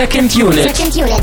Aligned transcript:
Second 0.00 0.34
Unit. 0.34 0.62
Second 0.62 0.96
Unit. 0.96 1.20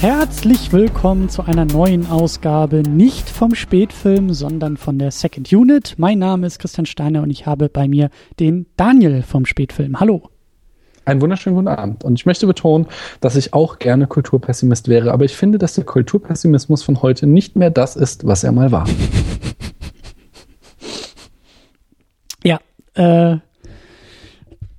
Herzlich 0.00 0.72
willkommen 0.72 1.28
zu 1.28 1.42
einer 1.42 1.64
neuen 1.64 2.10
Ausgabe, 2.10 2.82
nicht 2.82 3.30
vom 3.30 3.54
Spätfilm, 3.54 4.34
sondern 4.34 4.76
von 4.76 4.98
der 4.98 5.12
Second 5.12 5.52
Unit. 5.52 5.94
Mein 5.96 6.18
Name 6.18 6.48
ist 6.48 6.58
Christian 6.58 6.84
Steiner 6.84 7.22
und 7.22 7.30
ich 7.30 7.46
habe 7.46 7.68
bei 7.68 7.86
mir 7.86 8.10
den 8.40 8.66
Daniel 8.76 9.22
vom 9.22 9.46
Spätfilm. 9.46 10.00
Hallo. 10.00 10.33
Einen 11.04 11.20
wunderschönen 11.20 11.56
guten 11.56 11.68
Abend. 11.68 12.04
Und 12.04 12.18
ich 12.18 12.26
möchte 12.26 12.46
betonen, 12.46 12.86
dass 13.20 13.36
ich 13.36 13.52
auch 13.52 13.78
gerne 13.78 14.06
Kulturpessimist 14.06 14.88
wäre, 14.88 15.12
aber 15.12 15.24
ich 15.24 15.36
finde, 15.36 15.58
dass 15.58 15.74
der 15.74 15.84
Kulturpessimismus 15.84 16.82
von 16.82 17.02
heute 17.02 17.26
nicht 17.26 17.56
mehr 17.56 17.70
das 17.70 17.96
ist, 17.96 18.26
was 18.26 18.44
er 18.44 18.52
mal 18.52 18.72
war. 18.72 18.86
Ja, 22.46 22.60
äh, 22.92 23.38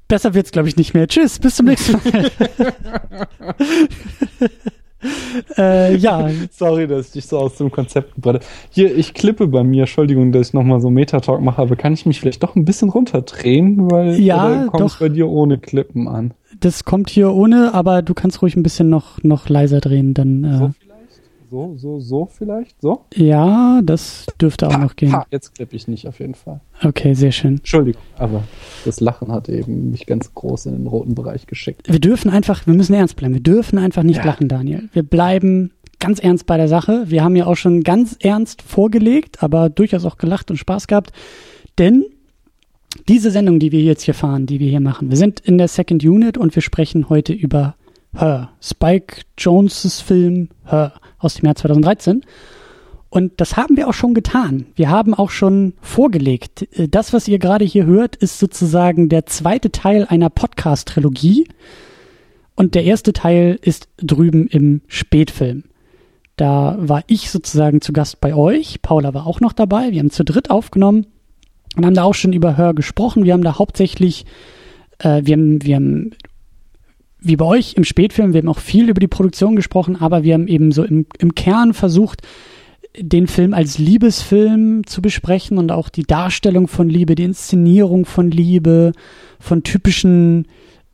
besser 0.08 0.36
wird's, 0.36 0.52
glaube 0.52 0.68
ich, 0.68 0.78
nicht 0.78 0.94
mehr. 0.94 1.08
Tschüss, 1.08 1.40
bis 1.40 1.56
zum 1.56 1.66
nächsten 1.66 1.94
Mal. 1.94 2.32
äh, 5.58 5.96
ja. 5.96 6.30
Sorry, 6.52 6.88
dass 6.88 7.08
ich 7.08 7.14
dich 7.14 7.26
so 7.28 7.40
aus 7.40 7.56
dem 7.56 7.72
Konzept 7.72 8.16
gebracht 8.16 8.36
habe. 8.36 8.46
Hier, 8.70 8.96
ich 8.96 9.14
klippe 9.14 9.48
bei 9.48 9.64
mir. 9.64 9.82
Entschuldigung, 9.82 10.32
dass 10.32 10.50
ich 10.50 10.54
nochmal 10.54 10.82
so 10.82 10.90
Metatalk 10.90 11.42
mache, 11.42 11.62
aber 11.62 11.76
kann 11.76 11.94
ich 11.94 12.06
mich 12.06 12.20
vielleicht 12.20 12.44
doch 12.44 12.56
ein 12.56 12.66
bisschen 12.66 12.90
runterdrehen? 12.90 13.90
Weil 13.92 14.20
ja, 14.20 14.66
kommt 14.68 14.82
doch. 14.82 15.00
bei 15.00 15.10
dir 15.10 15.28
ohne 15.28 15.58
Klippen 15.58 16.08
an? 16.08 16.34
Das 16.60 16.86
kommt 16.86 17.10
hier 17.10 17.32
ohne, 17.32 17.74
aber 17.74 18.02
du 18.02 18.14
kannst 18.14 18.42
ruhig 18.42 18.56
ein 18.56 18.64
bisschen 18.64 18.90
noch, 18.90 19.22
noch 19.24 19.50
leiser 19.50 19.82
drehen, 19.82 20.14
dann. 20.14 20.44
Äh, 20.44 20.58
so 20.58 20.72
so, 21.50 21.76
so, 21.78 22.00
so 22.00 22.26
vielleicht? 22.26 22.82
So? 22.82 23.06
Ja, 23.14 23.82
das 23.84 24.26
dürfte 24.42 24.68
auch 24.68 24.74
ha, 24.74 24.78
noch 24.78 24.96
gehen. 24.96 25.14
Ha, 25.14 25.26
jetzt 25.32 25.56
klippe 25.56 25.76
ich 25.76 25.88
nicht 25.88 26.08
auf 26.08 26.20
jeden 26.20 26.36
Fall. 26.36 26.62
Okay, 26.84 27.14
sehr 27.14 27.32
schön. 27.32 27.58
Entschuldigung, 27.58 28.02
aber 28.18 28.44
das 28.84 29.00
Lachen 29.00 29.32
hat 29.32 29.50
eben 29.50 29.92
mich 29.92 30.06
ganz 30.06 30.34
groß 30.34 30.68
in 30.68 30.74
den 30.74 30.88
roten 30.88 31.16
Bereich 31.16 31.48
geschickt. 31.48 31.92
Wir 31.92 32.00
dürfen 32.00 32.30
einfach, 32.30 32.66
wir 32.68 32.74
müssen 32.74 32.94
ernst 32.94 33.16
bleiben. 33.16 33.34
Wir 33.34 33.44
dürfen 33.44 33.78
einfach 33.78 34.04
nicht 34.04 34.18
ja. 34.18 34.26
lachen, 34.26 34.48
Daniel. 34.48 34.90
Wir 34.94 35.04
bleiben 35.04 35.72
ganz 36.00 36.20
ernst 36.20 36.46
bei 36.46 36.58
der 36.58 36.68
Sache. 36.68 37.06
Wir 37.08 37.24
haben 37.24 37.36
ja 37.36 37.46
auch 37.46 37.56
schon 37.56 37.84
ganz 37.84 38.18
ernst 38.20 38.62
vorgelegt, 38.62 39.44
aber 39.44 39.70
durchaus 39.70 40.06
auch 40.06 40.18
gelacht 40.18 40.52
und 40.52 40.58
Spaß 40.58 40.88
gehabt. 40.88 41.12
Denn 41.78 42.06
diese 43.08 43.32
Sendung, 43.32 43.60
die 43.60 43.72
wir 43.72 43.82
jetzt 43.82 44.04
hier 44.04 44.14
fahren, 44.14 44.46
die 44.46 44.60
wir 44.60 44.70
hier 44.70 44.80
machen, 44.80 45.10
wir 45.10 45.18
sind 45.18 45.40
in 45.40 45.58
der 45.58 45.68
Second 45.68 46.04
Unit 46.04 46.38
und 46.38 46.56
wir 46.56 46.62
sprechen 46.62 47.10
heute 47.10 47.34
über 47.34 47.76
Her. 48.16 48.50
Spike 48.62 49.24
Joneses 49.38 50.00
Film 50.00 50.50
Her 50.66 50.94
aus 51.26 51.36
dem 51.36 51.46
Jahr 51.46 51.56
2013. 51.56 52.22
Und 53.10 53.40
das 53.40 53.56
haben 53.56 53.78
wir 53.78 53.88
auch 53.88 53.94
schon 53.94 54.14
getan. 54.14 54.66
Wir 54.76 54.90
haben 54.90 55.14
auch 55.14 55.30
schon 55.30 55.74
vorgelegt. 55.82 56.68
Äh, 56.78 56.88
das, 56.90 57.14
was 57.14 57.28
ihr 57.28 57.40
gerade 57.40 57.66
hier 57.66 57.86
hört, 57.86 58.16
ist 58.16 58.40
sozusagen 58.40 59.10
der 59.10 59.26
zweite 59.26 59.72
Teil 59.72 60.06
einer 60.06 60.30
Podcast-Trilogie. 60.30 61.48
Und 62.56 62.76
der 62.76 62.84
erste 62.84 63.14
Teil 63.14 63.60
ist 63.62 63.88
drüben 63.98 64.48
im 64.48 64.82
Spätfilm. 64.88 65.64
Da 66.38 66.76
war 66.80 67.04
ich 67.08 67.30
sozusagen 67.30 67.82
zu 67.82 67.94
Gast 67.94 68.20
bei 68.20 68.36
euch. 68.36 68.82
Paula 68.82 69.14
war 69.14 69.26
auch 69.26 69.40
noch 69.40 69.54
dabei. 69.54 69.92
Wir 69.92 70.00
haben 70.00 70.12
zu 70.12 70.26
dritt 70.26 70.50
aufgenommen 70.50 71.06
und 71.76 71.86
haben 71.86 71.94
da 71.94 72.04
auch 72.04 72.14
schon 72.14 72.34
über 72.34 72.58
Hör 72.58 72.74
gesprochen. 72.74 73.24
Wir 73.24 73.34
haben 73.34 73.44
da 73.44 73.58
hauptsächlich, 73.58 74.26
äh, 75.00 75.22
wir, 75.24 75.34
haben, 75.34 75.64
wir 75.64 75.76
haben 75.76 76.12
wie 77.20 77.36
bei 77.36 77.46
euch 77.46 77.74
im 77.74 77.84
Spätfilm, 77.84 78.34
wir 78.34 78.42
haben 78.42 78.50
auch 78.50 78.60
viel 78.60 78.90
über 78.90 79.00
die 79.00 79.08
Produktion 79.08 79.56
gesprochen, 79.56 79.96
aber 79.96 80.24
wir 80.24 80.34
haben 80.34 80.48
eben 80.48 80.72
so 80.72 80.84
im, 80.84 81.06
im 81.18 81.34
Kern 81.36 81.74
versucht, 81.74 82.22
den 82.98 83.28
Film 83.28 83.54
als 83.54 83.78
Liebesfilm 83.78 84.86
zu 84.86 85.02
besprechen 85.02 85.58
und 85.58 85.72
auch 85.72 85.90
die 85.90 86.04
Darstellung 86.04 86.68
von 86.68 86.90
Liebe, 86.90 87.16
die 87.16 87.24
Inszenierung 87.24 88.06
von 88.06 88.32
Liebe, 88.32 88.94
von 89.40 89.64
typischen 89.64 90.48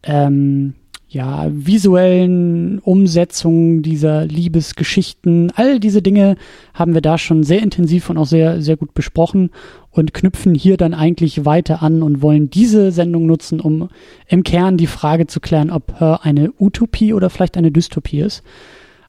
ähm, 0.04 0.74
ja, 1.12 1.48
visuellen 1.52 2.80
Umsetzungen 2.80 3.82
dieser 3.82 4.26
Liebesgeschichten, 4.26 5.52
all 5.56 5.82
diese 5.82 6.02
Dinge 6.02 6.38
haben 6.74 6.94
wir 6.94 7.02
da 7.02 7.18
schon 7.18 7.44
sehr 7.44 7.62
intensiv 7.62 8.10
und 8.10 8.18
auch 8.18 8.26
sehr, 8.26 8.62
sehr 8.62 8.78
gut 8.78 8.94
besprochen 8.94 9.50
und 9.90 10.14
knüpfen 10.14 10.56
hier 10.56 10.78
dann 10.78 10.94
eigentlich 10.94 11.44
weiter 11.44 11.84
an 11.84 12.02
und 12.02 12.22
wollen 12.22 12.50
diese 12.50 12.94
Sendung 12.94 13.26
nutzen, 13.26 13.60
um 13.60 13.90
im 14.28 14.44
Kern 14.44 14.78
die 14.78 14.88
Frage 14.88 15.28
zu 15.28 15.42
klären, 15.42 15.70
ob 15.70 16.00
Her 16.00 16.22
eine 16.24 16.54
Utopie 16.58 17.14
oder 17.14 17.30
vielleicht 17.30 17.58
eine 17.58 17.74
Dystopie 17.74 18.22
ist. 18.22 18.42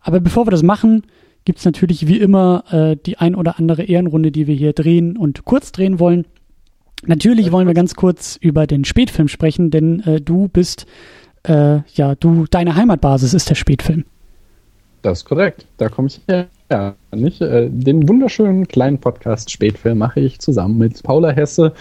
Aber 0.01 0.19
bevor 0.19 0.45
wir 0.45 0.51
das 0.51 0.65
machen, 0.65 1.05
gibt's 1.45 1.65
natürlich 1.65 2.09
wie 2.09 2.19
immer 2.19 2.65
äh, 2.73 2.97
die 2.97 3.19
ein 3.19 3.37
oder 3.37 3.61
andere 3.61 3.85
Ehrenrunde, 3.85 4.33
die 4.33 4.49
wir 4.49 4.57
hier 4.57 4.73
drehen 4.73 5.17
und 5.17 5.45
kurz 5.45 5.71
drehen 5.71 6.01
wollen. 6.01 6.27
Natürlich 7.05 7.53
wollen 7.53 7.69
wir 7.69 7.75
ganz 7.75 7.95
kurz 7.95 8.37
über 8.41 8.67
den 8.67 8.85
Spätfilm 8.85 9.29
sprechen, 9.29 9.71
denn 9.71 10.01
äh, 10.01 10.21
du 10.21 10.49
bist 10.49 10.87
äh, 11.45 11.81
ja, 11.95 12.15
du, 12.15 12.47
deine 12.51 12.77
Heimatbasis 12.77 13.35
ist 13.35 13.51
der 13.51 13.55
Spätfilm. 13.55 14.05
Das 15.03 15.19
ist 15.19 15.25
korrekt. 15.25 15.67
Da 15.79 15.89
komme 15.89 16.09
ich 16.09 16.21
her. 16.29 16.47
Ja, 16.71 16.95
nicht? 17.15 17.41
Äh, 17.43 17.69
den 17.69 18.09
wunderschönen 18.09 18.67
kleinen 18.67 18.99
Podcast 18.99 19.51
Spätfilm 19.51 19.99
mache 19.99 20.21
ich 20.21 20.39
zusammen 20.39 20.79
mit 20.79 21.03
Paula 21.03 21.31
Hesse. 21.31 21.75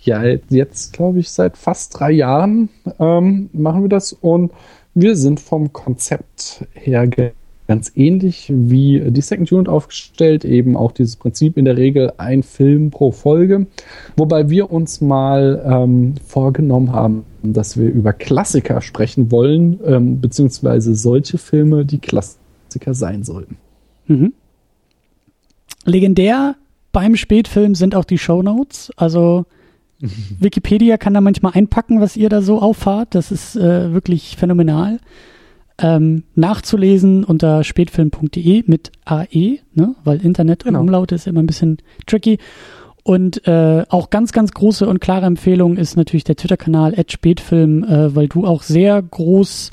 Ja, 0.00 0.24
jetzt 0.24 0.92
glaube 0.92 1.18
ich 1.18 1.28
seit 1.30 1.58
fast 1.58 1.98
drei 1.98 2.12
Jahren 2.12 2.70
ähm, 2.98 3.50
machen 3.52 3.82
wir 3.82 3.88
das 3.88 4.12
und 4.12 4.52
wir 4.94 5.16
sind 5.16 5.40
vom 5.40 5.72
Konzept 5.72 6.64
her 6.72 7.06
ganz 7.68 7.92
ähnlich 7.94 8.50
wie 8.52 8.98
die 9.10 9.20
Second 9.20 9.52
Unit 9.52 9.68
aufgestellt, 9.68 10.44
eben 10.46 10.74
auch 10.74 10.90
dieses 10.90 11.16
Prinzip 11.16 11.58
in 11.58 11.66
der 11.66 11.76
Regel 11.76 12.12
ein 12.16 12.42
Film 12.42 12.90
pro 12.90 13.12
Folge, 13.12 13.66
wobei 14.16 14.48
wir 14.48 14.72
uns 14.72 15.02
mal 15.02 15.62
ähm, 15.64 16.14
vorgenommen 16.26 16.92
haben, 16.92 17.24
dass 17.42 17.78
wir 17.78 17.90
über 17.90 18.14
Klassiker 18.14 18.80
sprechen 18.80 19.30
wollen, 19.30 19.78
ähm, 19.84 20.20
beziehungsweise 20.20 20.94
solche 20.94 21.36
Filme, 21.36 21.84
die 21.84 21.98
Klassiker 21.98 22.94
sein 22.94 23.22
sollten. 23.22 23.58
Mhm. 24.06 24.32
Legendär 25.84 26.56
beim 26.92 27.16
Spätfilm 27.16 27.74
sind 27.74 27.94
auch 27.94 28.06
die 28.06 28.18
Show 28.18 28.42
Notes, 28.42 28.90
also 28.96 29.44
Wikipedia 30.40 30.96
kann 30.96 31.12
da 31.12 31.20
manchmal 31.20 31.52
einpacken, 31.52 32.00
was 32.00 32.16
ihr 32.16 32.30
da 32.30 32.40
so 32.40 32.62
auffahrt. 32.62 33.16
Das 33.16 33.32
ist 33.32 33.56
äh, 33.56 33.92
wirklich 33.92 34.36
phänomenal 34.36 35.00
ähm, 35.80 36.24
nachzulesen 36.34 37.24
unter 37.24 37.64
spätfilm.de 37.64 38.64
mit 38.66 38.92
AE, 39.04 39.58
ne? 39.74 39.94
weil 40.04 40.24
Internet 40.24 40.64
genau. 40.64 40.80
Umlaute 40.80 41.14
ist 41.14 41.26
immer 41.26 41.40
ein 41.40 41.46
bisschen 41.46 41.78
tricky. 42.06 42.38
Und 43.04 43.46
äh, 43.46 43.84
auch 43.88 44.10
ganz, 44.10 44.32
ganz 44.32 44.52
große 44.52 44.86
und 44.86 45.00
klare 45.00 45.24
Empfehlung 45.24 45.76
ist 45.76 45.96
natürlich 45.96 46.24
der 46.24 46.36
Twitter-Kanal 46.36 46.94
spätfilm, 47.08 47.84
äh, 47.84 48.14
weil 48.14 48.28
du 48.28 48.46
auch 48.46 48.62
sehr 48.62 49.00
groß 49.00 49.70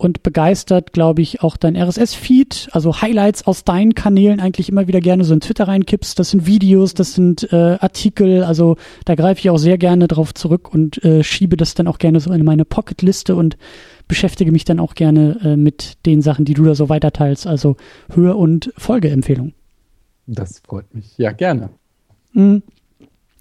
und 0.00 0.22
begeistert, 0.22 0.94
glaube 0.94 1.20
ich, 1.20 1.42
auch 1.42 1.58
dein 1.58 1.76
RSS-Feed, 1.76 2.70
also 2.72 3.02
Highlights 3.02 3.46
aus 3.46 3.64
deinen 3.64 3.94
Kanälen 3.94 4.40
eigentlich 4.40 4.70
immer 4.70 4.88
wieder 4.88 5.00
gerne 5.00 5.24
so 5.24 5.34
in 5.34 5.40
Twitter 5.40 5.68
reinkippst. 5.68 6.18
Das 6.18 6.30
sind 6.30 6.46
Videos, 6.46 6.94
das 6.94 7.12
sind 7.12 7.52
äh, 7.52 7.76
Artikel, 7.78 8.42
also 8.42 8.76
da 9.04 9.14
greife 9.14 9.40
ich 9.40 9.50
auch 9.50 9.58
sehr 9.58 9.76
gerne 9.76 10.08
drauf 10.08 10.32
zurück 10.32 10.72
und 10.72 11.04
äh, 11.04 11.22
schiebe 11.22 11.58
das 11.58 11.74
dann 11.74 11.86
auch 11.86 11.98
gerne 11.98 12.18
so 12.18 12.32
in 12.32 12.44
meine 12.44 12.64
Pocket-Liste 12.64 13.36
und 13.36 13.58
beschäftige 14.10 14.50
mich 14.50 14.64
dann 14.64 14.80
auch 14.80 14.94
gerne 14.94 15.38
äh, 15.42 15.56
mit 15.56 16.04
den 16.04 16.20
Sachen, 16.20 16.44
die 16.44 16.54
du 16.54 16.64
da 16.64 16.74
so 16.74 16.88
weiterteilst, 16.88 17.46
also 17.46 17.76
Hör- 18.12 18.36
und 18.36 18.72
Folgeempfehlung. 18.76 19.52
Das 20.26 20.60
freut 20.66 20.92
mich. 20.92 21.16
Ja, 21.16 21.30
gerne. 21.30 21.70
Mhm. 22.32 22.62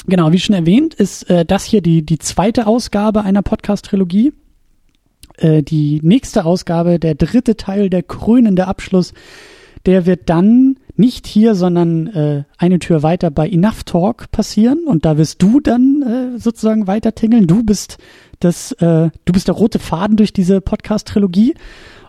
Genau, 0.05 0.31
wie 0.31 0.39
schon 0.39 0.55
erwähnt, 0.55 0.93
ist 0.93 1.27
äh, 1.29 1.43
das 1.43 1.63
hier 1.65 1.81
die, 1.81 2.03
die 2.03 2.19
zweite 2.19 2.67
Ausgabe 2.67 3.23
einer 3.23 3.41
Podcast-Trilogie. 3.41 4.31
Äh, 5.37 5.63
die 5.63 6.01
nächste 6.03 6.45
Ausgabe, 6.45 6.99
der 6.99 7.15
dritte 7.15 7.57
Teil, 7.57 7.89
der 7.89 8.03
krönende 8.03 8.67
Abschluss, 8.67 9.13
der 9.87 10.05
wird 10.05 10.29
dann 10.29 10.77
nicht 10.95 11.25
hier, 11.25 11.55
sondern 11.55 12.07
äh, 12.07 12.43
eine 12.59 12.77
Tür 12.77 13.01
weiter 13.01 13.31
bei 13.31 13.49
Enough 13.49 13.85
Talk 13.85 14.29
passieren 14.31 14.83
und 14.85 15.03
da 15.05 15.17
wirst 15.17 15.41
du 15.41 15.59
dann 15.61 16.03
äh, 16.35 16.39
sozusagen 16.39 16.85
weiter 16.85 17.15
tingeln. 17.15 17.47
Du 17.47 17.63
bist 17.63 17.97
das, 18.39 18.71
äh, 18.73 19.09
du 19.25 19.33
bist 19.33 19.47
der 19.47 19.55
rote 19.55 19.79
Faden 19.79 20.17
durch 20.17 20.33
diese 20.33 20.61
Podcast-Trilogie. 20.61 21.55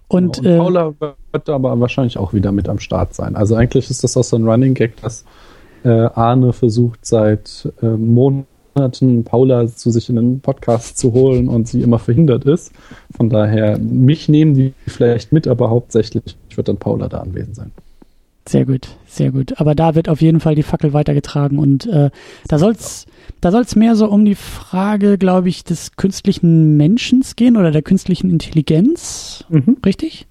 Und, 0.09 0.38
und 0.38 0.59
Paula 0.59 0.94
äh, 1.00 1.12
wird 1.32 1.49
aber 1.49 1.79
wahrscheinlich 1.79 2.19
auch 2.19 2.32
wieder 2.32 2.53
mit 2.53 2.69
am 2.69 2.79
Start 2.79 3.15
sein. 3.15 3.37
Also 3.37 3.55
eigentlich 3.55 3.91
ist 3.91 4.03
das 4.03 4.17
auch 4.17 4.25
so 4.25 4.37
ein 4.37 4.47
Running 4.47 4.75
Gag, 4.75 5.00
dass 5.03 5.25
äh, 5.85 5.88
Arne 5.88 6.53
versucht 6.53 7.06
seit 7.06 7.73
äh, 7.81 7.87
Monaten 7.87 9.25
Paula 9.25 9.67
zu 9.67 9.91
sich 9.91 10.09
in 10.09 10.17
den 10.17 10.41
Podcast 10.41 10.99
zu 10.99 11.12
holen 11.12 11.49
und 11.49 11.69
sie 11.69 11.82
immer 11.82 11.99
verhindert 11.99 12.44
ist. 12.44 12.73
Von 13.17 13.31
daher, 13.31 13.79
mich 13.79 14.29
nehmen 14.29 14.55
die 14.55 14.75
vielleicht 14.87 15.33
mit, 15.33 15.47
aber 15.47 15.71
hauptsächlich 15.71 16.37
wird 16.55 16.69
dann 16.69 16.76
Paula 16.76 17.09
da 17.09 17.19
anwesend 17.19 17.56
sein. 17.56 17.73
Sehr 18.48 18.64
gut, 18.64 18.88
sehr 19.06 19.31
gut. 19.31 19.60
Aber 19.60 19.75
da 19.75 19.94
wird 19.94 20.08
auf 20.08 20.20
jeden 20.20 20.40
Fall 20.40 20.54
die 20.54 20.62
Fackel 20.62 20.92
weitergetragen 20.92 21.58
und 21.58 21.87
äh, 21.87 22.10
da 22.48 22.58
soll's, 22.58 23.06
da 23.40 23.50
soll's 23.50 23.76
mehr 23.76 23.94
so 23.96 24.08
um 24.08 24.25
die 24.25 24.34
Frage, 24.34 25.19
glaube 25.19 25.48
ich, 25.48 25.62
des 25.62 25.96
künstlichen 25.96 26.76
Menschens 26.76 27.37
gehen 27.37 27.56
oder 27.56 27.70
der 27.70 27.82
künstlichen 27.82 28.31
Intelligenz, 28.31 29.44
mhm. 29.50 29.76
richtig? 29.84 30.26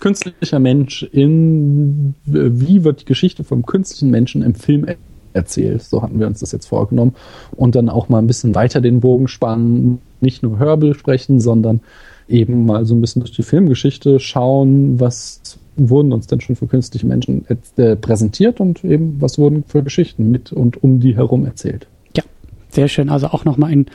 Künstlicher 0.00 0.58
Mensch 0.58 1.04
in 1.04 2.14
wie 2.24 2.82
wird 2.82 3.02
die 3.02 3.04
Geschichte 3.06 3.44
vom 3.44 3.64
künstlichen 3.64 4.10
Menschen 4.10 4.42
im 4.42 4.54
Film 4.54 4.84
erzählt. 5.32 5.82
So 5.82 6.02
hatten 6.02 6.18
wir 6.18 6.26
uns 6.26 6.40
das 6.40 6.52
jetzt 6.52 6.66
vorgenommen. 6.66 7.14
Und 7.52 7.74
dann 7.74 7.88
auch 7.88 8.08
mal 8.08 8.18
ein 8.18 8.26
bisschen 8.26 8.54
weiter 8.54 8.80
den 8.80 9.00
Bogen 9.00 9.28
spannen, 9.28 10.00
nicht 10.20 10.42
nur 10.42 10.58
Hörbild 10.58 10.96
sprechen, 10.96 11.40
sondern 11.40 11.80
eben 12.28 12.66
mal 12.66 12.84
so 12.84 12.94
ein 12.94 13.00
bisschen 13.00 13.20
durch 13.20 13.32
die 13.32 13.42
Filmgeschichte 13.42 14.20
schauen, 14.20 15.00
was 15.00 15.58
wurden 15.76 16.12
uns 16.12 16.26
denn 16.26 16.40
schon 16.40 16.56
für 16.56 16.66
künstliche 16.66 17.06
Menschen 17.06 17.46
äh, 17.48 17.96
präsentiert 17.96 18.60
und 18.60 18.84
eben 18.84 19.20
was 19.20 19.38
wurden 19.38 19.64
für 19.66 19.82
Geschichten 19.82 20.30
mit 20.30 20.52
und 20.52 20.82
um 20.82 21.00
die 21.00 21.16
herum 21.16 21.44
erzählt. 21.44 21.86
Ja, 22.16 22.22
sehr 22.68 22.88
schön. 22.88 23.08
Also 23.08 23.28
auch 23.28 23.44
nochmal 23.44 23.70
ein, 23.70 23.86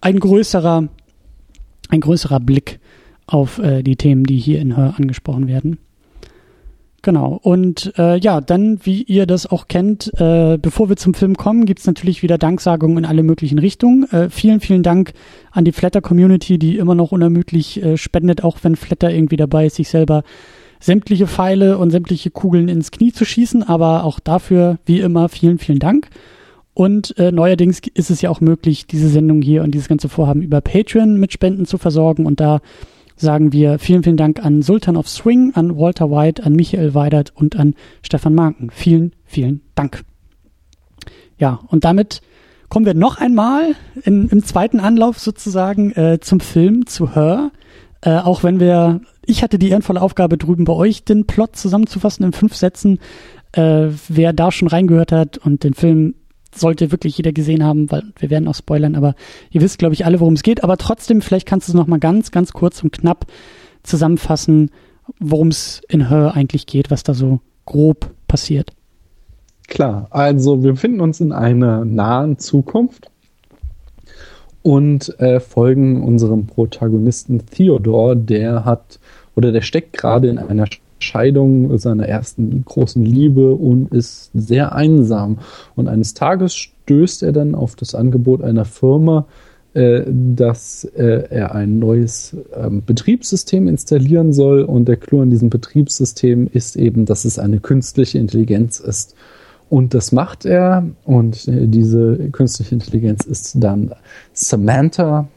ein 0.00 0.18
größerer, 0.18 0.88
ein 1.88 2.00
größerer 2.00 2.40
Blick 2.40 2.80
auf 3.26 3.58
äh, 3.58 3.82
die 3.82 3.96
Themen, 3.96 4.24
die 4.24 4.38
hier 4.38 4.60
in 4.60 4.76
Hör 4.76 4.94
angesprochen 4.98 5.46
werden. 5.46 5.78
Genau. 7.02 7.38
Und 7.42 7.94
äh, 7.96 8.18
ja, 8.18 8.42
dann, 8.42 8.80
wie 8.82 9.02
ihr 9.02 9.24
das 9.24 9.46
auch 9.46 9.68
kennt, 9.68 10.12
äh, 10.20 10.58
bevor 10.60 10.90
wir 10.90 10.96
zum 10.96 11.14
Film 11.14 11.34
kommen, 11.34 11.64
gibt's 11.64 11.86
natürlich 11.86 12.22
wieder 12.22 12.36
Danksagungen 12.36 12.98
in 12.98 13.04
alle 13.06 13.22
möglichen 13.22 13.58
Richtungen. 13.58 14.04
Äh, 14.10 14.28
vielen, 14.28 14.60
vielen 14.60 14.82
Dank 14.82 15.14
an 15.50 15.64
die 15.64 15.72
Flatter-Community, 15.72 16.58
die 16.58 16.76
immer 16.76 16.94
noch 16.94 17.12
unermüdlich 17.12 17.82
äh, 17.82 17.96
spendet, 17.96 18.44
auch 18.44 18.58
wenn 18.62 18.76
Flatter 18.76 19.10
irgendwie 19.10 19.38
dabei 19.38 19.66
ist, 19.66 19.76
sich 19.76 19.88
selber 19.88 20.24
sämtliche 20.80 21.26
Pfeile 21.26 21.78
und 21.78 21.90
sämtliche 21.90 22.30
Kugeln 22.30 22.68
ins 22.68 22.90
Knie 22.90 23.12
zu 23.12 23.24
schießen. 23.24 23.62
Aber 23.62 24.04
auch 24.04 24.18
dafür, 24.18 24.78
wie 24.86 25.00
immer, 25.00 25.28
vielen, 25.28 25.58
vielen 25.58 25.78
Dank. 25.78 26.08
Und 26.74 27.16
äh, 27.18 27.30
neuerdings 27.32 27.80
ist 27.94 28.10
es 28.10 28.22
ja 28.22 28.30
auch 28.30 28.40
möglich, 28.40 28.86
diese 28.86 29.08
Sendung 29.08 29.42
hier 29.42 29.62
und 29.62 29.72
dieses 29.72 29.88
ganze 29.88 30.08
Vorhaben 30.08 30.42
über 30.42 30.60
Patreon 30.60 31.18
mit 31.18 31.32
Spenden 31.32 31.66
zu 31.66 31.78
versorgen. 31.78 32.26
Und 32.26 32.40
da 32.40 32.60
sagen 33.16 33.52
wir 33.52 33.78
vielen, 33.78 34.02
vielen 34.02 34.16
Dank 34.16 34.44
an 34.44 34.62
Sultan 34.62 34.96
of 34.96 35.08
Swing, 35.08 35.52
an 35.54 35.76
Walter 35.76 36.10
White, 36.10 36.44
an 36.44 36.54
Michael 36.54 36.94
Weidert 36.94 37.32
und 37.34 37.56
an 37.56 37.74
Stefan 38.02 38.34
Marken. 38.34 38.70
Vielen, 38.70 39.12
vielen 39.26 39.60
Dank. 39.74 40.04
Ja, 41.38 41.60
und 41.68 41.84
damit 41.84 42.22
kommen 42.68 42.86
wir 42.86 42.94
noch 42.94 43.18
einmal 43.18 43.74
in, 44.04 44.28
im 44.28 44.42
zweiten 44.42 44.80
Anlauf 44.80 45.18
sozusagen 45.18 45.92
äh, 45.92 46.18
zum 46.20 46.40
Film, 46.40 46.86
zu 46.86 47.14
Her. 47.14 47.50
Äh, 48.00 48.16
auch 48.16 48.42
wenn 48.42 48.60
wir, 48.60 49.00
ich 49.30 49.42
hatte 49.42 49.58
die 49.58 49.70
ehrenvolle 49.70 50.02
Aufgabe 50.02 50.36
drüben 50.36 50.64
bei 50.64 50.72
euch, 50.72 51.04
den 51.04 51.26
Plot 51.26 51.56
zusammenzufassen 51.56 52.24
in 52.24 52.32
fünf 52.32 52.54
Sätzen. 52.54 52.98
Äh, 53.52 53.88
wer 54.08 54.32
da 54.32 54.52
schon 54.52 54.68
reingehört 54.68 55.12
hat 55.12 55.38
und 55.38 55.64
den 55.64 55.74
Film 55.74 56.14
sollte 56.54 56.90
wirklich 56.90 57.16
jeder 57.16 57.32
gesehen 57.32 57.64
haben, 57.64 57.90
weil 57.90 58.02
wir 58.18 58.30
werden 58.30 58.48
auch 58.48 58.54
spoilern, 58.54 58.96
aber 58.96 59.14
ihr 59.50 59.60
wisst, 59.60 59.78
glaube 59.78 59.94
ich, 59.94 60.04
alle, 60.04 60.20
worum 60.20 60.34
es 60.34 60.42
geht. 60.42 60.64
Aber 60.64 60.76
trotzdem, 60.76 61.22
vielleicht 61.22 61.46
kannst 61.46 61.68
du 61.68 61.72
es 61.72 61.76
nochmal 61.76 62.00
ganz, 62.00 62.32
ganz 62.32 62.52
kurz 62.52 62.82
und 62.82 62.92
knapp 62.92 63.26
zusammenfassen, 63.82 64.70
worum 65.18 65.48
es 65.48 65.80
in 65.88 66.08
Her 66.08 66.34
eigentlich 66.34 66.66
geht, 66.66 66.90
was 66.90 67.02
da 67.02 67.14
so 67.14 67.40
grob 67.66 68.10
passiert. 68.26 68.72
Klar, 69.68 70.08
also 70.10 70.62
wir 70.62 70.72
befinden 70.72 71.00
uns 71.00 71.20
in 71.20 71.32
einer 71.32 71.84
nahen 71.84 72.38
Zukunft 72.38 73.10
und 74.62 75.18
äh, 75.20 75.40
folgen 75.40 76.02
unserem 76.02 76.46
Protagonisten 76.46 77.46
Theodor, 77.46 78.16
der 78.16 78.64
hat 78.64 78.99
oder 79.40 79.52
der 79.52 79.62
steckt 79.62 79.94
gerade 79.94 80.28
in 80.28 80.36
einer 80.36 80.66
Scheidung 80.98 81.78
seiner 81.78 82.06
ersten 82.06 82.62
großen 82.62 83.02
Liebe 83.02 83.54
und 83.54 83.90
ist 83.90 84.30
sehr 84.34 84.74
einsam. 84.74 85.38
Und 85.76 85.88
eines 85.88 86.12
Tages 86.12 86.54
stößt 86.54 87.22
er 87.22 87.32
dann 87.32 87.54
auf 87.54 87.74
das 87.74 87.94
Angebot 87.94 88.42
einer 88.42 88.66
Firma, 88.66 89.24
äh, 89.72 90.02
dass 90.06 90.84
äh, 90.84 91.24
er 91.30 91.54
ein 91.54 91.78
neues 91.78 92.36
ähm, 92.54 92.82
Betriebssystem 92.84 93.66
installieren 93.66 94.34
soll. 94.34 94.60
Und 94.60 94.88
der 94.88 94.98
Clou 94.98 95.22
an 95.22 95.30
diesem 95.30 95.48
Betriebssystem 95.48 96.50
ist 96.52 96.76
eben, 96.76 97.06
dass 97.06 97.24
es 97.24 97.38
eine 97.38 97.60
künstliche 97.60 98.18
Intelligenz 98.18 98.78
ist. 98.78 99.14
Und 99.70 99.94
das 99.94 100.12
macht 100.12 100.44
er. 100.44 100.84
Und 101.04 101.48
äh, 101.48 101.66
diese 101.66 102.28
künstliche 102.30 102.74
Intelligenz 102.74 103.24
ist 103.24 103.54
dann 103.58 103.94
Samantha, 104.34 105.28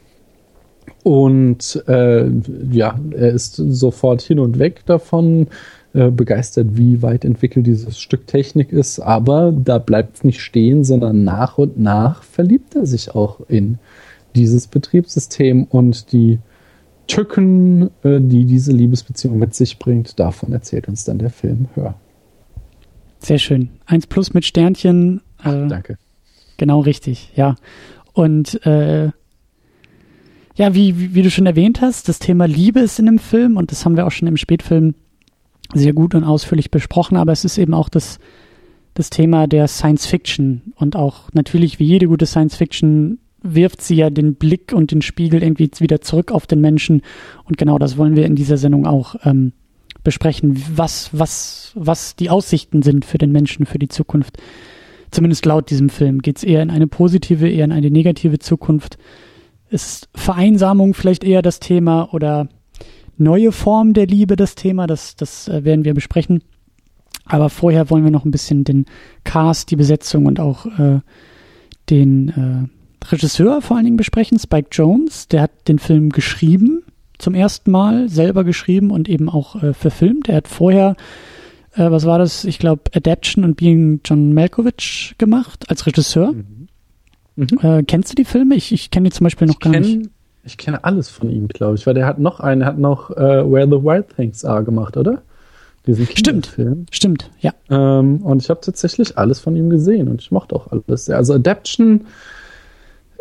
und 1.04 1.84
äh, 1.86 2.28
ja, 2.72 2.98
er 3.12 3.30
ist 3.30 3.56
sofort 3.56 4.22
hin 4.22 4.40
und 4.40 4.58
weg 4.58 4.84
davon, 4.86 5.48
äh, 5.92 6.10
begeistert, 6.10 6.76
wie 6.76 7.02
weit 7.02 7.24
entwickelt 7.24 7.66
dieses 7.68 8.00
Stück 8.00 8.26
Technik 8.26 8.72
ist. 8.72 8.98
Aber 8.98 9.52
da 9.52 9.78
bleibt 9.78 10.16
es 10.16 10.24
nicht 10.24 10.40
stehen, 10.40 10.82
sondern 10.82 11.22
nach 11.22 11.58
und 11.58 11.78
nach 11.78 12.24
verliebt 12.24 12.74
er 12.74 12.86
sich 12.86 13.14
auch 13.14 13.38
in 13.48 13.78
dieses 14.34 14.66
Betriebssystem 14.66 15.64
und 15.64 16.10
die 16.12 16.40
Tücken, 17.06 17.90
äh, 18.02 18.18
die 18.18 18.46
diese 18.46 18.72
Liebesbeziehung 18.72 19.38
mit 19.38 19.54
sich 19.54 19.78
bringt, 19.78 20.18
davon 20.18 20.52
erzählt 20.52 20.88
uns 20.88 21.04
dann 21.04 21.18
der 21.18 21.30
Film 21.30 21.68
Hör. 21.74 21.94
Sehr 23.18 23.38
schön. 23.38 23.68
Eins 23.84 24.06
plus 24.06 24.32
mit 24.32 24.44
Sternchen. 24.44 25.20
Äh, 25.44 25.68
danke. 25.68 25.98
Genau 26.56 26.80
richtig, 26.80 27.32
ja. 27.36 27.56
Und 28.14 28.64
äh, 28.66 29.10
ja, 30.56 30.74
wie, 30.74 31.14
wie, 31.14 31.22
du 31.22 31.30
schon 31.30 31.46
erwähnt 31.46 31.80
hast, 31.80 32.08
das 32.08 32.18
Thema 32.18 32.46
Liebe 32.46 32.80
ist 32.80 32.98
in 32.98 33.06
dem 33.06 33.18
Film 33.18 33.56
und 33.56 33.70
das 33.70 33.84
haben 33.84 33.96
wir 33.96 34.06
auch 34.06 34.12
schon 34.12 34.28
im 34.28 34.36
Spätfilm 34.36 34.94
sehr 35.72 35.92
gut 35.92 36.14
und 36.14 36.24
ausführlich 36.24 36.70
besprochen, 36.70 37.16
aber 37.16 37.32
es 37.32 37.44
ist 37.44 37.58
eben 37.58 37.74
auch 37.74 37.88
das, 37.88 38.18
das 38.94 39.10
Thema 39.10 39.46
der 39.46 39.66
Science 39.66 40.06
Fiction 40.06 40.72
und 40.76 40.94
auch 40.94 41.32
natürlich 41.32 41.78
wie 41.78 41.86
jede 41.86 42.06
gute 42.06 42.26
Science 42.26 42.54
Fiction 42.56 43.18
wirft 43.42 43.82
sie 43.82 43.96
ja 43.96 44.10
den 44.10 44.36
Blick 44.36 44.72
und 44.72 44.90
den 44.90 45.02
Spiegel 45.02 45.42
irgendwie 45.42 45.70
wieder 45.78 46.00
zurück 46.00 46.30
auf 46.30 46.46
den 46.46 46.60
Menschen 46.60 47.02
und 47.44 47.58
genau 47.58 47.78
das 47.78 47.96
wollen 47.96 48.14
wir 48.14 48.24
in 48.24 48.36
dieser 48.36 48.56
Sendung 48.56 48.86
auch 48.86 49.16
ähm, 49.24 49.52
besprechen, 50.04 50.62
was, 50.76 51.10
was, 51.12 51.72
was 51.74 52.14
die 52.14 52.30
Aussichten 52.30 52.82
sind 52.82 53.04
für 53.04 53.18
den 53.18 53.32
Menschen, 53.32 53.66
für 53.66 53.78
die 53.78 53.88
Zukunft. 53.88 54.36
Zumindest 55.10 55.46
laut 55.46 55.70
diesem 55.70 55.88
Film 55.88 56.22
geht 56.22 56.36
es 56.36 56.44
eher 56.44 56.62
in 56.62 56.70
eine 56.70 56.86
positive, 56.86 57.48
eher 57.48 57.64
in 57.64 57.72
eine 57.72 57.90
negative 57.90 58.38
Zukunft. 58.38 58.98
Ist 59.74 60.08
Vereinsamung 60.14 60.94
vielleicht 60.94 61.24
eher 61.24 61.42
das 61.42 61.58
Thema 61.58 62.14
oder 62.14 62.46
neue 63.16 63.50
Form 63.50 63.92
der 63.92 64.06
Liebe 64.06 64.36
das 64.36 64.54
Thema? 64.54 64.86
Das, 64.86 65.16
das 65.16 65.48
äh, 65.48 65.64
werden 65.64 65.84
wir 65.84 65.94
besprechen. 65.94 66.44
Aber 67.24 67.50
vorher 67.50 67.90
wollen 67.90 68.04
wir 68.04 68.12
noch 68.12 68.24
ein 68.24 68.30
bisschen 68.30 68.62
den 68.62 68.84
Cast, 69.24 69.72
die 69.72 69.76
Besetzung 69.76 70.26
und 70.26 70.38
auch 70.38 70.66
äh, 70.78 71.00
den 71.90 72.28
äh, 72.28 73.04
Regisseur 73.08 73.62
vor 73.62 73.76
allen 73.76 73.86
Dingen 73.86 73.96
besprechen, 73.96 74.38
Spike 74.38 74.68
Jones. 74.70 75.26
Der 75.26 75.42
hat 75.42 75.66
den 75.66 75.80
Film 75.80 76.10
geschrieben, 76.10 76.84
zum 77.18 77.34
ersten 77.34 77.72
Mal 77.72 78.08
selber 78.08 78.44
geschrieben 78.44 78.92
und 78.92 79.08
eben 79.08 79.28
auch 79.28 79.60
äh, 79.60 79.74
verfilmt. 79.74 80.28
Er 80.28 80.36
hat 80.36 80.46
vorher, 80.46 80.94
äh, 81.72 81.90
was 81.90 82.06
war 82.06 82.20
das? 82.20 82.44
Ich 82.44 82.60
glaube, 82.60 82.82
Adaption 82.94 83.42
und 83.42 83.56
Being 83.56 84.02
John 84.04 84.34
Malkovich 84.34 85.16
gemacht 85.18 85.68
als 85.68 85.84
Regisseur. 85.84 86.30
Mhm. 86.30 86.53
Mhm. 87.36 87.58
Äh, 87.62 87.82
kennst 87.82 88.12
du 88.12 88.14
die 88.14 88.24
Filme? 88.24 88.54
Ich, 88.54 88.72
ich 88.72 88.90
kenne 88.90 89.08
die 89.08 89.14
zum 89.14 89.24
Beispiel 89.24 89.46
noch 89.46 89.54
ich 89.54 89.60
gar 89.60 89.72
kenn, 89.72 89.82
nicht. 89.82 90.10
Ich 90.44 90.56
kenne 90.58 90.84
alles 90.84 91.08
von 91.08 91.30
ihm, 91.30 91.48
glaube 91.48 91.76
ich, 91.76 91.86
weil 91.86 91.94
der 91.94 92.06
hat 92.06 92.18
noch 92.18 92.40
einen, 92.40 92.60
der 92.60 92.68
hat 92.68 92.78
noch 92.78 93.10
äh, 93.10 93.50
Where 93.50 93.66
the 93.66 93.82
Wild 93.82 94.14
Things 94.14 94.44
Are 94.44 94.62
gemacht, 94.62 94.96
oder? 94.96 95.22
Diesen 95.86 96.06
Stimmt, 96.06 96.56
stimmt, 96.90 97.30
ja. 97.40 97.52
Ähm, 97.68 98.22
und 98.22 98.42
ich 98.42 98.48
habe 98.48 98.60
tatsächlich 98.62 99.18
alles 99.18 99.40
von 99.40 99.54
ihm 99.54 99.68
gesehen 99.68 100.08
und 100.08 100.22
ich 100.22 100.30
mochte 100.30 100.56
auch 100.56 100.68
alles. 100.70 101.10
Also 101.10 101.34
Adaption 101.34 102.06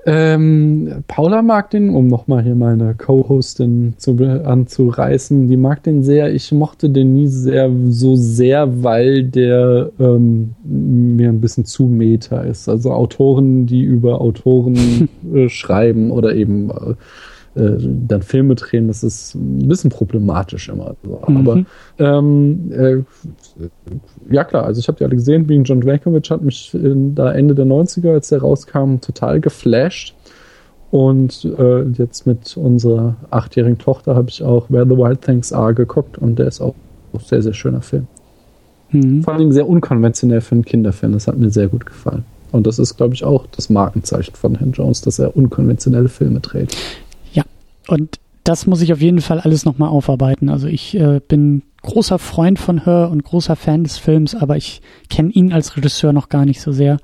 ähm, 0.06 1.04
Paula 1.08 1.42
mag 1.42 1.70
den, 1.70 1.90
um 1.90 2.08
nochmal 2.08 2.44
hier 2.44 2.56
meine 2.56 2.94
Co-Hostin 2.96 3.94
zu, 3.98 4.18
anzureißen, 4.18 5.48
die 5.48 5.56
mag 5.56 5.82
den 5.84 6.04
sehr. 6.04 6.34
Ich 6.34 6.52
mochte 6.52 6.90
den 6.90 7.14
nie 7.14 7.28
sehr 7.28 7.72
so 7.88 8.16
sehr, 8.16 8.84
weil 8.84 9.24
der 9.24 9.92
ähm, 10.00 10.56
mir 10.64 11.30
ein 11.30 11.40
bisschen 11.40 11.64
zu 11.64 11.86
meta 11.86 12.42
ist. 12.42 12.68
Also 12.68 12.92
Autoren, 12.92 13.66
die 13.66 13.84
über 13.84 14.20
Autoren 14.20 15.08
äh, 15.34 15.48
schreiben 15.48 16.12
oder 16.12 16.36
eben 16.36 16.70
äh, 16.70 16.96
äh, 17.56 17.78
dann 18.08 18.22
Filme 18.22 18.56
drehen, 18.56 18.88
das 18.88 19.04
ist 19.04 19.36
ein 19.36 19.68
bisschen 19.68 19.90
problematisch 19.90 20.70
immer. 20.70 20.96
So. 21.04 21.22
Mhm. 21.28 21.38
Aber 21.38 21.64
ähm, 22.00 22.72
äh, 22.72 22.98
ja 24.30 24.44
klar, 24.44 24.66
also 24.66 24.80
ich 24.80 24.88
habe 24.88 24.98
die 24.98 25.04
alle 25.04 25.16
gesehen. 25.16 25.46
Being 25.46 25.64
John 25.64 25.82
Drankovic 25.82 26.30
hat 26.30 26.42
mich 26.42 26.74
in, 26.74 27.16
da 27.16 27.32
Ende 27.32 27.56
der 27.56 27.66
90er, 27.66 28.14
als 28.14 28.30
der 28.30 28.42
rauskam, 28.42 28.98
total 29.02 29.40
geflasht. 29.40 30.16
Und 30.90 31.46
äh, 31.58 31.84
jetzt 31.90 32.28
mit 32.28 32.56
unserer 32.56 33.16
achtjährigen 33.32 33.80
Tochter 33.80 34.16
habe 34.16 34.30
ich 34.30 34.44
auch 34.44 34.70
Where 34.70 34.86
the 34.86 34.96
Wild 34.96 35.22
Things 35.22 35.52
Are 35.52 35.74
geguckt 35.74 36.20
und 36.20 36.38
der 36.38 36.48
ist 36.48 36.62
auch 36.62 36.76
ein 37.14 37.20
sehr, 37.20 37.42
sehr 37.42 37.54
schöner 37.54 37.82
Film. 37.82 38.08
Mhm. 38.92 39.24
Vor 39.24 39.34
allem 39.34 39.52
sehr 39.52 39.68
unkonventionell 39.68 40.42
für 40.42 40.54
einen 40.54 40.66
Kinderfilm. 40.66 41.14
Das 41.14 41.28
hat 41.28 41.38
mir 41.38 41.50
sehr 41.50 41.68
gut 41.68 41.86
gefallen. 41.86 42.26
Und 42.52 42.68
das 42.68 42.78
ist, 42.78 42.98
glaube 42.98 43.16
ich, 43.16 43.24
auch 43.24 43.48
das 43.48 43.72
Markenzeichen 43.72 44.36
von 44.36 44.54
Herrn 44.54 44.72
Jones, 44.72 45.02
dass 45.02 45.18
er 45.18 45.36
unkonventionelle 45.36 46.08
Filme 46.08 46.40
dreht. 46.40 46.78
Und 47.88 48.20
das 48.44 48.68
muss 48.68 48.82
ich 48.82 48.92
auf 48.92 49.02
jeden 49.02 49.22
Fall 49.22 49.40
alles 49.40 49.66
nochmal 49.66 49.90
aufarbeiten. 49.90 50.50
Also 50.50 50.68
ich 50.68 50.96
äh, 50.96 51.22
bin 51.25 51.63
großer 51.82 52.20
Freund 52.20 52.60
von 52.60 52.84
Her 52.84 53.10
und 53.12 53.24
großer 53.24 53.56
Fan 53.56 53.84
des 53.84 53.98
Films, 53.98 54.36
aber 54.36 54.58
ich 54.58 54.82
kenne 55.10 55.32
ihn 55.32 55.54
als 55.54 55.78
Regisseur 55.78 56.13
noch 56.13 56.30
gar 56.30 56.46
nicht 56.46 56.62
so 56.62 56.72
sehr. 56.72 56.98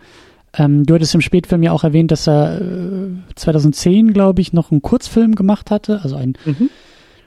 Ähm, 0.58 0.86
du 0.86 0.96
hattest 0.96 1.14
im 1.14 1.22
Spätfilm 1.22 1.64
ja 1.64 1.72
auch 1.72 1.84
erwähnt, 1.84 2.12
dass 2.12 2.28
er 2.28 2.60
äh, 2.62 3.10
2010, 3.36 4.14
glaube 4.14 4.42
ich, 4.42 4.52
noch 4.52 4.72
einen 4.72 4.82
Kurzfilm 4.82 5.36
gemacht 5.36 5.70
hatte. 5.70 6.02
Also 6.04 6.16
ein, 6.16 6.34
mhm. 6.46 6.70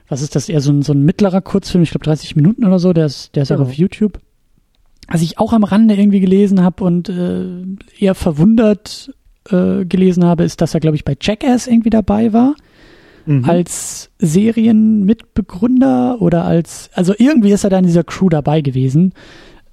was 0.07 0.21
ist 0.21 0.35
das, 0.35 0.49
eher 0.49 0.61
so 0.61 0.71
ein, 0.71 0.81
so 0.81 0.93
ein 0.93 1.03
mittlerer 1.03 1.41
Kurzfilm, 1.41 1.83
ich 1.83 1.91
glaube 1.91 2.05
30 2.05 2.35
Minuten 2.35 2.65
oder 2.65 2.79
so, 2.79 2.91
der 2.91 3.05
ist, 3.05 3.35
der 3.35 3.43
ist 3.43 3.49
ja. 3.49 3.55
auch 3.55 3.59
genau. 3.59 3.69
auf 3.69 3.75
YouTube. 3.75 4.19
was 5.07 5.21
ich 5.21 5.39
auch 5.39 5.53
am 5.53 5.63
Rande 5.63 5.95
irgendwie 5.95 6.19
gelesen 6.19 6.61
habe 6.61 6.83
und 6.83 7.09
äh, 7.09 7.45
eher 7.97 8.15
verwundert 8.15 9.13
äh, 9.49 9.85
gelesen 9.85 10.25
habe, 10.25 10.43
ist, 10.43 10.61
dass 10.61 10.73
er, 10.73 10.79
glaube 10.79 10.97
ich, 10.97 11.05
bei 11.05 11.15
Jackass 11.19 11.67
irgendwie 11.67 11.89
dabei 11.89 12.33
war. 12.33 12.55
Mhm. 13.25 13.45
Als 13.45 14.11
Serienmitbegründer 14.19 16.21
oder 16.21 16.43
als, 16.43 16.89
also 16.93 17.13
irgendwie 17.17 17.51
ist 17.51 17.63
er 17.63 17.69
da 17.69 17.79
in 17.79 17.85
dieser 17.85 18.03
Crew 18.03 18.29
dabei 18.29 18.61
gewesen. 18.61 19.13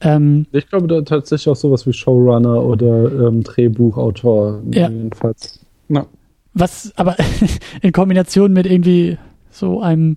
Ähm, 0.00 0.46
ich 0.52 0.68
glaube, 0.68 0.86
da 0.86 1.02
tatsächlich 1.02 1.48
auch 1.48 1.56
sowas 1.56 1.86
wie 1.86 1.92
Showrunner 1.92 2.62
oder 2.62 3.28
ähm, 3.28 3.42
Drehbuchautor 3.42 4.62
ja. 4.72 4.88
jedenfalls. 4.88 5.60
Ja. 5.88 6.06
Was 6.54 6.92
aber 6.96 7.16
in 7.82 7.92
Kombination 7.92 8.52
mit 8.52 8.66
irgendwie 8.66 9.18
so 9.50 9.80
einem, 9.80 10.16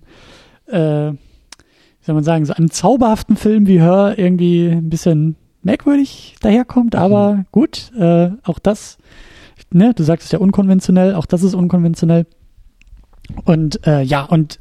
äh, 0.66 1.10
wie 1.10 1.16
soll 2.02 2.14
man 2.14 2.24
sagen, 2.24 2.44
so 2.44 2.54
einem 2.54 2.70
zauberhaften 2.70 3.36
Film 3.36 3.66
wie 3.66 3.80
Her 3.80 4.14
irgendwie 4.16 4.68
ein 4.68 4.88
bisschen 4.88 5.36
merkwürdig 5.62 6.36
daherkommt, 6.40 6.94
aber 6.94 7.34
mhm. 7.34 7.46
gut, 7.50 7.90
äh, 7.98 8.30
auch 8.42 8.58
das, 8.58 8.98
ne, 9.70 9.92
du 9.94 10.02
sagst 10.02 10.26
es 10.26 10.32
ja 10.32 10.38
unkonventionell, 10.38 11.14
auch 11.14 11.26
das 11.26 11.42
ist 11.42 11.54
unkonventionell. 11.54 12.26
Und 13.44 13.86
äh, 13.86 14.02
ja, 14.02 14.24
und 14.24 14.58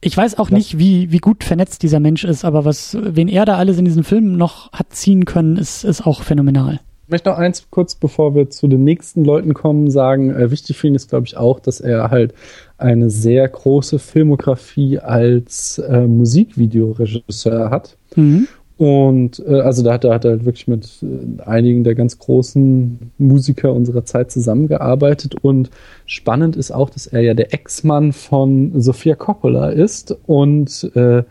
ich 0.00 0.16
weiß 0.16 0.38
auch 0.38 0.50
nicht, 0.50 0.78
wie, 0.78 1.12
wie 1.12 1.18
gut 1.18 1.44
vernetzt 1.44 1.82
dieser 1.82 2.00
Mensch 2.00 2.24
ist, 2.24 2.44
aber 2.44 2.64
was, 2.64 2.96
wen 3.00 3.28
er 3.28 3.44
da 3.44 3.56
alles 3.56 3.78
in 3.78 3.84
diesem 3.84 4.04
Film 4.04 4.36
noch 4.36 4.72
hat 4.72 4.94
ziehen 4.94 5.26
können, 5.26 5.56
ist, 5.56 5.84
ist 5.84 6.06
auch 6.06 6.22
phänomenal. 6.22 6.80
Ich 7.04 7.12
möchte 7.12 7.28
noch 7.28 7.38
eins 7.38 7.66
kurz, 7.70 7.96
bevor 7.96 8.34
wir 8.36 8.50
zu 8.50 8.68
den 8.68 8.84
nächsten 8.84 9.24
Leuten 9.24 9.52
kommen, 9.52 9.90
sagen, 9.90 10.30
äh, 10.30 10.50
wichtig 10.50 10.78
für 10.78 10.86
ihn 10.86 10.94
ist, 10.94 11.10
glaube 11.10 11.26
ich, 11.26 11.36
auch, 11.36 11.58
dass 11.58 11.80
er 11.80 12.10
halt 12.10 12.34
eine 12.78 13.10
sehr 13.10 13.46
große 13.48 13.98
Filmografie 13.98 15.00
als 15.00 15.78
äh, 15.78 16.06
Musikvideoregisseur 16.06 17.70
hat. 17.70 17.96
Mhm. 18.14 18.46
Und 18.80 19.44
äh, 19.46 19.60
also 19.60 19.82
da 19.82 19.92
hat, 19.92 20.04
er, 20.04 20.14
hat 20.14 20.24
er 20.24 20.30
halt 20.30 20.46
wirklich 20.46 20.66
mit 20.66 20.88
äh, 21.02 21.42
einigen 21.42 21.84
der 21.84 21.94
ganz 21.94 22.18
großen 22.18 23.12
Musiker 23.18 23.74
unserer 23.74 24.06
Zeit 24.06 24.30
zusammengearbeitet. 24.30 25.34
Und 25.42 25.68
spannend 26.06 26.56
ist 26.56 26.70
auch, 26.70 26.88
dass 26.88 27.06
er 27.06 27.20
ja 27.20 27.34
der 27.34 27.52
Ex-Mann 27.52 28.14
von 28.14 28.80
Sofia 28.80 29.16
Coppola 29.16 29.68
ist. 29.68 30.16
Und 30.26 30.90
äh, 30.94 31.18
äh, 31.18 31.24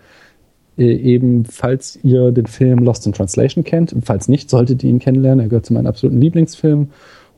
eben, 0.77 1.43
falls 1.45 1.97
ihr 2.03 2.31
den 2.31 2.45
Film 2.45 2.83
Lost 2.83 3.07
in 3.07 3.13
Translation 3.13 3.63
kennt, 3.63 3.95
falls 4.03 4.27
nicht, 4.27 4.51
solltet 4.51 4.83
ihr 4.83 4.91
ihn 4.91 4.99
kennenlernen. 4.99 5.43
Er 5.43 5.49
gehört 5.49 5.65
zu 5.65 5.73
meinen 5.73 5.87
absoluten 5.87 6.21
Lieblingsfilmen. 6.21 6.91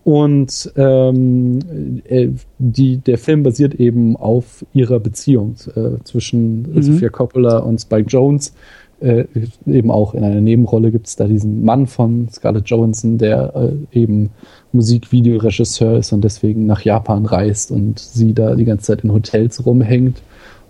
Und 0.04 0.74
ähm, 0.76 2.02
äh, 2.04 2.28
die, 2.58 2.98
der 2.98 3.18
Film 3.18 3.44
basiert 3.44 3.76
eben 3.76 4.18
auf 4.18 4.66
ihrer 4.74 5.00
Beziehung 5.00 5.56
äh, 5.74 6.04
zwischen 6.04 6.64
mhm. 6.64 6.82
Sophia 6.82 7.08
Coppola 7.08 7.60
und 7.60 7.80
Spike 7.80 8.10
Jones 8.10 8.54
äh, 9.02 9.26
eben 9.66 9.92
auch 9.92 10.14
in 10.14 10.24
einer 10.24 10.42
Nebenrolle 10.42 10.92
gibt 10.92 11.08
es 11.08 11.16
da 11.16 11.28
diesen 11.28 11.64
Mann 11.66 11.88
von 11.88 12.30
Scarlett 12.32 12.70
Johansson, 12.70 13.18
der 13.18 13.54
äh, 13.56 14.00
eben 14.00 14.30
Musikvideoregisseur 14.72 15.98
ist 15.98 16.14
und 16.14 16.24
deswegen 16.24 16.66
nach 16.66 16.82
Japan 16.82 17.26
reist 17.26 17.72
und 17.72 18.00
sie 18.00 18.34
da 18.34 18.56
die 18.56 18.66
ganze 18.66 18.86
Zeit 18.86 19.04
in 19.04 19.12
Hotels 19.12 19.66
rumhängt. 19.66 20.22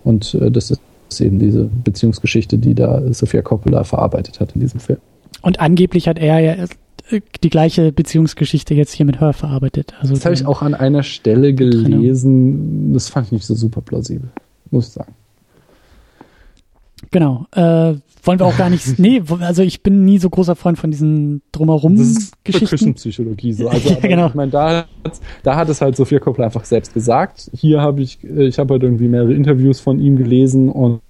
Und 0.04 0.34
äh, 0.34 0.50
das 0.50 0.70
ist 0.70 1.20
eben 1.20 1.38
diese 1.38 1.64
Beziehungsgeschichte, 1.84 2.58
die 2.58 2.74
da 2.74 3.02
Sofia 3.12 3.42
Coppola 3.42 3.84
verarbeitet 3.84 4.40
hat 4.40 4.52
in 4.54 4.60
diesem 4.60 4.80
Film. 4.80 4.98
Und 5.42 5.60
angeblich 5.60 6.08
hat 6.08 6.18
er 6.18 6.40
ja 6.40 6.64
äh, 7.10 7.20
die 7.42 7.50
gleiche 7.50 7.92
Beziehungsgeschichte 7.92 8.74
jetzt 8.74 8.92
hier 8.92 9.06
mit 9.06 9.20
Her 9.20 9.32
verarbeitet. 9.32 9.94
Also 10.00 10.14
das 10.14 10.24
habe 10.24 10.34
ich 10.34 10.46
auch 10.46 10.62
an 10.62 10.74
einer 10.74 11.02
Stelle 11.02 11.52
gelesen. 11.52 12.94
Das 12.94 13.08
fand 13.08 13.26
ich 13.26 13.32
nicht 13.32 13.44
so 13.44 13.54
super 13.54 13.82
plausibel, 13.82 14.30
muss 14.70 14.88
ich 14.88 14.92
sagen. 14.94 15.14
Genau. 17.10 17.46
Äh, 17.52 17.94
wollen 18.22 18.38
wir 18.38 18.46
auch 18.46 18.56
gar 18.56 18.70
nicht. 18.70 18.98
nee, 18.98 19.22
also 19.40 19.62
ich 19.62 19.82
bin 19.82 20.04
nie 20.04 20.18
so 20.18 20.30
großer 20.30 20.56
Freund 20.56 20.78
von 20.78 20.90
diesen 20.90 21.42
drumherum 21.52 21.96
das 21.96 22.06
ist 22.06 22.44
Geschichten. 22.44 22.68
Küchenpsychologie 22.68 23.52
so. 23.52 23.68
Also, 23.68 23.88
ja, 23.94 24.00
genau. 24.00 24.28
ich 24.28 24.34
meine, 24.34 24.50
da, 24.50 24.84
da 25.42 25.56
hat 25.56 25.68
es 25.68 25.80
halt 25.80 25.96
Sophia 25.96 26.20
Koppel 26.20 26.44
einfach 26.44 26.64
selbst 26.64 26.94
gesagt. 26.94 27.50
Hier 27.52 27.80
habe 27.80 28.02
ich, 28.02 28.22
ich 28.22 28.58
habe 28.58 28.74
halt 28.74 28.82
irgendwie 28.82 29.08
mehrere 29.08 29.34
Interviews 29.34 29.80
von 29.80 29.98
ihm 29.98 30.16
gelesen 30.16 30.68
und 30.68 31.00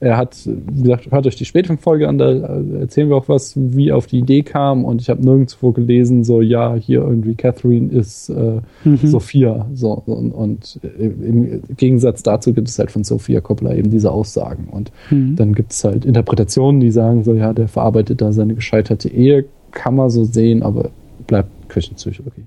er 0.00 0.16
hat 0.16 0.36
gesagt, 0.76 1.10
hört 1.10 1.26
euch 1.26 1.36
die 1.36 1.44
späteren 1.44 1.78
Folge 1.78 2.08
an, 2.08 2.18
da 2.18 2.30
erzählen 2.78 3.08
wir 3.08 3.16
auch 3.16 3.28
was, 3.28 3.54
wie 3.56 3.88
er 3.88 3.96
auf 3.96 4.06
die 4.06 4.18
Idee 4.18 4.42
kam 4.42 4.84
und 4.84 5.00
ich 5.00 5.08
habe 5.08 5.22
nirgendwo 5.22 5.72
gelesen, 5.72 6.24
so 6.24 6.40
ja, 6.40 6.74
hier 6.74 7.00
irgendwie 7.00 7.34
Catherine 7.34 7.90
ist 7.90 8.28
äh, 8.28 8.60
mhm. 8.84 8.98
Sophia. 9.02 9.66
So, 9.74 9.92
und, 10.06 10.32
und, 10.32 10.80
im 10.98 11.62
Gegensatz 11.76 12.22
dazu 12.22 12.52
gibt 12.52 12.68
es 12.68 12.78
halt 12.78 12.90
von 12.90 13.04
Sophia 13.04 13.40
Coppola 13.40 13.74
eben 13.74 13.90
diese 13.90 14.10
Aussagen. 14.10 14.68
Und 14.70 14.92
mhm. 15.10 15.36
dann 15.36 15.54
gibt 15.54 15.72
es 15.72 15.84
halt 15.84 16.04
Interpretationen, 16.04 16.80
die 16.80 16.90
sagen, 16.90 17.24
so 17.24 17.34
ja, 17.34 17.52
der 17.52 17.68
verarbeitet 17.68 18.20
da 18.20 18.32
seine 18.32 18.54
gescheiterte 18.54 19.08
Ehe, 19.08 19.46
kann 19.70 19.94
man 19.94 20.10
so 20.10 20.24
sehen, 20.24 20.62
aber 20.62 20.90
bleibt 21.26 21.68
Küchenpsychologie. 21.68 22.44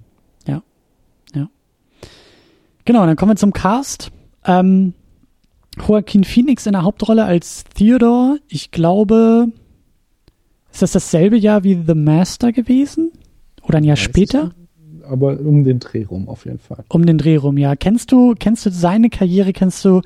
Ja. 0.48 0.62
Ja. 1.34 1.50
Genau, 2.86 3.06
dann 3.06 3.16
kommen 3.16 3.32
wir 3.32 3.36
zum 3.36 3.54
Cast. 3.54 4.12
Ähm, 4.46 4.94
Joaquin 5.86 6.24
Phoenix 6.24 6.65
in 6.65 6.74
der 6.74 6.83
Hauptrolle 6.83 7.25
als 7.25 7.63
Theodore. 7.75 8.39
Ich 8.48 8.71
glaube, 8.71 9.48
ist 10.71 10.81
das 10.81 10.91
dasselbe 10.91 11.38
Jahr 11.38 11.63
wie 11.63 11.81
The 11.86 11.95
Master 11.95 12.51
gewesen? 12.51 13.12
Oder 13.63 13.77
ein 13.77 13.83
Jahr 13.83 13.98
Weiß 13.98 14.03
später? 14.03 14.51
aber 15.09 15.39
um 15.39 15.63
den 15.63 15.79
Dreh 15.79 16.05
rum 16.05 16.29
auf 16.29 16.45
jeden 16.45 16.59
Fall. 16.59 16.83
Um 16.89 17.05
den 17.05 17.17
Dreh 17.17 17.36
rum, 17.36 17.57
ja. 17.57 17.75
Kennst 17.75 18.12
du, 18.12 18.36
kennst 18.38 18.65
du 18.65 18.69
seine 18.69 19.09
Karriere? 19.09 19.53
Kennst 19.53 19.83
du, 19.83 20.01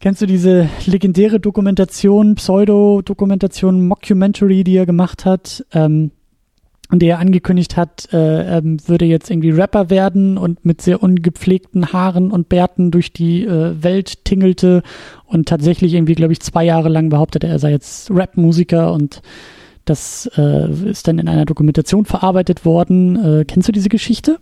kennst 0.00 0.20
du 0.20 0.26
diese 0.26 0.68
legendäre 0.86 1.40
Dokumentation, 1.40 2.34
Pseudo-Dokumentation, 2.34 3.86
Mockumentary, 3.86 4.64
die 4.64 4.76
er 4.76 4.86
gemacht 4.86 5.24
hat? 5.24 5.64
Ähm, 5.72 6.10
der 6.92 7.18
angekündigt 7.18 7.76
hat, 7.76 8.08
äh, 8.12 8.44
er 8.44 8.62
würde 8.62 9.04
jetzt 9.04 9.30
irgendwie 9.30 9.50
Rapper 9.50 9.90
werden 9.90 10.36
und 10.36 10.64
mit 10.64 10.82
sehr 10.82 11.02
ungepflegten 11.02 11.92
Haaren 11.92 12.30
und 12.30 12.48
Bärten 12.48 12.90
durch 12.90 13.12
die 13.12 13.44
äh, 13.44 13.82
Welt 13.82 14.24
tingelte 14.24 14.82
und 15.24 15.48
tatsächlich 15.48 15.94
irgendwie, 15.94 16.14
glaube 16.14 16.32
ich, 16.32 16.40
zwei 16.40 16.64
Jahre 16.64 16.88
lang 16.88 17.08
behauptete, 17.08 17.46
er 17.46 17.58
sei 17.58 17.70
jetzt 17.70 18.10
Rap-Musiker 18.10 18.92
und 18.92 19.22
das 19.84 20.30
äh, 20.36 20.70
ist 20.90 21.08
dann 21.08 21.18
in 21.18 21.28
einer 21.28 21.44
Dokumentation 21.44 22.04
verarbeitet 22.04 22.64
worden. 22.64 23.40
Äh, 23.40 23.44
kennst 23.44 23.68
du 23.68 23.72
diese 23.72 23.88
Geschichte? 23.88 24.38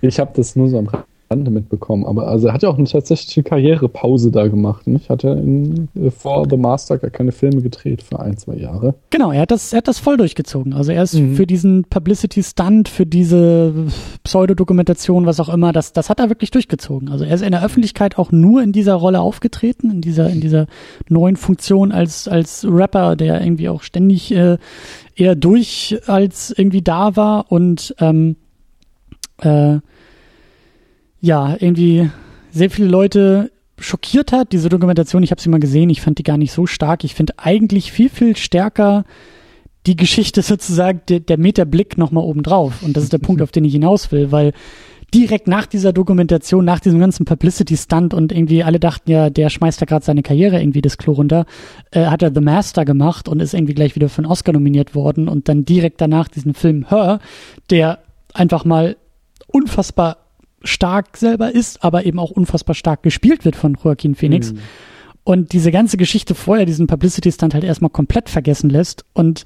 Ich 0.00 0.18
habe 0.18 0.32
das 0.34 0.56
nur 0.56 0.68
so 0.68 0.78
am 0.78 0.88
Rande 1.30 1.50
mitbekommen. 1.50 2.04
Aber 2.06 2.26
also 2.26 2.48
er 2.48 2.54
hat 2.54 2.62
ja 2.62 2.70
auch 2.70 2.78
eine 2.78 2.86
tatsächliche 2.86 3.42
Karrierepause 3.42 4.30
da 4.30 4.48
gemacht. 4.48 4.86
Nicht? 4.86 5.10
Hat 5.10 5.24
er 5.24 5.36
in, 5.36 5.88
äh, 5.94 6.10
vor 6.10 6.46
The 6.48 6.56
Master 6.56 6.98
gar 6.98 7.10
keine 7.10 7.32
Filme 7.32 7.60
gedreht 7.60 8.02
für 8.02 8.18
ein, 8.18 8.36
zwei 8.38 8.54
Jahre. 8.56 8.94
Genau, 9.10 9.30
er 9.30 9.42
hat 9.42 9.50
das, 9.50 9.72
er 9.72 9.78
hat 9.78 9.88
das 9.88 9.98
voll 9.98 10.16
durchgezogen. 10.16 10.72
Also 10.72 10.92
er 10.92 11.02
ist 11.02 11.14
mhm. 11.14 11.34
für 11.34 11.46
diesen 11.46 11.84
Publicity-Stunt, 11.84 12.88
für 12.88 13.04
diese 13.04 13.72
Pseudodokumentation, 14.24 15.26
was 15.26 15.40
auch 15.40 15.50
immer, 15.50 15.72
das, 15.72 15.92
das 15.92 16.08
hat 16.08 16.20
er 16.20 16.30
wirklich 16.30 16.50
durchgezogen. 16.50 17.10
Also 17.10 17.24
er 17.24 17.34
ist 17.34 17.42
in 17.42 17.52
der 17.52 17.64
Öffentlichkeit 17.64 18.18
auch 18.18 18.32
nur 18.32 18.62
in 18.62 18.72
dieser 18.72 18.94
Rolle 18.94 19.20
aufgetreten, 19.20 19.90
in 19.90 20.00
dieser, 20.00 20.30
in 20.30 20.40
dieser 20.40 20.66
neuen 21.08 21.36
Funktion 21.36 21.92
als, 21.92 22.26
als 22.26 22.66
Rapper, 22.68 23.16
der 23.16 23.42
irgendwie 23.42 23.68
auch 23.68 23.82
ständig 23.82 24.32
äh, 24.32 24.56
eher 25.14 25.34
durch 25.34 25.98
als 26.06 26.54
irgendwie 26.56 26.82
da 26.82 27.16
war 27.16 27.52
und 27.52 27.94
ähm, 27.98 28.36
äh, 29.40 29.78
ja, 31.20 31.56
irgendwie 31.58 32.10
sehr 32.50 32.70
viele 32.70 32.88
Leute 32.88 33.50
schockiert 33.78 34.32
hat, 34.32 34.52
diese 34.52 34.68
Dokumentation. 34.68 35.22
Ich 35.22 35.30
habe 35.30 35.40
sie 35.40 35.48
mal 35.48 35.60
gesehen, 35.60 35.90
ich 35.90 36.00
fand 36.00 36.18
die 36.18 36.24
gar 36.24 36.38
nicht 36.38 36.52
so 36.52 36.66
stark. 36.66 37.04
Ich 37.04 37.14
finde 37.14 37.34
eigentlich 37.36 37.92
viel, 37.92 38.08
viel 38.08 38.36
stärker 38.36 39.04
die 39.86 39.96
Geschichte 39.96 40.42
sozusagen, 40.42 41.00
der, 41.08 41.20
der 41.20 41.38
Metablick 41.38 41.96
nochmal 41.96 42.24
obendrauf. 42.24 42.82
Und 42.82 42.96
das 42.96 43.04
ist 43.04 43.12
der 43.12 43.18
Punkt, 43.18 43.42
auf 43.42 43.52
den 43.52 43.64
ich 43.64 43.72
hinaus 43.72 44.12
will, 44.12 44.32
weil 44.32 44.52
direkt 45.14 45.48
nach 45.48 45.64
dieser 45.64 45.94
Dokumentation, 45.94 46.64
nach 46.64 46.80
diesem 46.80 47.00
ganzen 47.00 47.24
Publicity-Stunt 47.24 48.12
und 48.12 48.30
irgendwie 48.30 48.62
alle 48.62 48.78
dachten 48.78 49.10
ja, 49.10 49.30
der 49.30 49.48
schmeißt 49.48 49.80
da 49.80 49.86
gerade 49.86 50.04
seine 50.04 50.22
Karriere 50.22 50.60
irgendwie 50.60 50.82
das 50.82 50.98
Klo 50.98 51.14
runter, 51.14 51.46
äh, 51.92 52.06
hat 52.06 52.22
er 52.22 52.34
The 52.34 52.42
Master 52.42 52.84
gemacht 52.84 53.26
und 53.26 53.40
ist 53.40 53.54
irgendwie 53.54 53.72
gleich 53.72 53.94
wieder 53.94 54.10
für 54.10 54.18
einen 54.18 54.30
Oscar 54.30 54.52
nominiert 54.52 54.94
worden 54.94 55.28
und 55.28 55.48
dann 55.48 55.64
direkt 55.64 56.02
danach 56.02 56.28
diesen 56.28 56.52
Film 56.52 56.88
Her, 56.90 57.20
der 57.70 58.00
einfach 58.34 58.66
mal 58.66 58.96
unfassbar 59.46 60.27
stark 60.62 61.16
selber 61.16 61.52
ist, 61.52 61.82
aber 61.84 62.06
eben 62.06 62.18
auch 62.18 62.30
unfassbar 62.30 62.74
stark 62.74 63.02
gespielt 63.02 63.44
wird 63.44 63.56
von 63.56 63.76
Joaquin 63.82 64.14
Phoenix. 64.14 64.52
Mhm. 64.52 64.58
Und 65.24 65.52
diese 65.52 65.70
ganze 65.70 65.96
Geschichte 65.98 66.34
vorher, 66.34 66.64
diesen 66.64 66.86
Publicity-Stunt 66.86 67.54
halt 67.54 67.64
erstmal 67.64 67.90
komplett 67.90 68.30
vergessen 68.30 68.70
lässt. 68.70 69.04
Und 69.12 69.44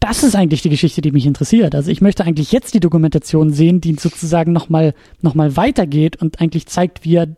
das 0.00 0.22
ist 0.22 0.34
eigentlich 0.34 0.62
die 0.62 0.68
Geschichte, 0.68 1.00
die 1.00 1.12
mich 1.12 1.26
interessiert. 1.26 1.74
Also 1.74 1.90
ich 1.90 2.00
möchte 2.00 2.24
eigentlich 2.24 2.52
jetzt 2.52 2.74
die 2.74 2.80
Dokumentation 2.80 3.52
sehen, 3.52 3.80
die 3.80 3.94
sozusagen 3.94 4.52
nochmal 4.52 4.94
noch 5.22 5.34
mal 5.34 5.56
weitergeht 5.56 6.16
und 6.16 6.40
eigentlich 6.40 6.66
zeigt, 6.66 7.04
wie 7.04 7.16
er, 7.16 7.28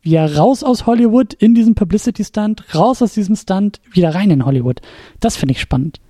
wie 0.00 0.14
er 0.14 0.36
raus 0.36 0.62
aus 0.62 0.86
Hollywood 0.86 1.34
in 1.34 1.54
diesem 1.54 1.74
Publicity-Stunt, 1.74 2.74
raus 2.74 3.02
aus 3.02 3.14
diesem 3.14 3.36
Stunt, 3.36 3.80
wieder 3.92 4.14
rein 4.14 4.30
in 4.30 4.46
Hollywood. 4.46 4.80
Das 5.20 5.36
finde 5.36 5.52
ich 5.52 5.60
spannend. 5.60 6.00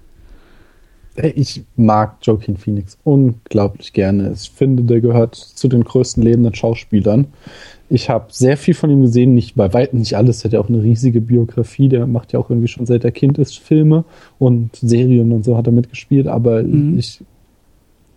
Ich 1.34 1.62
mag 1.76 2.16
Joaquin 2.22 2.56
Phoenix 2.56 2.98
unglaublich 3.04 3.92
gerne. 3.92 4.32
Ich 4.32 4.50
finde, 4.50 4.84
der 4.84 5.00
gehört 5.00 5.34
zu 5.34 5.68
den 5.68 5.84
größten 5.84 6.22
lebenden 6.22 6.54
Schauspielern. 6.54 7.26
Ich 7.90 8.10
habe 8.10 8.26
sehr 8.30 8.56
viel 8.56 8.74
von 8.74 8.90
ihm 8.90 9.02
gesehen, 9.02 9.34
nicht 9.34 9.56
bei 9.56 9.72
weitem 9.72 9.98
nicht 9.98 10.16
alles. 10.16 10.40
Er 10.40 10.44
hat 10.44 10.52
ja 10.52 10.60
auch 10.60 10.68
eine 10.68 10.82
riesige 10.82 11.20
Biografie. 11.20 11.88
Der 11.88 12.06
macht 12.06 12.32
ja 12.32 12.38
auch 12.38 12.50
irgendwie 12.50 12.68
schon 12.68 12.86
seit 12.86 13.04
er 13.04 13.10
Kind 13.10 13.38
ist 13.38 13.58
Filme 13.58 14.04
und 14.38 14.76
Serien 14.76 15.32
und 15.32 15.44
so 15.44 15.56
hat 15.56 15.66
er 15.66 15.72
mitgespielt. 15.72 16.28
Aber 16.28 16.62
mhm. 16.62 16.98
ich 16.98 17.20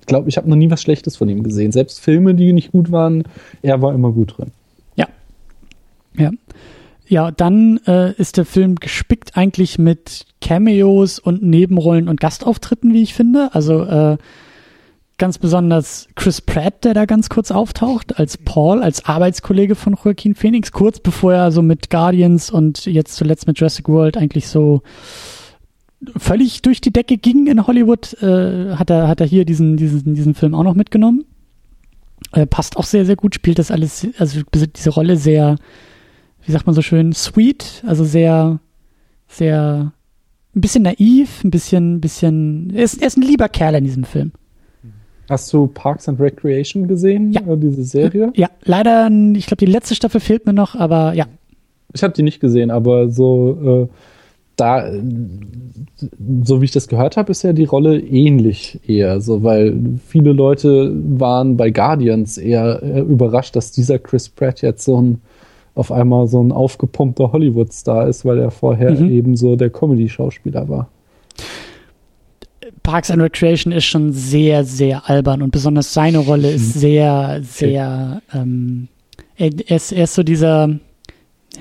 glaube, 0.05 0.29
ich 0.29 0.37
habe 0.37 0.49
noch 0.49 0.57
nie 0.57 0.69
was 0.69 0.81
Schlechtes 0.81 1.15
von 1.15 1.29
ihm 1.29 1.41
gesehen. 1.43 1.71
Selbst 1.71 2.01
Filme, 2.01 2.35
die 2.35 2.53
nicht 2.53 2.71
gut 2.71 2.91
waren, 2.91 3.23
er 3.61 3.81
war 3.81 3.93
immer 3.93 4.11
gut 4.11 4.37
drin. 4.37 4.51
Ja. 4.95 5.07
Ja. 6.17 6.31
Ja, 7.07 7.31
dann 7.31 7.79
äh, 7.87 8.13
ist 8.13 8.37
der 8.37 8.45
Film 8.45 8.75
gespickt 8.75 9.35
eigentlich 9.35 9.77
mit 9.77 10.25
Cameos 10.39 11.19
und 11.19 11.43
Nebenrollen 11.43 12.07
und 12.07 12.19
Gastauftritten, 12.19 12.93
wie 12.93 13.03
ich 13.03 13.13
finde. 13.13 13.49
Also 13.53 13.83
äh, 13.83 14.17
ganz 15.21 15.37
besonders 15.37 16.07
Chris 16.15 16.41
Pratt, 16.41 16.83
der 16.83 16.95
da 16.95 17.05
ganz 17.05 17.29
kurz 17.29 17.51
auftaucht, 17.51 18.17
als 18.17 18.37
Paul, 18.39 18.81
als 18.81 19.05
Arbeitskollege 19.05 19.75
von 19.75 19.95
Joaquin 20.03 20.33
Phoenix, 20.33 20.71
kurz 20.71 20.99
bevor 20.99 21.33
er 21.33 21.51
so 21.51 21.61
mit 21.61 21.91
Guardians 21.91 22.49
und 22.49 22.87
jetzt 22.87 23.17
zuletzt 23.17 23.45
mit 23.45 23.59
Jurassic 23.59 23.87
World 23.87 24.17
eigentlich 24.17 24.47
so 24.47 24.81
völlig 26.17 26.63
durch 26.63 26.81
die 26.81 26.91
Decke 26.91 27.17
ging 27.17 27.45
in 27.45 27.67
Hollywood, 27.67 28.13
äh, 28.23 28.75
hat 28.75 28.89
er 28.89 29.07
hat 29.07 29.21
er 29.21 29.27
hier 29.27 29.45
diesen 29.45 29.77
diesen 29.77 30.15
diesen 30.15 30.33
Film 30.33 30.55
auch 30.55 30.63
noch 30.63 30.73
mitgenommen. 30.73 31.25
Äh, 32.31 32.47
passt 32.47 32.77
auch 32.77 32.85
sehr 32.85 33.05
sehr 33.05 33.15
gut, 33.15 33.35
spielt 33.35 33.59
das 33.59 33.69
alles, 33.69 34.07
also 34.17 34.41
diese 34.51 34.89
Rolle 34.89 35.17
sehr 35.17 35.57
wie 36.45 36.51
sagt 36.51 36.65
man 36.65 36.75
so 36.75 36.81
schön, 36.81 37.13
sweet, 37.13 37.83
also 37.85 38.03
sehr, 38.03 38.59
sehr, 39.27 39.93
ein 40.55 40.61
bisschen 40.61 40.83
naiv, 40.83 41.43
ein 41.43 41.51
bisschen, 41.51 41.95
ein 41.95 42.01
bisschen, 42.01 42.71
er 42.75 42.83
ist, 42.83 43.01
er 43.01 43.07
ist 43.07 43.17
ein 43.17 43.23
lieber 43.23 43.49
Kerl 43.49 43.75
in 43.75 43.83
diesem 43.83 44.03
Film. 44.03 44.31
Hast 45.29 45.53
du 45.53 45.67
Parks 45.67 46.09
and 46.09 46.19
Recreation 46.19 46.87
gesehen, 46.87 47.31
ja. 47.31 47.41
Äh, 47.41 47.57
diese 47.57 47.83
Serie? 47.83 48.33
Ja, 48.35 48.49
leider, 48.63 49.09
ich 49.35 49.45
glaube, 49.45 49.65
die 49.65 49.71
letzte 49.71 49.95
Staffel 49.95 50.19
fehlt 50.19 50.45
mir 50.45 50.53
noch, 50.53 50.75
aber 50.75 51.13
ja. 51.13 51.25
Ich 51.93 52.03
habe 52.03 52.13
die 52.13 52.23
nicht 52.23 52.39
gesehen, 52.39 52.71
aber 52.71 53.09
so, 53.09 53.87
äh, 53.89 53.95
da, 54.57 54.91
so 56.43 56.61
wie 56.61 56.65
ich 56.65 56.71
das 56.71 56.87
gehört 56.87 57.17
habe, 57.17 57.31
ist 57.31 57.43
ja 57.43 57.53
die 57.53 57.63
Rolle 57.63 57.99
ähnlich 57.99 58.79
eher, 58.87 59.21
so, 59.21 59.41
weil 59.43 59.77
viele 60.05 60.33
Leute 60.33 60.91
waren 61.17 61.55
bei 61.55 61.71
Guardians 61.71 62.37
eher, 62.37 62.81
eher 62.81 63.03
überrascht, 63.03 63.55
dass 63.55 63.71
dieser 63.71 63.99
Chris 63.99 64.29
Pratt 64.29 64.61
jetzt 64.61 64.83
so 64.83 65.01
ein 65.01 65.21
auf 65.75 65.91
einmal 65.91 66.27
so 66.27 66.43
ein 66.43 66.51
aufgepumpter 66.51 67.31
Hollywood-Star 67.31 68.07
ist, 68.07 68.25
weil 68.25 68.39
er 68.39 68.51
vorher 68.51 68.91
mhm. 68.91 69.09
eben 69.09 69.35
so 69.35 69.55
der 69.55 69.69
Comedy-Schauspieler 69.69 70.67
war. 70.67 70.89
Parks 72.83 73.11
and 73.11 73.21
Recreation 73.21 73.71
ist 73.71 73.85
schon 73.85 74.11
sehr, 74.11 74.63
sehr 74.63 75.09
albern 75.09 75.41
und 75.41 75.51
besonders 75.51 75.93
seine 75.93 76.17
Rolle 76.19 76.51
ist 76.51 76.75
mhm. 76.75 76.79
sehr, 76.79 77.39
sehr, 77.43 78.21
ähm, 78.33 78.87
er, 79.35 79.51
er, 79.67 79.75
ist, 79.75 79.91
er 79.91 80.03
ist 80.05 80.15
so 80.15 80.23
dieser, 80.23 80.67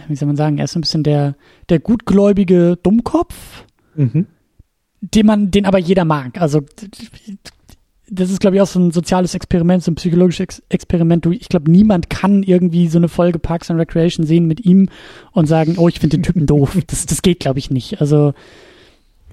wie 0.08 0.16
soll 0.16 0.26
man 0.26 0.36
sagen, 0.36 0.58
er 0.58 0.64
ist 0.64 0.72
so 0.72 0.78
ein 0.78 0.82
bisschen 0.82 1.02
der, 1.02 1.36
der 1.68 1.78
gutgläubige 1.78 2.78
Dummkopf, 2.82 3.64
mhm. 3.94 4.26
den 5.00 5.26
man, 5.26 5.50
den 5.50 5.66
aber 5.66 5.78
jeder 5.78 6.04
mag. 6.04 6.40
Also 6.40 6.62
das 8.10 8.30
ist, 8.30 8.40
glaube 8.40 8.56
ich, 8.56 8.62
auch 8.62 8.66
so 8.66 8.80
ein 8.80 8.90
soziales 8.90 9.34
Experiment, 9.34 9.84
so 9.84 9.92
ein 9.92 9.94
psychologisches 9.94 10.40
Ex 10.40 10.62
Experiment. 10.68 11.24
Ich 11.26 11.48
glaube, 11.48 11.70
niemand 11.70 12.10
kann 12.10 12.42
irgendwie 12.42 12.88
so 12.88 12.98
eine 12.98 13.08
Folge 13.08 13.38
Parks 13.38 13.70
and 13.70 13.78
Recreation 13.78 14.26
sehen 14.26 14.46
mit 14.46 14.64
ihm 14.64 14.88
und 15.32 15.46
sagen, 15.46 15.76
oh, 15.78 15.88
ich 15.88 16.00
finde 16.00 16.16
den 16.16 16.22
Typen 16.22 16.46
doof. 16.46 16.76
Das, 16.86 17.06
das 17.06 17.22
geht, 17.22 17.40
glaube 17.40 17.60
ich, 17.60 17.70
nicht. 17.70 18.00
Also, 18.00 18.34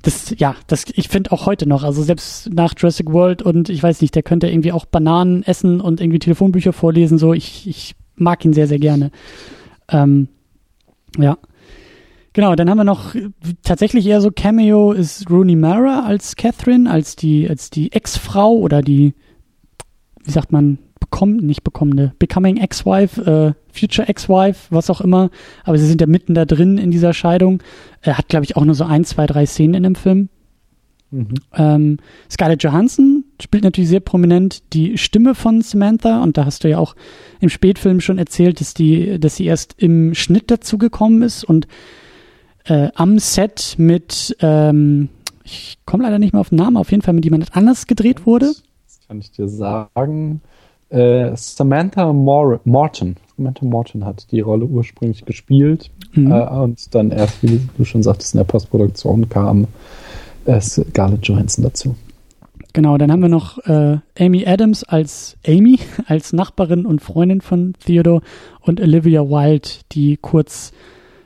das, 0.03 0.35
ja, 0.37 0.55
das, 0.67 0.85
ich 0.93 1.09
finde 1.09 1.31
auch 1.31 1.47
heute 1.47 1.67
noch, 1.67 1.83
also 1.83 2.03
selbst 2.03 2.53
nach 2.53 2.75
Jurassic 2.77 3.11
World 3.11 3.41
und 3.41 3.69
ich 3.69 3.81
weiß 3.81 4.01
nicht, 4.01 4.13
der 4.13 4.21
könnte 4.21 4.47
irgendwie 4.47 4.71
auch 4.71 4.85
Bananen 4.85 5.41
essen 5.43 5.81
und 5.81 5.99
irgendwie 5.99 6.19
Telefonbücher 6.19 6.71
vorlesen, 6.71 7.17
so, 7.17 7.33
ich, 7.33 7.67
ich 7.67 7.95
mag 8.15 8.45
ihn 8.45 8.53
sehr, 8.53 8.67
sehr 8.67 8.79
gerne. 8.79 9.11
Ähm, 9.89 10.27
ja. 11.17 11.37
Genau, 12.37 12.53
dann 12.53 12.69
haben 12.69 12.77
wir 12.77 12.83
noch 12.83 13.15
tatsächlich 13.63 14.05
eher 14.05 14.21
so 14.21 14.29
Cameo 14.29 14.91
ist 14.91 15.27
Rooney 15.27 15.55
Mara 15.55 16.05
als 16.05 16.35
Catherine, 16.35 16.87
als 16.87 17.15
die, 17.15 17.49
als 17.49 17.71
die 17.71 17.91
Ex-Frau 17.91 18.57
oder 18.57 18.83
die, 18.83 19.15
wie 20.23 20.29
sagt 20.29 20.51
man, 20.51 20.77
bekommen, 20.99 21.37
nicht 21.37 21.63
bekommende, 21.63 22.13
becoming 22.19 22.57
Ex-Wife, 22.57 23.55
äh, 23.55 23.75
Future 23.75 24.07
Ex-Wife, 24.07 24.67
was 24.69 24.91
auch 24.91 25.01
immer. 25.01 25.31
Aber 25.63 25.79
sie 25.79 25.87
sind 25.87 25.99
ja 25.99 26.05
mitten 26.05 26.35
da 26.35 26.45
drin 26.45 26.77
in 26.77 26.91
dieser 26.91 27.11
Scheidung. 27.15 27.63
Er 28.03 28.19
hat, 28.19 28.27
glaube 28.27 28.45
ich, 28.45 28.55
auch 28.55 28.65
nur 28.65 28.75
so 28.75 28.83
ein, 28.83 29.03
zwei, 29.03 29.25
drei 29.25 29.47
Szenen 29.47 29.73
in 29.73 29.81
dem 29.81 29.95
Film. 29.95 30.29
Mhm. 31.09 31.33
Ähm, 31.55 31.97
Scarlett 32.29 32.61
Johansson 32.61 33.23
spielt 33.41 33.63
natürlich 33.63 33.89
sehr 33.89 33.99
prominent 33.99 34.61
die 34.73 34.99
Stimme 34.99 35.33
von 35.33 35.61
Samantha 35.61 36.21
und 36.21 36.37
da 36.37 36.45
hast 36.45 36.63
du 36.63 36.69
ja 36.69 36.77
auch 36.77 36.95
im 37.39 37.49
Spätfilm 37.49 37.99
schon 37.99 38.19
erzählt, 38.19 38.61
dass 38.61 38.75
die, 38.75 39.19
dass 39.19 39.37
sie 39.37 39.45
erst 39.45 39.73
im 39.79 40.13
Schnitt 40.13 40.51
dazu 40.51 40.77
gekommen 40.77 41.23
ist 41.23 41.43
und 41.43 41.67
äh, 42.67 42.89
am 42.95 43.19
Set 43.19 43.75
mit, 43.77 44.35
ähm, 44.41 45.09
ich 45.43 45.77
komme 45.85 46.03
leider 46.03 46.19
nicht 46.19 46.33
mehr 46.33 46.41
auf 46.41 46.49
den 46.49 46.57
Namen, 46.57 46.77
auf 46.77 46.91
jeden 46.91 47.03
Fall 47.03 47.13
mit 47.13 47.25
jemand 47.25 47.55
anders 47.55 47.87
gedreht 47.87 48.25
wurde. 48.25 48.47
Das 48.85 48.99
kann 49.07 49.19
ich 49.19 49.31
dir 49.31 49.47
sagen. 49.47 50.41
Äh, 50.89 51.35
Samantha 51.35 52.13
Mor 52.13 52.61
Morton. 52.63 53.17
Samantha 53.35 53.65
Morton 53.65 54.05
hat 54.05 54.31
die 54.31 54.39
Rolle 54.39 54.65
ursprünglich 54.65 55.25
gespielt 55.25 55.91
mhm. 56.13 56.31
äh, 56.31 56.47
und 56.47 56.95
dann 56.95 57.11
erst, 57.11 57.43
wie 57.43 57.59
du 57.77 57.83
schon 57.83 58.03
sagtest, 58.03 58.33
in 58.33 58.37
der 58.37 58.45
Postproduktion 58.45 59.27
kam 59.27 59.67
äh, 60.45 60.61
Scarlett 60.61 61.27
Johansson 61.27 61.63
dazu. 61.63 61.95
Genau, 62.73 62.97
dann 62.97 63.11
haben 63.11 63.21
wir 63.21 63.29
noch 63.29 63.57
äh, 63.65 63.97
Amy 64.19 64.45
Adams 64.45 64.83
als 64.83 65.35
Amy, 65.45 65.79
als 66.07 66.31
Nachbarin 66.31 66.85
und 66.85 67.01
Freundin 67.01 67.41
von 67.41 67.73
Theodore 67.85 68.21
und 68.61 68.79
Olivia 68.79 69.27
Wilde, 69.29 69.69
die 69.91 70.17
kurz 70.17 70.71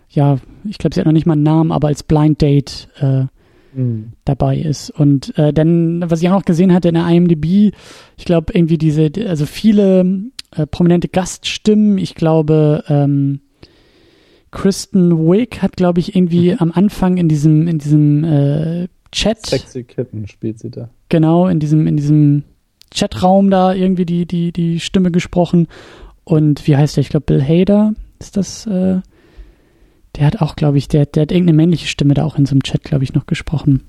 ja, 0.10 0.38
ich 0.66 0.78
glaube, 0.78 0.94
sie 0.94 1.00
hat 1.00 1.06
noch 1.06 1.14
nicht 1.14 1.26
mal 1.26 1.34
einen 1.34 1.44
Namen, 1.44 1.72
aber 1.72 1.88
als 1.88 2.04
Blind 2.04 2.42
Date 2.42 2.90
äh, 3.00 3.26
mhm. 3.74 4.14
dabei 4.26 4.58
ist. 4.58 4.90
Und 4.90 5.38
äh, 5.38 5.54
dann, 5.54 6.10
was 6.10 6.22
ich 6.22 6.30
auch 6.30 6.34
noch 6.34 6.46
gesehen 6.46 6.74
hatte 6.74 6.90
in 6.90 6.96
der 6.96 7.08
IMDb, 7.08 7.74
ich 8.18 8.26
glaube, 8.26 8.54
irgendwie 8.54 8.78
diese, 8.78 9.12
also 9.28 9.46
viele 9.46 10.30
äh, 10.56 10.68
prominente 10.68 11.08
Gaststimmen, 11.08 11.98
ich 11.98 12.16
glaube, 12.16 12.84
ähm, 12.88 13.42
Kristen 14.52 15.18
Wick 15.30 15.62
hat, 15.62 15.78
glaube 15.78 16.00
ich, 16.00 16.16
irgendwie 16.16 16.52
mhm. 16.52 16.58
am 16.60 16.72
Anfang 16.74 17.18
in 17.18 17.30
diesem, 17.30 17.68
in 17.68 17.78
diesem 17.78 18.24
äh, 18.24 18.88
Chat. 19.12 19.46
Sexy 19.46 19.84
Kitten 19.84 20.28
spielt 20.28 20.60
sie 20.60 20.70
da. 20.70 20.90
Genau, 21.10 21.48
in 21.48 21.60
diesem, 21.60 21.88
in 21.88 21.98
diesem 21.98 22.44
Chatraum 22.94 23.50
da 23.50 23.74
irgendwie 23.74 24.06
die, 24.06 24.26
die, 24.26 24.52
die 24.52 24.80
Stimme 24.80 25.12
gesprochen. 25.12 25.68
Und 26.24 26.68
wie 26.68 26.76
heißt 26.76 26.98
der? 26.98 27.02
Ich 27.02 27.10
glaube, 27.10 27.26
Bill 27.26 27.42
Hader 27.42 27.94
ist 28.20 28.38
das, 28.38 28.66
äh, 28.68 29.02
der 30.16 30.26
hat 30.26 30.42
auch, 30.42 30.56
glaube 30.56 30.78
ich, 30.78 30.88
der, 30.88 31.06
der 31.06 31.24
hat 31.24 31.32
irgendeine 31.32 31.58
männliche 31.58 31.88
Stimme 31.88 32.14
da 32.14 32.26
auch 32.26 32.38
in 32.38 32.46
so 32.46 32.52
einem 32.52 32.64
Chat, 32.64 32.84
glaube 32.84 33.04
ich, 33.04 33.14
noch 33.14 33.26
gesprochen. 33.26 33.84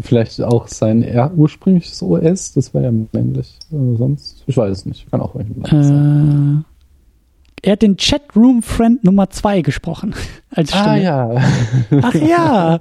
Vielleicht 0.00 0.42
auch 0.42 0.66
sein 0.66 1.06
ursprüngliches 1.36 2.02
OS, 2.02 2.52
das 2.52 2.74
war 2.74 2.82
ja 2.82 2.90
männlich. 2.90 3.58
Also 3.72 3.96
sonst, 3.96 4.42
ich 4.46 4.56
weiß 4.56 4.78
es 4.78 4.86
nicht. 4.86 5.08
Kann 5.10 5.20
auch 5.20 5.36
irgendwas 5.36 5.70
äh, 5.72 5.82
sein. 5.82 6.64
Er 7.62 7.72
hat 7.72 7.82
den 7.82 7.96
Chatroom-Friend 7.96 9.04
Nummer 9.04 9.30
2 9.30 9.62
gesprochen. 9.62 10.14
Als 10.50 10.72
ah, 10.72 10.76
Stimme. 10.78 10.90
Ah 10.90 10.98
ja. 10.98 11.42
Ach 12.02 12.14
ja. 12.14 12.78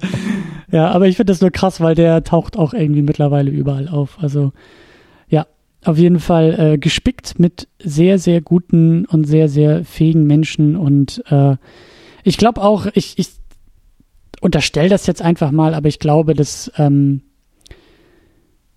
Ja, 0.71 0.89
aber 0.89 1.07
ich 1.07 1.17
finde 1.17 1.31
das 1.31 1.41
nur 1.41 1.51
krass, 1.51 1.79
weil 1.81 1.93
der 1.93 2.23
taucht 2.23 2.57
auch 2.57 2.73
irgendwie 2.73 3.03
mittlerweile 3.03 3.51
überall 3.51 3.87
auf. 3.87 4.17
Also 4.19 4.51
ja, 5.29 5.45
auf 5.85 5.99
jeden 5.99 6.19
Fall 6.19 6.59
äh, 6.59 6.77
gespickt 6.79 7.39
mit 7.39 7.67
sehr, 7.79 8.17
sehr 8.17 8.41
guten 8.41 9.05
und 9.05 9.25
sehr, 9.25 9.49
sehr 9.49 9.85
fähigen 9.85 10.25
Menschen 10.25 10.75
und 10.75 11.23
äh, 11.29 11.57
ich 12.23 12.37
glaube 12.37 12.61
auch, 12.61 12.87
ich, 12.93 13.17
ich 13.17 13.29
unterstelle 14.41 14.89
das 14.89 15.07
jetzt 15.07 15.21
einfach 15.21 15.51
mal, 15.51 15.73
aber 15.73 15.87
ich 15.87 15.99
glaube, 15.99 16.33
dass 16.33 16.71
ähm, 16.77 17.21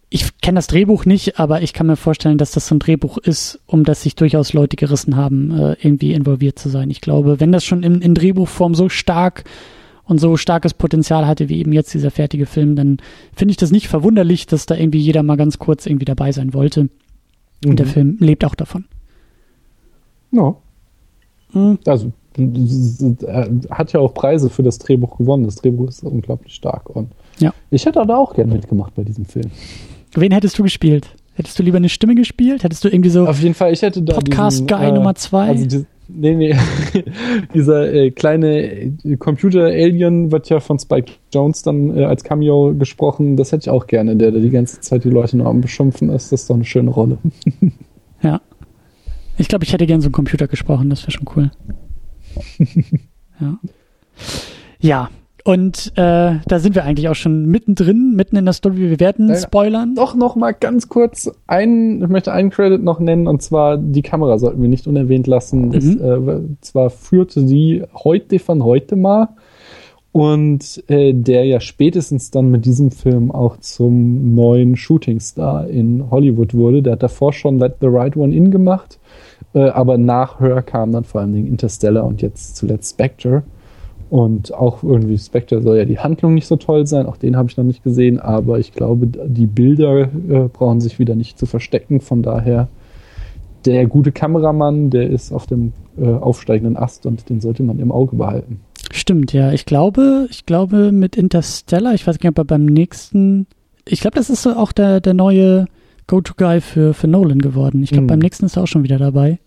ich 0.08 0.38
kenne 0.38 0.56
das 0.56 0.68
Drehbuch 0.68 1.04
nicht, 1.04 1.40
aber 1.40 1.62
ich 1.62 1.72
kann 1.72 1.88
mir 1.88 1.96
vorstellen, 1.96 2.38
dass 2.38 2.52
das 2.52 2.68
so 2.68 2.74
ein 2.74 2.78
Drehbuch 2.78 3.18
ist, 3.18 3.60
um 3.66 3.84
das 3.84 4.02
sich 4.02 4.14
durchaus 4.14 4.52
Leute 4.52 4.76
gerissen 4.76 5.16
haben, 5.16 5.50
äh, 5.50 5.76
irgendwie 5.80 6.12
involviert 6.12 6.58
zu 6.58 6.68
sein. 6.68 6.90
Ich 6.90 7.00
glaube, 7.00 7.40
wenn 7.40 7.52
das 7.52 7.64
schon 7.64 7.82
in, 7.82 8.00
in 8.00 8.14
Drehbuchform 8.14 8.74
so 8.74 8.88
stark 8.88 9.44
und 10.04 10.18
so 10.18 10.36
starkes 10.36 10.74
Potenzial 10.74 11.26
hatte 11.26 11.48
wie 11.48 11.58
eben 11.58 11.72
jetzt 11.72 11.92
dieser 11.92 12.12
fertige 12.12 12.46
Film, 12.46 12.76
dann 12.76 12.98
finde 13.34 13.50
ich 13.50 13.56
das 13.56 13.72
nicht 13.72 13.88
verwunderlich, 13.88 14.46
dass 14.46 14.66
da 14.66 14.76
irgendwie 14.76 15.00
jeder 15.00 15.24
mal 15.24 15.36
ganz 15.36 15.58
kurz 15.58 15.86
irgendwie 15.86 16.04
dabei 16.04 16.30
sein 16.30 16.54
wollte. 16.54 16.84
Mhm. 16.84 17.70
Und 17.70 17.78
der 17.80 17.86
mhm. 17.86 17.90
Film 17.90 18.16
lebt 18.20 18.44
auch 18.44 18.54
davon. 18.54 18.84
Ja. 20.30 20.54
Mhm. 21.52 21.78
Also 21.84 22.12
hat 23.70 23.92
ja 23.92 24.00
auch 24.00 24.14
Preise 24.14 24.50
für 24.50 24.62
das 24.62 24.78
Drehbuch 24.78 25.18
gewonnen. 25.18 25.44
Das 25.44 25.56
Drehbuch 25.56 25.88
ist 25.88 26.02
unglaublich 26.02 26.54
stark. 26.54 26.90
Und 26.90 27.08
ja. 27.38 27.52
ich 27.70 27.86
hätte 27.86 28.04
da 28.06 28.16
auch 28.16 28.34
gerne 28.34 28.52
mitgemacht 28.52 28.94
bei 28.94 29.04
diesem 29.04 29.24
Film. 29.24 29.50
Wen 30.14 30.32
hättest 30.32 30.58
du 30.58 30.62
gespielt? 30.62 31.08
Hättest 31.34 31.58
du 31.58 31.62
lieber 31.62 31.76
eine 31.76 31.88
Stimme 31.88 32.14
gespielt? 32.14 32.64
Hättest 32.64 32.84
du 32.84 32.88
irgendwie 32.88 33.10
so 33.10 33.26
Auf 33.26 33.40
jeden 33.40 33.54
Fall, 33.54 33.72
ich 33.72 33.82
hätte 33.82 34.02
da 34.02 34.14
Podcast 34.14 34.66
Guy 34.66 34.88
äh, 34.88 34.92
Nummer 34.92 35.14
zwei? 35.14 35.48
Also 35.48 35.66
die, 35.66 35.84
Nee, 36.08 36.34
nee. 36.34 36.56
Dieser 37.54 37.92
äh, 37.92 38.10
kleine 38.12 38.62
äh, 38.62 39.16
Computer-Alien 39.18 40.30
wird 40.30 40.48
ja 40.48 40.60
von 40.60 40.78
Spike 40.78 41.12
Jones 41.32 41.62
dann 41.62 41.96
äh, 41.96 42.04
als 42.04 42.22
Cameo 42.22 42.74
gesprochen. 42.74 43.36
Das 43.36 43.52
hätte 43.52 43.62
ich 43.62 43.70
auch 43.70 43.86
gerne, 43.86 44.16
der, 44.16 44.30
der 44.30 44.40
die 44.40 44.50
ganze 44.50 44.80
Zeit 44.80 45.04
die 45.04 45.10
Leute 45.10 45.36
nur 45.36 45.48
am 45.48 45.60
Beschimpfen 45.60 46.10
ist. 46.10 46.30
Das 46.30 46.42
ist 46.42 46.50
doch 46.50 46.54
eine 46.54 46.64
schöne 46.64 46.90
Rolle. 46.90 47.18
ja. 48.22 48.40
Ich 49.36 49.48
glaube, 49.48 49.64
ich 49.64 49.72
hätte 49.72 49.86
gern 49.86 50.00
so 50.00 50.06
einen 50.06 50.12
Computer 50.12 50.46
gesprochen. 50.46 50.90
Das 50.90 51.02
wäre 51.02 51.10
schon 51.10 51.26
cool. 51.34 51.50
ja. 53.40 53.58
Ja, 54.78 55.10
und 55.46 55.92
äh, 55.94 56.40
da 56.44 56.58
sind 56.58 56.74
wir 56.74 56.84
eigentlich 56.84 57.08
auch 57.08 57.14
schon 57.14 57.46
mittendrin, 57.46 58.14
mitten 58.16 58.34
in 58.34 58.46
der 58.46 58.52
Story. 58.52 58.78
Wir 58.78 58.98
werden 58.98 59.30
äh, 59.30 59.36
spoilern. 59.36 59.94
Doch 59.94 60.16
noch 60.16 60.34
mal 60.34 60.50
ganz 60.50 60.88
kurz 60.88 61.30
ein, 61.46 62.02
ich 62.02 62.08
möchte 62.08 62.32
einen 62.32 62.50
Credit 62.50 62.82
noch 62.82 62.98
nennen 62.98 63.28
und 63.28 63.42
zwar 63.42 63.76
die 63.76 64.02
Kamera 64.02 64.38
sollten 64.38 64.60
wir 64.60 64.68
nicht 64.68 64.88
unerwähnt 64.88 65.28
lassen. 65.28 65.68
Mhm. 65.68 65.72
Das, 65.72 65.84
äh, 65.84 66.40
zwar 66.62 66.90
führte 66.90 67.46
sie 67.46 67.84
heute 67.94 68.40
von 68.40 68.64
heute 68.64 68.96
mal 68.96 69.28
und 70.10 70.82
äh, 70.88 71.12
der 71.12 71.44
ja 71.44 71.60
spätestens 71.60 72.32
dann 72.32 72.50
mit 72.50 72.64
diesem 72.64 72.90
Film 72.90 73.30
auch 73.30 73.58
zum 73.58 74.34
neuen 74.34 74.74
Shootingstar 74.74 75.68
in 75.68 76.10
Hollywood 76.10 76.54
wurde. 76.54 76.82
Der 76.82 76.94
hat 76.94 77.04
davor 77.04 77.32
schon 77.32 77.60
Let 77.60 77.76
the 77.80 77.86
Right 77.86 78.16
One 78.16 78.34
In 78.34 78.50
gemacht, 78.50 78.98
äh, 79.56 79.70
aber 79.70 79.96
nach 79.96 80.38
Her 80.38 80.60
kam 80.60 80.92
dann 80.92 81.04
vor 81.04 81.22
allen 81.22 81.32
Dingen 81.32 81.46
Interstellar 81.46 82.04
und 82.04 82.20
jetzt 82.20 82.56
zuletzt 82.56 82.92
Spectre. 82.92 83.42
Und 84.10 84.54
auch 84.54 84.84
irgendwie 84.84 85.18
Spectre 85.18 85.62
soll 85.62 85.78
ja 85.78 85.84
die 85.86 85.98
Handlung 85.98 86.34
nicht 86.34 86.46
so 86.46 86.56
toll 86.56 86.86
sein, 86.86 87.06
auch 87.06 87.16
den 87.16 87.36
habe 87.36 87.48
ich 87.48 87.56
noch 87.56 87.64
nicht 87.64 87.82
gesehen, 87.82 88.20
aber 88.20 88.58
ich 88.60 88.72
glaube, 88.72 89.06
die 89.06 89.46
Bilder 89.46 90.02
äh, 90.02 90.48
brauchen 90.52 90.80
sich 90.80 90.98
wieder 90.98 91.16
nicht 91.16 91.38
zu 91.38 91.46
verstecken. 91.46 92.00
Von 92.00 92.22
daher, 92.22 92.68
der 93.64 93.86
gute 93.86 94.12
Kameramann, 94.12 94.90
der 94.90 95.08
ist 95.08 95.32
auf 95.32 95.46
dem 95.46 95.72
äh, 95.98 96.06
aufsteigenden 96.06 96.76
Ast 96.76 97.06
und 97.06 97.28
den 97.30 97.40
sollte 97.40 97.62
man 97.62 97.80
im 97.80 97.90
Auge 97.90 98.14
behalten. 98.14 98.60
Stimmt, 98.92 99.32
ja. 99.32 99.52
Ich 99.52 99.64
glaube, 99.64 100.28
ich 100.30 100.44
glaube 100.46 100.92
mit 100.92 101.16
Interstellar, 101.16 101.94
ich 101.94 102.06
weiß 102.06 102.20
nicht, 102.20 102.28
ob 102.28 102.38
er 102.38 102.44
beim 102.44 102.66
nächsten, 102.66 103.46
ich 103.88 104.02
glaube, 104.02 104.16
das 104.16 104.28
ist 104.28 104.42
so 104.42 104.50
auch 104.50 104.72
der, 104.72 105.00
der 105.00 105.14
neue 105.14 105.64
Go-To-Guy 106.06 106.60
für, 106.60 106.94
für 106.94 107.08
Nolan 107.08 107.40
geworden. 107.40 107.82
Ich 107.82 107.90
glaube, 107.90 108.02
hm. 108.02 108.08
beim 108.08 108.18
nächsten 108.20 108.46
ist 108.46 108.56
er 108.56 108.62
auch 108.62 108.68
schon 108.68 108.84
wieder 108.84 108.98
dabei 108.98 109.40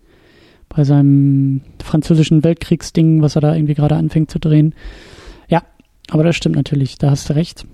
bei 0.70 0.84
seinem 0.84 1.62
französischen 1.84 2.44
Weltkriegsding, 2.44 3.22
was 3.22 3.36
er 3.36 3.42
da 3.42 3.56
irgendwie 3.56 3.74
gerade 3.74 3.96
anfängt 3.96 4.32
zu 4.32 4.40
drehen. 4.40 4.74
Ja, 5.48 5.64
aber 6.10 6.24
das 6.24 6.36
stimmt 6.36 6.56
natürlich, 6.56 6.98
da 6.98 7.12
hast 7.12 7.30
du 7.30 7.34
recht. 7.34 7.66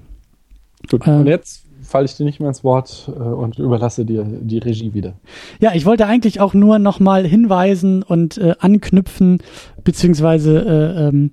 Gut, 0.89 1.05
äh, 1.05 1.11
und 1.11 1.27
jetzt 1.27 1.65
falle 1.81 2.05
ich 2.05 2.15
dir 2.15 2.25
nicht 2.25 2.39
mehr 2.39 2.49
ins 2.49 2.63
Wort 2.63 3.09
äh, 3.15 3.19
und 3.19 3.59
überlasse 3.59 4.05
dir 4.05 4.23
die 4.23 4.57
Regie 4.57 4.93
wieder. 4.93 5.13
Ja, 5.59 5.73
ich 5.73 5.85
wollte 5.85 6.07
eigentlich 6.07 6.39
auch 6.39 6.53
nur 6.53 6.79
nochmal 6.79 7.25
hinweisen 7.25 8.03
und 8.03 8.37
äh, 8.37 8.55
anknüpfen, 8.59 9.39
beziehungsweise 9.83 10.59
äh, 10.59 11.07
ähm, 11.07 11.31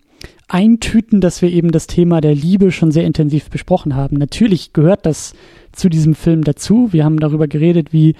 eintüten, 0.49 1.21
dass 1.21 1.43
wir 1.43 1.51
eben 1.51 1.71
das 1.71 1.87
Thema 1.87 2.21
der 2.21 2.35
Liebe 2.35 2.71
schon 2.71 2.93
sehr 2.93 3.05
intensiv 3.05 3.51
besprochen 3.51 3.97
haben. 3.97 4.17
Natürlich 4.19 4.73
gehört 4.73 5.07
das 5.07 5.35
zu 5.73 5.89
diesem 5.89 6.15
Film 6.15 6.45
dazu. 6.45 6.93
Wir 6.93 7.05
haben 7.05 7.19
darüber 7.19 7.49
geredet, 7.49 7.93
wie 7.93 8.15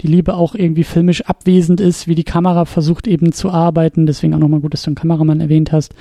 die 0.00 0.08
Liebe 0.08 0.34
auch 0.34 0.54
irgendwie 0.54 0.84
filmisch 0.84 1.22
abwesend 1.22 1.80
ist, 1.80 2.08
wie 2.08 2.14
die 2.14 2.24
Kamera 2.24 2.64
versucht 2.64 3.06
eben 3.06 3.32
zu 3.32 3.50
arbeiten. 3.50 4.06
Deswegen 4.06 4.34
auch 4.34 4.38
nochmal 4.38 4.60
gut, 4.60 4.74
dass 4.74 4.82
du 4.82 4.90
einen 4.90 4.96
Kameramann 4.96 5.40
erwähnt 5.40 5.72
hast. 5.72 5.94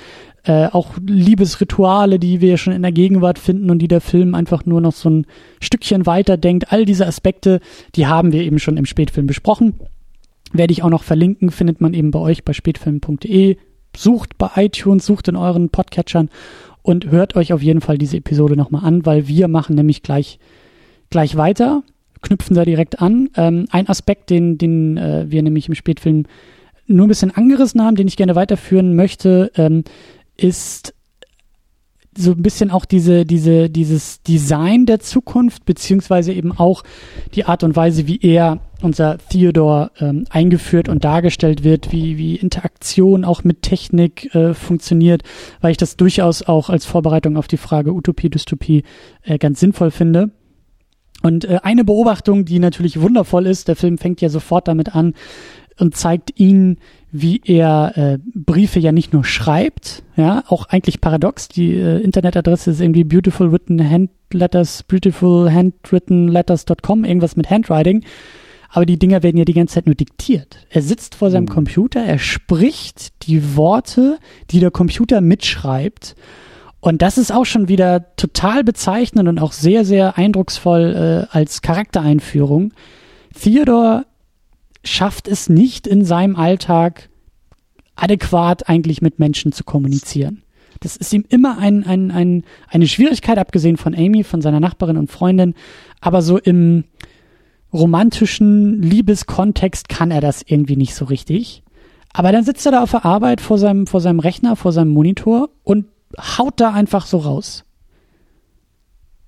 Äh, 0.43 0.67
auch 0.67 0.95
Liebesrituale, 1.05 2.19
die 2.19 2.41
wir 2.41 2.57
schon 2.57 2.73
in 2.73 2.81
der 2.81 2.91
Gegenwart 2.91 3.39
finden 3.39 3.69
und 3.69 3.79
die 3.79 3.87
der 3.87 4.01
Film 4.01 4.35
einfach 4.35 4.65
nur 4.65 4.81
noch 4.81 4.93
so 4.93 5.09
ein 5.09 5.25
Stückchen 5.61 6.05
weiter 6.05 6.37
denkt. 6.37 6.71
All 6.71 6.85
diese 6.85 7.07
Aspekte, 7.07 7.59
die 7.95 8.07
haben 8.07 8.31
wir 8.31 8.41
eben 8.41 8.59
schon 8.59 8.77
im 8.77 8.85
Spätfilm 8.85 9.27
besprochen. 9.27 9.75
Werde 10.51 10.73
ich 10.73 10.83
auch 10.83 10.89
noch 10.89 11.03
verlinken, 11.03 11.49
findet 11.49 11.81
man 11.81 11.93
eben 11.93 12.11
bei 12.11 12.19
euch 12.19 12.43
bei 12.43 12.53
spätfilm.de. 12.53 13.57
Sucht 13.95 14.37
bei 14.37 14.49
iTunes, 14.55 15.05
sucht 15.05 15.27
in 15.27 15.35
euren 15.35 15.69
Podcatchern 15.69 16.29
und 16.81 17.09
hört 17.09 17.35
euch 17.35 17.53
auf 17.53 17.61
jeden 17.61 17.81
Fall 17.81 17.97
diese 17.97 18.17
Episode 18.17 18.57
nochmal 18.57 18.83
an, 18.83 19.05
weil 19.05 19.27
wir 19.27 19.47
machen 19.47 19.75
nämlich 19.75 20.03
gleich, 20.03 20.39
gleich 21.13 21.37
weiter 21.37 21.83
knüpfen 22.23 22.55
da 22.55 22.65
direkt 22.65 22.99
an. 23.01 23.29
Ähm, 23.35 23.67
ein 23.69 23.87
Aspekt, 23.87 24.31
den, 24.31 24.57
den 24.57 24.97
äh, 24.97 25.25
wir 25.27 25.43
nämlich 25.43 25.67
im 25.67 25.75
Spätfilm 25.75 26.25
nur 26.87 27.05
ein 27.05 27.09
bisschen 27.09 27.31
angerissen 27.31 27.83
haben, 27.83 27.95
den 27.95 28.07
ich 28.07 28.17
gerne 28.17 28.35
weiterführen 28.35 28.95
möchte, 28.95 29.51
ähm, 29.55 29.83
ist 30.35 30.95
so 32.15 32.31
ein 32.31 32.43
bisschen 32.43 32.69
auch 32.69 32.85
diese, 32.85 33.25
diese, 33.25 33.69
dieses 33.69 34.21
Design 34.21 34.85
der 34.85 34.99
Zukunft, 34.99 35.65
beziehungsweise 35.65 36.31
eben 36.31 36.51
auch 36.51 36.83
die 37.33 37.45
Art 37.45 37.63
und 37.63 37.75
Weise, 37.75 38.07
wie 38.07 38.19
er, 38.21 38.59
unser 38.81 39.17
Theodor, 39.17 39.91
ähm, 39.99 40.25
eingeführt 40.29 40.89
und 40.89 41.03
dargestellt 41.03 41.63
wird, 41.63 41.91
wie, 41.91 42.17
wie 42.17 42.35
Interaktion 42.35 43.25
auch 43.25 43.43
mit 43.43 43.63
Technik 43.63 44.33
äh, 44.35 44.53
funktioniert, 44.53 45.23
weil 45.61 45.71
ich 45.71 45.77
das 45.77 45.97
durchaus 45.97 46.43
auch 46.43 46.69
als 46.69 46.85
Vorbereitung 46.85 47.35
auf 47.35 47.47
die 47.47 47.57
Frage 47.57 47.93
Utopie, 47.93 48.29
Dystopie 48.29 48.83
äh, 49.23 49.39
ganz 49.39 49.59
sinnvoll 49.59 49.89
finde. 49.89 50.29
Und 51.23 51.45
äh, 51.45 51.59
eine 51.63 51.83
Beobachtung, 51.83 52.45
die 52.45 52.59
natürlich 52.59 53.01
wundervoll 53.01 53.47
ist, 53.47 53.67
der 53.67 53.75
Film 53.75 53.97
fängt 53.97 54.21
ja 54.21 54.29
sofort 54.29 54.67
damit 54.67 54.93
an 54.93 55.15
und 55.79 55.95
zeigt 55.95 56.39
ihn, 56.39 56.77
wie 57.11 57.41
er 57.45 57.93
äh, 57.95 58.19
Briefe 58.35 58.79
ja 58.79 58.91
nicht 58.91 59.13
nur 59.13 59.23
schreibt, 59.23 60.03
ja, 60.15 60.43
auch 60.47 60.65
eigentlich 60.67 61.01
paradox. 61.01 61.47
Die 61.47 61.73
äh, 61.73 61.99
Internetadresse 61.99 62.71
ist 62.71 62.81
irgendwie 62.81 63.03
beautiful 63.03 63.51
written 63.51 63.79
handletters, 63.79 64.83
beautiful 64.83 65.51
handwritten 65.51 66.27
letters.com, 66.27 67.05
irgendwas 67.05 67.35
mit 67.35 67.49
Handwriting. 67.49 68.03
Aber 68.69 68.85
die 68.85 68.97
Dinger 68.97 69.21
werden 69.21 69.37
ja 69.37 69.45
die 69.45 69.53
ganze 69.53 69.75
Zeit 69.75 69.85
nur 69.85 69.95
diktiert. 69.95 70.57
Er 70.69 70.81
sitzt 70.81 71.15
vor 71.15 71.29
seinem 71.29 71.43
mhm. 71.43 71.49
Computer, 71.49 72.03
er 72.03 72.19
spricht 72.19 73.27
die 73.27 73.55
Worte, 73.55 74.17
die 74.49 74.59
der 74.59 74.71
Computer 74.71 75.21
mitschreibt 75.21 76.15
und 76.83 77.01
das 77.01 77.17
ist 77.17 77.31
auch 77.31 77.45
schon 77.45 77.69
wieder 77.69 78.13
total 78.17 78.65
bezeichnend 78.65 79.29
und 79.29 79.39
auch 79.39 79.53
sehr, 79.53 79.85
sehr 79.85 80.17
eindrucksvoll 80.17 81.27
äh, 81.31 81.33
als 81.33 81.61
Charaktereinführung. 81.61 82.73
Theodore 83.33 84.05
schafft 84.83 85.29
es 85.29 85.47
nicht 85.47 85.87
in 85.87 86.03
seinem 86.03 86.35
Alltag 86.35 87.09
adäquat 87.95 88.67
eigentlich 88.67 89.01
mit 89.01 89.17
Menschen 89.17 89.53
zu 89.53 89.63
kommunizieren. 89.63 90.43
Das 90.81 90.97
ist 90.97 91.13
ihm 91.13 91.23
immer 91.29 91.57
ein, 91.57 91.85
ein, 91.85 92.11
ein, 92.11 92.43
eine 92.67 92.87
Schwierigkeit, 92.89 93.37
abgesehen 93.37 93.77
von 93.77 93.95
Amy, 93.95 94.25
von 94.25 94.41
seiner 94.41 94.59
Nachbarin 94.59 94.97
und 94.97 95.09
Freundin. 95.09 95.53
Aber 96.01 96.21
so 96.21 96.37
im 96.37 96.83
romantischen 97.71 98.81
Liebeskontext 98.81 99.87
kann 99.87 100.11
er 100.11 100.19
das 100.19 100.43
irgendwie 100.45 100.75
nicht 100.75 100.95
so 100.95 101.05
richtig. 101.05 101.63
Aber 102.11 102.33
dann 102.33 102.43
sitzt 102.43 102.65
er 102.65 102.73
da 102.73 102.83
auf 102.83 102.91
der 102.91 103.05
Arbeit 103.05 103.39
vor 103.39 103.57
seinem, 103.57 103.87
vor 103.87 104.01
seinem 104.01 104.19
Rechner, 104.19 104.57
vor 104.57 104.73
seinem 104.73 104.91
Monitor 104.91 105.49
und 105.63 105.85
haut 106.19 106.59
da 106.59 106.71
einfach 106.71 107.05
so 107.05 107.17
raus. 107.17 107.63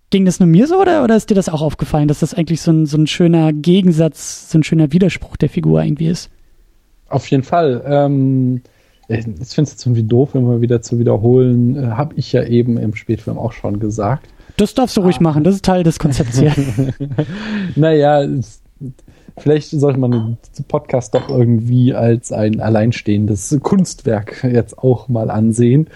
Ging 0.09 0.25
das 0.25 0.39
nur 0.39 0.47
mir 0.47 0.67
so 0.67 0.79
oder, 0.79 1.03
oder 1.03 1.15
ist 1.15 1.29
dir 1.29 1.35
das 1.35 1.49
auch 1.49 1.61
aufgefallen, 1.61 2.07
dass 2.07 2.19
das 2.19 2.33
eigentlich 2.33 2.61
so 2.61 2.71
ein, 2.71 2.85
so 2.85 2.97
ein 2.97 3.07
schöner 3.07 3.53
Gegensatz, 3.53 4.51
so 4.51 4.59
ein 4.59 4.63
schöner 4.63 4.91
Widerspruch 4.91 5.35
der 5.35 5.49
Figur 5.49 5.83
irgendwie 5.83 6.07
ist? 6.07 6.29
Auf 7.09 7.27
jeden 7.27 7.43
Fall. 7.43 7.83
Ähm, 7.85 8.61
ich 9.07 9.23
finde 9.23 9.41
es 9.41 9.55
jetzt 9.55 9.85
irgendwie 9.85 10.03
doof, 10.03 10.33
wir 10.33 10.61
wieder 10.61 10.81
zu 10.81 10.99
wiederholen. 10.99 11.75
Äh, 11.75 11.87
Habe 11.91 12.15
ich 12.15 12.31
ja 12.31 12.43
eben 12.43 12.77
im 12.77 12.95
Spätfilm 12.95 13.37
auch 13.37 13.51
schon 13.51 13.79
gesagt. 13.79 14.27
Das 14.57 14.73
darfst 14.73 14.95
du 14.97 15.01
ruhig 15.01 15.17
ah. 15.17 15.23
machen, 15.23 15.43
das 15.43 15.55
ist 15.55 15.65
Teil 15.65 15.83
des 15.83 15.99
Konzepts 15.99 16.39
hier. 16.39 16.53
naja, 17.75 18.23
es, 18.23 18.61
vielleicht 19.37 19.69
sollte 19.69 19.99
man 19.99 20.11
den 20.11 20.37
Podcast 20.67 21.13
doch 21.13 21.29
irgendwie 21.29 21.93
als 21.93 22.31
ein 22.31 22.59
alleinstehendes 22.59 23.57
Kunstwerk 23.61 24.43
jetzt 24.43 24.77
auch 24.77 25.07
mal 25.07 25.29
ansehen. 25.29 25.87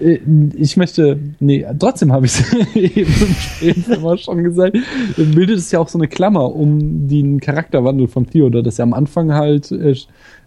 Äh, 0.00 0.18
ich 0.56 0.76
möchte, 0.76 1.18
nee, 1.40 1.66
trotzdem 1.78 2.12
habe 2.12 2.26
ich 2.26 2.38
es 2.38 2.52
eben 3.62 4.18
schon 4.18 4.42
gesagt, 4.42 4.76
bildet 5.16 5.58
es 5.58 5.70
ja 5.70 5.78
auch 5.78 5.88
so 5.88 5.98
eine 5.98 6.08
Klammer 6.08 6.54
um 6.54 7.08
den 7.08 7.40
Charakterwandel 7.40 8.08
von 8.08 8.26
Theodor, 8.26 8.62
dass 8.62 8.78
er 8.78 8.84
am 8.84 8.94
Anfang 8.94 9.32
halt 9.32 9.70
äh, 9.72 9.94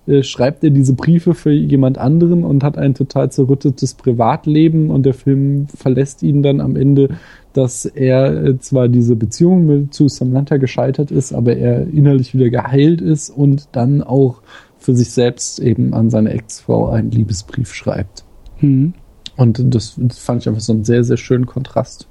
äh, 0.07 0.23
schreibt 0.23 0.63
er 0.63 0.71
diese 0.71 0.93
Briefe 0.93 1.35
für 1.35 1.51
jemand 1.51 1.99
anderen 1.99 2.43
und 2.43 2.63
hat 2.63 2.75
ein 2.75 2.95
total 2.95 3.31
zerrüttetes 3.31 3.93
Privatleben 3.93 4.89
und 4.89 5.03
der 5.03 5.13
Film 5.13 5.67
verlässt 5.67 6.23
ihn 6.23 6.41
dann 6.41 6.59
am 6.59 6.75
Ende 6.75 7.09
dass 7.53 7.85
er 7.85 8.45
äh, 8.45 8.59
zwar 8.59 8.87
diese 8.87 9.15
Beziehung 9.15 9.65
mit, 9.65 9.93
zu 9.93 10.07
Samantha 10.07 10.57
gescheitert 10.57 11.11
ist, 11.11 11.33
aber 11.33 11.55
er 11.55 11.87
innerlich 11.87 12.33
wieder 12.33 12.49
geheilt 12.49 13.01
ist 13.01 13.29
und 13.29 13.69
dann 13.73 14.01
auch 14.01 14.41
für 14.77 14.95
sich 14.95 15.11
selbst 15.11 15.59
eben 15.59 15.93
an 15.93 16.09
seine 16.09 16.31
Ex-Frau 16.31 16.89
einen 16.89 17.11
Liebesbrief 17.11 17.73
schreibt. 17.73 18.23
Mhm. 18.59 18.93
Und 19.37 19.61
das, 19.73 19.95
das 19.97 20.19
fand 20.19 20.41
ich 20.41 20.49
einfach 20.49 20.61
so 20.61 20.73
einen 20.73 20.83
sehr, 20.83 21.03
sehr 21.03 21.17
schönen 21.17 21.45
Kontrast, 21.45 22.07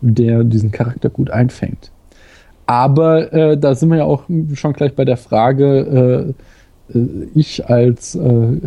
der 0.00 0.44
diesen 0.44 0.70
Charakter 0.70 1.10
gut 1.10 1.30
einfängt. 1.30 1.92
Aber 2.66 3.32
äh, 3.32 3.56
da 3.56 3.74
sind 3.74 3.88
wir 3.88 3.98
ja 3.98 4.04
auch 4.04 4.24
schon 4.52 4.72
gleich 4.74 4.94
bei 4.94 5.04
der 5.04 5.16
Frage, 5.16 6.34
äh, 6.92 6.98
äh 6.98 7.28
ich 7.34 7.68
als, 7.68 8.14
äh, 8.14 8.60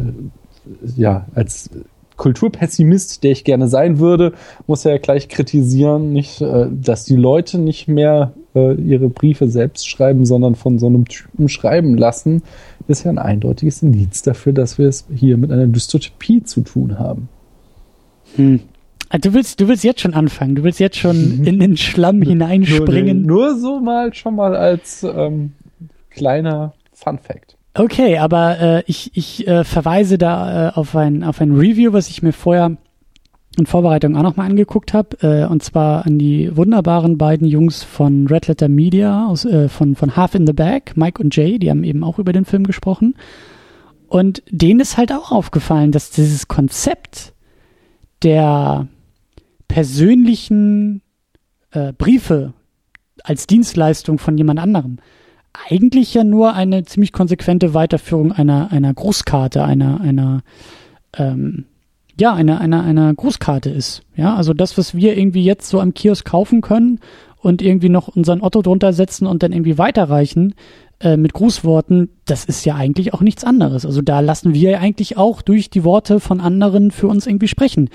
ja, 0.96 1.28
als 1.36 1.70
Kulturpessimist, 2.22 3.24
der 3.24 3.32
ich 3.32 3.44
gerne 3.44 3.68
sein 3.68 3.98
würde, 3.98 4.34
muss 4.68 4.84
ja 4.84 4.96
gleich 5.00 5.28
kritisieren, 5.28 6.14
nicht, 6.14 6.40
äh, 6.40 6.68
dass 6.70 7.04
die 7.04 7.16
Leute 7.16 7.58
nicht 7.58 7.88
mehr 7.88 8.34
äh, 8.54 8.76
ihre 8.76 9.10
Briefe 9.10 9.48
selbst 9.48 9.90
schreiben, 9.90 10.24
sondern 10.24 10.54
von 10.54 10.78
so 10.78 10.86
einem 10.86 11.08
Typen 11.08 11.50
schreiben 11.50 11.98
lassen, 11.98 12.44
ist 12.88 13.06
ja 13.06 13.10
ein 13.10 13.18
eindeutiges 13.18 13.82
Indiz 13.82 14.22
dafür, 14.22 14.54
dass 14.54 14.78
wir 14.78 14.88
es 14.88 15.08
hier 15.12 15.36
mit 15.38 15.52
einer 15.52 15.66
Dystopie 15.66 16.44
zu 16.44 16.62
tun 16.62 17.00
haben. 17.00 17.28
Hm. 18.36 18.60
Ah, 19.10 19.18
du 19.18 19.34
willst, 19.34 19.60
du 19.60 19.68
willst 19.68 19.84
jetzt 19.84 20.02
schon 20.02 20.14
anfangen. 20.14 20.54
Du 20.54 20.64
willst 20.64 20.80
jetzt 20.80 20.98
schon 20.98 21.44
in 21.44 21.60
den 21.60 21.76
Schlamm 21.76 22.22
hineinspringen. 22.22 23.24
Nur, 23.24 23.48
nur 23.48 23.60
so 23.60 23.80
mal 23.80 24.14
schon 24.14 24.36
mal 24.36 24.56
als 24.56 25.02
ähm, 25.02 25.54
kleiner 26.12 26.76
Fun 26.94 27.18
Fact. 27.18 27.58
Okay, 27.74 28.18
aber 28.18 28.60
äh, 28.60 28.84
ich, 28.86 29.12
ich 29.14 29.48
äh, 29.48 29.64
verweise 29.64 30.18
da 30.18 30.70
äh, 30.70 30.74
auf, 30.74 30.96
ein, 30.96 31.24
auf 31.24 31.40
ein 31.40 31.54
Review, 31.54 31.94
was 31.94 32.10
ich 32.10 32.22
mir 32.22 32.34
vorher 32.34 32.76
in 33.58 33.66
Vorbereitung 33.66 34.16
auch 34.16 34.24
nochmal 34.24 34.50
angeguckt 34.50 34.94
habe, 34.94 35.18
äh, 35.22 35.46
und 35.46 35.64
zwar 35.64 36.06
an 36.06 36.18
die 36.20 36.56
wunderbaren 36.56 37.18
beiden 37.18 37.48
Jungs 37.48 37.84
von 37.84 38.28
Red 38.28 38.48
Letter 38.48 38.68
Media, 38.68 39.28
aus, 39.28 39.46
äh, 39.46 39.70
von, 39.70 39.96
von 39.96 40.16
Half 40.18 40.36
in 40.36 40.48
the 40.48 40.54
Bag, 40.54 40.96
Mike 40.96 41.22
und 41.22 41.36
Jay, 41.36 41.60
die 41.60 41.70
haben 41.70 41.84
eben 41.84 42.04
auch 42.04 42.20
über 42.20 42.34
den 42.34 42.46
Film 42.46 42.66
gesprochen. 42.66 43.16
Und 44.08 44.44
denen 44.50 44.82
ist 44.82 44.98
halt 44.98 45.14
auch 45.14 45.32
aufgefallen, 45.32 45.94
dass 45.94 46.12
dieses 46.12 46.50
Konzept 46.50 47.34
der 48.24 48.88
persönlichen 49.70 51.02
äh, 51.72 51.94
Briefe 51.94 52.54
als 53.24 53.48
Dienstleistung 53.48 54.18
von 54.18 54.38
jemand 54.38 54.60
anderem 54.60 54.98
eigentlich 55.54 56.14
ja 56.14 56.24
nur 56.24 56.54
eine 56.54 56.84
ziemlich 56.84 57.12
konsequente 57.12 57.74
Weiterführung 57.74 58.32
einer, 58.32 58.72
einer 58.72 58.94
Grußkarte, 58.94 59.64
einer, 59.64 60.02
einer, 60.02 60.42
ähm, 61.18 61.66
ja, 62.20 62.34
einer, 62.34 62.62
einer, 62.62 62.84
einer 62.84 63.14
Grußkarte 63.14 63.70
ist. 63.70 64.04
Ja, 64.16 64.36
also 64.36 64.54
das, 64.54 64.78
was 64.78 64.96
wir 64.96 65.18
irgendwie 65.18 65.44
jetzt 65.44 65.70
so 65.70 65.80
am 65.80 65.94
Kiosk 65.94 66.26
kaufen 66.26 66.62
können 66.62 67.00
und 67.38 67.62
irgendwie 67.62 67.90
noch 67.90 68.08
unseren 68.08 68.42
Otto 68.42 68.62
drunter 68.62 68.94
setzen 68.94 69.26
und 69.26 69.44
dann 69.44 69.52
irgendwie 69.52 69.78
weiterreichen 69.78 70.56
äh, 71.00 71.18
mit 71.18 71.34
Grußworten, 71.34 72.10
das 72.26 72.46
ist 72.46 72.66
ja 72.66 72.76
eigentlich 72.76 73.14
auch 73.14 73.22
nichts 73.22 73.44
anderes. 73.44 73.86
Also 73.86 74.02
da 74.02 74.20
lassen 74.20 74.54
wir 74.54 74.72
ja 74.72 74.80
eigentlich 74.80 75.18
auch 75.18 75.42
durch 75.42 75.70
die 75.70 75.84
Worte 75.84 76.20
von 76.20 76.40
anderen 76.40 76.92
für 76.92 77.08
uns 77.08 77.28
irgendwie 77.28 77.48
sprechen. 77.48 77.90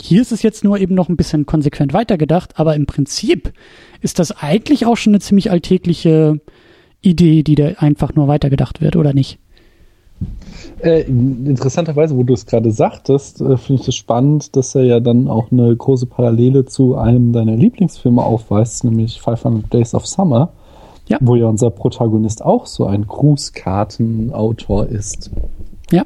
Hier 0.00 0.20
ist 0.20 0.32
es 0.32 0.42
jetzt 0.42 0.64
nur 0.64 0.78
eben 0.78 0.94
noch 0.94 1.08
ein 1.08 1.16
bisschen 1.16 1.46
konsequent 1.46 1.92
weitergedacht, 1.92 2.58
aber 2.58 2.74
im 2.74 2.86
Prinzip 2.86 3.52
ist 4.00 4.18
das 4.18 4.32
eigentlich 4.32 4.86
auch 4.86 4.96
schon 4.96 5.12
eine 5.12 5.20
ziemlich 5.20 5.50
alltägliche 5.50 6.40
Idee, 7.06 7.42
die 7.42 7.54
da 7.54 7.68
einfach 7.78 8.14
nur 8.14 8.28
weitergedacht 8.28 8.80
wird, 8.80 8.96
oder 8.96 9.14
nicht? 9.14 9.38
Äh, 10.80 11.02
interessanterweise, 11.02 12.16
wo 12.16 12.22
du 12.22 12.34
es 12.34 12.46
gerade 12.46 12.70
sagtest, 12.70 13.40
äh, 13.40 13.56
finde 13.56 13.74
ich 13.74 13.80
es 13.80 13.86
das 13.86 13.94
spannend, 13.94 14.56
dass 14.56 14.74
er 14.74 14.84
ja 14.84 15.00
dann 15.00 15.28
auch 15.28 15.50
eine 15.50 15.74
große 15.74 16.06
Parallele 16.06 16.64
zu 16.64 16.96
einem 16.96 17.32
deiner 17.32 17.56
Lieblingsfilme 17.56 18.22
aufweist, 18.22 18.84
nämlich 18.84 19.20
500 19.20 19.72
Days 19.72 19.94
of 19.94 20.06
Summer, 20.06 20.50
ja. 21.08 21.18
wo 21.20 21.34
ja 21.34 21.46
unser 21.46 21.70
Protagonist 21.70 22.44
auch 22.44 22.66
so 22.66 22.86
ein 22.86 23.06
Grußkartenautor 23.06 24.86
ist. 24.86 25.30
Ja. 25.90 26.04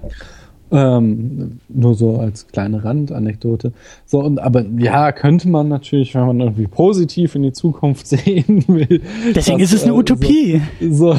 Ähm, 0.72 1.58
nur 1.68 1.94
so 1.96 2.18
als 2.18 2.46
kleine 2.46 2.84
Randanekdote. 2.84 3.72
So, 4.06 4.20
und 4.20 4.38
aber 4.38 4.64
ja, 4.78 5.10
könnte 5.10 5.48
man 5.48 5.68
natürlich, 5.68 6.14
wenn 6.14 6.26
man 6.26 6.38
irgendwie 6.38 6.68
positiv 6.68 7.34
in 7.34 7.42
die 7.42 7.52
Zukunft 7.52 8.06
sehen 8.06 8.64
will. 8.68 9.00
Deswegen 9.34 9.58
dass, 9.58 9.72
ist 9.72 9.80
es 9.80 9.82
eine 9.84 9.94
äh, 9.94 9.98
Utopie. 9.98 10.60
So, 10.80 11.14
so, 11.14 11.18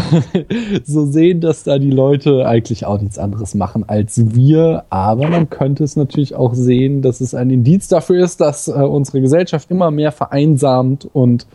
so, 0.85 1.05
sehen, 1.05 1.41
dass 1.41 1.63
da 1.63 1.79
die 1.79 1.91
Leute 1.91 2.47
eigentlich 2.47 2.85
auch 2.85 3.01
nichts 3.01 3.17
anderes 3.17 3.53
machen 3.53 3.83
als 3.87 4.35
wir. 4.35 4.85
Aber 4.89 5.27
man 5.27 5.49
könnte 5.49 5.83
es 5.83 5.97
natürlich 5.97 6.35
auch 6.35 6.53
sehen, 6.53 7.01
dass 7.01 7.19
es 7.19 7.35
ein 7.35 7.49
Indiz 7.49 7.89
dafür 7.89 8.23
ist, 8.23 8.39
dass 8.39 8.69
äh, 8.69 8.71
unsere 8.71 9.19
Gesellschaft 9.19 9.69
immer 9.69 9.91
mehr 9.91 10.13
vereinsamt 10.13 11.09
und 11.11 11.45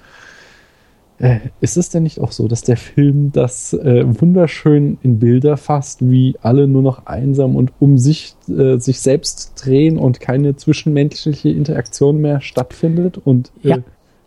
äh, 1.19 1.41
ist 1.61 1.77
es 1.77 1.89
denn 1.89 2.03
nicht 2.03 2.21
auch 2.21 2.33
so, 2.33 2.47
dass 2.47 2.63
der 2.63 2.77
Film 2.77 3.33
das 3.33 3.73
äh, 3.73 4.05
wunderschön 4.21 4.99
in 5.03 5.19
Bilder 5.19 5.57
fasst, 5.57 6.09
wie 6.09 6.37
alle 6.43 6.67
nur 6.67 6.83
noch 6.83 7.07
einsam 7.07 7.57
und 7.57 7.73
um 7.79 7.97
sich, 7.97 8.35
äh, 8.49 8.77
sich 8.79 9.01
selbst 9.01 9.55
drehen 9.65 9.99
und 9.99 10.21
keine 10.21 10.57
zwischenmenschliche 10.57 11.49
Interaktion 11.49 12.21
mehr 12.21 12.43
stattfindet? 12.43 13.17
Und 13.19 13.51
äh, 13.63 13.69
ja. 13.69 13.79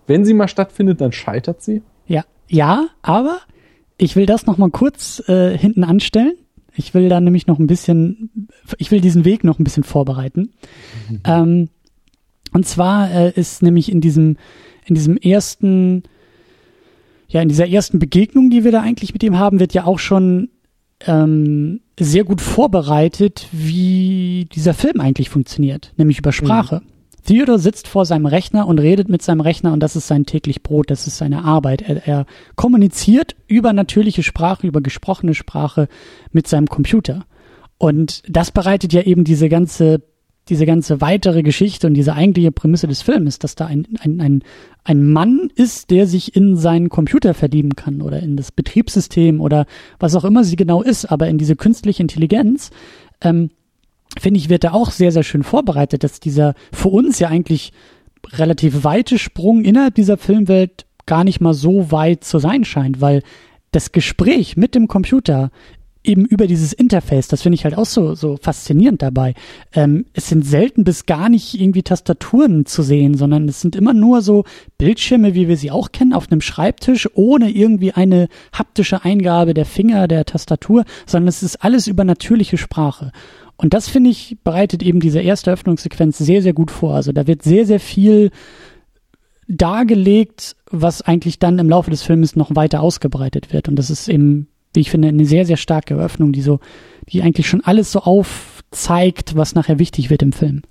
wenn 0.08 0.25
sie 0.25 0.34
mal 0.34 0.47
stattfindet, 0.47 0.99
dann 0.99 1.12
scheitert 1.12 1.62
sie? 1.62 1.84
Ja, 2.08 2.25
ja, 2.47 2.88
aber 3.04 3.38
ich 3.97 4.15
will 4.15 4.25
das 4.25 4.47
noch 4.47 4.58
mal 4.58 4.71
kurz 4.71 5.21
äh, 5.28 5.56
hinten 5.56 5.84
anstellen. 5.84 6.34
Ich 6.75 6.93
will 6.95 7.08
da 7.10 7.19
nämlich 7.19 7.45
noch 7.45 7.60
ein 7.60 7.67
bisschen, 7.67 8.47
ich 8.78 8.89
will 8.89 9.02
diesen 9.02 9.25
Weg 9.25 9.43
noch 9.43 9.60
ein 9.60 9.63
bisschen 9.63 9.84
vorbereiten. 9.84 10.54
Mhm. 11.10 11.21
Ähm, 11.25 11.69
und 12.52 12.65
zwar 12.65 13.38
ist 13.38 13.62
nämlich 13.62 13.91
in 13.91 14.02
diesem, 14.02 14.38
in 14.86 14.95
diesem 14.95 15.17
ersten 15.17 16.04
ja, 17.30 17.42
in 17.42 17.48
dieser 17.48 17.68
ersten 17.68 18.00
Begegnung, 18.00 18.50
die 18.50 18.63
wir 18.63 18.72
da 18.72 18.82
eigentlich 18.82 19.13
mit 19.13 19.24
ihm 19.24 19.38
haben, 19.38 19.60
wird 19.60 19.74
ja 19.74 19.86
auch 19.86 20.00
schon 20.00 20.50
ähm, 21.06 21.82
sehr 22.00 22.24
gut 22.24 22.42
vorbereitet, 22.42 23.48
wie 23.52 24.48
dieser 24.54 24.74
Film 24.74 25.00
eigentlich 25.00 25.30
funktioniert, 25.30 25.94
nämlich 25.96 26.20
über 26.20 26.32
Sprache. 26.32 26.82
Mhm. 26.84 26.89
Theodor 27.26 27.60
sitzt 27.60 27.88
vor 27.88 28.06
seinem 28.06 28.26
Rechner 28.26 28.68
und 28.68 28.80
redet 28.80 29.08
mit 29.08 29.22
seinem 29.22 29.42
Rechner 29.42 29.72
und 29.74 29.82
das 29.82 29.96
ist 29.96 30.08
sein 30.08 30.26
täglich 30.26 30.63
Brot, 30.63 30.89
das 30.89 31.06
ist 31.06 31.18
seine 31.18 31.44
Arbeit. 31.44 31.84
Er, 31.84 32.08
er 32.08 32.26
kommuniziert 32.56 33.36
über 33.48 33.72
natürliche 33.72 34.24
Sprache, 34.24 34.65
über 34.65 34.82
gesprochene 34.82 35.36
Sprache 35.36 35.88
mit 36.32 36.48
seinem 36.48 36.68
Computer. 36.68 37.26
Und 37.78 38.24
das 38.28 38.52
bereitet 38.52 38.94
ja 38.94 39.04
eben 39.04 39.24
diese 39.24 39.48
ganze 39.48 40.02
diese 40.50 40.66
ganze 40.66 41.02
weitere 41.02 41.44
Geschichte 41.44 41.88
und 41.88 41.94
diese 41.94 42.14
eigentliche 42.14 42.52
Prämisse 42.52 42.88
des 42.88 43.02
Films, 43.02 43.40
dass 43.40 43.56
da 43.56 43.66
ein, 43.66 43.88
ein, 44.02 44.20
ein, 44.20 44.44
ein 44.84 45.12
Mann 45.12 45.50
ist, 45.56 45.92
der 45.92 46.08
sich 46.08 46.36
in 46.36 46.56
seinen 46.56 46.90
Computer 46.90 47.34
verlieben 47.34 47.76
kann 47.76 48.02
oder 48.02 48.20
in 48.22 48.36
das 48.36 48.52
Betriebssystem 48.52 49.42
oder 49.42 49.66
was 50.00 50.16
auch 50.16 50.26
immer 50.26 50.44
sie 50.44 50.56
genau 50.56 50.82
ist, 50.82 51.06
aber 51.06 51.28
in 51.28 51.38
diese 51.38 51.56
künstliche 51.56 52.02
Intelligenz, 52.02 52.72
ähm, 53.22 53.52
finde 54.20 54.40
ich, 54.40 54.50
wird 54.50 54.64
da 54.64 54.72
auch 54.72 54.92
sehr, 54.92 55.12
sehr 55.12 55.24
schön 55.24 55.44
vorbereitet, 55.44 56.04
dass 56.04 56.20
dieser 56.20 56.56
für 56.72 56.90
uns 56.90 57.20
ja 57.20 57.30
eigentlich 57.30 57.72
relativ 58.32 58.84
weite 58.84 59.18
Sprung 59.18 59.64
innerhalb 59.64 59.96
dieser 59.96 60.18
Filmwelt 60.18 60.86
gar 61.06 61.24
nicht 61.24 61.42
mal 61.42 61.54
so 61.54 61.92
weit 61.92 62.24
zu 62.24 62.40
sein 62.40 62.66
scheint, 62.66 63.02
weil 63.02 63.24
das 63.72 63.92
Gespräch 63.92 64.58
mit 64.58 64.76
dem 64.76 64.88
Computer 64.88 65.52
eben 66.04 66.26
über 66.26 66.48
dieses 66.48 66.72
Interface, 66.72 67.28
das 67.28 67.42
finde 67.42 67.56
ich 67.56 67.66
halt 67.66 67.78
auch 67.78 67.86
so, 67.86 68.16
so 68.16 68.38
faszinierend 68.38 69.02
dabei. 69.02 69.34
Ähm, 69.74 70.06
es 70.14 70.30
sind 70.30 70.46
selten 70.46 70.84
bis 70.84 71.06
gar 71.06 71.30
nicht 71.30 71.60
irgendwie 71.60 71.84
Tastaturen 71.84 72.66
zu 72.66 72.84
sehen, 72.84 73.16
sondern 73.16 73.50
es 73.50 73.60
sind 73.60 73.76
immer 73.76 73.94
nur 73.94 74.22
so 74.22 74.46
Bildschirme, 74.78 75.34
wie 75.36 75.48
wir 75.50 75.58
sie 75.58 75.72
auch 75.72 75.92
kennen, 75.92 76.14
auf 76.14 76.32
einem 76.32 76.42
Schreibtisch, 76.42 77.10
ohne 77.16 77.52
irgendwie 77.52 77.92
eine 77.92 78.30
haptische 78.54 79.04
Eingabe 79.04 79.54
der 79.54 79.66
Finger, 79.66 80.08
der 80.08 80.26
Tastatur, 80.26 80.86
sondern 81.06 81.28
es 81.28 81.44
ist 81.44 81.64
alles 81.64 81.88
über 81.88 82.06
natürliche 82.06 82.58
Sprache. 82.58 83.12
Und 83.58 83.74
das 83.74 83.90
finde 83.90 84.10
ich 84.10 84.38
bereitet 84.42 84.82
eben 84.84 85.02
diese 85.02 85.20
erste 85.20 85.52
Öffnungssequenz 85.52 86.18
sehr, 86.18 86.42
sehr 86.42 86.54
gut 86.54 86.72
vor. 86.72 86.96
Also 86.96 87.12
da 87.12 87.28
wird 87.28 87.44
sehr, 87.44 87.66
sehr 87.66 87.82
viel 87.82 88.32
dargelegt, 89.50 90.56
was 90.72 91.02
eigentlich 91.02 91.40
dann 91.40 91.60
im 91.60 91.68
Laufe 91.68 91.92
des 91.92 92.04
Filmes 92.04 92.38
noch 92.38 92.56
weiter 92.56 92.82
ausgebreitet 92.82 93.52
wird. 93.52 93.68
Und 93.68 93.76
das 93.76 93.90
ist 93.90 94.08
eben 94.08 94.48
wie 94.74 94.82
ich 94.82 94.92
finde, 94.92 95.08
eine 95.08 95.26
sehr, 95.26 95.46
sehr 95.46 95.58
starke 95.58 95.96
Eröffnung, 95.96 96.32
die 96.32 96.42
so, 96.42 96.60
die 97.10 97.22
eigentlich 97.22 97.48
schon 97.48 97.64
alles 97.64 97.92
so 97.92 98.00
aufzeigt, 98.02 99.36
was 99.36 99.56
nachher 99.56 99.80
wichtig 99.80 100.10
wird 100.10 100.22
im 100.22 100.32
Film. 100.32 100.62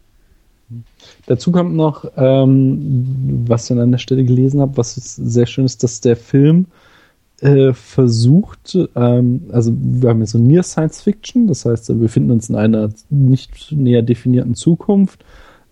Dazu 1.26 1.50
kommt 1.50 1.74
noch, 1.74 2.04
ähm, 2.16 3.44
was 3.46 3.70
ich 3.70 3.78
an 3.78 3.90
der 3.90 3.98
Stelle 3.98 4.24
gelesen 4.24 4.60
habe, 4.60 4.76
was 4.76 4.94
sehr 4.94 5.46
schön 5.46 5.64
ist, 5.64 5.82
dass 5.82 6.00
der 6.00 6.16
Film 6.16 6.66
äh, 7.40 7.72
versucht, 7.72 8.76
ähm, 8.94 9.42
also 9.50 9.72
wir 9.74 10.10
haben 10.10 10.20
jetzt 10.20 10.32
so 10.32 10.38
Near 10.38 10.62
Science 10.62 11.02
Fiction, 11.02 11.46
das 11.46 11.64
heißt, 11.64 11.88
wir 11.88 11.96
befinden 11.96 12.32
uns 12.32 12.48
in 12.48 12.56
einer 12.56 12.90
nicht 13.10 13.72
näher 13.72 14.02
definierten 14.02 14.54
Zukunft 14.54 15.24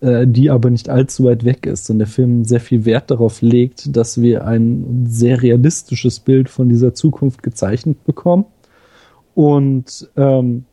äh, 0.07 0.27
die 0.27 0.51
aber 0.51 0.71
nicht 0.71 0.89
allzu 0.89 1.25
weit 1.25 1.45
weg 1.45 1.67
ist 1.67 1.91
und 1.91 1.99
der 1.99 2.07
Film 2.07 2.45
sehr 2.45 2.61
viel 2.61 2.85
Wert 2.85 3.11
darauf 3.11 3.43
legt, 3.43 3.97
dass 3.97 4.21
wir 4.23 4.47
ein 4.47 5.05
sehr 5.09 5.43
realistisches 5.43 6.21
Bild 6.21 6.49
von 6.49 6.69
dieser 6.69 6.95
Zukunft 6.95 7.43
gezeichnet 7.43 8.05
bekommen 8.05 8.45
und 9.35 10.09
ähm, 10.17 10.65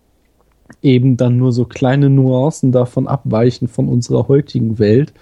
eben 0.84 1.17
dann 1.17 1.38
nur 1.38 1.52
so 1.52 1.65
kleine 1.65 2.12
Nuancen 2.12 2.72
davon 2.72 3.08
abweichen 3.08 3.67
von 3.67 3.88
unserer 3.88 4.28
heutigen 4.28 4.78
Welt 4.78 5.13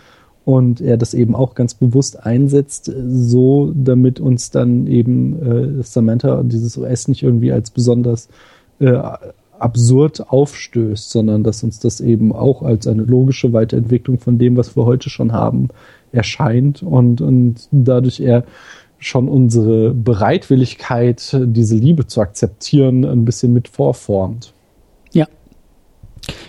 und 0.44 0.82
er 0.82 0.98
das 0.98 1.14
eben 1.14 1.34
auch 1.34 1.56
ganz 1.56 1.74
bewusst 1.74 2.26
einsetzt, 2.26 2.92
so 3.08 3.72
damit 3.74 4.20
uns 4.20 4.52
dann 4.52 4.88
eben 4.88 5.80
äh, 5.80 5.84
Samantha 5.84 6.44
dieses 6.44 6.78
OS 6.78 7.08
nicht 7.08 7.24
irgendwie 7.24 7.54
als 7.54 7.72
besonders 7.72 8.28
äh, 8.80 9.00
absurd 9.62 10.30
aufstößt, 10.30 11.10
sondern 11.10 11.44
dass 11.44 11.64
uns 11.64 11.80
das 11.80 12.02
eben 12.02 12.34
auch 12.34 12.62
als 12.62 12.88
eine 12.88 13.04
logische 13.04 13.54
Weiterentwicklung 13.54 14.18
von 14.20 14.38
dem, 14.38 14.58
was 14.58 14.76
wir 14.76 14.86
heute 14.86 15.10
schon 15.10 15.32
haben, 15.32 15.70
erscheint 16.12 16.84
und, 16.84 17.22
und 17.22 17.68
dadurch 17.72 18.20
er 18.20 18.44
schon 19.00 19.28
unsere 19.28 19.94
Bereitwilligkeit, 19.94 21.36
diese 21.42 21.76
Liebe 21.76 22.06
zu 22.06 22.22
akzeptieren, 22.22 23.04
ein 23.04 23.26
bisschen 23.26 23.52
mit 23.52 23.68
vorformt. 23.68 24.54
Ja. 25.12 25.28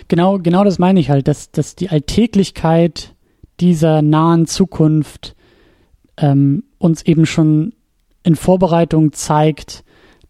genau, 0.07 0.37
genau 0.37 0.63
das 0.63 0.77
meine 0.77 0.99
ich 0.99 1.09
halt, 1.09 1.27
dass, 1.27 1.51
dass 1.51 1.75
die 1.75 1.89
Alltäglichkeit 1.89 3.15
dieser 3.59 4.01
nahen 4.01 4.45
Zukunft 4.45 5.35
ähm, 6.17 6.63
uns 6.77 7.01
eben 7.03 7.25
schon 7.25 7.73
in 8.23 8.35
Vorbereitung 8.35 9.13
zeigt, 9.13 9.83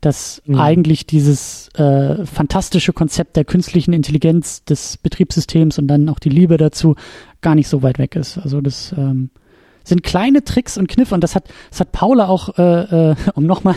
dass 0.05 0.41
mhm. 0.45 0.59
eigentlich 0.59 1.05
dieses 1.07 1.69
äh, 1.75 2.25
fantastische 2.25 2.91
Konzept 2.91 3.37
der 3.37 3.45
künstlichen 3.45 3.93
Intelligenz 3.93 4.63
des 4.65 4.97
Betriebssystems 4.97 5.79
und 5.79 5.87
dann 5.87 6.09
auch 6.09 6.19
die 6.19 6.29
Liebe 6.29 6.57
dazu 6.57 6.95
gar 7.41 7.55
nicht 7.55 7.69
so 7.69 7.83
weit 7.83 7.99
weg 7.99 8.15
ist. 8.17 8.37
Also 8.37 8.59
das 8.59 8.93
ähm, 8.97 9.29
sind 9.85 10.03
kleine 10.03 10.43
Tricks 10.43 10.77
und 10.77 10.87
Kniffe 10.87 11.15
und 11.15 11.23
das 11.23 11.35
hat, 11.35 11.45
das 11.69 11.79
hat 11.79 11.93
Paula 11.93 12.27
auch, 12.27 12.57
äh, 12.57 13.11
äh, 13.11 13.15
um 13.35 13.45
nochmal, 13.45 13.75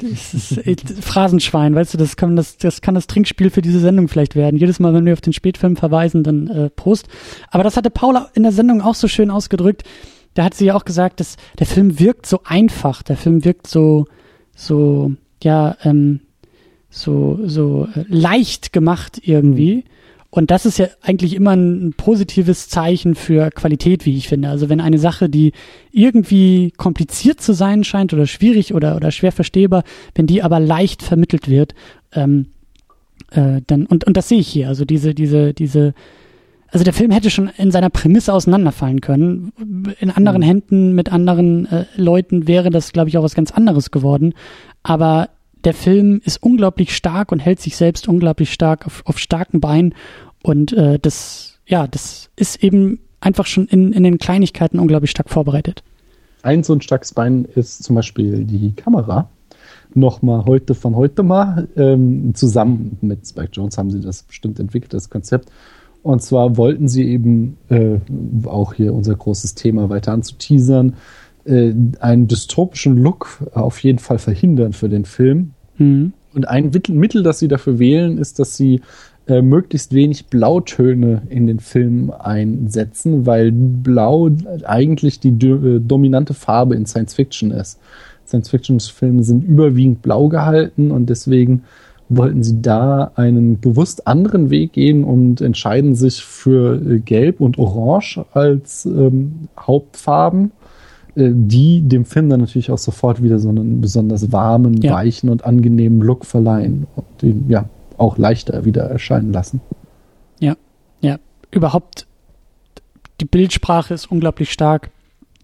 Phrasenschwein, 1.00 1.74
weißt 1.74 1.94
du, 1.94 1.98
das 1.98 2.16
kann 2.16 2.34
das, 2.34 2.56
das 2.56 2.80
kann 2.80 2.96
das 2.96 3.06
Trinkspiel 3.06 3.50
für 3.50 3.62
diese 3.62 3.78
Sendung 3.78 4.08
vielleicht 4.08 4.34
werden. 4.34 4.56
Jedes 4.56 4.80
Mal, 4.80 4.92
wenn 4.92 5.06
wir 5.06 5.12
auf 5.12 5.20
den 5.20 5.32
Spätfilm 5.32 5.76
verweisen, 5.76 6.24
dann 6.24 6.48
äh, 6.48 6.70
Prost. 6.70 7.06
Aber 7.50 7.62
das 7.62 7.76
hatte 7.76 7.90
Paula 7.90 8.30
in 8.34 8.42
der 8.42 8.52
Sendung 8.52 8.80
auch 8.80 8.96
so 8.96 9.06
schön 9.06 9.30
ausgedrückt. 9.30 9.84
Da 10.34 10.44
hat 10.44 10.54
sie 10.54 10.66
ja 10.66 10.74
auch 10.74 10.84
gesagt, 10.84 11.20
dass 11.20 11.36
der 11.58 11.66
Film 11.66 12.00
wirkt 12.00 12.26
so 12.26 12.40
einfach, 12.44 13.02
der 13.02 13.16
Film 13.16 13.44
wirkt 13.44 13.66
so, 13.66 14.06
so 14.54 15.12
ja 15.44 15.76
ähm, 15.84 16.20
so 16.88 17.38
so 17.44 17.88
äh, 17.94 18.04
leicht 18.08 18.72
gemacht 18.72 19.20
irgendwie. 19.22 19.84
Und 20.32 20.52
das 20.52 20.64
ist 20.64 20.78
ja 20.78 20.86
eigentlich 21.02 21.34
immer 21.34 21.56
ein 21.56 21.92
positives 21.96 22.68
Zeichen 22.68 23.16
für 23.16 23.50
Qualität, 23.50 24.06
wie 24.06 24.16
ich 24.16 24.28
finde. 24.28 24.48
Also 24.48 24.68
wenn 24.68 24.80
eine 24.80 24.98
Sache, 24.98 25.28
die 25.28 25.52
irgendwie 25.90 26.70
kompliziert 26.76 27.40
zu 27.40 27.52
sein 27.52 27.82
scheint 27.82 28.14
oder 28.14 28.26
schwierig 28.28 28.72
oder, 28.72 28.94
oder 28.94 29.10
schwer 29.10 29.32
verstehbar, 29.32 29.82
wenn 30.14 30.28
die 30.28 30.42
aber 30.44 30.60
leicht 30.60 31.02
vermittelt 31.02 31.48
wird, 31.48 31.74
ähm, 32.12 32.46
äh, 33.32 33.60
dann, 33.66 33.86
und, 33.86 34.04
und 34.04 34.16
das 34.16 34.28
sehe 34.28 34.38
ich 34.38 34.48
hier. 34.48 34.68
Also 34.68 34.84
diese, 34.84 35.14
diese, 35.14 35.52
diese, 35.52 35.94
also 36.68 36.84
der 36.84 36.92
Film 36.92 37.10
hätte 37.10 37.30
schon 37.30 37.50
in 37.56 37.72
seiner 37.72 37.90
Prämisse 37.90 38.32
auseinanderfallen 38.32 39.00
können. 39.00 39.52
In 39.98 40.10
anderen 40.10 40.42
mhm. 40.42 40.46
Händen 40.46 40.94
mit 40.94 41.12
anderen 41.12 41.66
äh, 41.66 41.86
Leuten 41.96 42.46
wäre 42.46 42.70
das, 42.70 42.92
glaube 42.92 43.08
ich, 43.08 43.18
auch 43.18 43.24
was 43.24 43.34
ganz 43.34 43.50
anderes 43.50 43.90
geworden. 43.90 44.34
Aber 44.82 45.28
der 45.64 45.74
Film 45.74 46.20
ist 46.24 46.42
unglaublich 46.42 46.94
stark 46.94 47.32
und 47.32 47.40
hält 47.40 47.60
sich 47.60 47.76
selbst 47.76 48.08
unglaublich 48.08 48.52
stark 48.52 48.86
auf, 48.86 49.02
auf 49.06 49.18
starken 49.18 49.60
Beinen. 49.60 49.94
Und 50.42 50.72
äh, 50.72 50.98
das, 50.98 51.58
ja, 51.66 51.86
das 51.86 52.30
ist 52.36 52.62
eben 52.62 53.00
einfach 53.20 53.46
schon 53.46 53.66
in, 53.66 53.92
in 53.92 54.02
den 54.02 54.18
Kleinigkeiten 54.18 54.78
unglaublich 54.78 55.10
stark 55.10 55.30
vorbereitet. 55.30 55.82
Ein 56.42 56.62
so 56.62 56.72
ein 56.72 56.80
starkes 56.80 57.12
Bein 57.12 57.44
ist 57.44 57.82
zum 57.84 57.96
Beispiel 57.96 58.44
die 58.44 58.72
Kamera. 58.72 59.28
Nochmal 59.92 60.44
heute 60.46 60.74
von 60.74 60.96
heute 60.96 61.22
mal. 61.22 61.68
Ähm, 61.76 62.34
zusammen 62.34 62.96
mit 63.02 63.26
Spike 63.26 63.50
Jones 63.52 63.76
haben 63.76 63.90
sie 63.90 64.00
das 64.00 64.22
bestimmt 64.22 64.58
entwickelt, 64.58 64.94
das 64.94 65.10
Konzept. 65.10 65.50
Und 66.02 66.22
zwar 66.22 66.56
wollten 66.56 66.88
sie 66.88 67.04
eben 67.08 67.58
äh, 67.68 67.98
auch 68.46 68.72
hier 68.72 68.94
unser 68.94 69.14
großes 69.14 69.54
Thema 69.54 69.90
weiter 69.90 70.12
anzuteasern, 70.12 70.94
äh, 71.44 71.72
einen 72.00 72.28
dystopischen 72.28 72.96
Look 72.96 73.38
auf 73.54 73.82
jeden 73.82 73.98
Fall 73.98 74.18
verhindern 74.18 74.72
für 74.72 74.88
den 74.88 75.04
Film. 75.04 75.52
Mhm. 75.78 76.12
Und 76.34 76.48
ein 76.48 76.70
Mittel, 76.90 77.22
das 77.22 77.40
sie 77.40 77.48
dafür 77.48 77.78
wählen, 77.78 78.18
ist, 78.18 78.38
dass 78.38 78.56
sie 78.56 78.82
äh, 79.26 79.42
möglichst 79.42 79.92
wenig 79.92 80.26
Blautöne 80.26 81.22
in 81.28 81.46
den 81.46 81.58
Film 81.58 82.10
einsetzen, 82.10 83.26
weil 83.26 83.52
Blau 83.52 84.30
eigentlich 84.64 85.20
die 85.20 85.30
äh, 85.30 85.80
dominante 85.80 86.34
Farbe 86.34 86.76
in 86.76 86.86
Science 86.86 87.14
Fiction 87.14 87.50
ist. 87.50 87.78
Science-Fiction-Filme 88.30 89.22
sind 89.22 89.44
überwiegend 89.44 90.02
blau 90.02 90.28
gehalten 90.28 90.90
und 90.90 91.10
deswegen 91.10 91.64
wollten 92.08 92.42
sie 92.42 92.60
da 92.60 93.12
einen 93.14 93.60
bewusst 93.60 94.06
anderen 94.06 94.50
Weg 94.50 94.72
gehen 94.72 95.04
und 95.04 95.40
entscheiden 95.40 95.94
sich 95.94 96.24
für 96.24 96.74
äh, 96.74 96.98
Gelb 96.98 97.40
und 97.40 97.58
Orange 97.58 98.24
als 98.32 98.84
ähm, 98.84 99.48
Hauptfarben 99.58 100.52
die 101.14 101.82
dem 101.82 102.04
Film 102.04 102.28
dann 102.28 102.40
natürlich 102.40 102.70
auch 102.70 102.78
sofort 102.78 103.22
wieder 103.22 103.38
so 103.38 103.48
einen 103.48 103.80
besonders 103.80 104.32
warmen, 104.32 104.80
ja. 104.80 104.92
weichen 104.94 105.28
und 105.28 105.44
angenehmen 105.44 106.00
Look 106.00 106.24
verleihen 106.24 106.86
und 106.96 107.22
ihn 107.22 107.46
ja 107.48 107.68
auch 107.96 108.16
leichter 108.18 108.64
wieder 108.64 108.84
erscheinen 108.84 109.32
lassen. 109.32 109.60
Ja, 110.38 110.56
ja. 111.00 111.18
Überhaupt, 111.50 112.06
die 113.20 113.24
Bildsprache 113.24 113.92
ist 113.94 114.10
unglaublich 114.10 114.52
stark. 114.52 114.90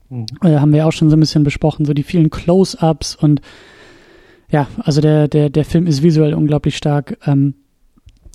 Mhm. 0.09 0.27
Äh, 0.43 0.57
haben 0.59 0.73
wir 0.73 0.87
auch 0.87 0.93
schon 0.93 1.11
so 1.11 1.17
ein 1.17 1.21
bisschen 1.21 1.45
besprochen, 1.45 1.85
so 1.85 1.93
die 1.93 2.05
vielen 2.05 2.31
Close-Ups 2.31 3.17
und 3.17 3.41
ja, 4.49 4.69
also 4.79 5.01
der, 5.01 5.27
der, 5.27 5.51
der 5.51 5.65
Film 5.65 5.87
ist 5.87 6.03
visuell 6.03 6.35
unglaublich 6.35 6.77
stark. 6.77 7.19
Ähm, 7.27 7.55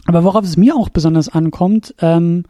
aber 0.06 0.24
worauf 0.24 0.44
es 0.44 0.58
mir 0.58 0.76
auch 0.76 0.90
besonders 0.90 1.30
ankommt, 1.30 1.96
ähm, 2.00 2.44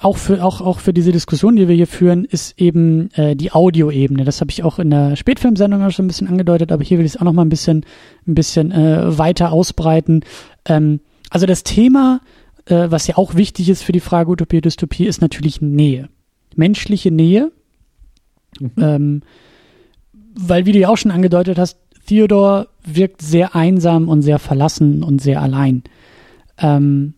auch 0.00 0.16
für 0.16 0.42
auch 0.42 0.60
auch 0.60 0.78
für 0.78 0.92
diese 0.92 1.12
Diskussion, 1.12 1.56
die 1.56 1.68
wir 1.68 1.74
hier 1.74 1.86
führen, 1.86 2.24
ist 2.24 2.60
eben 2.60 3.10
äh, 3.12 3.36
die 3.36 3.52
Audioebene. 3.52 4.24
Das 4.24 4.40
habe 4.40 4.50
ich 4.50 4.62
auch 4.62 4.78
in 4.78 4.90
der 4.90 5.16
Spätfilmsendung 5.16 5.90
schon 5.90 6.06
ein 6.06 6.08
bisschen 6.08 6.28
angedeutet, 6.28 6.72
aber 6.72 6.82
hier 6.82 6.98
will 6.98 7.04
ich 7.04 7.14
es 7.14 7.20
auch 7.20 7.24
noch 7.24 7.32
mal 7.32 7.44
ein 7.44 7.50
bisschen 7.50 7.84
ein 8.26 8.34
bisschen 8.34 8.72
äh, 8.72 9.18
weiter 9.18 9.52
ausbreiten. 9.52 10.22
Ähm, 10.64 11.00
also 11.28 11.46
das 11.46 11.64
Thema, 11.64 12.20
äh, 12.66 12.90
was 12.90 13.06
ja 13.06 13.16
auch 13.16 13.34
wichtig 13.34 13.68
ist 13.68 13.82
für 13.82 13.92
die 13.92 14.00
Frage 14.00 14.30
Utopie 14.30 14.60
Dystopie, 14.60 15.06
ist 15.06 15.20
natürlich 15.20 15.60
Nähe, 15.60 16.08
menschliche 16.56 17.10
Nähe, 17.10 17.52
mhm. 18.58 18.70
ähm, 18.78 19.22
weil 20.34 20.66
wie 20.66 20.72
du 20.72 20.78
ja 20.78 20.88
auch 20.88 20.98
schon 20.98 21.10
angedeutet 21.10 21.58
hast, 21.58 21.78
Theodor 22.06 22.66
wirkt 22.84 23.22
sehr 23.22 23.54
einsam 23.54 24.08
und 24.08 24.22
sehr 24.22 24.40
verlassen 24.40 25.04
und 25.04 25.20
sehr 25.20 25.40
allein. 25.40 25.84
Ähm, 26.58 27.14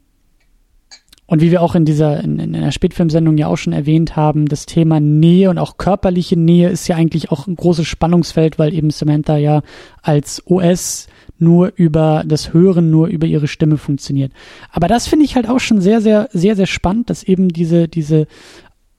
und 1.32 1.40
wie 1.40 1.50
wir 1.50 1.62
auch 1.62 1.74
in 1.74 1.86
dieser, 1.86 2.22
in, 2.22 2.38
in 2.38 2.52
der 2.52 2.72
Spätfilmsendung 2.72 3.38
ja 3.38 3.46
auch 3.46 3.56
schon 3.56 3.72
erwähnt 3.72 4.16
haben, 4.16 4.48
das 4.48 4.66
Thema 4.66 5.00
Nähe 5.00 5.48
und 5.48 5.56
auch 5.56 5.78
körperliche 5.78 6.38
Nähe 6.38 6.68
ist 6.68 6.88
ja 6.88 6.96
eigentlich 6.96 7.30
auch 7.30 7.46
ein 7.46 7.56
großes 7.56 7.86
Spannungsfeld, 7.86 8.58
weil 8.58 8.74
eben 8.74 8.90
Samantha 8.90 9.38
ja 9.38 9.62
als 10.02 10.42
OS 10.44 11.06
nur 11.38 11.72
über 11.74 12.22
das 12.26 12.52
Hören, 12.52 12.90
nur 12.90 13.06
über 13.06 13.26
ihre 13.26 13.48
Stimme 13.48 13.78
funktioniert. 13.78 14.30
Aber 14.72 14.88
das 14.88 15.06
finde 15.06 15.24
ich 15.24 15.34
halt 15.34 15.48
auch 15.48 15.58
schon 15.58 15.80
sehr, 15.80 16.02
sehr, 16.02 16.28
sehr, 16.34 16.54
sehr 16.54 16.66
spannend, 16.66 17.08
dass 17.08 17.22
eben 17.22 17.48
diese, 17.48 17.88
diese 17.88 18.26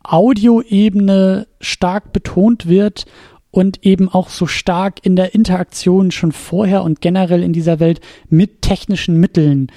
Audioebene 0.02 1.46
stark 1.62 2.13
betont 2.13 2.67
wird 2.67 3.06
und 3.52 3.86
eben 3.86 4.10
auch 4.10 4.30
so 4.30 4.48
stark 4.48 5.06
in 5.06 5.15
der 5.15 5.36
Interaktion 5.36 6.10
schon 6.10 6.32
vorher 6.32 6.82
und 6.82 7.00
generell 7.00 7.43
in 7.43 7.54
dieser 7.54 7.80
Welt 7.80 8.02
mit 8.28 8.63
technischen 8.63 9.19
Mitteln 9.19 9.67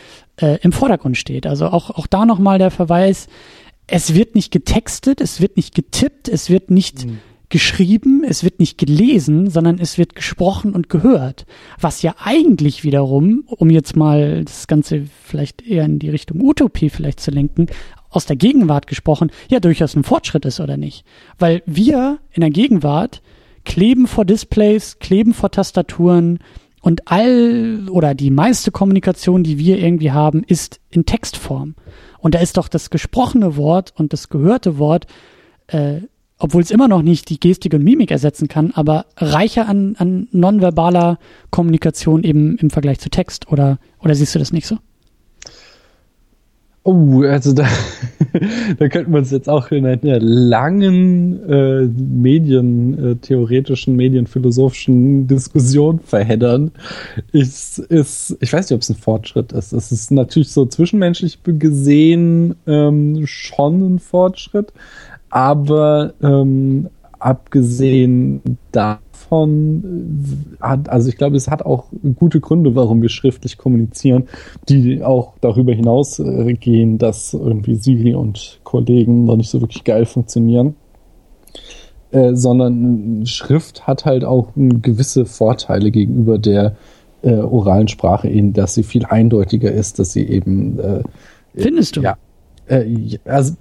äh, 0.40 0.58
im 0.62 0.72
Vordergrund 0.72 1.16
steht. 1.16 1.46
Also 1.46 1.66
auch, 1.66 1.90
auch 1.90 2.06
da 2.06 2.26
nochmal 2.26 2.58
der 2.58 2.70
Verweis, 2.70 3.28
es 3.86 4.14
wird 4.14 4.34
nicht 4.34 4.50
getextet, 4.50 5.20
es 5.20 5.40
wird 5.40 5.56
nicht 5.56 5.74
getippt, 5.74 6.28
es 6.28 6.50
wird 6.50 6.70
nicht 6.70 7.06
mhm. 7.06 7.18
geschrieben, 7.48 8.24
es 8.26 8.42
wird 8.42 8.58
nicht 8.58 8.78
gelesen, 8.78 9.48
sondern 9.48 9.78
es 9.78 9.96
wird 9.96 10.14
gesprochen 10.14 10.72
und 10.72 10.88
gehört. 10.88 11.46
Was 11.80 12.02
ja 12.02 12.14
eigentlich 12.18 12.82
wiederum, 12.84 13.44
um 13.46 13.70
jetzt 13.70 13.96
mal 13.96 14.44
das 14.44 14.66
Ganze 14.66 15.04
vielleicht 15.22 15.62
eher 15.62 15.84
in 15.84 15.98
die 15.98 16.10
Richtung 16.10 16.40
Utopie 16.40 16.90
vielleicht 16.90 17.20
zu 17.20 17.30
lenken, 17.30 17.68
aus 18.10 18.26
der 18.26 18.36
Gegenwart 18.36 18.86
gesprochen, 18.86 19.30
ja 19.48 19.60
durchaus 19.60 19.94
ein 19.94 20.04
Fortschritt 20.04 20.44
ist 20.46 20.60
oder 20.60 20.76
nicht. 20.76 21.04
Weil 21.38 21.62
wir 21.66 22.18
in 22.32 22.40
der 22.40 22.50
Gegenwart 22.50 23.20
kleben 23.64 24.06
vor 24.06 24.24
Displays, 24.24 24.98
kleben 24.98 25.34
vor 25.34 25.50
Tastaturen, 25.50 26.38
und 26.86 27.10
all 27.10 27.88
oder 27.90 28.14
die 28.14 28.30
meiste 28.30 28.70
Kommunikation, 28.70 29.42
die 29.42 29.58
wir 29.58 29.76
irgendwie 29.76 30.12
haben, 30.12 30.44
ist 30.44 30.78
in 30.88 31.04
Textform. 31.04 31.74
Und 32.20 32.36
da 32.36 32.38
ist 32.38 32.58
doch 32.58 32.68
das 32.68 32.90
gesprochene 32.90 33.56
Wort 33.56 33.92
und 33.96 34.12
das 34.12 34.28
gehörte 34.28 34.78
Wort, 34.78 35.08
äh, 35.66 36.02
obwohl 36.38 36.62
es 36.62 36.70
immer 36.70 36.86
noch 36.86 37.02
nicht 37.02 37.28
die 37.28 37.40
Gestik 37.40 37.74
und 37.74 37.82
Mimik 37.82 38.12
ersetzen 38.12 38.46
kann, 38.46 38.70
aber 38.70 39.06
reicher 39.16 39.68
an, 39.68 39.96
an 39.98 40.28
nonverbaler 40.30 41.18
Kommunikation 41.50 42.22
eben 42.22 42.56
im 42.58 42.70
Vergleich 42.70 43.00
zu 43.00 43.10
Text. 43.10 43.50
Oder, 43.50 43.80
oder 43.98 44.14
siehst 44.14 44.36
du 44.36 44.38
das 44.38 44.52
nicht 44.52 44.68
so? 44.68 44.78
Oh, 46.88 47.24
also 47.24 47.52
da, 47.52 47.64
da 48.78 48.88
könnten 48.88 49.10
wir 49.10 49.18
uns 49.18 49.32
jetzt 49.32 49.48
auch 49.48 49.72
in 49.72 49.84
einer 49.84 50.20
langen 50.20 51.42
äh, 51.50 51.82
medientheoretischen, 51.82 53.94
äh, 53.94 53.96
medienphilosophischen 53.96 55.26
Diskussion 55.26 55.98
verheddern. 55.98 56.70
Ich, 57.32 57.80
ist, 57.88 58.36
ich 58.38 58.52
weiß 58.52 58.70
nicht, 58.70 58.76
ob 58.76 58.82
es 58.82 58.88
ein 58.88 58.94
Fortschritt 58.94 59.50
ist. 59.50 59.72
Es 59.72 59.90
ist 59.90 60.12
natürlich 60.12 60.52
so 60.52 60.64
zwischenmenschlich 60.64 61.40
gesehen 61.42 62.54
ähm, 62.68 63.26
schon 63.26 63.94
ein 63.94 63.98
Fortschritt, 63.98 64.72
aber 65.28 66.14
ähm, 66.22 66.88
abgesehen 67.18 68.58
da 68.70 69.00
davon 69.26 70.56
hat, 70.60 70.88
also 70.88 71.08
ich 71.08 71.16
glaube, 71.16 71.36
es 71.36 71.48
hat 71.48 71.64
auch 71.64 71.86
gute 72.16 72.40
Gründe, 72.40 72.74
warum 72.74 73.02
wir 73.02 73.08
schriftlich 73.08 73.58
kommunizieren, 73.58 74.28
die 74.68 75.02
auch 75.02 75.34
darüber 75.40 75.72
hinaus 75.72 76.18
äh, 76.18 76.54
gehen, 76.54 76.98
dass 76.98 77.34
irgendwie 77.34 77.74
Siri 77.74 78.14
und 78.14 78.60
Kollegen 78.64 79.24
noch 79.24 79.36
nicht 79.36 79.50
so 79.50 79.60
wirklich 79.60 79.84
geil 79.84 80.06
funktionieren. 80.06 80.76
Äh, 82.12 82.34
sondern 82.34 83.26
Schrift 83.26 83.86
hat 83.86 84.04
halt 84.04 84.24
auch 84.24 84.48
gewisse 84.54 85.26
Vorteile 85.26 85.90
gegenüber 85.90 86.38
der 86.38 86.76
äh, 87.22 87.34
oralen 87.34 87.88
Sprache, 87.88 88.28
in 88.28 88.52
dass 88.52 88.74
sie 88.74 88.84
viel 88.84 89.04
eindeutiger 89.04 89.72
ist, 89.72 89.98
dass 89.98 90.12
sie 90.12 90.26
eben 90.26 90.78
äh, 90.78 91.02
Findest 91.56 91.96
du? 91.96 92.02
Ja. 92.02 92.16
Äh, 92.68 93.18
also 93.24 93.54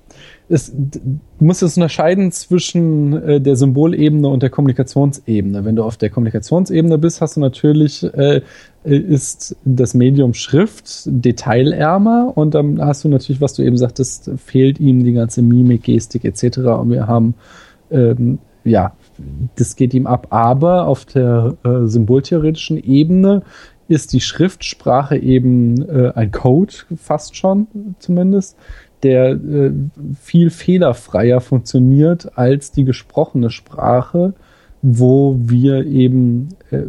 es, 0.48 0.72
du 0.72 1.20
musst 1.40 1.62
jetzt 1.62 1.78
unterscheiden 1.78 2.32
zwischen 2.32 3.14
äh, 3.14 3.42
der 3.42 3.56
Symbolebene 3.56 4.28
und 4.28 4.44
der 4.44 4.50
Kommunikationsebene. 4.50 5.66
Wenn 5.66 5.76
du 5.76 5.84
auf 5.84 5.98
der 5.98 6.10
Kommunikationsebene 6.10 6.98
bist, 6.98 7.22
hast 7.22 7.36
du 7.36 7.40
natürlich, 7.40 8.04
äh, 8.04 8.42
ist 8.84 9.56
das 9.66 9.96
Medium 9.96 10.34
Schrift 10.34 11.04
detailärmer 11.06 12.34
und 12.36 12.54
dann 12.54 12.80
hast 12.80 13.04
du 13.04 13.10
natürlich, 13.10 13.42
was 13.42 13.54
du 13.54 13.64
eben 13.64 13.78
sagtest, 13.78 14.30
fehlt 14.38 14.80
ihm 14.80 15.04
die 15.04 15.14
ganze 15.14 15.42
Mimik, 15.42 15.84
Gestik 15.84 16.26
etc. 16.26 16.60
Und 16.60 16.92
wir 16.92 17.08
haben, 17.08 17.34
ähm, 17.90 18.38
ja, 18.64 18.94
das 19.56 19.76
geht 19.76 19.94
ihm 19.94 20.06
ab. 20.06 20.28
Aber 20.30 20.88
auf 20.88 21.06
der 21.06 21.56
äh, 21.64 21.88
symboltheoretischen 21.88 22.78
Ebene 22.78 23.42
ist 23.88 24.14
die 24.14 24.22
Schriftsprache 24.22 25.18
eben 25.18 25.88
äh, 25.88 26.12
ein 26.16 26.32
Code, 26.32 26.74
fast 26.96 27.36
schon 27.36 27.96
zumindest, 28.00 28.58
der 29.04 29.32
äh, 29.32 29.72
viel 30.22 30.50
fehlerfreier 30.50 31.42
funktioniert 31.42 32.38
als 32.38 32.72
die 32.72 32.86
gesprochene 32.86 33.50
Sprache, 33.50 34.34
wo 34.82 35.36
wir 35.40 35.86
eben, 35.86 36.50
äh, 36.72 36.84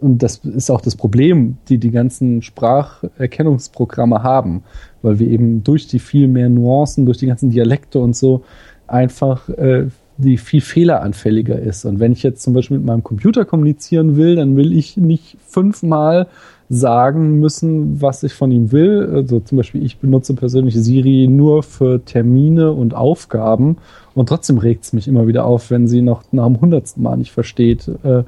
und 0.00 0.22
das 0.22 0.38
ist 0.38 0.70
auch 0.70 0.80
das 0.80 0.96
Problem, 0.96 1.56
die 1.68 1.78
die 1.78 1.90
ganzen 1.90 2.42
Spracherkennungsprogramme 2.42 4.22
haben, 4.22 4.62
weil 5.02 5.18
wir 5.18 5.28
eben 5.28 5.64
durch 5.64 5.86
die 5.86 5.98
viel 5.98 6.28
mehr 6.28 6.48
Nuancen, 6.48 7.06
durch 7.06 7.18
die 7.18 7.26
ganzen 7.26 7.50
Dialekte 7.50 7.98
und 7.98 8.14
so 8.14 8.42
einfach 8.86 9.48
äh, 9.48 9.86
die 10.16 10.36
viel 10.36 10.60
fehleranfälliger 10.60 11.58
ist. 11.58 11.84
Und 11.84 11.98
wenn 11.98 12.12
ich 12.12 12.22
jetzt 12.22 12.42
zum 12.42 12.52
Beispiel 12.52 12.78
mit 12.78 12.86
meinem 12.86 13.02
Computer 13.02 13.44
kommunizieren 13.44 14.16
will, 14.16 14.36
dann 14.36 14.56
will 14.56 14.76
ich 14.76 14.96
nicht 14.96 15.36
fünfmal 15.46 16.28
sagen 16.68 17.38
müssen, 17.40 18.00
was 18.00 18.22
ich 18.22 18.32
von 18.32 18.50
ihm 18.50 18.72
will. 18.72 19.10
Also 19.12 19.40
zum 19.40 19.56
Beispiel, 19.56 19.84
ich 19.84 19.98
benutze 19.98 20.34
persönlich 20.34 20.74
Siri 20.74 21.28
nur 21.28 21.62
für 21.62 22.04
Termine 22.04 22.72
und 22.72 22.94
Aufgaben 22.94 23.76
und 24.14 24.28
trotzdem 24.28 24.58
regt 24.58 24.84
es 24.84 24.92
mich 24.92 25.08
immer 25.08 25.26
wieder 25.26 25.44
auf, 25.44 25.70
wenn 25.70 25.86
sie 25.86 26.02
noch 26.02 26.22
nach 26.32 26.46
dem 26.46 26.60
hundertsten 26.60 27.02
Mal 27.02 27.16
nicht 27.16 27.32
versteht, 27.32 27.90
äh, 28.02 28.22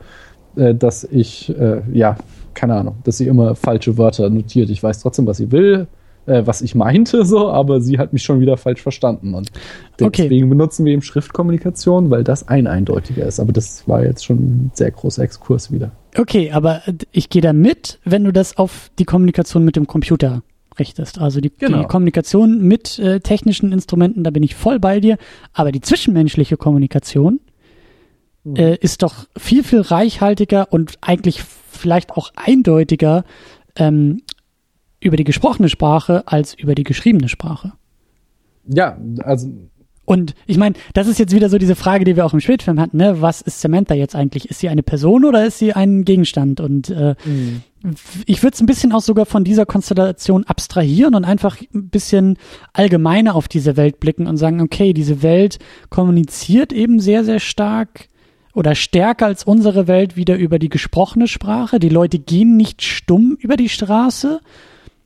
äh, 0.57 0.75
dass 0.75 1.05
ich, 1.05 1.57
äh, 1.59 1.83
ja, 1.93 2.17
keine 2.55 2.75
Ahnung, 2.75 2.97
dass 3.05 3.19
sie 3.19 3.27
immer 3.27 3.55
falsche 3.55 3.99
Wörter 3.99 4.31
notiert. 4.31 4.71
Ich 4.71 4.83
weiß 4.83 5.01
trotzdem, 5.01 5.27
was 5.27 5.37
sie 5.37 5.53
will, 5.53 5.87
äh, 6.27 6.43
was 6.45 6.63
ich 6.63 6.75
meinte, 6.75 7.25
so, 7.25 7.51
aber 7.51 7.81
sie 7.81 7.99
hat 7.99 8.13
mich 8.13 8.23
schon 8.23 8.41
wieder 8.41 8.57
falsch 8.57 8.83
verstanden. 8.83 9.35
Und 9.35 9.51
deswegen 9.99 10.45
okay. 10.45 10.45
benutzen 10.45 10.85
wir 10.85 10.93
eben 10.93 11.03
Schriftkommunikation, 11.03 12.11
weil 12.11 12.25
das 12.25 12.49
ein 12.49 12.67
eindeutiger 12.67 13.27
ist. 13.27 13.41
Aber 13.41 13.53
das 13.53 13.87
war 13.89 14.03
jetzt 14.03 14.25
schon 14.25 14.39
ein 14.39 14.71
sehr 14.75 14.91
großer 14.91 15.23
Exkurs 15.23 15.71
wieder. 15.71 15.93
Okay, 16.17 16.51
aber 16.51 16.83
ich 17.13 17.29
gehe 17.29 17.43
da 17.43 17.53
mit, 17.53 17.99
wenn 18.05 18.25
du 18.25 18.33
das 18.33 18.57
auf 18.57 18.91
die 18.99 19.05
Kommunikation 19.05 19.65
mit 19.65 19.77
dem 19.77 19.87
Computer 19.87 20.43
richtest. 20.79 21.19
Also 21.19 21.41
die, 21.41 21.51
genau. 21.51 21.81
die 21.81 21.87
Kommunikation 21.87 22.63
mit 22.63 22.99
äh, 22.99 23.21
technischen 23.21 23.73
Instrumenten, 23.73 24.25
da 24.25 24.31
bin 24.31 24.43
ich 24.43 24.55
voll 24.55 24.79
bei 24.79 25.01
dir. 25.01 25.19
Aber 25.53 25.73
die 25.73 25.81
zwischenmenschliche 25.81 26.57
Kommunikation 26.57 27.41
mhm. 28.45 28.57
äh, 28.57 28.77
ist 28.77 29.03
doch 29.03 29.27
viel, 29.37 29.65
viel 29.65 29.81
reichhaltiger 29.81 30.73
und 30.73 30.99
eigentlich 31.01 31.43
vielleicht 31.43 32.13
auch 32.13 32.31
eindeutiger 32.37 33.25
ähm, 33.77 34.23
über 35.01 35.17
die 35.17 35.25
gesprochene 35.25 35.69
Sprache 35.69 36.27
als 36.27 36.55
über 36.55 36.75
die 36.75 36.85
geschriebene 36.85 37.29
Sprache. 37.29 37.73
Ja, 38.67 38.99
also 39.23 39.49
und 40.07 40.35
ich 40.47 40.57
meine, 40.57 40.77
das 40.95 41.09
ist 41.09 41.19
jetzt 41.19 41.35
wieder 41.35 41.49
so 41.49 41.59
diese 41.59 41.75
Frage, 41.75 42.05
die 42.05 42.15
wir 42.15 42.25
auch 42.25 42.33
im 42.33 42.41
Spätfilm 42.41 42.81
hatten, 42.81 42.97
ne? 42.97 43.21
Was 43.21 43.41
ist 43.43 43.61
Samantha 43.61 43.93
jetzt 43.95 44.15
eigentlich? 44.15 44.49
Ist 44.49 44.61
sie 44.61 44.69
eine 44.69 44.85
Person 44.85 45.25
oder 45.25 45.45
ist 45.45 45.59
sie 45.59 45.73
ein 45.73 46.05
Gegenstand? 46.05 46.61
Und 46.61 46.91
äh, 46.91 47.17
mhm. 47.25 47.63
ich 48.25 48.43
würde 48.43 48.55
es 48.55 48.61
ein 48.61 48.67
bisschen 48.67 48.93
auch 48.93 49.01
sogar 49.01 49.27
von 49.27 49.43
dieser 49.43 49.67
Konstellation 49.67 50.45
abstrahieren 50.45 51.17
und 51.17 51.25
einfach 51.25 51.59
ein 51.75 51.89
bisschen 51.89 52.39
allgemeiner 52.73 53.35
auf 53.35 53.49
diese 53.49 53.77
Welt 53.77 53.99
blicken 53.99 54.29
und 54.29 54.37
sagen, 54.37 54.61
okay, 54.61 54.93
diese 54.93 55.23
Welt 55.23 55.59
kommuniziert 55.91 56.73
eben 56.73 57.01
sehr, 57.01 57.25
sehr 57.25 57.41
stark 57.41 58.07
oder 58.55 58.77
stärker 58.77 59.27
als 59.27 59.43
unsere 59.43 59.89
Welt 59.89 60.17
wieder 60.17 60.37
über 60.37 60.61
die 60.61 60.69
gesprochene 60.69 61.27
Sprache. 61.27 61.81
Die 61.81 61.89
Leute 61.89 62.21
gehen 62.21 62.57
nicht 62.57 62.83
stumm 62.83 63.37
über 63.41 63.57
die 63.57 63.69
Straße, 63.69 64.41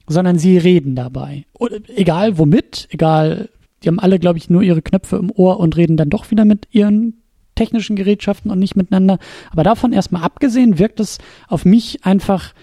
sondern 0.07 0.39
sie 0.39 0.59
reden 0.59 0.95
dabei. 0.95 1.47
Und 1.55 1.89
egal 1.89 2.37
womit, 2.37 2.87
egal 2.91 3.49
die 3.83 3.89
haben 3.89 3.99
alle, 3.99 4.19
glaube 4.19 4.39
ich, 4.39 4.51
nur 4.51 4.63
ihre 4.63 4.83
Knöpfe 4.83 5.17
im 5.17 5.31
Ohr 5.31 5.59
und 5.59 5.77
reden 5.77 5.97
dann 5.97 6.11
doch 6.11 6.31
wieder 6.31 6.45
mit 6.45 6.69
ihren 6.71 7.15
technischen 7.55 7.97
Gerätschaften 7.97 8.51
und 8.51 8.59
nicht 8.59 8.77
miteinander. 8.77 9.19
Aber 9.51 9.63
davon 9.63 9.93
erstmal 9.93 10.23
abgesehen, 10.23 10.79
wirkt 10.79 11.01
es 11.01 11.19
auf 11.49 11.65
mich 11.65 12.05
einfach 12.05 12.55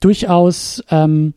durchaus 0.00 0.82
ähm, 0.90 1.34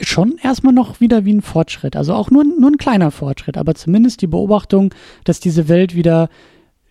schon 0.00 0.38
erstmal 0.42 0.72
noch 0.72 1.00
wieder 1.00 1.24
wie 1.24 1.34
ein 1.34 1.42
Fortschritt. 1.42 1.96
Also 1.96 2.14
auch 2.14 2.30
nur, 2.30 2.44
nur 2.44 2.70
ein 2.70 2.78
kleiner 2.78 3.10
Fortschritt, 3.10 3.56
aber 3.56 3.74
zumindest 3.74 4.22
die 4.22 4.26
Beobachtung, 4.26 4.94
dass 5.24 5.40
diese 5.40 5.68
Welt 5.68 5.94
wieder 5.94 6.28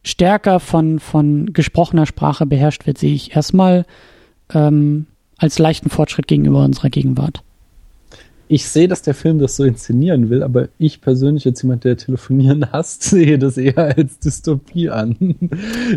stärker 0.03 0.60
von, 0.60 0.99
von 0.99 1.53
gesprochener 1.53 2.05
Sprache 2.05 2.45
beherrscht 2.45 2.86
wird, 2.86 2.97
sehe 2.97 3.14
ich 3.14 3.36
erstmal 3.36 3.86
ähm, 4.53 5.08
als 5.38 5.60
leichten 5.60 5.89
Fortschritt 5.89 6.28
gegenüber 6.28 6.64
unserer 6.64 6.89
Gegenwart 6.89 7.43
ich 8.49 8.67
sehe, 8.67 8.87
dass 8.87 9.01
der 9.01 9.13
Film 9.13 9.39
das 9.39 9.55
so 9.55 9.63
inszenieren 9.63 10.29
will, 10.29 10.43
aber 10.43 10.69
ich 10.77 11.01
persönlich 11.01 11.45
als 11.45 11.61
jemand, 11.61 11.83
der 11.83 11.97
telefonieren 11.97 12.71
hasst, 12.71 13.03
sehe 13.03 13.37
das 13.37 13.57
eher 13.57 13.95
als 13.97 14.19
Dystopie 14.19 14.89
an. 14.89 15.15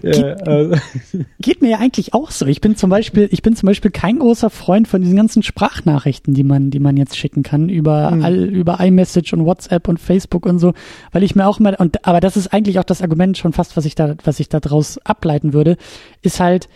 Geht, 0.03 0.16
ja, 0.16 0.70
geht, 1.40 1.62
mir 1.62 1.70
ja 1.70 1.78
eigentlich 1.78 2.14
auch 2.14 2.30
so. 2.30 2.46
Ich 2.46 2.61
bin 2.61 2.76
zum 2.76 2.90
Beispiel, 2.90 3.28
ich 3.30 3.42
bin 3.42 3.57
zum 3.57 3.66
Beispiel 3.66 3.90
kein 3.90 4.18
großer 4.18 4.51
Freund 4.51 4.88
von 4.88 5.01
diesen 5.01 5.16
ganzen 5.16 5.42
Sprachnachrichten, 5.42 6.34
die 6.34 6.44
man, 6.44 6.70
die 6.70 6.80
man 6.80 6.96
jetzt 6.96 7.16
schicken 7.16 7.42
kann 7.42 7.68
über 7.68 8.11
mhm. 8.11 8.22
all, 8.24 8.44
über 8.44 8.80
iMessage 8.80 9.32
und 9.32 9.44
WhatsApp 9.44 9.88
und 9.88 9.98
Facebook 9.98 10.46
und 10.46 10.59
so, 10.59 10.72
weil 11.12 11.22
ich 11.22 11.34
mir 11.34 11.46
auch 11.46 11.61
mal 11.61 11.74
und 11.76 12.07
aber 12.07 12.20
das 12.20 12.36
ist 12.36 12.53
eigentlich 12.53 12.78
auch 12.78 12.84
das 12.84 13.03
Argument 13.03 13.38
schon 13.38 13.53
fast, 13.53 13.76
was 13.76 13.84
ich 13.84 13.94
da, 13.94 14.16
was 14.24 14.40
ich 14.40 14.48
da 14.48 14.61
draus 14.61 14.98
ableiten 14.98 15.53
würde, 15.53 15.76
ist 16.22 16.40
halt 16.40 16.68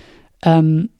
ähm, 0.43 0.91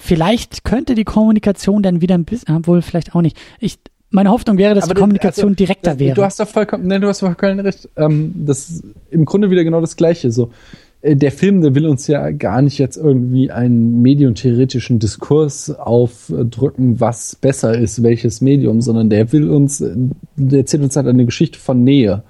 vielleicht 0.00 0.64
könnte 0.64 0.94
die 0.94 1.04
Kommunikation 1.04 1.82
dann 1.82 2.00
wieder 2.00 2.16
ein 2.16 2.24
bisschen, 2.24 2.56
obwohl 2.56 2.82
vielleicht 2.82 3.14
auch 3.14 3.20
nicht. 3.20 3.36
Ich, 3.60 3.78
meine 4.10 4.30
Hoffnung 4.30 4.58
wäre, 4.58 4.74
dass 4.74 4.84
Aber 4.84 4.94
die 4.94 5.00
Kommunikation 5.00 5.50
also, 5.50 5.56
direkter 5.56 5.98
wäre. 5.98 6.14
Du 6.14 6.24
hast 6.24 6.40
doch 6.40 6.48
vollkommen, 6.48 6.86
nee, 6.86 6.98
du 6.98 7.06
hast 7.06 7.20
vollkommen 7.20 7.60
recht. 7.60 7.88
Ähm, 7.96 8.32
das 8.46 8.70
ist 8.70 8.84
im 9.10 9.24
Grunde 9.26 9.50
wieder 9.50 9.62
genau 9.62 9.80
das 9.80 9.96
Gleiche. 9.96 10.32
So, 10.32 10.50
äh, 11.02 11.16
der 11.16 11.30
Film, 11.30 11.60
der 11.60 11.74
will 11.74 11.86
uns 11.86 12.06
ja 12.06 12.30
gar 12.30 12.62
nicht 12.62 12.78
jetzt 12.78 12.96
irgendwie 12.96 13.50
einen 13.50 14.00
medientheoretischen 14.00 14.98
Diskurs 14.98 15.70
aufdrücken, 15.70 16.98
was 16.98 17.36
besser 17.36 17.78
ist, 17.78 18.02
welches 18.02 18.40
Medium, 18.40 18.80
sondern 18.80 19.10
der 19.10 19.32
will 19.32 19.50
uns, 19.50 19.84
der 20.36 20.58
erzählt 20.58 20.82
uns 20.82 20.96
halt 20.96 21.06
eine 21.06 21.26
Geschichte 21.26 21.58
von 21.58 21.84
Nähe. 21.84 22.22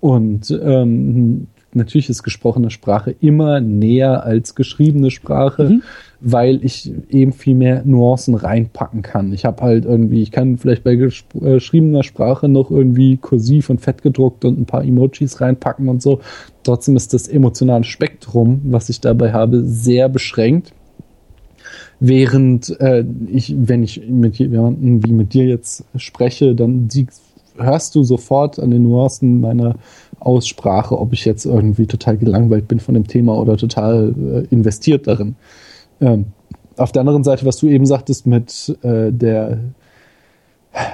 Und 0.00 0.58
ähm, 0.62 1.48
natürlich 1.74 2.08
ist 2.08 2.22
gesprochene 2.22 2.70
Sprache 2.70 3.14
immer 3.20 3.60
näher 3.60 4.24
als 4.24 4.54
geschriebene 4.54 5.10
Sprache. 5.10 5.64
Mhm 5.64 5.82
weil 6.20 6.64
ich 6.64 6.92
eben 7.08 7.32
viel 7.32 7.54
mehr 7.54 7.82
Nuancen 7.84 8.34
reinpacken 8.34 9.02
kann. 9.02 9.32
Ich 9.32 9.44
habe 9.44 9.62
halt 9.62 9.86
irgendwie, 9.86 10.22
ich 10.22 10.30
kann 10.30 10.58
vielleicht 10.58 10.84
bei 10.84 10.92
äh, 10.92 11.10
geschriebener 11.32 12.02
Sprache 12.02 12.48
noch 12.48 12.70
irgendwie 12.70 13.16
kursiv 13.16 13.70
und 13.70 13.80
fett 13.80 14.02
gedruckt 14.02 14.44
und 14.44 14.60
ein 14.60 14.66
paar 14.66 14.84
Emojis 14.84 15.40
reinpacken 15.40 15.88
und 15.88 16.02
so. 16.02 16.20
Trotzdem 16.62 16.96
ist 16.96 17.14
das 17.14 17.26
emotionale 17.26 17.84
Spektrum, 17.84 18.60
was 18.64 18.90
ich 18.90 19.00
dabei 19.00 19.32
habe, 19.32 19.64
sehr 19.64 20.08
beschränkt. 20.08 20.72
Während 22.00 22.78
äh, 22.80 23.04
ich, 23.28 23.54
wenn 23.56 23.82
ich 23.82 24.06
mit 24.06 24.38
jemandem 24.38 25.04
wie 25.04 25.12
mit 25.12 25.32
dir 25.32 25.46
jetzt 25.46 25.84
spreche, 25.96 26.54
dann 26.54 26.90
sie, 26.90 27.06
hörst 27.56 27.94
du 27.94 28.02
sofort 28.02 28.58
an 28.58 28.70
den 28.70 28.82
Nuancen 28.82 29.40
meiner 29.40 29.76
Aussprache, 30.20 30.98
ob 30.98 31.12
ich 31.12 31.24
jetzt 31.24 31.44
irgendwie 31.44 31.86
total 31.86 32.16
gelangweilt 32.16 32.68
bin 32.68 32.80
von 32.80 32.94
dem 32.94 33.06
Thema 33.06 33.36
oder 33.36 33.56
total 33.56 34.14
äh, 34.16 34.54
investiert 34.54 35.06
darin. 35.06 35.36
Ähm, 36.00 36.26
auf 36.76 36.92
der 36.92 37.00
anderen 37.00 37.24
Seite, 37.24 37.46
was 37.46 37.58
du 37.58 37.68
eben 37.68 37.86
sagtest 37.86 38.26
mit 38.26 38.76
äh, 38.82 39.10
der 39.12 39.58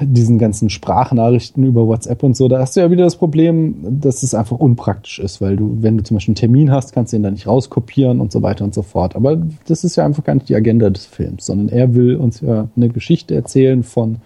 diesen 0.00 0.38
ganzen 0.38 0.70
Sprachnachrichten 0.70 1.62
über 1.64 1.86
WhatsApp 1.86 2.22
und 2.22 2.36
so, 2.36 2.48
da 2.48 2.60
hast 2.60 2.76
du 2.76 2.80
ja 2.80 2.90
wieder 2.90 3.04
das 3.04 3.16
Problem, 3.16 3.76
dass 4.00 4.22
es 4.22 4.34
einfach 4.34 4.56
unpraktisch 4.56 5.18
ist, 5.18 5.40
weil 5.40 5.56
du, 5.56 5.76
wenn 5.80 5.98
du 5.98 6.04
zum 6.04 6.16
Beispiel 6.16 6.32
einen 6.32 6.36
Termin 6.36 6.70
hast, 6.70 6.94
kannst 6.94 7.12
du 7.12 7.16
ihn 7.16 7.22
da 7.22 7.30
nicht 7.30 7.46
rauskopieren 7.46 8.20
und 8.20 8.32
so 8.32 8.42
weiter 8.42 8.64
und 8.64 8.74
so 8.74 8.82
fort. 8.82 9.16
Aber 9.16 9.36
das 9.66 9.84
ist 9.84 9.96
ja 9.96 10.06
einfach 10.06 10.24
gar 10.24 10.34
nicht 10.34 10.48
die 10.48 10.54
Agenda 10.54 10.88
des 10.88 11.04
Films, 11.04 11.46
sondern 11.46 11.68
er 11.68 11.94
will 11.94 12.16
uns 12.16 12.40
ja 12.40 12.68
eine 12.74 12.88
Geschichte 12.88 13.34
erzählen 13.34 13.82
von 13.82 14.16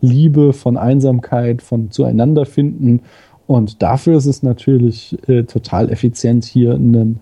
Liebe, 0.00 0.52
von 0.52 0.76
Einsamkeit, 0.76 1.62
von 1.62 1.90
zueinander 1.90 2.44
finden. 2.46 3.00
Und 3.48 3.82
dafür 3.82 4.18
ist 4.18 4.26
es 4.26 4.42
natürlich 4.42 5.18
äh, 5.26 5.42
total 5.44 5.90
effizient, 5.90 6.44
hier 6.44 6.74
einen 6.74 7.20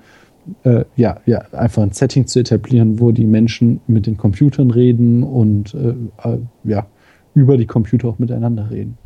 äh, 0.64 0.84
ja, 0.96 1.20
ja, 1.24 1.38
einfach 1.52 1.82
ein 1.82 1.92
Setting 1.92 2.26
zu 2.26 2.40
etablieren, 2.40 2.98
wo 2.98 3.12
die 3.12 3.26
Menschen 3.26 3.80
mit 3.86 4.06
den 4.06 4.16
Computern 4.16 4.72
reden 4.72 5.22
und 5.22 5.72
äh, 5.74 5.94
äh, 6.28 6.38
ja, 6.64 6.86
über 7.34 7.56
die 7.56 7.66
Computer 7.66 8.08
auch 8.08 8.18
miteinander 8.18 8.70
reden. 8.70 8.98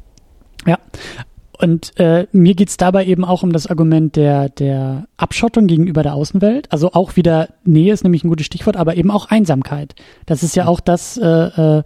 Ja. 0.66 0.78
Und 1.60 1.92
äh, 2.00 2.26
mir 2.32 2.54
geht's 2.54 2.78
dabei 2.78 3.04
eben 3.04 3.22
auch 3.22 3.42
um 3.42 3.52
das 3.52 3.66
Argument 3.66 4.16
der, 4.16 4.48
der 4.48 5.08
Abschottung 5.18 5.66
gegenüber 5.66 6.02
der 6.02 6.14
Außenwelt. 6.14 6.72
Also 6.72 6.92
auch 6.92 7.16
wieder 7.16 7.50
Nähe 7.64 7.92
ist 7.92 8.02
nämlich 8.02 8.24
ein 8.24 8.30
gutes 8.30 8.46
Stichwort, 8.46 8.78
aber 8.78 8.96
eben 8.96 9.10
auch 9.10 9.26
Einsamkeit. 9.26 9.94
Das 10.24 10.42
ist 10.42 10.56
ja 10.56 10.66
auch 10.66 10.80
das, 10.80 11.18
äh, 11.18 11.26
äh, 11.26 11.82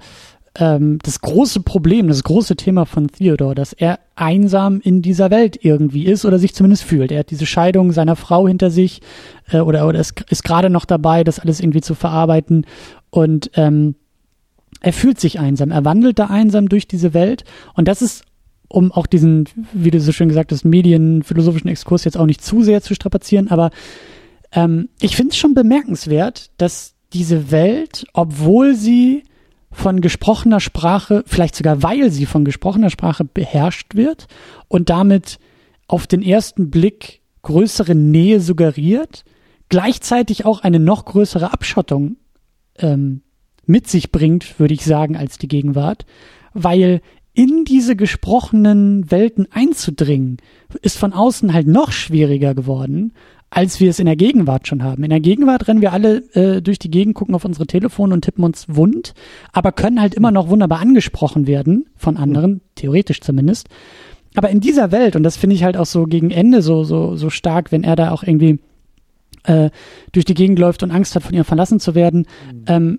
ähm, 0.56 0.98
das 1.02 1.20
große 1.20 1.60
Problem, 1.60 2.08
das 2.08 2.22
große 2.22 2.56
Thema 2.56 2.86
von 2.86 3.08
Theodore, 3.08 3.54
dass 3.54 3.72
er 3.72 3.98
einsam 4.14 4.80
in 4.80 5.02
dieser 5.02 5.30
Welt 5.30 5.58
irgendwie 5.62 6.06
ist 6.06 6.24
oder 6.24 6.38
sich 6.38 6.54
zumindest 6.54 6.84
fühlt. 6.84 7.10
Er 7.10 7.20
hat 7.20 7.30
diese 7.30 7.46
Scheidung 7.46 7.92
seiner 7.92 8.16
Frau 8.16 8.46
hinter 8.46 8.70
sich 8.70 9.02
äh, 9.50 9.60
oder, 9.60 9.86
oder 9.88 9.98
ist, 9.98 10.24
ist 10.30 10.44
gerade 10.44 10.70
noch 10.70 10.84
dabei, 10.84 11.24
das 11.24 11.40
alles 11.40 11.60
irgendwie 11.60 11.80
zu 11.80 11.94
verarbeiten. 11.94 12.66
Und 13.10 13.50
ähm, 13.54 13.96
er 14.80 14.92
fühlt 14.92 15.18
sich 15.18 15.40
einsam, 15.40 15.70
er 15.70 15.84
wandelt 15.84 16.18
da 16.18 16.26
einsam 16.26 16.68
durch 16.68 16.86
diese 16.86 17.14
Welt. 17.14 17.44
Und 17.74 17.88
das 17.88 18.02
ist 18.02 18.24
um 18.68 18.90
auch 18.92 19.06
diesen, 19.06 19.48
wie 19.72 19.90
du 19.90 20.00
so 20.00 20.10
schön 20.10 20.28
gesagt 20.28 20.50
hast, 20.50 20.64
medienphilosophischen 20.64 21.70
Exkurs 21.70 22.04
jetzt 22.04 22.16
auch 22.16 22.26
nicht 22.26 22.42
zu 22.42 22.62
sehr 22.62 22.82
zu 22.82 22.94
strapazieren, 22.94 23.48
aber 23.48 23.70
ähm, 24.52 24.88
ich 25.00 25.16
finde 25.16 25.30
es 25.30 25.36
schon 25.36 25.54
bemerkenswert, 25.54 26.50
dass 26.56 26.94
diese 27.12 27.50
Welt, 27.50 28.06
obwohl 28.14 28.74
sie 28.74 29.22
von 29.74 30.00
gesprochener 30.00 30.60
Sprache, 30.60 31.24
vielleicht 31.26 31.56
sogar 31.56 31.82
weil 31.82 32.10
sie 32.10 32.26
von 32.26 32.44
gesprochener 32.44 32.90
Sprache 32.90 33.24
beherrscht 33.24 33.94
wird 33.94 34.26
und 34.68 34.88
damit 34.88 35.38
auf 35.88 36.06
den 36.06 36.22
ersten 36.22 36.70
Blick 36.70 37.20
größere 37.42 37.94
Nähe 37.94 38.40
suggeriert, 38.40 39.24
gleichzeitig 39.68 40.46
auch 40.46 40.60
eine 40.60 40.78
noch 40.78 41.04
größere 41.04 41.52
Abschottung 41.52 42.16
ähm, 42.78 43.22
mit 43.66 43.88
sich 43.88 44.12
bringt, 44.12 44.58
würde 44.58 44.74
ich 44.74 44.84
sagen, 44.84 45.16
als 45.16 45.38
die 45.38 45.48
Gegenwart, 45.48 46.06
weil 46.52 47.00
in 47.34 47.64
diese 47.64 47.96
gesprochenen 47.96 49.10
Welten 49.10 49.48
einzudringen, 49.50 50.36
ist 50.82 50.96
von 50.96 51.12
außen 51.12 51.52
halt 51.52 51.66
noch 51.66 51.90
schwieriger 51.90 52.54
geworden, 52.54 53.12
als 53.54 53.78
wir 53.78 53.88
es 53.88 54.00
in 54.00 54.06
der 54.06 54.16
Gegenwart 54.16 54.66
schon 54.66 54.82
haben. 54.82 55.04
In 55.04 55.10
der 55.10 55.20
Gegenwart 55.20 55.68
rennen 55.68 55.80
wir 55.80 55.92
alle 55.92 56.16
äh, 56.34 56.60
durch 56.60 56.80
die 56.80 56.90
Gegend, 56.90 57.14
gucken 57.14 57.36
auf 57.36 57.44
unsere 57.44 57.68
Telefone 57.68 58.12
und 58.12 58.22
tippen 58.22 58.42
uns 58.42 58.66
wund, 58.68 59.14
aber 59.52 59.70
können 59.70 60.00
halt 60.00 60.14
immer 60.14 60.32
noch 60.32 60.48
wunderbar 60.48 60.80
angesprochen 60.80 61.46
werden 61.46 61.86
von 61.94 62.16
anderen, 62.16 62.62
theoretisch 62.74 63.20
zumindest. 63.20 63.68
Aber 64.34 64.50
in 64.50 64.58
dieser 64.58 64.90
Welt, 64.90 65.14
und 65.14 65.22
das 65.22 65.36
finde 65.36 65.54
ich 65.54 65.62
halt 65.62 65.76
auch 65.76 65.86
so 65.86 66.04
gegen 66.06 66.32
Ende 66.32 66.62
so, 66.62 66.82
so, 66.82 67.14
so 67.14 67.30
stark, 67.30 67.70
wenn 67.70 67.84
er 67.84 67.94
da 67.94 68.10
auch 68.10 68.24
irgendwie 68.24 68.58
äh, 69.44 69.70
durch 70.10 70.24
die 70.24 70.34
Gegend 70.34 70.58
läuft 70.58 70.82
und 70.82 70.90
Angst 70.90 71.14
hat, 71.14 71.22
von 71.22 71.34
ihr 71.34 71.44
verlassen 71.44 71.78
zu 71.78 71.94
werden, 71.94 72.26
mhm. 72.52 72.64
ähm, 72.66 72.98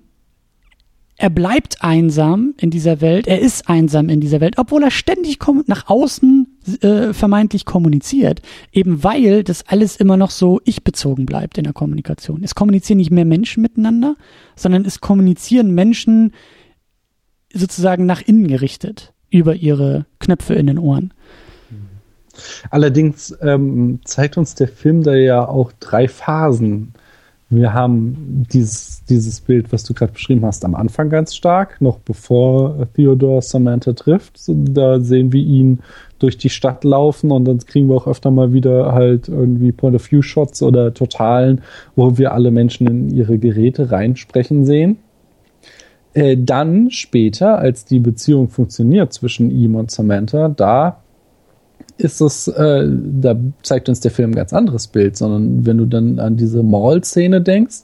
er 1.18 1.30
bleibt 1.30 1.82
einsam 1.82 2.53
in 2.58 2.70
dieser 2.70 3.01
Welt, 3.01 3.28
er 3.28 3.39
ist 3.39 3.70
einsam 3.70 4.08
in 4.08 4.22
dieser 4.22 4.39
Welt, 4.39 4.56
obwohl 4.58 4.84
er 4.84 4.91
ständig 4.91 5.39
nach 5.68 5.88
außen 5.88 6.55
äh, 6.82 7.13
vermeintlich 7.13 7.66
kommuniziert, 7.66 8.41
eben 8.72 9.03
weil 9.03 9.43
das 9.43 9.68
alles 9.68 9.95
immer 9.97 10.18
noch 10.18 10.32
so 10.32 10.61
ich-bezogen 10.66 11.26
bleibt 11.26 11.57
in 11.57 11.63
der 11.63 11.74
Kommunikation. 11.74 12.43
Es 12.43 12.55
kommunizieren 12.55 12.97
nicht 12.97 13.11
mehr 13.11 13.26
Menschen 13.26 13.61
miteinander, 13.61 14.16
sondern 14.55 14.86
es 14.86 15.01
kommunizieren 15.01 15.72
Menschen 15.72 16.34
sozusagen 17.53 18.05
nach 18.05 18.22
innen 18.22 18.47
gerichtet 18.47 19.13
über 19.30 19.55
ihre 19.55 20.05
Knöpfe 20.20 20.53
in 20.55 20.68
den 20.68 20.80
Ohren. 20.80 21.13
Allerdings 22.70 23.36
ähm, 23.41 23.99
zeigt 24.03 24.38
uns 24.38 24.55
der 24.55 24.68
Film 24.68 25.03
da 25.03 25.16
ja 25.16 25.47
auch 25.47 25.72
drei 25.80 26.07
Phasen 26.07 26.93
wir 27.50 27.74
haben 27.74 28.46
dieses, 28.52 29.04
dieses 29.06 29.39
Bild, 29.39 29.72
was 29.72 29.84
du 29.84 29.93
gerade 29.93 30.14
beschrieben 30.14 30.46
hast, 30.46 30.66
am 30.66 30.74
Anfang 30.74 31.10
ganz 31.10 31.36
stark, 31.36 31.80
noch 31.80 32.00
bevor 32.00 32.88
Theodore 32.96 33.43
Samantha 33.43 33.93
trifft. 33.93 34.41
Da 34.48 35.00
sehen 35.00 35.32
wir 35.32 35.41
ihn 35.41 35.80
durch 36.18 36.38
die 36.38 36.50
Stadt 36.50 36.84
laufen 36.84 37.32
und 37.32 37.46
dann 37.46 37.60
kriegen 37.60 37.88
wir 37.88 37.96
auch 37.96 38.08
öfter 38.08 38.32
mal 38.32 38.52
wieder 38.52 38.93
halt 38.93 39.30
irgendwie 39.30 39.72
Point-of-View-Shots 39.72 40.64
oder 40.64 40.93
Totalen, 40.93 41.62
wo 41.96 42.18
wir 42.18 42.34
alle 42.34 42.50
Menschen 42.50 42.88
in 42.88 43.12
ihre 43.12 43.38
Geräte 43.38 43.91
reinsprechen 43.91 44.66
sehen. 44.66 44.98
Äh, 46.16 46.38
dann 46.39 46.89
später, 46.89 47.60
als 47.60 47.86
die 47.86 48.00
Beziehung 48.00 48.50
funktioniert 48.50 49.14
zwischen 49.14 49.52
ihm 49.52 49.76
und 49.76 49.91
Samantha, 49.91 50.48
da 50.48 51.04
ist 51.98 52.22
es, 52.22 52.48
äh, 52.48 52.88
da 52.88 53.36
zeigt 53.64 53.89
uns 53.89 54.00
der 54.00 54.12
Film 54.12 54.32
ein 54.32 54.36
ganz 54.36 54.54
anderes 54.54 54.88
Bild, 54.88 55.18
sondern 55.18 55.66
wenn 55.66 55.78
du 55.78 55.86
dann 55.86 56.20
an 56.20 56.38
diese 56.38 56.64
Mall-Szene 56.64 57.41
denkst, 57.41 57.84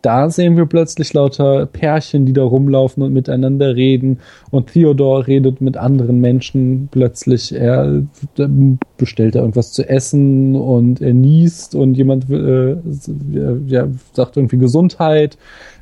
da 0.00 0.30
sehen 0.30 0.56
wir 0.56 0.66
plötzlich 0.66 1.12
lauter 1.12 1.66
Pärchen, 1.66 2.24
die 2.24 2.32
da 2.32 2.44
rumlaufen 2.44 3.02
und 3.02 3.12
miteinander 3.12 3.74
reden. 3.74 4.18
Und 4.52 4.72
Theodor 4.72 5.26
redet 5.26 5.60
mit 5.60 5.76
anderen 5.76 6.20
Menschen 6.20 6.88
plötzlich. 6.92 7.52
Er 7.52 8.04
bestellt 8.96 9.34
da 9.34 9.40
irgendwas 9.40 9.72
zu 9.72 9.88
essen 9.88 10.54
und 10.54 11.00
er 11.00 11.14
niest 11.14 11.74
und 11.74 11.96
jemand 11.96 12.30
äh, 12.30 12.76
ja, 13.66 13.88
sagt 14.12 14.36
irgendwie 14.36 14.58
Gesundheit. 14.58 15.36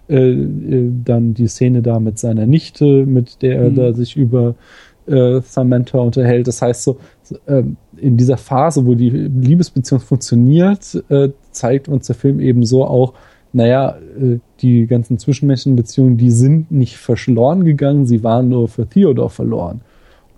Äh, 0.09 0.31
äh, 0.31 0.93
dann 1.05 1.35
die 1.35 1.49
Szene 1.49 1.83
da 1.83 1.99
mit 1.99 2.18
seiner 2.18 2.47
Nichte, 2.47 3.05
mit 3.07 3.43
der 3.43 3.57
er 3.57 3.70
mhm. 3.70 3.74
da 3.74 3.93
sich 3.93 4.16
über 4.16 4.55
äh, 5.07 5.40
Samantha 5.40 5.98
unterhält. 5.98 6.46
Das 6.48 6.62
heißt 6.62 6.82
so, 6.82 6.98
äh, 7.46 7.62
in 7.96 8.16
dieser 8.16 8.36
Phase, 8.36 8.86
wo 8.86 8.94
die 8.94 9.11
Liebesbeziehung 9.11 10.00
funktioniert, 10.00 11.02
äh, 11.09 11.30
zeigt 11.50 11.88
uns 11.88 12.07
der 12.07 12.16
Film 12.16 12.40
eben 12.40 12.64
so 12.64 12.84
auch, 12.84 13.14
naja, 13.52 13.96
äh, 14.20 14.38
die 14.61 14.86
ganzen 14.86 15.18
zwischenmenschlichen 15.18 15.76
Beziehungen, 15.76 16.16
die 16.16 16.30
sind 16.30 16.70
nicht 16.70 16.96
verloren 16.96 17.64
gegangen, 17.64 18.07
sie 18.07 18.22
waren 18.22 18.48
nur 18.48 18.68
für 18.68 18.86
Theodor 18.86 19.30
verloren. 19.30 19.80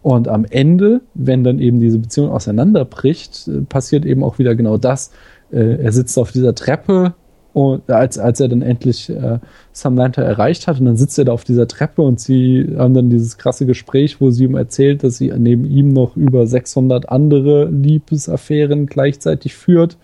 Und 0.03 0.29
am 0.29 0.45
Ende, 0.45 1.01
wenn 1.15 1.43
dann 1.43 1.59
eben 1.59 1.81
diese 1.81 1.99
Beziehung 1.99 2.31
auseinanderbricht, 2.31 3.49
äh, 3.49 3.61
passiert 3.63 4.07
eben 4.07 4.23
auch 4.23 4.39
wieder 4.39 4.55
genau 4.55 4.77
das. 4.77 5.11
Äh, 5.51 5.83
er 5.83 5.93
sitzt 5.93 6.19
auf 6.19 6.31
dieser 6.33 6.55
Treppe 6.55 7.15
und 7.59 7.91
als, 7.91 8.21
als 8.21 8.39
er 8.39 8.47
dann 8.47 8.63
endlich 8.63 9.11
äh, 9.11 9.41
Samantha 9.73 10.23
erreicht 10.23 10.69
hat 10.69 10.79
und 10.79 10.87
dann 10.87 10.97
sitzt 10.97 11.19
er 11.19 11.25
da 11.25 11.33
auf 11.33 11.43
dieser 11.43 11.67
Treppe 11.67 12.03
und 12.03 12.21
sie 12.21 12.73
haben 12.77 12.95
dann 12.95 13.11
dieses 13.11 13.37
krasse 13.37 13.67
Gespräch, 13.67 14.21
wo 14.21 14.31
sie 14.31 14.45
ihm 14.45 14.55
erzählt, 14.55 15.03
dass 15.03 15.17
sie 15.17 15.33
neben 15.37 15.65
ihm 15.65 15.89
noch 15.89 16.17
über 16.17 16.47
600 16.47 17.09
andere 17.09 17.69
Liebesaffären 17.69 18.87
gleichzeitig 18.87 19.57
führt. 19.57 19.97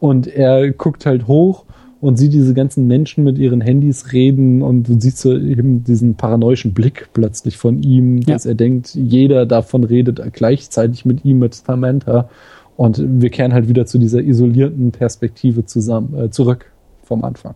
Und 0.00 0.26
er 0.26 0.70
guckt 0.70 1.04
halt 1.04 1.26
hoch 1.26 1.66
und 2.00 2.16
sieht 2.16 2.32
diese 2.32 2.54
ganzen 2.54 2.86
Menschen 2.86 3.24
mit 3.24 3.36
ihren 3.36 3.60
Handys 3.60 4.14
reden 4.14 4.62
und 4.62 4.88
du 4.88 4.98
siehst 4.98 5.18
so 5.18 5.36
eben 5.36 5.84
diesen 5.84 6.14
paranoischen 6.14 6.72
Blick 6.72 7.10
plötzlich 7.12 7.58
von 7.58 7.82
ihm, 7.82 8.22
ja. 8.22 8.32
dass 8.32 8.46
er 8.46 8.54
denkt, 8.54 8.94
jeder 8.94 9.44
davon 9.44 9.84
redet 9.84 10.22
gleichzeitig 10.32 11.04
mit 11.04 11.26
ihm, 11.26 11.40
mit 11.40 11.52
Samantha. 11.52 12.30
Und 12.78 13.02
wir 13.20 13.28
kehren 13.28 13.52
halt 13.52 13.68
wieder 13.68 13.84
zu 13.84 13.98
dieser 13.98 14.22
isolierten 14.22 14.92
Perspektive 14.92 15.66
zusammen, 15.66 16.14
äh, 16.18 16.30
zurück 16.30 16.70
vom 17.06 17.24
Anfang. 17.24 17.54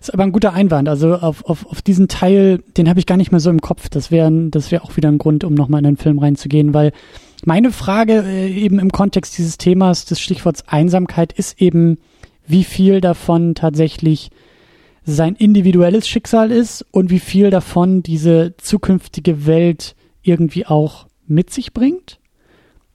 Ist 0.00 0.12
aber 0.12 0.22
ein 0.22 0.32
guter 0.32 0.52
Einwand. 0.52 0.88
Also 0.88 1.14
auf, 1.14 1.44
auf, 1.46 1.66
auf 1.66 1.82
diesen 1.82 2.08
Teil, 2.08 2.62
den 2.76 2.88
habe 2.88 3.00
ich 3.00 3.06
gar 3.06 3.16
nicht 3.16 3.32
mehr 3.32 3.40
so 3.40 3.50
im 3.50 3.60
Kopf. 3.60 3.88
Das 3.88 4.10
wäre 4.10 4.30
das 4.50 4.70
wäre 4.70 4.84
auch 4.84 4.96
wieder 4.96 5.08
ein 5.08 5.18
Grund, 5.18 5.44
um 5.44 5.54
nochmal 5.54 5.80
in 5.80 5.84
den 5.84 5.96
Film 5.96 6.18
reinzugehen, 6.18 6.74
weil 6.74 6.92
meine 7.44 7.72
Frage 7.72 8.24
äh, 8.26 8.48
eben 8.48 8.78
im 8.78 8.92
Kontext 8.92 9.36
dieses 9.36 9.58
Themas, 9.58 10.04
des 10.04 10.20
Stichworts 10.20 10.66
Einsamkeit, 10.68 11.32
ist 11.32 11.60
eben, 11.60 11.98
wie 12.46 12.64
viel 12.64 13.00
davon 13.00 13.54
tatsächlich 13.54 14.30
sein 15.04 15.34
individuelles 15.34 16.08
Schicksal 16.08 16.50
ist 16.50 16.86
und 16.90 17.10
wie 17.10 17.18
viel 17.18 17.50
davon 17.50 18.02
diese 18.02 18.54
zukünftige 18.56 19.46
Welt 19.46 19.96
irgendwie 20.22 20.66
auch 20.66 21.06
mit 21.26 21.50
sich 21.50 21.74
bringt. 21.74 22.18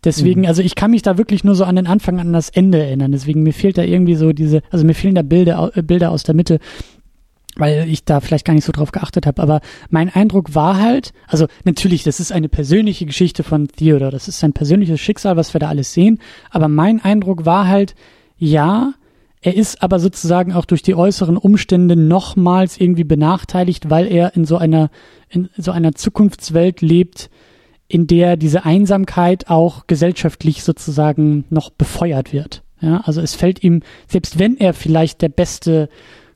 Deswegen, 0.04 0.41
mhm. 0.41 0.47
also 0.47 0.62
ich 0.62 0.76
kann 0.76 0.91
mich 0.91 1.02
da 1.02 1.18
wirklich 1.18 1.43
nur 1.43 1.56
so 1.56 1.66
an 1.66 1.76
den 1.76 1.88
Anfang, 1.88 2.20
an 2.20 2.32
das 2.32 2.50
Ende 2.50 2.82
erinnern. 2.82 3.12
Deswegen 3.12 3.43
mir 3.43 3.54
fehlt 3.54 3.78
da 3.78 3.84
irgendwie 3.84 4.16
so 4.16 4.32
diese, 4.32 4.62
also 4.72 4.86
mir 4.86 4.93
fehlen 4.93 5.16
da 5.16 5.24
Bilder, 5.24 5.72
äh, 5.76 5.82
Bilder 5.82 6.12
aus 6.12 6.24
der 6.24 6.36
Mitte, 6.36 6.60
weil 7.58 7.89
ich 7.89 8.06
da 8.06 8.22
vielleicht 8.22 8.45
gar 8.45 8.54
nicht 8.54 8.64
so 8.64 8.72
drauf 8.72 8.91
geachtet 8.91 9.26
habe. 9.26 9.41
Aber 9.41 9.60
mein 9.89 10.10
Eindruck 10.10 10.56
war 10.56 10.80
halt, 10.80 11.12
also 11.28 11.47
natürlich, 11.66 12.04
das 12.04 12.22
ist 12.22 12.32
eine 12.32 12.47
persönliche 12.47 13.06
Geschichte 13.06 13.43
von 13.43 13.68
Theodor, 13.68 14.12
das 14.12 14.30
ist 14.30 14.39
sein 14.39 14.54
persönliches 14.54 15.02
Schicksal, 15.02 15.36
was 15.36 15.54
wir 15.54 15.60
da 15.60 15.68
alles 15.68 15.93
sehen. 15.93 16.20
Aber 16.50 16.70
mein 16.70 17.02
Eindruck 17.04 17.45
war 17.45 17.68
halt, 17.68 17.95
ja, 18.38 18.93
er 19.41 19.56
ist 19.56 19.82
aber 19.82 20.00
sozusagen 20.00 20.54
auch 20.54 20.66
durch 20.66 20.82
die 20.82 20.95
äußeren 20.95 21.38
Umstände 21.38 21.95
nochmals 21.95 22.80
irgendwie 22.80 23.06
benachteiligt, 23.06 23.89
weil 23.89 24.08
er 24.08 24.36
in 24.36 24.45
so 24.45 24.58
einer, 24.58 24.89
in 25.30 25.50
so 25.58 25.72
einer 25.72 25.93
Zukunftswelt 25.93 26.82
lebt, 26.82 27.30
in 27.89 28.07
der 28.07 28.37
diese 28.37 28.63
Einsamkeit 28.63 29.49
auch 29.49 29.87
gesellschaftlich 29.87 30.63
sozusagen 30.63 31.43
noch 31.49 31.71
befeuert 31.71 32.31
wird. 32.31 32.63
Ja, 32.79 33.01
also 33.01 33.19
es 33.19 33.35
fällt 33.35 33.61
ihm, 33.63 33.81
selbst 34.07 34.39
wenn 34.39 34.55
er 34.55 34.73
vielleicht 34.73 35.21
der 35.21 35.29
beste 35.29 35.89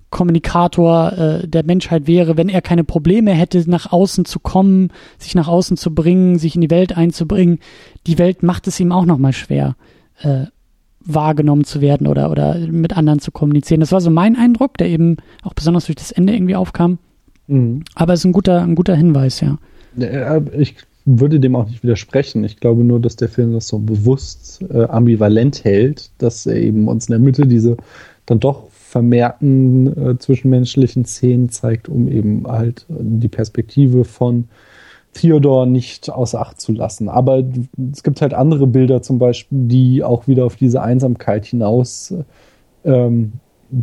Kommunikator 0.09 1.13
äh, 1.13 1.47
der 1.47 1.63
Menschheit 1.63 2.05
wäre, 2.05 2.37
wenn 2.37 2.49
er 2.49 2.61
keine 2.61 2.83
Probleme 2.83 3.31
hätte, 3.31 3.63
nach 3.69 3.91
außen 3.91 4.25
zu 4.25 4.39
kommen, 4.39 4.91
sich 5.17 5.35
nach 5.35 5.47
außen 5.47 5.77
zu 5.77 5.93
bringen, 5.93 6.37
sich 6.37 6.55
in 6.55 6.61
die 6.61 6.69
Welt 6.69 6.97
einzubringen, 6.97 7.59
die 8.07 8.17
Welt 8.17 8.43
macht 8.43 8.67
es 8.67 8.79
ihm 8.79 8.91
auch 8.91 9.05
nochmal 9.05 9.33
schwer, 9.33 9.75
äh, 10.21 10.45
wahrgenommen 11.05 11.63
zu 11.63 11.81
werden 11.81 12.07
oder, 12.07 12.31
oder 12.31 12.57
mit 12.57 12.97
anderen 12.97 13.19
zu 13.19 13.31
kommunizieren. 13.31 13.79
Das 13.79 13.91
war 13.91 14.01
so 14.01 14.09
mein 14.09 14.35
Eindruck, 14.35 14.77
der 14.77 14.87
eben 14.87 15.17
auch 15.43 15.53
besonders 15.53 15.85
durch 15.85 15.95
das 15.95 16.11
Ende 16.11 16.33
irgendwie 16.33 16.55
aufkam. 16.55 16.97
Mhm. 17.47 17.83
Aber 17.95 18.13
es 18.13 18.21
ist 18.21 18.25
ein 18.25 18.31
guter, 18.33 18.61
ein 18.61 18.75
guter 18.75 18.95
Hinweis, 18.95 19.41
ja. 19.41 19.57
Ich 20.57 20.75
würde 21.05 21.39
dem 21.39 21.55
auch 21.55 21.67
nicht 21.67 21.83
widersprechen. 21.83 22.43
Ich 22.43 22.59
glaube 22.59 22.83
nur, 22.83 22.99
dass 22.99 23.15
der 23.15 23.29
Film 23.29 23.53
das 23.53 23.67
so 23.67 23.79
bewusst 23.79 24.63
äh, 24.69 24.83
ambivalent 24.83 25.63
hält, 25.63 26.11
dass 26.17 26.45
er 26.45 26.55
eben 26.55 26.87
uns 26.87 27.07
in 27.07 27.13
der 27.13 27.19
Mitte 27.19 27.45
diese 27.45 27.77
dann 28.25 28.39
doch 28.39 28.69
vermehrten 28.71 30.11
äh, 30.11 30.17
zwischenmenschlichen 30.17 31.05
Szenen 31.05 31.49
zeigt, 31.49 31.89
um 31.89 32.07
eben 32.07 32.47
halt 32.47 32.85
die 32.87 33.27
Perspektive 33.27 34.05
von 34.05 34.47
Theodor 35.13 35.65
nicht 35.65 36.09
außer 36.09 36.39
Acht 36.39 36.61
zu 36.61 36.71
lassen. 36.71 37.09
Aber 37.09 37.43
es 37.91 38.03
gibt 38.03 38.21
halt 38.21 38.33
andere 38.33 38.67
Bilder 38.67 39.01
zum 39.01 39.19
Beispiel, 39.19 39.57
die 39.67 40.03
auch 40.03 40.27
wieder 40.27 40.45
auf 40.45 40.55
diese 40.55 40.81
Einsamkeit 40.81 41.45
hinaus 41.45 42.13
ähm, 42.83 43.33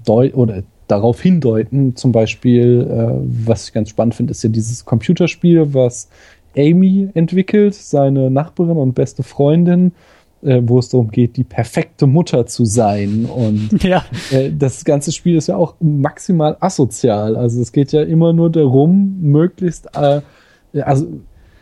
oder 0.06 0.62
darauf 0.86 1.20
hindeuten. 1.20 1.96
Zum 1.96 2.12
Beispiel, 2.12 2.86
äh, 2.88 3.46
was 3.46 3.68
ich 3.68 3.72
ganz 3.72 3.90
spannend 3.90 4.14
finde, 4.14 4.32
ist 4.32 4.42
ja 4.42 4.50
dieses 4.50 4.84
Computerspiel, 4.84 5.72
was 5.74 6.08
Amy 6.56 7.08
entwickelt, 7.14 7.74
seine 7.74 8.30
Nachbarin 8.30 8.76
und 8.76 8.94
beste 8.94 9.22
Freundin, 9.22 9.92
äh, 10.42 10.60
wo 10.64 10.78
es 10.78 10.88
darum 10.88 11.10
geht, 11.10 11.36
die 11.36 11.44
perfekte 11.44 12.06
Mutter 12.06 12.46
zu 12.46 12.64
sein. 12.64 13.26
Und 13.26 13.82
ja. 13.82 14.04
äh, 14.30 14.50
das 14.56 14.84
ganze 14.84 15.12
Spiel 15.12 15.36
ist 15.36 15.48
ja 15.48 15.56
auch 15.56 15.74
maximal 15.80 16.56
asozial. 16.60 17.36
Also 17.36 17.60
es 17.60 17.72
geht 17.72 17.92
ja 17.92 18.02
immer 18.02 18.32
nur 18.32 18.50
darum, 18.50 19.18
möglichst 19.20 19.88
äh, 19.94 20.20
also 20.82 21.06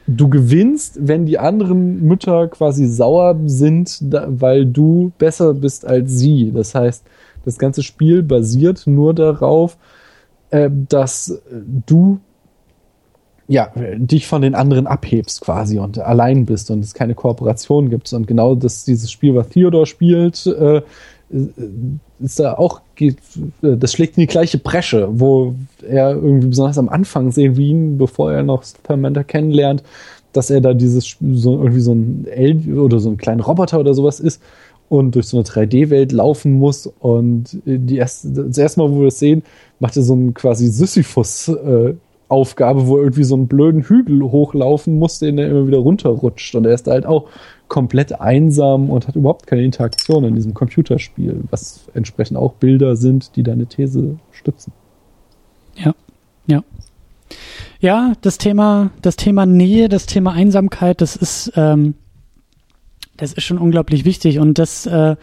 du 0.07 0.29
gewinnst, 0.29 0.99
wenn 1.01 1.27
die 1.27 1.39
anderen 1.39 2.03
Mütter 2.03 2.49
quasi 2.49 2.87
sauer 2.87 3.39
sind, 3.45 3.99
da, 4.13 4.27
weil 4.29 4.65
du 4.65 5.13
besser 5.19 5.55
bist 5.55 5.87
als 5.87 6.13
sie. 6.13 6.51
Das 6.53 6.75
heißt, 6.75 7.05
das 7.45 7.59
ganze 7.59 7.83
Spiel 7.83 8.23
basiert 8.23 8.87
nur 8.87 9.15
darauf, 9.15 9.77
äh, 10.51 10.71
dass 10.89 11.41
du 11.87 12.21
ja, 13.49 13.73
dich 13.97 14.27
von 14.27 14.43
den 14.43 14.55
anderen 14.55 14.87
abhebst 14.87 15.41
quasi 15.41 15.79
und 15.79 15.99
allein 15.99 16.45
bist 16.45 16.71
und 16.71 16.85
es 16.85 16.93
keine 16.93 17.15
Kooperation 17.15 17.89
gibt. 17.89 18.13
Und 18.13 18.27
genau 18.27 18.55
das, 18.55 18.85
dieses 18.85 19.11
Spiel, 19.11 19.35
was 19.35 19.49
Theodor 19.49 19.87
spielt, 19.87 20.47
äh, 20.47 20.83
ist 22.21 22.41
da 22.41 22.55
auch, 22.55 22.83
das 23.63 23.93
schlägt 23.93 24.17
in 24.17 24.23
die 24.23 24.27
gleiche 24.27 24.59
Bresche, 24.59 25.09
wo 25.11 25.55
er 25.87 26.13
irgendwie 26.13 26.49
besonders 26.49 26.79
am 26.79 26.89
Anfang 26.89 27.33
sehen 27.33 27.57
wir 27.57 27.67
ihn, 27.67 27.99
bevor 27.99 28.33
er 28.33 28.43
noch 28.43 28.63
Superman 28.63 29.27
kennenlernt, 29.27 29.83
dass 30.33 30.51
er 30.51 30.61
da 30.61 30.75
dieses, 30.75 31.17
so 31.21 31.59
irgendwie 31.59 31.81
so 31.81 31.95
ein 31.95 32.27
El 32.31 32.79
oder 32.79 32.99
so 33.01 33.11
ein 33.11 33.17
kleiner 33.17 33.45
Roboter 33.45 33.81
oder 33.81 33.95
sowas 33.95 34.21
ist 34.21 34.43
und 34.89 35.15
durch 35.15 35.27
so 35.27 35.37
eine 35.39 35.45
3D-Welt 35.45 36.13
laufen 36.13 36.53
muss 36.53 36.91
und 36.99 37.59
die 37.65 37.97
erste, 37.97 38.29
das 38.31 38.59
erste 38.59 38.81
Mal, 38.81 38.91
wo 38.91 39.01
wir 39.01 39.07
das 39.07 39.19
sehen, 39.19 39.43
macht 39.81 39.97
er 39.97 40.03
so 40.03 40.15
ein 40.15 40.35
quasi 40.35 40.69
Sisyphus, 40.69 41.49
äh, 41.49 41.95
Aufgabe, 42.29 42.87
wo 42.87 42.97
er 42.97 43.05
irgendwie 43.05 43.25
so 43.25 43.35
einen 43.35 43.49
blöden 43.49 43.83
Hügel 43.83 44.23
hochlaufen 44.23 44.99
muss, 44.99 45.19
den 45.19 45.39
er 45.39 45.49
immer 45.49 45.67
wieder 45.67 45.79
runterrutscht. 45.79 46.55
Und 46.55 46.67
er 46.67 46.75
ist 46.75 46.87
halt 46.87 47.07
auch 47.07 47.29
komplett 47.69 48.21
einsam 48.21 48.91
und 48.91 49.09
hat 49.09 49.17
überhaupt 49.17 49.47
keine 49.47 49.63
Interaktion 49.63 50.25
in 50.25 50.35
diesem 50.35 50.55
Computerspiel, 50.55 51.43
was 51.51 51.87
entsprechend 51.95 52.37
auch 52.37 52.55
Bilder 52.55 52.97
sind, 52.97 53.37
die 53.37 53.43
deine 53.43 53.67
These 53.67 54.19
stützen. 54.33 54.73
Ja, 55.77 55.95
ja. 56.47 56.63
Ja, 57.81 58.15
das 58.23 58.39
Thema, 58.39 58.91
das 59.03 59.17
Thema 59.17 59.47
Nähe, 59.47 59.89
das 59.89 60.07
Thema 60.07 60.33
Einsamkeit, 60.33 61.01
das 61.01 61.15
ist, 61.15 61.53
ähm, 61.57 61.95
das 63.17 63.33
ist 63.33 63.45
schon 63.45 63.59
unglaublich 63.59 64.05
wichtig 64.05 64.39
und 64.39 64.59
das 64.59 64.87
äh, 64.87 65.17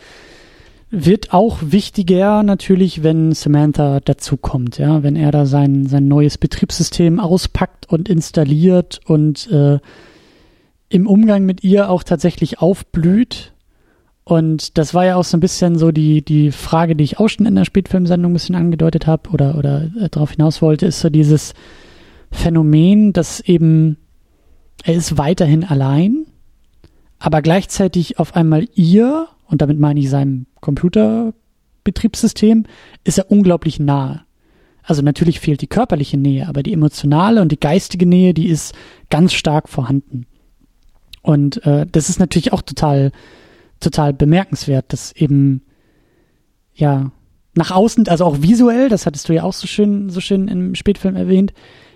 wird 1.04 1.34
auch 1.34 1.60
wichtiger 1.62 2.43
natürlich, 2.43 3.04
wenn 3.04 3.34
Samantha 3.34 4.00
dazukommt, 4.00 4.78
ja, 4.78 5.04
wenn 5.04 5.16
er 5.16 5.32
da 5.32 5.46
sein, 5.46 5.86
sein 5.88 6.08
neues 6.08 6.38
Betriebssystem 6.38 7.20
auspackt 7.20 7.89
und 7.89 8.08
installiert 8.08 9.02
und 9.06 9.52
äh, 9.52 9.80
im 10.89 11.08
Umgang 11.08 11.46
mit 11.46 11.64
ihr 11.64 11.89
auch 11.89 12.04
tatsächlich 12.04 12.60
aufblüht. 12.60 13.54
Und 14.24 14.78
das 14.78 14.93
war 14.93 15.06
ja 15.06 15.18
auch 15.18 15.24
so 15.24 15.38
ein 15.38 15.41
bisschen 15.41 15.78
so 15.78 15.91
die, 15.91 16.24
die 16.24 16.52
Frage, 16.52 16.96
die 16.96 17.04
ich 17.04 17.20
auch 17.20 17.28
schon 17.28 17.46
in 17.46 17.56
der 17.56 17.66
Spätfilmsendung 17.66 18.32
ein 18.32 18.34
bisschen 18.34 18.56
angedeutet 18.56 19.06
habe 19.06 19.30
oder, 19.30 19.58
oder 19.58 19.91
äh, 20.00 20.10
darauf 20.10 20.32
hinaus 20.32 20.62
wollte, 20.62 20.86
ist 20.86 21.02
so 21.02 21.10
dieses 21.10 21.54
Phänomen, 22.32 23.14
dass 23.14 23.39
eben 23.41 23.98
er 24.84 24.93
ist 24.93 25.18
weiterhin 25.18 25.64
allein, 25.64 26.26
aber 27.20 27.41
gleichzeitig 27.41 28.20
auf 28.20 28.36
einmal 28.36 28.68
ihr, 28.76 29.28
und 29.48 29.62
damit 29.62 29.80
meine 29.80 30.00
ich 30.00 30.10
seinem 30.10 30.46
Computerbetriebssystem, 30.62 32.66
ist 33.04 33.18
er 33.18 33.32
unglaublich 33.32 33.80
nahe. 33.80 34.22
Also 34.84 35.02
natürlich 35.02 35.39
fehlt 35.39 35.62
die 35.62 35.68
körperliche 35.68 36.18
Nähe, 36.18 36.48
aber 36.48 36.62
die 36.62 36.74
emotionale 36.74 37.41
und 37.41 37.52
die 37.52 37.60
geistige 37.60 38.06
Nähe, 38.06 38.34
die 38.34 38.48
ist 38.48 38.76
ganz 39.10 39.34
stark 39.34 39.68
vorhanden. 39.68 40.28
Und 41.22 41.66
äh, 41.66 41.88
das 41.91 42.10
ist 42.10 42.20
natürlich 42.20 42.54
auch 42.54 42.62
total, 42.62 43.12
total 43.80 44.14
bemerkenswert, 44.14 44.93
dass 44.93 45.12
eben, 45.14 45.64
ja, 46.76 47.12
nach 47.56 47.72
außen, 47.72 48.08
also 48.10 48.26
auch 48.26 48.41
visuell, 48.41 48.89
das 48.89 49.06
hattest 49.06 49.28
du 49.28 49.34
ja 49.34 49.43
auch 49.43 49.54
so 49.54 49.66
schön, 49.66 50.10
so 50.10 50.20
schön 50.20 50.48
im 50.48 50.76
Spätfilm 50.76 51.16
erwähnt, 51.16 51.54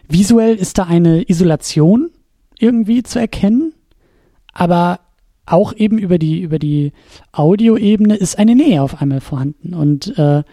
visuell 0.07 0.55
ist 0.55 0.79
da 0.79 0.85
eine 0.85 1.29
Isolation 1.29 2.09
irgendwie 2.57 3.03
zu 3.03 3.19
erkennen, 3.19 3.73
aber 4.51 5.01
auch 5.51 5.73
eben 5.73 5.97
über 5.97 6.19
die, 6.19 6.41
über 6.41 6.59
die 6.59 6.91
Audioebene 7.31 8.15
ist 8.15 8.37
eine 8.37 8.55
Nähe 8.55 8.81
auf 8.81 9.01
einmal 9.01 9.21
vorhanden. 9.21 9.73
Und 9.73 10.17
äh, 10.17 10.43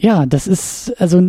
ja, 0.00 0.26
das 0.26 0.46
ist, 0.46 0.94
also 1.00 1.22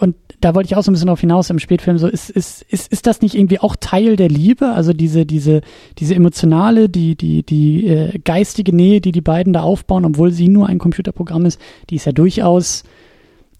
und 0.00 0.14
da 0.40 0.54
wollte 0.54 0.68
ich 0.68 0.76
auch 0.76 0.82
so 0.82 0.90
ein 0.90 0.94
bisschen 0.94 1.08
darauf 1.08 1.20
hinaus 1.20 1.50
im 1.50 1.58
Spätfilm, 1.58 1.98
so 1.98 2.06
ist, 2.06 2.30
ist, 2.30 2.62
ist, 2.62 2.92
ist 2.92 3.06
das 3.08 3.20
nicht 3.20 3.34
irgendwie 3.34 3.58
auch 3.58 3.74
Teil 3.74 4.14
der 4.14 4.28
Liebe? 4.28 4.68
Also 4.68 4.92
diese, 4.92 5.26
diese, 5.26 5.60
diese 5.98 6.14
emotionale, 6.14 6.88
die, 6.88 7.16
die, 7.16 7.42
die 7.42 7.88
äh, 7.88 8.18
geistige 8.20 8.74
Nähe, 8.74 9.00
die 9.00 9.10
die 9.10 9.20
beiden 9.20 9.52
da 9.52 9.62
aufbauen, 9.62 10.04
obwohl 10.04 10.30
sie 10.30 10.48
nur 10.48 10.68
ein 10.68 10.78
Computerprogramm 10.78 11.46
ist, 11.46 11.60
die 11.90 11.96
ist 11.96 12.04
ja 12.04 12.12
durchaus, 12.12 12.84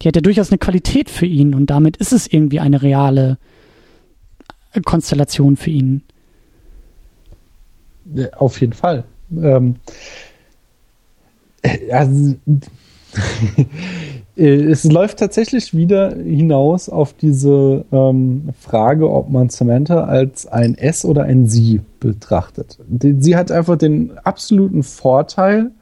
die 0.01 0.09
hat 0.09 0.15
ja 0.15 0.23
durchaus 0.23 0.51
eine 0.51 0.59
Qualität 0.59 1.11
für 1.11 1.27
ihn 1.27 1.55
und 1.55 1.71
damit 1.71 1.97
ist 1.97 2.13
es 2.13 2.33
irgendwie 2.33 2.61
eine 2.61 2.83
reale 2.83 3.39
Konstellation 4.85 5.57
für 5.57 5.71
ihn. 5.71 6.03
Auf 8.37 8.61
jeden 8.61 8.73
Fall. 8.73 9.05
Ähm, 9.37 9.77
also, 11.91 12.37
Äh, 14.39 14.71
es 14.71 14.85
läuft 14.85 15.19
tatsächlich 15.19 15.75
wieder 15.75 16.15
hinaus 16.15 16.89
auf 16.89 17.13
diese 17.13 17.85
ähm, 17.91 18.51
Frage, 18.59 19.11
ob 19.11 19.31
man 19.31 19.49
Samantha 19.49 20.05
als 20.05 20.47
ein 20.47 20.77
S 20.79 21.05
oder 21.05 21.25
ein 21.25 21.47
Sie 21.47 21.81
betrachtet. 21.99 22.79
Sie 23.19 23.37
hat 23.37 23.51
einfach 23.51 23.77
den 23.77 24.17
absoluten 24.19 24.85
Vorteil 24.85 25.73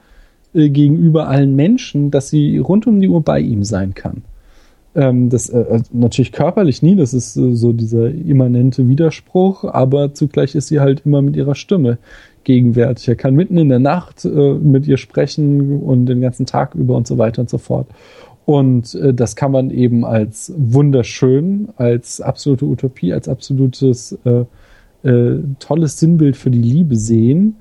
äh, 0.54 0.70
gegenüber 0.70 1.28
allen 1.28 1.54
Menschen, 1.54 2.10
dass 2.10 2.30
sie 2.30 2.58
rund 2.58 2.86
um 2.86 3.00
die 3.00 3.08
Uhr 3.08 3.20
bei 3.22 3.40
ihm 3.40 3.62
sein 3.62 3.94
kann. 3.94 4.22
Ähm, 4.96 5.28
das 5.28 5.50
äh, 5.50 5.60
äh 5.60 5.82
natürlich 5.92 6.32
körperlich 6.32 6.82
nie, 6.82 6.96
das 6.96 7.14
ist 7.14 7.36
äh, 7.36 7.54
so 7.54 7.72
dieser 7.72 8.08
immanente 8.08 8.88
Widerspruch, 8.88 9.64
aber 9.64 10.14
zugleich 10.14 10.54
ist 10.54 10.68
sie 10.68 10.80
halt 10.80 11.02
immer 11.04 11.22
mit 11.22 11.36
ihrer 11.36 11.54
Stimme 11.54 11.98
gegenwärtig. 12.44 13.06
Er 13.08 13.16
kann 13.16 13.34
mitten 13.34 13.58
in 13.58 13.68
der 13.68 13.78
Nacht 13.78 14.24
äh, 14.24 14.54
mit 14.54 14.86
ihr 14.86 14.96
sprechen 14.96 15.80
und 15.80 16.06
den 16.06 16.22
ganzen 16.22 16.46
Tag 16.46 16.74
über 16.74 16.96
und 16.96 17.06
so 17.06 17.18
weiter 17.18 17.42
und 17.42 17.50
so 17.50 17.58
fort. 17.58 17.88
Und 18.46 18.94
äh, 18.94 19.12
das 19.12 19.36
kann 19.36 19.52
man 19.52 19.70
eben 19.70 20.04
als 20.04 20.52
wunderschön, 20.56 21.68
als 21.76 22.20
absolute 22.20 22.64
Utopie, 22.64 23.12
als 23.12 23.28
absolutes 23.28 24.16
äh, 24.24 24.44
äh, 25.06 25.40
tolles 25.58 25.98
Sinnbild 25.98 26.36
für 26.36 26.50
die 26.50 26.62
Liebe 26.62 26.96
sehen, 26.96 27.56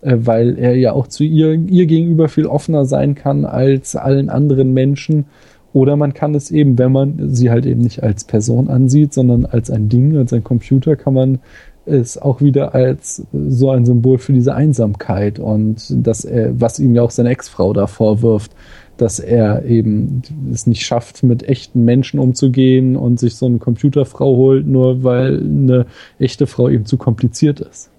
äh, 0.00 0.16
weil 0.16 0.56
er 0.58 0.76
ja 0.76 0.92
auch 0.92 1.08
zu 1.08 1.24
ihr, 1.24 1.54
ihr 1.54 1.86
gegenüber 1.86 2.28
viel 2.28 2.46
offener 2.46 2.86
sein 2.86 3.14
kann 3.16 3.44
als 3.44 3.96
allen 3.96 4.30
anderen 4.30 4.72
Menschen. 4.72 5.26
Oder 5.72 5.96
man 5.96 6.14
kann 6.14 6.34
es 6.34 6.50
eben, 6.50 6.78
wenn 6.78 6.92
man 6.92 7.34
sie 7.34 7.50
halt 7.50 7.66
eben 7.66 7.82
nicht 7.82 8.02
als 8.02 8.24
Person 8.24 8.68
ansieht, 8.68 9.12
sondern 9.12 9.44
als 9.46 9.70
ein 9.70 9.88
Ding, 9.88 10.16
als 10.16 10.32
ein 10.32 10.44
Computer, 10.44 10.96
kann 10.96 11.14
man 11.14 11.38
es 11.84 12.18
auch 12.18 12.40
wieder 12.40 12.74
als 12.74 13.26
so 13.32 13.70
ein 13.70 13.86
Symbol 13.86 14.18
für 14.18 14.32
diese 14.32 14.54
Einsamkeit 14.54 15.38
und 15.38 15.86
das, 16.06 16.26
was 16.26 16.78
ihm 16.78 16.94
ja 16.94 17.02
auch 17.02 17.10
seine 17.10 17.30
Ex-Frau 17.30 17.72
da 17.72 17.86
vorwirft, 17.86 18.54
dass 18.96 19.20
er 19.20 19.64
eben 19.64 20.22
es 20.52 20.66
nicht 20.66 20.84
schafft, 20.84 21.22
mit 21.22 21.48
echten 21.48 21.84
Menschen 21.84 22.18
umzugehen 22.18 22.96
und 22.96 23.20
sich 23.20 23.36
so 23.36 23.46
eine 23.46 23.58
Computerfrau 23.58 24.36
holt, 24.36 24.66
nur 24.66 25.04
weil 25.04 25.38
eine 25.38 25.86
echte 26.18 26.46
Frau 26.46 26.68
eben 26.68 26.84
zu 26.84 26.98
kompliziert 26.98 27.60
ist. 27.60 27.90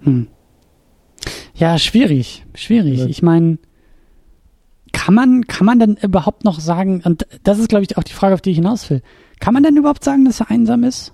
Hm. 0.00 0.28
Ja, 1.54 1.78
schwierig, 1.78 2.46
schwierig. 2.54 3.06
Ich 3.08 3.22
meine, 3.22 3.58
kann 4.92 5.14
man, 5.14 5.46
kann 5.46 5.66
man 5.66 5.78
denn 5.78 5.96
überhaupt 6.02 6.44
noch 6.44 6.60
sagen, 6.60 7.02
und 7.04 7.26
das 7.42 7.58
ist, 7.58 7.68
glaube 7.68 7.84
ich, 7.84 7.96
auch 7.96 8.02
die 8.02 8.12
Frage, 8.12 8.34
auf 8.34 8.40
die 8.40 8.50
ich 8.50 8.56
hinaus 8.56 8.88
will, 8.90 9.02
kann 9.40 9.54
man 9.54 9.62
denn 9.62 9.76
überhaupt 9.76 10.04
sagen, 10.04 10.24
dass 10.24 10.40
er 10.40 10.50
einsam 10.50 10.84
ist? 10.84 11.12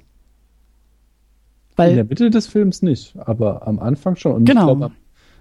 Weil, 1.77 1.91
In 1.91 1.97
der 1.97 2.05
Mitte 2.05 2.31
des 2.31 2.47
Films 2.47 2.83
nicht, 2.83 3.14
aber 3.18 3.66
am 3.66 3.79
Anfang 3.79 4.16
schon. 4.16 4.33
Und 4.33 4.45
genau. 4.47 4.61
ich 4.61 4.79
glaube, 4.79 4.93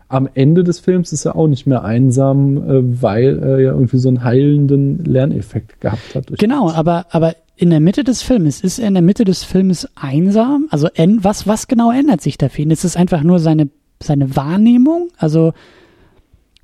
am 0.07 0.29
Ende 0.33 0.63
des 0.63 0.79
Films 0.79 1.13
ist 1.13 1.25
er 1.25 1.35
auch 1.35 1.47
nicht 1.47 1.65
mehr 1.65 1.83
einsam, 1.83 2.57
äh, 2.57 3.01
weil 3.01 3.39
er 3.39 3.59
ja 3.59 3.71
irgendwie 3.71 3.97
so 3.97 4.09
einen 4.09 4.23
heilenden 4.23 5.03
Lerneffekt 5.03 5.81
gehabt 5.81 6.13
hat. 6.13 6.27
Genau, 6.37 6.69
aber, 6.71 7.07
aber 7.11 7.35
in 7.55 7.69
der 7.69 7.79
Mitte 7.79 8.03
des 8.03 8.21
Films, 8.21 8.61
ist 8.61 8.79
er 8.79 8.87
in 8.87 8.93
der 8.93 9.03
Mitte 9.03 9.23
des 9.23 9.43
Films 9.43 9.87
einsam? 9.95 10.67
Also 10.69 10.89
was, 10.97 11.47
was 11.47 11.67
genau 11.67 11.91
ändert 11.91 12.21
sich 12.21 12.37
da 12.37 12.49
für 12.49 12.61
ihn? 12.61 12.71
Ist 12.71 12.83
es 12.83 12.97
einfach 12.97 13.23
nur 13.23 13.39
seine, 13.39 13.69
seine 14.01 14.35
Wahrnehmung? 14.35 15.09
Also 15.17 15.53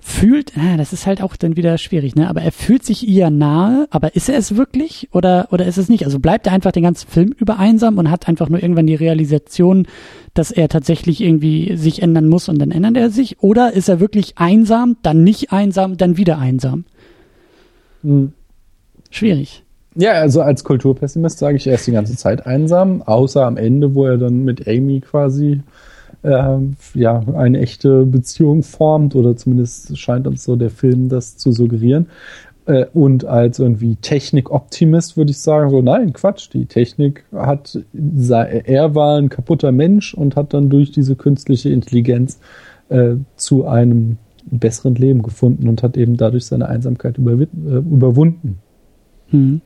fühlt, 0.02 0.54
ah, 0.58 0.78
das 0.78 0.94
ist 0.94 1.06
halt 1.06 1.22
auch 1.22 1.36
dann 1.36 1.56
wieder 1.56 1.78
schwierig, 1.78 2.16
ne? 2.16 2.28
Aber 2.28 2.42
er 2.42 2.52
fühlt 2.52 2.84
sich 2.84 3.08
ihr 3.08 3.30
nahe, 3.30 3.88
aber 3.92 4.16
ist 4.16 4.30
er 4.30 4.38
es 4.38 4.58
wirklich 4.58 5.10
oder 5.14 5.48
oder 5.52 5.66
ist 5.66 5.78
es 5.78 5.90
nicht? 5.90 6.06
Also 6.06 6.20
bleibt 6.20 6.48
er 6.48 6.54
einfach 6.54 6.72
den 6.72 6.84
ganzen 6.84 7.08
Film 7.08 7.36
über 7.38 7.60
einsam 7.60 8.00
und 8.00 8.10
hat 8.10 8.28
einfach 8.28 8.50
nur 8.50 8.62
irgendwann 8.62 8.88
die 8.88 8.96
Realisation, 8.96 9.88
dass 10.34 10.52
er 10.52 10.70
tatsächlich 10.70 11.22
irgendwie 11.22 11.78
sich 11.78 12.02
ändern 12.02 12.28
muss 12.28 12.50
und 12.50 12.60
dann 12.60 12.72
ändert 12.72 12.98
er 12.98 13.10
sich? 13.12 13.42
Oder 13.44 13.74
ist 13.74 13.90
er 13.90 14.00
wirklich 14.00 14.40
einsam, 14.40 14.98
dann 15.04 15.24
nicht 15.24 15.52
einsam, 15.52 15.98
dann 15.98 16.18
wieder 16.18 16.40
einsam? 16.40 16.86
Hm. 18.04 18.34
Schwierig. 19.12 19.64
Ja, 19.94 20.14
also 20.14 20.42
als 20.42 20.64
Kulturpessimist 20.64 21.38
sage 21.38 21.58
ich, 21.58 21.68
er 21.68 21.76
ist 21.76 21.86
die 21.86 21.92
ganze 21.92 22.16
Zeit 22.16 22.48
einsam, 22.48 23.02
außer 23.02 23.46
am 23.46 23.58
Ende, 23.58 23.94
wo 23.94 24.06
er 24.06 24.18
dann 24.18 24.44
mit 24.44 24.68
Amy 24.68 25.02
quasi 25.02 25.62
äh, 26.24 26.58
ja, 26.94 27.24
eine 27.36 27.60
echte 27.60 28.06
Beziehung 28.06 28.64
formt 28.64 29.16
oder 29.16 29.36
zumindest 29.36 29.98
scheint 29.98 30.28
uns 30.28 30.44
so 30.44 30.56
der 30.56 30.70
Film 30.70 31.10
das 31.10 31.38
zu 31.38 31.52
suggerieren. 31.52 32.08
Äh, 32.66 32.86
und 32.94 33.26
als 33.26 33.60
irgendwie 33.60 33.96
Technik-Optimist 33.96 35.18
würde 35.18 35.32
ich 35.32 35.40
sagen, 35.40 35.70
so 35.70 35.82
nein, 35.82 36.14
Quatsch, 36.14 36.50
die 36.54 36.66
Technik 36.66 37.26
hat, 37.34 37.80
er 37.94 38.96
war 38.96 39.18
ein 39.18 39.30
kaputter 39.30 39.72
Mensch 39.72 40.14
und 40.14 40.36
hat 40.36 40.54
dann 40.54 40.70
durch 40.70 40.92
diese 40.92 41.16
künstliche 41.16 41.70
Intelligenz 41.70 42.40
äh, 42.90 43.16
zu 43.36 43.66
einem 43.66 44.18
besseren 44.46 44.96
Leben 44.96 45.22
gefunden 45.22 45.68
und 45.68 45.84
hat 45.84 45.98
eben 45.98 46.18
dadurch 46.18 46.46
seine 46.46 46.68
Einsamkeit 46.68 47.18
äh, 47.18 47.22
überwunden. 47.22 48.60
Hm. 49.30 49.62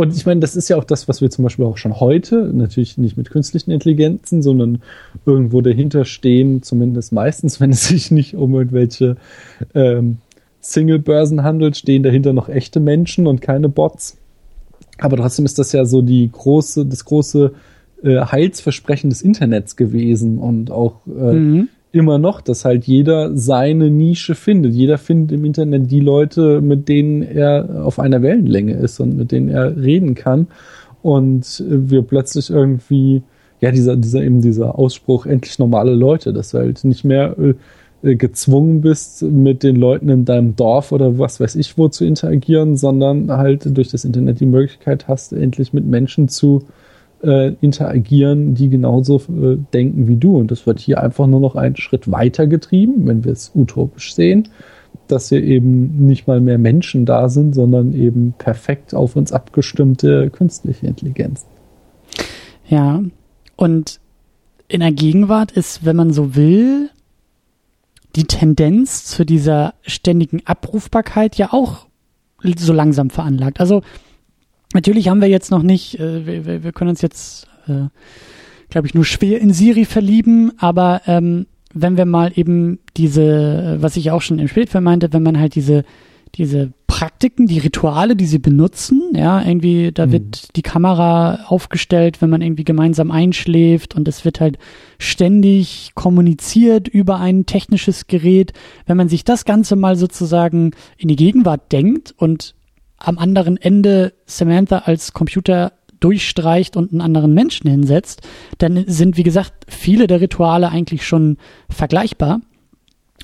Und 0.00 0.16
ich 0.16 0.24
meine, 0.24 0.40
das 0.40 0.56
ist 0.56 0.70
ja 0.70 0.78
auch 0.78 0.84
das, 0.84 1.08
was 1.08 1.20
wir 1.20 1.28
zum 1.28 1.42
Beispiel 1.42 1.66
auch 1.66 1.76
schon 1.76 2.00
heute, 2.00 2.50
natürlich 2.54 2.96
nicht 2.96 3.18
mit 3.18 3.28
künstlichen 3.30 3.70
Intelligenzen, 3.70 4.40
sondern 4.40 4.80
irgendwo 5.26 5.60
dahinter 5.60 6.06
stehen, 6.06 6.62
zumindest 6.62 7.12
meistens, 7.12 7.60
wenn 7.60 7.68
es 7.68 7.88
sich 7.88 8.10
nicht 8.10 8.34
um 8.34 8.54
irgendwelche 8.54 9.16
ähm, 9.74 10.16
Single-Börsen 10.62 11.42
handelt, 11.42 11.76
stehen 11.76 12.02
dahinter 12.02 12.32
noch 12.32 12.48
echte 12.48 12.80
Menschen 12.80 13.26
und 13.26 13.42
keine 13.42 13.68
Bots. 13.68 14.16
Aber 14.96 15.18
trotzdem 15.18 15.44
ist 15.44 15.58
das 15.58 15.72
ja 15.72 15.84
so 15.84 16.00
die 16.00 16.30
große, 16.32 16.86
das 16.86 17.04
große 17.04 17.52
äh, 18.02 18.20
Heilsversprechen 18.20 19.10
des 19.10 19.20
Internets 19.20 19.76
gewesen 19.76 20.38
und 20.38 20.70
auch 20.70 20.94
äh, 21.08 21.32
mhm 21.34 21.68
immer 21.92 22.18
noch, 22.18 22.40
dass 22.40 22.64
halt 22.64 22.84
jeder 22.84 23.36
seine 23.36 23.90
Nische 23.90 24.34
findet. 24.34 24.72
Jeder 24.74 24.98
findet 24.98 25.32
im 25.32 25.44
Internet 25.44 25.90
die 25.90 26.00
Leute, 26.00 26.60
mit 26.60 26.88
denen 26.88 27.22
er 27.22 27.84
auf 27.84 27.98
einer 27.98 28.22
Wellenlänge 28.22 28.74
ist 28.74 29.00
und 29.00 29.16
mit 29.16 29.32
denen 29.32 29.48
er 29.48 29.76
reden 29.76 30.14
kann. 30.14 30.46
Und 31.02 31.64
wir 31.66 32.02
plötzlich 32.02 32.50
irgendwie, 32.50 33.22
ja, 33.60 33.70
dieser, 33.72 33.96
dieser, 33.96 34.22
eben 34.22 34.40
dieser 34.40 34.78
Ausspruch, 34.78 35.26
endlich 35.26 35.58
normale 35.58 35.94
Leute, 35.94 36.32
dass 36.32 36.50
du 36.50 36.58
halt 36.58 36.84
nicht 36.84 37.04
mehr 37.04 37.34
äh, 38.02 38.14
gezwungen 38.14 38.82
bist, 38.82 39.22
mit 39.22 39.62
den 39.62 39.76
Leuten 39.76 40.08
in 40.08 40.24
deinem 40.24 40.56
Dorf 40.56 40.92
oder 40.92 41.18
was 41.18 41.40
weiß 41.40 41.56
ich 41.56 41.76
wo 41.76 41.88
zu 41.88 42.04
interagieren, 42.04 42.76
sondern 42.76 43.30
halt 43.32 43.76
durch 43.76 43.88
das 43.88 44.04
Internet 44.04 44.40
die 44.40 44.46
Möglichkeit 44.46 45.08
hast, 45.08 45.32
endlich 45.32 45.72
mit 45.72 45.86
Menschen 45.86 46.28
zu 46.28 46.58
äh, 46.58 46.89
interagieren, 47.60 48.54
die 48.54 48.68
genauso 48.68 49.16
äh, 49.16 49.58
denken 49.72 50.08
wie 50.08 50.16
du. 50.16 50.38
Und 50.38 50.50
das 50.50 50.66
wird 50.66 50.80
hier 50.80 51.02
einfach 51.02 51.26
nur 51.26 51.40
noch 51.40 51.54
einen 51.54 51.76
Schritt 51.76 52.10
weiter 52.10 52.46
getrieben, 52.46 53.06
wenn 53.06 53.24
wir 53.24 53.32
es 53.32 53.52
utopisch 53.54 54.14
sehen, 54.14 54.48
dass 55.06 55.28
hier 55.28 55.42
eben 55.42 56.06
nicht 56.06 56.26
mal 56.26 56.40
mehr 56.40 56.58
Menschen 56.58 57.04
da 57.04 57.28
sind, 57.28 57.54
sondern 57.54 57.92
eben 57.92 58.34
perfekt 58.38 58.94
auf 58.94 59.16
uns 59.16 59.32
abgestimmte 59.32 60.30
künstliche 60.30 60.86
Intelligenz. 60.86 61.46
Ja, 62.68 63.02
und 63.56 64.00
in 64.68 64.80
der 64.80 64.92
Gegenwart 64.92 65.52
ist, 65.52 65.84
wenn 65.84 65.96
man 65.96 66.12
so 66.12 66.36
will, 66.36 66.90
die 68.16 68.24
Tendenz 68.24 69.04
zu 69.04 69.24
dieser 69.24 69.74
ständigen 69.82 70.42
Abrufbarkeit 70.46 71.36
ja 71.36 71.52
auch 71.52 71.86
so 72.56 72.72
langsam 72.72 73.10
veranlagt. 73.10 73.60
Also 73.60 73.82
Natürlich 74.72 75.08
haben 75.08 75.20
wir 75.20 75.28
jetzt 75.28 75.50
noch 75.50 75.62
nicht, 75.62 75.98
äh, 75.98 76.44
wir, 76.44 76.62
wir 76.62 76.72
können 76.72 76.90
uns 76.90 77.02
jetzt, 77.02 77.48
äh, 77.66 77.88
glaube 78.68 78.86
ich, 78.86 78.94
nur 78.94 79.04
schwer 79.04 79.40
in 79.40 79.52
Siri 79.52 79.84
verlieben, 79.84 80.52
aber 80.58 81.02
ähm, 81.06 81.46
wenn 81.72 81.96
wir 81.96 82.04
mal 82.04 82.32
eben 82.34 82.78
diese, 82.96 83.78
was 83.80 83.96
ich 83.96 84.10
auch 84.10 84.22
schon 84.22 84.38
im 84.38 84.48
Spätfilm 84.48 84.84
meinte, 84.84 85.12
wenn 85.12 85.22
man 85.22 85.38
halt 85.38 85.54
diese, 85.54 85.84
diese 86.34 86.72
Praktiken, 86.86 87.46
die 87.46 87.58
Rituale, 87.58 88.14
die 88.16 88.26
sie 88.26 88.38
benutzen, 88.38 89.12
ja, 89.14 89.42
irgendwie, 89.42 89.90
da 89.92 90.06
mhm. 90.06 90.12
wird 90.12 90.56
die 90.56 90.62
Kamera 90.62 91.46
aufgestellt, 91.46 92.20
wenn 92.20 92.30
man 92.30 92.42
irgendwie 92.42 92.64
gemeinsam 92.64 93.10
einschläft 93.10 93.94
und 93.94 94.06
es 94.06 94.24
wird 94.24 94.40
halt 94.40 94.58
ständig 94.98 95.92
kommuniziert 95.94 96.88
über 96.88 97.18
ein 97.18 97.46
technisches 97.46 98.06
Gerät. 98.06 98.52
Wenn 98.86 98.96
man 98.96 99.08
sich 99.08 99.24
das 99.24 99.44
Ganze 99.44 99.76
mal 99.76 99.96
sozusagen 99.96 100.72
in 100.96 101.08
die 101.08 101.16
Gegenwart 101.16 101.72
denkt 101.72 102.14
und 102.16 102.54
am 103.00 103.18
anderen 103.18 103.56
Ende 103.56 104.12
Samantha 104.26 104.78
als 104.78 105.12
Computer 105.12 105.72
durchstreicht 105.98 106.76
und 106.76 106.92
einen 106.92 107.00
anderen 107.00 107.34
Menschen 107.34 107.68
hinsetzt, 107.68 108.22
dann 108.58 108.84
sind, 108.86 109.16
wie 109.16 109.22
gesagt, 109.22 109.52
viele 109.68 110.06
der 110.06 110.20
Rituale 110.20 110.70
eigentlich 110.70 111.06
schon 111.06 111.36
vergleichbar. 111.68 112.40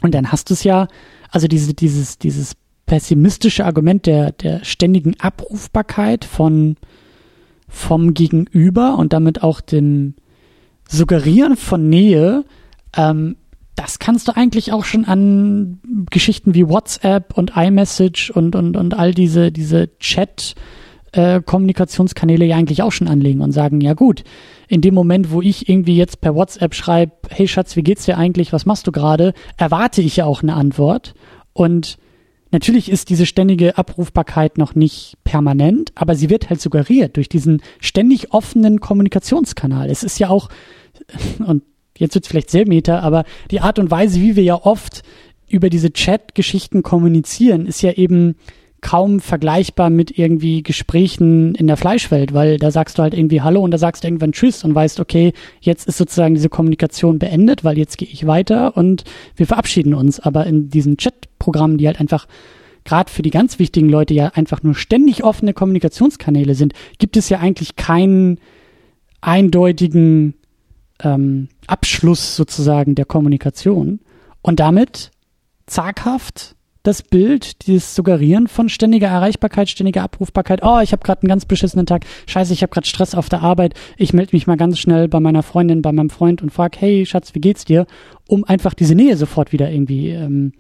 Und 0.03 0.15
dann 0.15 0.31
hast 0.31 0.51
du 0.51 0.55
es 0.55 0.65
ja, 0.65 0.89
also 1.31 1.49
diese, 1.49 1.73
dieses, 1.73 2.19
dieses 2.19 2.55
pessimistische 2.85 3.65
Argument 3.65 4.07
der, 4.07 4.33
der 4.33 4.65
ständigen 4.65 5.19
Abrufbarkeit 5.19 6.25
von, 6.25 6.77
vom 7.69 8.15
Gegenüber 8.15 8.97
und 8.99 9.13
damit 9.13 9.43
auch 9.43 9.61
dem 9.61 10.15
Suggerieren 10.89 11.57
von 11.57 11.89
Nähe, 11.89 12.45
ähm, 12.97 13.37
das 13.77 13.99
kannst 13.99 14.27
du 14.27 14.37
eigentlich 14.37 14.73
auch 14.73 14.85
schon 14.85 15.05
an 15.05 15.79
Geschichten 16.11 16.55
wie 16.55 16.69
WhatsApp 16.69 17.37
und 17.37 17.53
iMessage 17.57 18.31
und, 18.31 18.57
und, 18.57 18.77
und 18.77 18.95
all 18.95 19.15
diese, 19.15 19.53
diese 19.53 19.91
Chat- 20.01 20.55
äh, 21.13 21.41
Kommunikationskanäle 21.41 22.45
ja 22.45 22.57
eigentlich 22.57 22.83
auch 22.83 22.93
schon 22.93 23.09
anlegen 23.09 23.41
und 23.41 23.53
sagen, 23.53 23.81
ja 23.81 23.95
gut, 23.95 24.25
in 24.69 24.81
dem 24.81 24.95
Moment, 24.95 25.31
wo 25.31 25.41
ich 25.41 25.69
irgendwie 25.69 25.97
jetzt 25.97 26.21
per 26.21 26.35
WhatsApp 26.35 26.75
schreibe, 26.75 27.13
hey 27.31 27.49
Schatz, 27.49 27.77
wie 27.77 27.83
geht's 27.83 28.05
dir 28.05 28.19
eigentlich, 28.19 28.53
was 28.53 28.67
machst 28.67 28.87
du 28.87 28.93
gerade, 28.93 29.33
erwarte 29.57 30.03
ich 30.03 30.17
ja 30.17 30.25
auch 30.25 30.43
eine 30.43 30.55
Antwort. 30.55 31.15
Und 31.53 31.97
natürlich 32.51 32.91
ist 32.91 33.09
diese 33.09 33.25
ständige 33.25 33.79
Abrufbarkeit 33.79 34.59
noch 34.59 34.75
nicht 34.75 35.17
permanent, 35.25 35.93
aber 35.95 36.17
sie 36.17 36.29
wird 36.29 36.51
halt 36.51 36.61
suggeriert 36.61 37.17
durch 37.17 37.29
diesen 37.29 37.63
ständig 37.81 38.33
offenen 38.33 38.81
Kommunikationskanal. 38.81 39.89
Es 39.91 40.03
ist 40.03 40.19
ja 40.19 40.29
auch, 40.29 40.49
und 41.47 41.63
jetzt 41.99 42.15
wird 42.15 42.25
es 42.25 42.31
vielleicht 42.31 42.51
sehr 42.51 42.67
meta, 42.67 43.01
aber 43.01 43.25
die 43.51 43.61
Art 43.61 43.79
und 43.79 43.91
Weise, 43.91 44.21
wie 44.21 44.37
wir 44.37 44.43
ja 44.43 44.55
oft 44.55 45.03
über 45.49 45.71
diese 45.71 45.93
Chat-Geschichten 45.93 46.83
kommunizieren, 46.83 47.67
ist 47.67 47.83
ja 47.83 47.93
eben 47.93 48.37
kaum 48.81 49.21
vergleichbar 49.21 49.91
mit 49.91 50.17
irgendwie 50.17 50.63
Gesprächen 50.63 51.55
in 51.55 51.67
der 51.67 51.77
Fleischwelt, 51.77 52.35
weil 52.35 52.59
da 52.59 52.71
sagst 52.71 52.99
du 52.99 53.03
halt 53.03 53.15
irgendwie 53.15 53.41
Hallo 53.41 53.61
und 53.61 53.71
da 53.71 53.79
sagst 53.79 54.05
du 54.05 54.09
irgendwann 54.09 54.33
Tschüss 54.33 54.65
und 54.65 54.75
weißt, 54.75 55.01
okay, 55.01 55.33
jetzt 55.61 55.89
ist 55.89 55.97
sozusagen 55.99 56.35
diese 56.35 56.49
Kommunikation 56.49 57.19
beendet, 57.19 57.65
weil 57.65 57.79
jetzt 57.79 57.99
gehe 57.99 58.09
ich 58.09 58.27
weiter 58.27 58.77
und 58.77 59.05
wir 59.35 59.47
verabschieden 59.47 59.95
uns. 59.95 60.21
Aber 60.21 60.47
in 60.47 60.69
diesen 60.69 60.99
Chat-Programmen, 60.99 61.79
die 61.79 61.87
halt 61.87 62.01
einfach 62.01 62.29
gerade 62.85 63.11
für 63.11 63.23
die 63.23 63.31
ganz 63.31 63.59
wichtigen 63.59 63.89
Leute 63.89 64.15
ja 64.15 64.29
einfach 64.35 64.63
nur 64.63 64.75
ständig 64.75 65.25
offene 65.25 65.53
Kommunikationskanäle 65.53 66.55
sind, 66.55 66.73
gibt 66.99 67.17
es 67.17 67.29
ja 67.29 67.39
eigentlich 67.41 67.77
keinen 67.77 68.39
eindeutigen 69.21 70.35
ähm, 71.03 71.49
Abschluss 71.67 72.37
sozusagen 72.37 72.95
der 72.95 73.05
Kommunikation 73.05 74.01
und 74.43 74.61
damit 74.61 75.11
zaghaft 75.67 76.57
das 76.87 77.03
Bild, 77.03 77.67
dieses 77.67 77.97
Suggerieren 77.97 78.47
von 78.47 78.69
ständiger 78.69 79.09
Erreichbarkeit, 79.09 79.69
ständiger 79.69 80.05
Abrufbarkeit. 80.05 80.61
Oh, 80.63 80.79
ich 80.81 80.93
habe 80.93 81.03
gerade 81.03 81.23
einen 81.23 81.29
ganz 81.29 81.45
beschissenen 81.45 81.85
Tag. 81.85 82.05
Scheiße, 82.27 82.53
ich 82.53 82.63
habe 82.63 82.73
gerade 82.73 82.87
Stress 82.87 83.17
auf 83.17 83.29
der 83.29 83.43
Arbeit. 83.43 83.75
Ich 83.97 84.13
melde 84.13 84.37
mich 84.37 84.47
mal 84.47 84.57
ganz 84.57 84.79
schnell 84.79 85.09
bei 85.09 85.19
meiner 85.19 85.43
Freundin, 85.43 85.83
bei 85.83 85.91
meinem 85.91 86.11
Freund 86.11 86.43
und 86.43 86.53
frag, 86.53 86.81
hey 86.81 87.05
Schatz, 87.05 87.35
wie 87.35 87.41
geht's 87.41 87.65
dir? 87.65 87.87
Um 88.29 88.45
einfach 88.45 88.73
diese 88.73 88.95
Nähe 88.95 89.17
sofort 89.17 89.53
wieder 89.53 89.69
irgendwie 89.69 90.11
ähm, 90.11 90.53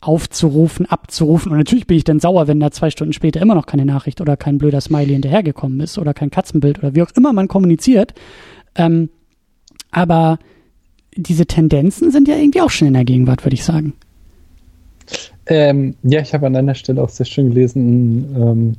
aufzurufen, 0.00 0.86
abzurufen. 0.86 1.50
Und 1.50 1.58
natürlich 1.58 1.88
bin 1.88 1.96
ich 1.96 2.04
dann 2.04 2.20
sauer, 2.20 2.46
wenn 2.46 2.60
da 2.60 2.70
zwei 2.70 2.90
Stunden 2.90 3.12
später 3.12 3.40
immer 3.40 3.56
noch 3.56 3.66
keine 3.66 3.86
Nachricht 3.86 4.20
oder 4.20 4.36
kein 4.36 4.58
blöder 4.58 4.80
Smiley 4.80 5.14
hinterhergekommen 5.14 5.80
ist 5.80 5.98
oder 5.98 6.14
kein 6.14 6.30
Katzenbild 6.30 6.78
oder 6.78 6.94
wie 6.94 7.02
auch 7.02 7.10
immer 7.16 7.32
man 7.32 7.48
kommuniziert. 7.48 8.14
Ähm, 8.76 9.08
aber 9.94 10.38
diese 11.16 11.46
Tendenzen 11.46 12.10
sind 12.10 12.28
ja 12.28 12.36
irgendwie 12.36 12.60
auch 12.60 12.70
schon 12.70 12.88
in 12.88 12.94
der 12.94 13.04
Gegenwart, 13.04 13.44
würde 13.44 13.54
ich 13.54 13.64
sagen. 13.64 13.94
Ähm, 15.46 15.94
ja, 16.02 16.20
ich 16.20 16.34
habe 16.34 16.46
an 16.46 16.56
einer 16.56 16.74
Stelle 16.74 17.02
auch 17.02 17.10
sehr 17.10 17.26
schön 17.26 17.50
gelesen, 17.50 18.34
ähm, 18.36 18.72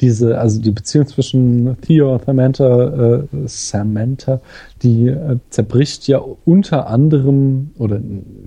diese, 0.00 0.38
also 0.38 0.60
die 0.60 0.70
Beziehung 0.70 1.06
zwischen 1.06 1.76
Theo 1.80 2.14
und 2.14 2.24
Samantha, 2.24 3.18
äh, 3.22 3.22
Samantha, 3.46 4.40
die 4.82 5.08
äh, 5.08 5.38
zerbricht 5.50 6.06
ja 6.06 6.22
unter 6.44 6.86
anderem, 6.88 7.70
oder 7.78 8.00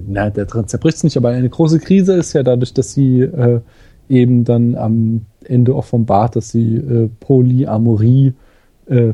na, 0.07 0.29
der 0.29 0.47
zerbricht 0.47 0.97
es 0.97 1.03
nicht, 1.03 1.17
aber 1.17 1.29
eine 1.29 1.49
große 1.49 1.79
Krise 1.79 2.13
ist 2.13 2.33
ja 2.33 2.43
dadurch, 2.43 2.73
dass 2.73 2.93
sie 2.93 3.21
äh, 3.21 3.61
eben 4.09 4.43
dann 4.43 4.75
am 4.75 5.25
Ende 5.43 5.75
offenbart, 5.75 6.35
dass 6.35 6.49
sie 6.49 6.75
äh, 6.75 7.09
Polyamorie 7.19 8.33
äh, 8.89 9.13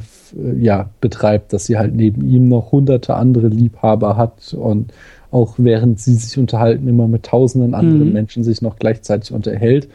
ja, 0.58 0.90
betreibt, 1.02 1.54
dass 1.54 1.66
sie 1.66 1.78
halt 1.78 1.94
neben 1.94 2.28
ihm 2.28 2.48
noch 2.48 2.72
hunderte 2.72 3.16
andere 3.16 3.48
Liebhaber 3.48 4.18
hat 4.18 4.54
und 4.54 4.94
auch 5.32 5.56
während 5.58 6.00
sie 6.00 6.16
sich 6.16 6.38
unterhalten, 6.38 6.88
immer 6.88 7.08
mit 7.08 7.24
tausenden 7.24 7.74
anderen 7.74 8.08
mhm. 8.08 8.14
Menschen 8.14 8.44
sich 8.44 8.62
noch 8.62 8.78
gleichzeitig 8.78 9.34
unterhält. 9.34 9.90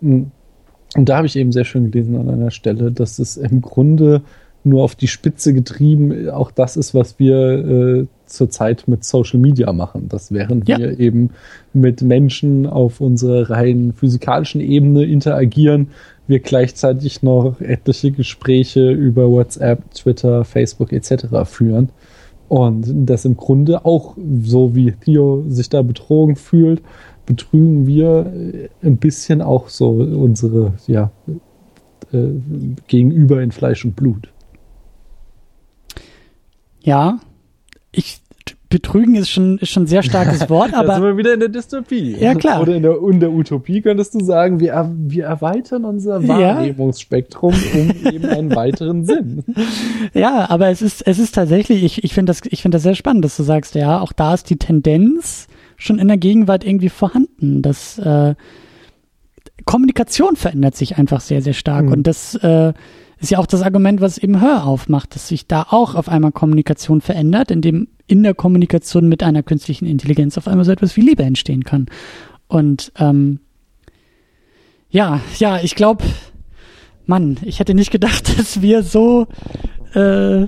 Und 0.00 0.30
da 0.94 1.18
habe 1.18 1.26
ich 1.26 1.36
eben 1.36 1.52
sehr 1.52 1.64
schön 1.64 1.90
gelesen 1.90 2.16
an 2.16 2.30
einer 2.30 2.50
Stelle, 2.50 2.92
dass 2.92 3.18
es 3.18 3.36
im 3.36 3.60
Grunde 3.60 4.22
nur 4.64 4.82
auf 4.82 4.94
die 4.96 5.06
Spitze 5.06 5.52
getrieben 5.52 6.28
auch 6.30 6.50
das 6.50 6.76
ist, 6.76 6.92
was 6.94 7.18
wir 7.18 7.36
äh, 7.36 8.06
zurzeit 8.26 8.88
mit 8.88 9.04
Social 9.04 9.38
Media 9.38 9.72
machen. 9.72 10.08
Das 10.08 10.32
während 10.32 10.68
ja. 10.68 10.78
wir 10.78 10.98
eben 10.98 11.30
mit 11.72 12.02
Menschen 12.02 12.66
auf 12.66 13.00
unserer 13.00 13.50
rein 13.50 13.92
physikalischen 13.92 14.60
Ebene 14.60 15.04
interagieren, 15.04 15.88
wir 16.26 16.40
gleichzeitig 16.40 17.22
noch 17.22 17.60
etliche 17.60 18.10
Gespräche 18.10 18.90
über 18.90 19.30
WhatsApp, 19.30 19.92
Twitter, 19.94 20.44
Facebook 20.44 20.92
etc. 20.92 21.26
führen. 21.44 21.90
Und 22.48 22.86
das 23.08 23.24
im 23.24 23.36
Grunde 23.36 23.84
auch 23.84 24.16
so 24.42 24.74
wie 24.74 24.92
Theo 24.92 25.44
sich 25.48 25.68
da 25.68 25.82
betrogen 25.82 26.36
fühlt, 26.36 26.82
betrügen 27.26 27.86
wir 27.86 28.32
ein 28.82 28.96
bisschen 28.98 29.42
auch 29.42 29.68
so 29.68 29.90
unsere 29.90 30.74
ja, 30.86 31.10
äh, 32.12 32.28
Gegenüber 32.86 33.42
in 33.42 33.50
Fleisch 33.50 33.84
und 33.84 33.96
Blut. 33.96 34.28
Ja, 36.82 37.18
ich 37.90 38.20
betrügen 38.68 39.14
ist 39.14 39.30
schon, 39.30 39.58
ist 39.58 39.70
schon 39.70 39.84
ein 39.84 39.86
sehr 39.86 40.02
starkes 40.02 40.48
Wort, 40.50 40.74
aber. 40.74 40.88
da 40.88 40.94
sind 40.94 41.04
wir 41.04 41.16
wieder 41.16 41.34
in 41.34 41.40
der 41.40 41.48
Dystopie. 41.48 42.16
Ja, 42.18 42.34
klar. 42.34 42.60
Oder 42.60 42.74
in 42.74 42.82
der, 42.82 42.96
in 43.00 43.20
der 43.20 43.32
Utopie 43.32 43.80
könntest 43.80 44.14
du 44.14 44.20
sagen, 44.24 44.58
wir, 44.58 44.92
wir 44.96 45.24
erweitern 45.24 45.84
unser 45.84 46.26
Wahrnehmungsspektrum 46.26 47.54
ja. 47.54 47.80
um 47.80 48.14
eben 48.14 48.26
einen 48.26 48.54
weiteren 48.54 49.04
Sinn. 49.04 49.44
Ja, 50.14 50.48
aber 50.50 50.68
es 50.68 50.82
ist, 50.82 51.06
es 51.06 51.18
ist 51.18 51.34
tatsächlich, 51.34 51.82
ich, 51.82 52.04
ich 52.04 52.14
finde 52.14 52.30
das, 52.30 52.40
ich 52.48 52.62
finde 52.62 52.76
das 52.76 52.82
sehr 52.82 52.94
spannend, 52.94 53.24
dass 53.24 53.36
du 53.36 53.42
sagst, 53.42 53.74
ja, 53.74 54.00
auch 54.00 54.12
da 54.12 54.34
ist 54.34 54.48
die 54.48 54.56
Tendenz 54.56 55.46
schon 55.76 55.98
in 55.98 56.08
der 56.08 56.16
Gegenwart 56.16 56.64
irgendwie 56.64 56.88
vorhanden, 56.88 57.60
dass, 57.60 57.98
äh, 57.98 58.34
Kommunikation 59.64 60.36
verändert 60.36 60.76
sich 60.76 60.96
einfach 60.96 61.20
sehr, 61.20 61.42
sehr 61.42 61.52
stark 61.52 61.86
mhm. 61.86 61.92
und 61.92 62.06
das, 62.06 62.34
äh, 62.36 62.72
ist 63.18 63.30
ja 63.30 63.38
auch 63.38 63.46
das 63.46 63.62
Argument, 63.62 64.00
was 64.00 64.18
eben 64.18 64.40
Hör 64.40 64.66
aufmacht, 64.66 65.14
dass 65.14 65.28
sich 65.28 65.46
da 65.46 65.66
auch 65.70 65.94
auf 65.94 66.08
einmal 66.08 66.32
Kommunikation 66.32 67.00
verändert, 67.00 67.50
indem 67.50 67.88
in 68.06 68.22
der 68.22 68.34
Kommunikation 68.34 69.08
mit 69.08 69.22
einer 69.22 69.42
künstlichen 69.42 69.86
Intelligenz 69.86 70.36
auf 70.38 70.48
einmal 70.48 70.64
so 70.64 70.72
etwas 70.72 70.96
wie 70.96 71.00
Liebe 71.00 71.22
entstehen 71.22 71.64
kann. 71.64 71.86
Und 72.46 72.92
ähm, 72.98 73.40
ja, 74.90 75.20
ja, 75.38 75.60
ich 75.62 75.74
glaube, 75.74 76.04
Mann, 77.06 77.38
ich 77.42 77.58
hätte 77.58 77.74
nicht 77.74 77.90
gedacht, 77.90 78.38
dass 78.38 78.60
wir 78.62 78.82
so 78.82 79.26
äh, 79.94 80.46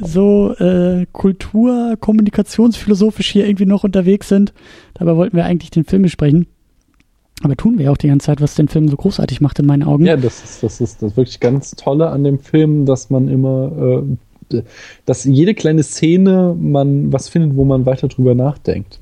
so 0.00 0.54
äh, 0.54 1.06
Kultur, 1.12 1.96
kommunikationsphilosophisch 2.00 3.30
hier 3.30 3.46
irgendwie 3.46 3.66
noch 3.66 3.84
unterwegs 3.84 4.28
sind. 4.28 4.52
Dabei 4.94 5.16
wollten 5.16 5.36
wir 5.36 5.44
eigentlich 5.44 5.70
den 5.70 5.84
Film 5.84 6.02
besprechen. 6.02 6.46
Aber 7.42 7.56
tun 7.56 7.78
wir 7.78 7.86
ja 7.86 7.90
auch 7.92 7.96
die 7.96 8.08
ganze 8.08 8.26
Zeit, 8.26 8.40
was 8.40 8.54
den 8.54 8.68
Film 8.68 8.88
so 8.88 8.96
großartig 8.96 9.40
macht 9.40 9.58
in 9.58 9.66
meinen 9.66 9.84
Augen. 9.84 10.04
Ja, 10.04 10.16
das 10.16 10.42
ist 10.42 10.62
das, 10.62 10.80
ist 10.80 11.02
das 11.02 11.16
wirklich 11.16 11.40
ganz 11.40 11.70
Tolle 11.72 12.08
an 12.08 12.24
dem 12.24 12.38
Film, 12.38 12.84
dass 12.84 13.10
man 13.10 13.28
immer, 13.28 14.04
äh, 14.52 14.62
dass 15.06 15.24
jede 15.24 15.54
kleine 15.54 15.82
Szene 15.82 16.56
man 16.58 17.12
was 17.12 17.28
findet, 17.28 17.56
wo 17.56 17.64
man 17.64 17.86
weiter 17.86 18.08
drüber 18.08 18.34
nachdenkt. 18.34 19.00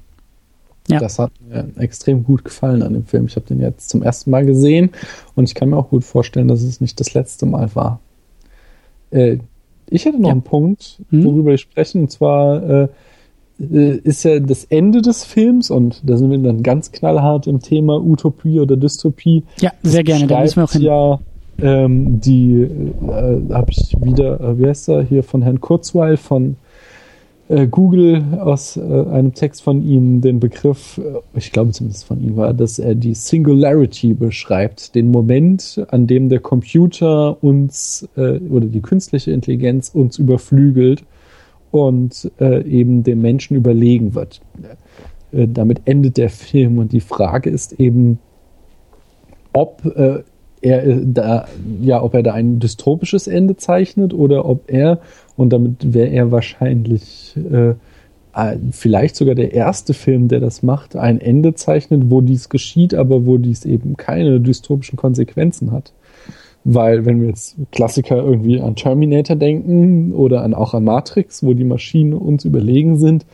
Ja. 0.89 1.01
Das 1.01 1.19
hat 1.19 1.33
mir 1.49 1.69
extrem 1.79 2.25
gut 2.25 2.45
gefallen 2.45 2.83
an 2.83 2.93
dem 2.93 3.05
Film. 3.05 3.27
Ich 3.27 3.37
habe 3.37 3.47
den 3.47 3.61
jetzt 3.61 3.89
zum 3.89 4.03
ersten 4.03 4.31
Mal 4.31 4.45
gesehen 4.47 4.91
und 5.35 5.45
ich 5.45 5.55
kann 5.55 5.71
mir 5.71 5.77
auch 5.77 5.89
gut 5.89 6.05
vorstellen, 6.05 6.49
dass 6.49 6.63
es 6.63 6.81
nicht 6.81 7.01
das 7.01 7.15
letzte 7.15 7.47
Mal 7.47 7.75
war. 7.75 8.01
Äh, 9.11 9.39
ich 9.89 10.05
hätte 10.05 10.21
noch 10.21 10.29
ja. 10.29 10.33
einen 10.33 10.43
Punkt, 10.43 11.01
hm? 11.11 11.25
worüber 11.25 11.55
ich 11.55 11.63
sprechen, 11.63 12.03
und 12.03 12.11
zwar 12.11 12.63
äh, 12.69 12.89
äh, 13.61 13.97
ist 13.97 14.25
ja 14.25 14.41
das 14.41 14.65
Ende 14.65 15.03
des 15.03 15.25
Films 15.25 15.71
und 15.71 16.03
da 16.05 16.17
sind 16.17 16.31
wir 16.31 16.39
dann 16.39 16.63
ganz 16.63 16.93
knallhart 16.93 17.47
im 17.47 17.61
Thema 17.61 18.01
Utopie 18.01 18.61
oder 18.61 18.77
Dystopie. 18.77 19.45
Ja, 19.61 19.73
sehr 19.83 20.05
gerne, 20.05 20.27
da 20.27 20.41
müssen 20.41 20.57
wir 20.57 20.65
auch 20.65 20.73
hin. 20.73 20.83
Ja, 20.83 21.19
ähm, 21.63 22.21
die 22.21 22.63
äh, 22.63 23.53
habe 23.53 23.71
ich 23.71 23.97
wieder, 24.01 24.41
äh, 24.41 24.59
wie 24.59 24.67
heißt 24.67 24.89
er, 24.91 25.03
hier 25.03 25.23
von 25.23 25.43
Herrn 25.43 25.61
Kurzweil 25.61 26.17
von 26.17 26.57
äh, 27.49 27.69
Google 27.69 28.25
aus 28.41 28.77
äh, 28.77 28.81
einem 28.81 29.33
Text 29.33 29.63
von 29.63 29.87
ihm 29.87 30.21
den 30.21 30.41
Begriff, 30.41 30.99
äh, 30.99 31.21
ich 31.39 31.53
glaube 31.53 31.71
zumindest 31.71 32.05
von 32.05 32.21
ihm 32.21 32.37
war, 32.37 32.53
dass 32.53 32.81
er 32.81 32.97
die 32.97 33.15
Singularity 33.15 34.15
beschreibt, 34.15 34.97
den 34.97 35.11
Moment, 35.11 35.87
an 35.89 36.07
dem 36.09 36.29
der 36.29 36.41
Computer 36.41 37.43
uns 37.43 38.09
oder 38.17 38.67
die 38.67 38.81
künstliche 38.81 39.31
Intelligenz 39.31 39.91
uns 39.93 40.19
überflügelt 40.19 41.05
und 41.71 42.31
äh, 42.41 42.63
eben 42.63 43.03
dem 43.03 43.21
Menschen 43.21 43.57
überlegen 43.57 44.15
wird. 44.15 44.41
Äh, 45.33 45.49
damit 45.49 45.83
endet 45.85 46.17
der 46.17 46.31
Film 46.31 46.79
und 46.79 46.93
die 46.93 47.01
Frage 47.01 47.51
ist 47.51 47.73
eben, 47.75 48.19
ob 49.53 49.85
äh, 49.85 50.23
er 50.61 50.87
äh, 50.87 51.01
da, 51.05 51.47
ja, 51.81 52.03
ob 52.03 52.15
er 52.15 52.23
da 52.23 52.33
ein 52.33 52.59
dystopisches 52.59 53.27
Ende 53.27 53.57
zeichnet 53.57 54.15
oder 54.15 54.45
ob 54.47 54.71
er, 54.71 55.01
und 55.37 55.53
damit 55.53 55.95
wäre 55.95 56.09
er 56.09 56.31
wahrscheinlich 56.31 57.37
äh, 57.37 57.75
vielleicht 58.71 59.17
sogar 59.17 59.35
der 59.35 59.53
erste 59.53 59.95
Film, 59.95 60.29
der 60.29 60.41
das 60.41 60.63
macht, 60.63 60.95
ein 60.95 61.21
Ende 61.21 61.55
zeichnet, 61.55 62.11
wo 62.11 62.21
dies 62.21 62.51
geschieht, 62.51 62.93
aber 62.93 63.25
wo 63.25 63.39
dies 63.39 63.65
eben 63.65 63.97
keine 63.97 64.41
dystopischen 64.41 64.99
Konsequenzen 64.99 65.73
hat. 65.73 65.93
Weil 66.69 67.07
wenn 67.07 67.21
wir 67.21 67.29
jetzt 67.29 67.57
Klassiker 67.71 68.17
irgendwie 68.17 68.61
an 68.61 68.75
Terminator 68.75 69.37
denken 69.37 70.13
oder 70.13 70.43
an, 70.43 70.53
auch 70.53 70.75
an 70.75 70.83
Matrix, 70.83 71.45
wo 71.45 71.55
die 71.55 71.63
Maschinen 71.63 72.13
uns 72.13 72.45
überlegen 72.45 72.97
sind, 72.97 73.25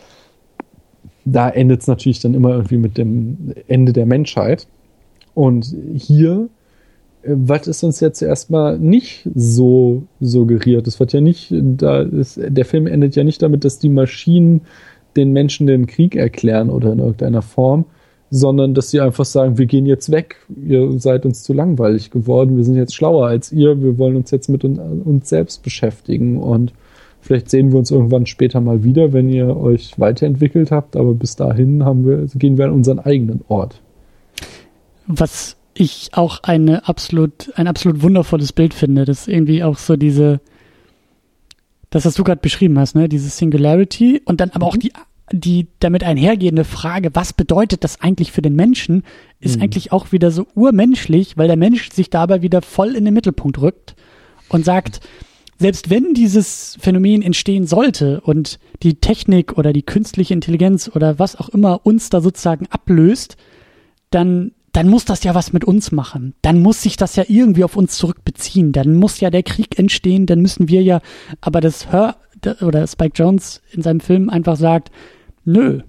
da 1.24 1.49
endet 1.49 1.80
es 1.80 1.87
natürlich 1.87 2.20
dann 2.20 2.35
immer 2.35 2.51
irgendwie 2.51 2.76
mit 2.76 2.99
dem 2.99 3.55
Ende 3.68 3.95
der 3.95 4.05
Menschheit. 4.05 4.66
Und 5.33 5.74
hier 5.95 6.51
äh, 7.22 7.30
wird 7.35 7.68
es 7.68 7.83
uns 7.83 8.01
jetzt 8.01 8.20
erstmal 8.20 8.78
nicht 8.78 9.26
so 9.35 10.03
suggeriert. 10.20 10.87
Es 10.87 11.01
wird 11.01 11.14
ja 11.14 11.22
nicht, 11.22 11.55
da 11.55 12.03
ist, 12.03 12.39
der 12.47 12.66
Film 12.66 12.87
endet 12.87 13.16
ja 13.16 13.24
nicht 13.24 13.41
damit, 13.41 13.64
dass 13.64 13.78
die 13.78 13.89
Maschinen 13.89 14.61
den 15.16 15.33
Menschen 15.33 15.66
den 15.66 15.87
Krieg 15.87 16.16
erklären 16.16 16.68
oder 16.68 16.93
in 16.93 16.99
irgendeiner 16.99 17.41
Form, 17.41 17.87
sondern 18.35 18.72
dass 18.72 18.91
sie 18.91 18.99
einfach 19.03 19.26
sagen, 19.26 19.59
wir 19.59 19.66
gehen 19.66 19.85
jetzt 19.85 20.11
weg, 20.11 20.37
ihr 20.64 20.99
seid 20.99 21.26
uns 21.26 21.43
zu 21.43 21.53
langweilig 21.53 22.11
geworden, 22.11 22.57
wir 22.57 22.64
sind 22.64 22.76
jetzt 22.76 22.95
schlauer 22.95 23.26
als 23.26 23.53
ihr, 23.53 23.83
wir 23.83 23.99
wollen 23.99 24.16
uns 24.16 24.30
jetzt 24.30 24.49
mit 24.49 24.64
uns 24.64 25.28
selbst 25.28 25.62
beschäftigen. 25.62 26.39
Und 26.39 26.72
vielleicht 27.20 27.51
sehen 27.51 27.72
wir 27.72 27.78
uns 27.78 27.91
irgendwann 27.91 28.24
später 28.24 28.62
mal 28.62 28.85
wieder, 28.85 29.12
wenn 29.12 29.28
ihr 29.28 29.55
euch 29.55 30.01
weiterentwickelt 30.01 30.70
habt, 30.70 30.97
aber 30.97 31.12
bis 31.12 31.37
dahin 31.37 31.85
haben 31.85 32.07
wir, 32.07 32.26
gehen 32.35 32.57
wir 32.57 32.64
an 32.64 32.72
unseren 32.72 33.01
eigenen 33.01 33.43
Ort. 33.49 33.83
Was 35.07 35.57
ich 35.74 36.09
auch 36.12 36.43
eine 36.43 36.89
absolut, 36.89 37.53
ein 37.57 37.66
absolut 37.66 38.03
wundervolles 38.03 38.55
Bild 38.55 38.72
finde, 38.72 39.05
das 39.05 39.28
irgendwie 39.28 39.62
auch 39.62 39.76
so 39.76 39.97
diese, 39.97 40.41
das, 41.91 42.07
was 42.07 42.14
du 42.14 42.24
gerade 42.24 42.41
beschrieben 42.41 42.78
hast, 42.78 42.95
ne, 42.95 43.11
diese 43.11 43.28
Singularity 43.28 44.22
und 44.24 44.41
dann 44.41 44.49
aber 44.53 44.64
auch 44.64 44.76
mhm. 44.76 44.80
die 44.80 44.93
die 45.33 45.68
damit 45.80 46.05
einhergehende 46.05 46.64
Frage, 46.64 47.11
was 47.14 47.33
bedeutet 47.33 47.85
das 47.85 48.01
eigentlich 48.01 48.33
für 48.33 48.43
den 48.43 48.55
Menschen, 48.55 49.03
ist 49.41 49.57
mhm. 49.57 49.62
eigentlich 49.62 49.91
auch 49.91 50.12
wieder 50.12 50.30
so 50.30 50.47
urmenschlich, 50.55 51.37
weil 51.37 51.49
der 51.49 51.57
Mensch 51.57 51.91
sich 51.91 52.11
dabei 52.11 52.43
wieder 52.43 52.62
voll 52.62 52.95
in 52.95 53.05
den 53.05 53.14
Mittelpunkt 53.14 53.61
rückt 53.61 53.97
und 54.49 54.64
sagt, 54.64 55.01
selbst 55.59 55.91
wenn 55.91 56.12
dieses 56.14 56.76
Phänomen 56.80 57.22
entstehen 57.22 57.66
sollte 57.66 58.20
und 58.20 58.59
die 58.83 58.97
Technik 58.97 59.57
oder 59.57 59.72
die 59.72 59.83
künstliche 59.83 60.35
Intelligenz 60.35 60.91
oder 60.93 61.18
was 61.18 61.37
auch 61.37 61.49
immer 61.49 61.87
uns 61.87 62.11
da 62.11 62.20
sozusagen 62.20 62.66
ablöst, 62.68 63.37
dann 64.11 64.53
dann 64.72 64.89
muss 64.89 65.05
das 65.05 65.22
ja 65.22 65.35
was 65.35 65.53
mit 65.53 65.64
uns 65.66 65.93
machen. 65.93 66.33
Dann 66.41 66.61
muss 66.61 66.80
sich 66.80 66.97
das 66.97 67.14
ja 67.14 67.24
irgendwie 67.28 67.62
auf 67.62 67.76
uns 67.76 67.99
zurückbeziehen. 67.99 68.72
Dann 68.72 68.97
muss 68.97 69.20
ja 69.20 69.28
der 69.28 69.43
Krieg 69.43 69.78
entstehen. 69.78 70.24
Dann 70.24 70.41
müssen 70.41 70.68
wir 70.68 70.83
ja, 70.83 71.03
aber 71.43 71.61
das 71.61 71.93
Hör 71.93 72.16
oder 72.62 72.87
Spike 72.87 73.12
Jones 73.14 73.61
in 73.70 73.83
seinem 73.83 74.01
Film 74.01 74.30
einfach 74.30 74.57
sagt, 74.57 74.91
Nö. 75.45 75.80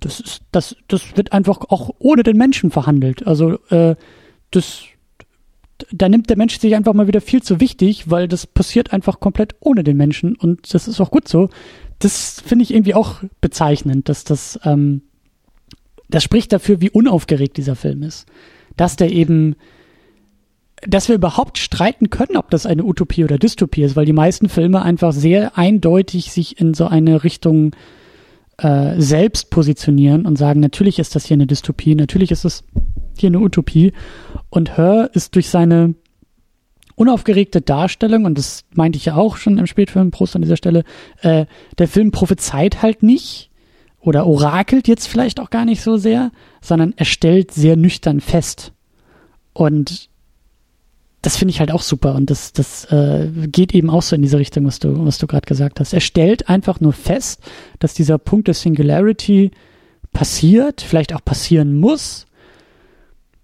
Das 0.00 0.18
ist, 0.18 0.42
das, 0.50 0.76
das 0.88 1.16
wird 1.16 1.32
einfach 1.32 1.60
auch 1.68 1.90
ohne 1.98 2.22
den 2.22 2.36
Menschen 2.36 2.70
verhandelt. 2.70 3.26
Also, 3.26 3.58
äh, 3.68 3.94
das, 4.50 4.82
da 5.90 6.08
nimmt 6.08 6.28
der 6.30 6.36
Mensch 6.36 6.58
sich 6.58 6.74
einfach 6.74 6.92
mal 6.92 7.06
wieder 7.06 7.20
viel 7.20 7.42
zu 7.42 7.60
wichtig, 7.60 8.10
weil 8.10 8.28
das 8.28 8.46
passiert 8.46 8.92
einfach 8.92 9.20
komplett 9.20 9.54
ohne 9.60 9.84
den 9.84 9.96
Menschen 9.96 10.36
und 10.36 10.72
das 10.74 10.88
ist 10.88 11.00
auch 11.00 11.10
gut 11.10 11.28
so. 11.28 11.48
Das 11.98 12.42
finde 12.44 12.64
ich 12.64 12.74
irgendwie 12.74 12.94
auch 12.94 13.22
bezeichnend, 13.40 14.08
dass 14.08 14.24
das, 14.24 14.58
ähm, 14.64 15.02
das 16.08 16.22
spricht 16.22 16.52
dafür, 16.52 16.80
wie 16.80 16.90
unaufgeregt 16.90 17.56
dieser 17.56 17.76
Film 17.76 18.02
ist. 18.02 18.26
Dass 18.76 18.96
der 18.96 19.12
eben, 19.12 19.56
dass 20.82 21.08
wir 21.08 21.14
überhaupt 21.14 21.58
streiten 21.58 22.10
können, 22.10 22.36
ob 22.36 22.50
das 22.50 22.66
eine 22.66 22.84
Utopie 22.84 23.24
oder 23.24 23.38
Dystopie 23.38 23.82
ist, 23.82 23.96
weil 23.96 24.06
die 24.06 24.12
meisten 24.12 24.48
Filme 24.48 24.82
einfach 24.82 25.12
sehr 25.12 25.56
eindeutig 25.56 26.32
sich 26.32 26.60
in 26.60 26.74
so 26.74 26.86
eine 26.86 27.22
Richtung 27.22 27.72
äh, 28.58 29.00
selbst 29.00 29.50
positionieren 29.50 30.26
und 30.26 30.36
sagen, 30.36 30.60
natürlich 30.60 30.98
ist 30.98 31.14
das 31.14 31.26
hier 31.26 31.34
eine 31.34 31.46
Dystopie, 31.46 31.94
natürlich 31.94 32.30
ist 32.30 32.44
es 32.44 32.64
hier 33.18 33.28
eine 33.28 33.40
Utopie. 33.40 33.92
Und 34.50 34.76
Her 34.76 35.10
ist 35.14 35.34
durch 35.34 35.48
seine 35.48 35.94
unaufgeregte 36.94 37.60
Darstellung, 37.60 38.24
und 38.24 38.38
das 38.38 38.64
meinte 38.74 38.96
ich 38.96 39.06
ja 39.06 39.16
auch 39.16 39.36
schon 39.36 39.58
im 39.58 39.66
Spätfilm, 39.66 40.10
Prost 40.10 40.36
an 40.36 40.42
dieser 40.42 40.56
Stelle, 40.56 40.84
äh, 41.22 41.46
der 41.78 41.88
Film 41.88 42.10
prophezeit 42.10 42.82
halt 42.82 43.02
nicht 43.02 43.50
oder 44.00 44.26
orakelt 44.26 44.88
jetzt 44.88 45.06
vielleicht 45.06 45.40
auch 45.40 45.50
gar 45.50 45.64
nicht 45.64 45.82
so 45.82 45.96
sehr, 45.96 46.30
sondern 46.60 46.92
er 46.96 47.04
stellt 47.04 47.52
sehr 47.52 47.76
nüchtern 47.76 48.20
fest. 48.20 48.72
Und 49.52 50.10
das 51.22 51.36
finde 51.36 51.52
ich 51.52 51.60
halt 51.60 51.70
auch 51.70 51.82
super 51.82 52.16
und 52.16 52.30
das, 52.30 52.52
das 52.52 52.84
äh, 52.86 53.28
geht 53.46 53.72
eben 53.74 53.90
auch 53.90 54.02
so 54.02 54.16
in 54.16 54.22
diese 54.22 54.38
Richtung, 54.38 54.66
was 54.66 54.80
du, 54.80 55.06
was 55.06 55.18
du 55.18 55.28
gerade 55.28 55.46
gesagt 55.46 55.78
hast. 55.78 55.92
Er 55.92 56.00
stellt 56.00 56.48
einfach 56.48 56.80
nur 56.80 56.92
fest, 56.92 57.42
dass 57.78 57.94
dieser 57.94 58.18
Punkt 58.18 58.48
der 58.48 58.54
Singularity 58.54 59.52
passiert, 60.12 60.80
vielleicht 60.80 61.14
auch 61.14 61.24
passieren 61.24 61.78
muss. 61.78 62.26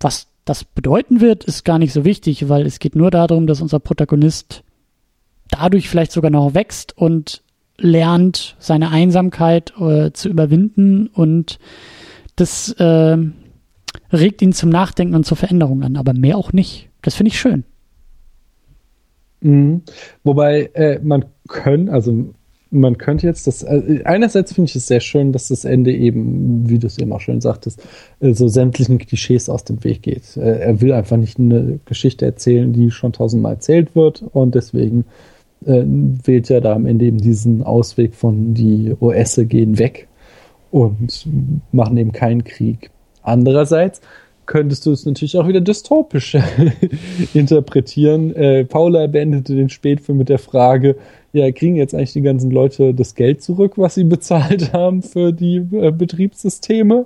Was 0.01 0.27
das 0.45 0.65
bedeuten 0.65 1.21
wird, 1.21 1.45
ist 1.45 1.65
gar 1.65 1.79
nicht 1.79 1.93
so 1.93 2.05
wichtig, 2.05 2.49
weil 2.49 2.67
es 2.67 2.81
geht 2.81 2.97
nur 2.97 3.13
darum, 3.13 3.47
dass 3.47 3.61
unser 3.61 3.79
Protagonist 3.79 4.65
dadurch 5.49 5.89
vielleicht 5.89 6.13
sogar 6.13 6.33
noch 6.33 6.55
wächst 6.55 6.97
und 6.99 7.43
lernt, 7.79 8.57
seine 8.59 8.91
Einsamkeit 8.91 9.73
äh, 9.79 10.11
zu 10.13 10.29
überwinden 10.29 11.07
und 11.07 11.61
das 12.35 12.73
äh, 12.73 13.17
regt 14.13 14.43
ihn 14.43 14.53
zum 14.53 14.71
Nachdenken 14.71 15.15
und 15.15 15.25
zur 15.25 15.37
Veränderung 15.37 15.85
an, 15.85 15.97
aber 15.97 16.13
mehr 16.13 16.37
auch 16.37 16.53
nicht. 16.53 16.89
Das 17.03 17.15
finde 17.15 17.29
ich 17.31 17.41
schön. 17.41 17.65
Mhm. 19.41 19.83
Wobei 20.25 20.71
äh, 20.75 20.99
man 21.03 21.27
können, 21.49 21.89
also 21.89 22.33
man 22.71 22.99
könnte 22.99 23.27
jetzt 23.27 23.47
das, 23.47 23.63
äh, 23.63 24.03
einerseits 24.05 24.53
finde 24.53 24.69
ich 24.69 24.77
es 24.77 24.87
sehr 24.87 25.01
schön, 25.01 25.33
dass 25.33 25.49
das 25.49 25.65
Ende 25.65 25.93
eben, 25.93 26.69
wie 26.69 26.79
du 26.79 26.87
es 26.87 26.99
eben 26.99 27.13
auch 27.13 27.21
schön 27.21 27.41
sagtest, 27.41 27.83
äh, 28.21 28.35
so 28.35 28.49
sämtlichen 28.49 28.99
Klischees 28.99 29.49
aus 29.49 29.65
dem 29.65 29.83
Weg 29.85 30.03
geht. 30.03 30.37
Äh, 30.37 30.59
er 30.61 30.81
will 30.81 30.93
einfach 30.93 31.17
nicht 31.17 31.39
eine 31.39 31.81
Geschichte 31.85 32.27
erzählen, 32.27 32.73
die 32.73 32.91
schon 32.91 33.13
tausendmal 33.13 33.55
erzählt 33.55 33.95
wird 33.95 34.23
und 34.23 34.55
deswegen 34.55 35.05
äh, 35.65 35.83
wählt 35.87 36.51
er 36.51 36.61
da 36.61 36.75
am 36.75 36.87
Ende 36.87 37.07
eben 37.07 37.19
diesen 37.19 37.63
Ausweg 37.63 38.15
von 38.15 38.55
die 38.55 38.95
OS 39.01 39.41
gehen 39.45 39.79
weg 39.79 40.09
und 40.71 41.27
machen 41.73 41.97
eben 41.97 42.13
keinen 42.13 42.45
Krieg. 42.45 42.91
Andererseits 43.23 44.01
könntest 44.49 44.87
du 44.87 44.93
es 44.93 45.07
natürlich 45.07 45.37
auch 45.37 45.47
wieder 45.47 45.61
dystopisch 45.61 46.37
interpretieren. 47.35 48.35
Äh, 48.35 48.65
Paula 48.65 49.07
beendete 49.07 49.55
den 49.55 49.69
Spätfilm 49.69 50.19
mit 50.19 50.31
der 50.31 50.39
Frage, 50.39 50.97
ja, 51.33 51.53
kriegen 51.53 51.77
jetzt 51.77 51.95
eigentlich 51.95 52.15
die 52.15 52.23
ganzen 52.23 52.51
Leute 52.51 52.95
das 52.95 53.15
Geld 53.15 53.43
zurück, 53.43 53.75
was 53.77 53.95
sie 53.95 54.05
bezahlt 54.17 54.73
haben 54.73 55.03
für 55.03 55.33
die 55.33 55.57
äh, 55.57 55.93
Betriebssysteme? 55.93 57.05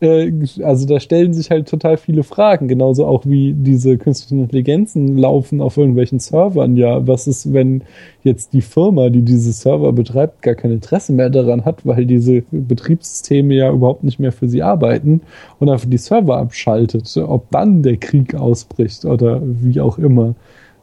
Äh, 0.00 0.32
also 0.62 0.86
da 0.86 1.00
stellen 1.00 1.32
sich 1.32 1.50
halt 1.50 1.68
total 1.68 1.96
viele 1.96 2.22
Fragen, 2.22 2.68
genauso 2.68 3.06
auch 3.06 3.24
wie 3.24 3.54
diese 3.54 3.96
künstlichen 3.96 4.40
Intelligenzen 4.40 5.16
laufen 5.16 5.60
auf 5.60 5.76
irgendwelchen 5.76 6.18
Servern. 6.18 6.76
Ja, 6.76 7.06
was 7.06 7.26
ist, 7.26 7.52
wenn 7.52 7.82
jetzt 8.22 8.52
die 8.52 8.60
Firma, 8.60 9.08
die 9.08 9.22
diese 9.22 9.52
Server 9.52 9.92
betreibt, 9.92 10.42
gar 10.42 10.54
kein 10.54 10.72
Interesse 10.72 11.12
mehr 11.12 11.30
daran 11.30 11.64
hat, 11.64 11.86
weil 11.86 12.04
diese 12.04 12.42
Betriebssysteme 12.50 13.54
ja 13.54 13.72
überhaupt 13.72 14.04
nicht 14.04 14.18
mehr 14.18 14.32
für 14.32 14.48
sie 14.48 14.62
arbeiten 14.62 15.22
und 15.58 15.70
einfach 15.70 15.88
die 15.88 15.98
Server 15.98 16.36
abschaltet, 16.36 17.16
ob 17.16 17.50
dann 17.50 17.82
der 17.82 17.96
Krieg 17.96 18.34
ausbricht 18.34 19.04
oder 19.04 19.40
wie 19.42 19.80
auch 19.80 19.98
immer. 19.98 20.34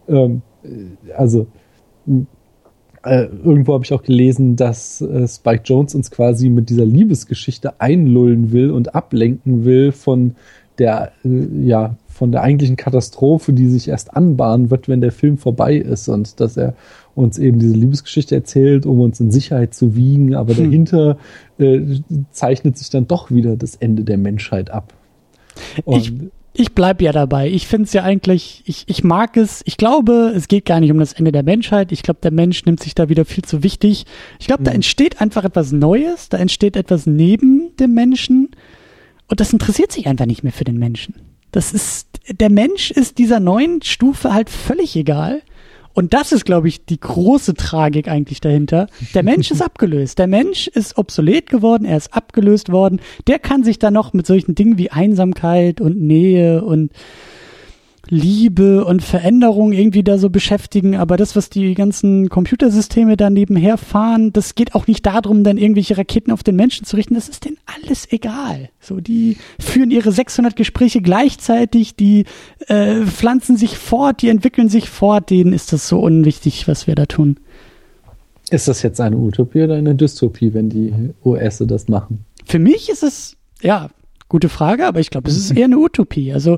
Ähm, 0.07 0.41
also 1.15 1.47
äh, 3.03 3.27
irgendwo 3.43 3.73
habe 3.73 3.83
ich 3.83 3.93
auch 3.93 4.03
gelesen, 4.03 4.55
dass 4.55 5.01
äh, 5.01 5.27
Spike 5.27 5.63
Jones 5.65 5.95
uns 5.95 6.09
quasi 6.11 6.49
mit 6.49 6.69
dieser 6.69 6.85
Liebesgeschichte 6.85 7.79
einlullen 7.79 8.51
will 8.51 8.71
und 8.71 8.95
ablenken 8.95 9.65
will 9.65 9.91
von 9.91 10.35
der, 10.77 11.11
äh, 11.23 11.65
ja, 11.65 11.95
von 12.07 12.31
der 12.31 12.43
eigentlichen 12.43 12.75
Katastrophe, 12.75 13.53
die 13.53 13.67
sich 13.67 13.87
erst 13.87 14.15
anbahnen 14.15 14.69
wird, 14.69 14.87
wenn 14.87 15.01
der 15.01 15.11
Film 15.11 15.37
vorbei 15.37 15.75
ist 15.75 16.07
und 16.07 16.39
dass 16.39 16.57
er 16.57 16.75
uns 17.15 17.37
eben 17.39 17.59
diese 17.59 17.75
Liebesgeschichte 17.75 18.35
erzählt, 18.35 18.85
um 18.85 19.01
uns 19.01 19.19
in 19.19 19.31
Sicherheit 19.31 19.73
zu 19.73 19.95
wiegen, 19.95 20.35
aber 20.35 20.55
hm. 20.55 20.63
dahinter 20.63 21.17
äh, 21.57 21.81
zeichnet 22.31 22.77
sich 22.77 22.89
dann 22.89 23.07
doch 23.07 23.31
wieder 23.31 23.55
das 23.55 23.75
Ende 23.75 24.03
der 24.03 24.17
Menschheit 24.17 24.71
ab. 24.71 24.93
Und 25.85 25.97
ich 25.97 26.13
ich 26.53 26.73
bleib 26.73 27.01
ja 27.01 27.11
dabei. 27.11 27.49
Ich 27.49 27.67
finde 27.67 27.85
es 27.85 27.93
ja 27.93 28.03
eigentlich, 28.03 28.61
ich, 28.65 28.83
ich 28.87 29.03
mag 29.03 29.37
es. 29.37 29.63
Ich 29.65 29.77
glaube, 29.77 30.33
es 30.35 30.47
geht 30.47 30.65
gar 30.65 30.79
nicht 30.79 30.91
um 30.91 30.99
das 30.99 31.13
Ende 31.13 31.31
der 31.31 31.43
Menschheit. 31.43 31.91
Ich 31.91 32.03
glaube, 32.03 32.19
der 32.21 32.31
Mensch 32.31 32.65
nimmt 32.65 32.81
sich 32.81 32.93
da 32.93 33.09
wieder 33.09 33.25
viel 33.25 33.43
zu 33.43 33.63
wichtig. 33.63 34.05
Ich 34.39 34.47
glaube, 34.47 34.61
mhm. 34.61 34.65
da 34.65 34.71
entsteht 34.71 35.19
einfach 35.19 35.43
etwas 35.43 35.71
Neues, 35.71 36.29
da 36.29 36.37
entsteht 36.37 36.75
etwas 36.75 37.07
neben 37.07 37.75
dem 37.77 37.93
Menschen 37.93 38.51
und 39.27 39.39
das 39.39 39.51
interessiert 39.51 39.91
sich 39.91 40.07
einfach 40.07 40.27
nicht 40.27 40.43
mehr 40.43 40.53
für 40.53 40.63
den 40.63 40.77
Menschen. 40.77 41.15
Das 41.51 41.73
ist, 41.73 42.07
der 42.29 42.49
Mensch 42.49 42.91
ist 42.91 43.17
dieser 43.17 43.39
neuen 43.39 43.81
Stufe 43.81 44.33
halt 44.33 44.49
völlig 44.49 44.95
egal. 44.95 45.41
Und 45.93 46.13
das 46.13 46.31
ist, 46.31 46.45
glaube 46.45 46.67
ich, 46.67 46.85
die 46.85 46.99
große 46.99 47.53
Tragik 47.53 48.07
eigentlich 48.07 48.41
dahinter. 48.41 48.87
Der 49.13 49.23
Mensch 49.23 49.51
ist 49.51 49.61
abgelöst. 49.65 50.17
Der 50.19 50.27
Mensch 50.27 50.67
ist 50.67 50.97
obsolet 50.97 51.49
geworden, 51.49 51.85
er 51.85 51.97
ist 51.97 52.13
abgelöst 52.13 52.71
worden. 52.71 52.99
Der 53.27 53.39
kann 53.39 53.63
sich 53.63 53.79
dann 53.79 53.93
noch 53.93 54.13
mit 54.13 54.25
solchen 54.25 54.55
Dingen 54.55 54.77
wie 54.77 54.91
Einsamkeit 54.91 55.81
und 55.81 56.01
Nähe 56.01 56.63
und 56.63 56.91
Liebe 58.09 58.83
und 58.83 59.01
Veränderung 59.01 59.71
irgendwie 59.71 60.03
da 60.03 60.17
so 60.17 60.29
beschäftigen, 60.29 60.97
aber 60.97 61.15
das, 61.15 61.37
was 61.37 61.49
die 61.49 61.73
ganzen 61.73 62.27
Computersysteme 62.27 63.15
da 63.15 63.29
nebenher 63.29 63.77
fahren, 63.77 64.33
das 64.33 64.55
geht 64.55 64.75
auch 64.75 64.87
nicht 64.87 65.05
darum, 65.05 65.45
dann 65.45 65.57
irgendwelche 65.57 65.97
Raketen 65.97 66.31
auf 66.31 66.43
den 66.43 66.57
Menschen 66.57 66.85
zu 66.85 66.97
richten, 66.97 67.13
das 67.13 67.29
ist 67.29 67.45
denen 67.45 67.57
alles 67.65 68.11
egal. 68.11 68.69
So, 68.81 68.99
die 68.99 69.37
führen 69.57 69.89
ihre 69.89 70.11
600 70.11 70.57
Gespräche 70.57 71.01
gleichzeitig, 71.01 71.95
die 71.95 72.25
äh, 72.67 73.05
pflanzen 73.05 73.55
sich 73.55 73.77
fort, 73.77 74.21
die 74.21 74.29
entwickeln 74.29 74.67
sich 74.67 74.89
fort, 74.89 75.29
denen 75.29 75.53
ist 75.53 75.71
das 75.71 75.87
so 75.87 75.99
unwichtig, 75.99 76.67
was 76.67 76.87
wir 76.87 76.95
da 76.95 77.05
tun. 77.05 77.39
Ist 78.49 78.67
das 78.67 78.81
jetzt 78.81 78.99
eine 78.99 79.15
Utopie 79.15 79.63
oder 79.63 79.75
eine 79.75 79.95
Dystopie, 79.95 80.53
wenn 80.53 80.69
die 80.69 80.93
OS 81.23 81.63
das 81.65 81.87
machen? 81.87 82.25
Für 82.45 82.59
mich 82.59 82.89
ist 82.89 83.01
es, 83.01 83.37
ja, 83.61 83.89
gute 84.27 84.49
Frage, 84.49 84.85
aber 84.85 84.99
ich 84.99 85.09
glaube, 85.09 85.29
es 85.29 85.37
ist 85.37 85.51
eher 85.51 85.65
eine 85.65 85.77
Utopie. 85.77 86.33
Also 86.33 86.57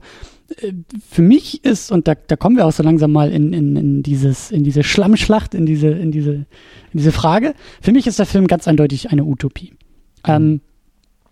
für 1.10 1.22
mich 1.22 1.64
ist, 1.64 1.92
und 1.92 2.08
da, 2.08 2.16
da 2.16 2.36
kommen 2.36 2.56
wir 2.56 2.66
auch 2.66 2.72
so 2.72 2.84
langsam 2.84 3.12
mal 3.12 3.32
in, 3.32 3.52
in, 3.54 3.76
in 3.76 4.04
dieses, 4.04 4.52
in 4.52 4.64
diese 4.64 4.84
Schlammschlacht, 4.84 5.54
in 5.54 5.66
diese, 5.66 5.90
in 5.90 6.12
diese, 6.12 6.34
in 6.34 6.46
diese 6.94 7.12
Frage. 7.12 7.56
Für 7.82 7.92
mich 7.92 8.08
ist 8.08 8.20
der 8.20 8.26
Film 8.26 8.48
ganz 8.48 8.68
eindeutig 8.68 9.10
eine 9.10 9.26
Utopie. 9.26 9.72
Mhm. 10.26 10.34
Ähm, 10.34 10.62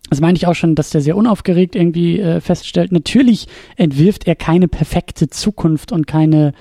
das 0.10 0.20
meine 0.20 0.36
ich 0.36 0.48
auch 0.48 0.56
schon, 0.56 0.76
dass 0.76 0.90
der 0.90 1.02
sehr 1.02 1.16
unaufgeregt 1.16 1.76
irgendwie 1.76 2.20
äh, 2.20 2.42
feststellt. 2.42 2.92
Natürlich 2.92 3.48
entwirft 3.78 4.28
er 4.28 4.36
keine 4.36 4.68
perfekte 4.68 5.30
Zukunft 5.30 5.92
und 5.92 6.08
keine, 6.08 6.54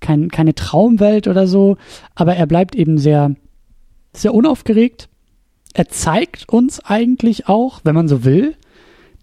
kein, 0.00 0.28
keine 0.30 0.54
Traumwelt 0.54 1.28
oder 1.28 1.46
so, 1.46 1.76
aber 2.14 2.36
er 2.36 2.46
bleibt 2.46 2.74
eben 2.74 2.98
sehr, 2.98 3.34
sehr 4.12 4.32
unaufgeregt. 4.32 5.08
Er 5.74 5.88
zeigt 5.88 6.48
uns 6.48 6.80
eigentlich 6.80 7.48
auch, 7.48 7.80
wenn 7.84 7.94
man 7.94 8.08
so 8.08 8.24
will, 8.24 8.54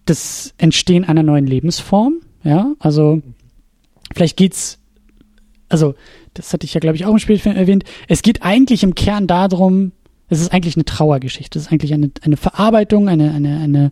das 0.06 0.54
Entstehen 0.58 1.06
einer 1.06 1.24
neuen 1.24 1.48
Lebensform 1.48 2.20
ja, 2.44 2.74
also 2.80 3.22
vielleicht 4.14 4.38
geht's, 4.38 4.80
also 5.70 5.96
das 6.34 6.54
hatte 6.54 6.66
ich 6.66 6.74
ja, 6.74 6.80
glaube 6.80 6.96
ich, 6.96 7.06
auch 7.06 7.12
im 7.12 7.20
Spielfilm 7.20 7.56
erwähnt. 7.56 7.84
Es 8.08 8.22
geht 8.22 8.44
eigentlich 8.44 8.84
im 8.84 8.96
Kern 8.96 9.28
darum, 9.28 9.92
es 10.30 10.42
ist 10.42 10.52
eigentlich 10.52 10.76
eine 10.76 10.86
Trauergeschichte. 10.86 11.60
Es 11.60 11.66
ist 11.66 11.72
eigentlich 11.72 11.94
eine, 11.94 12.12
eine 12.22 12.38
Verarbeitung, 12.38 13.08
eine, 13.08 13.32
eine, 13.32 13.60
eine, 13.60 13.92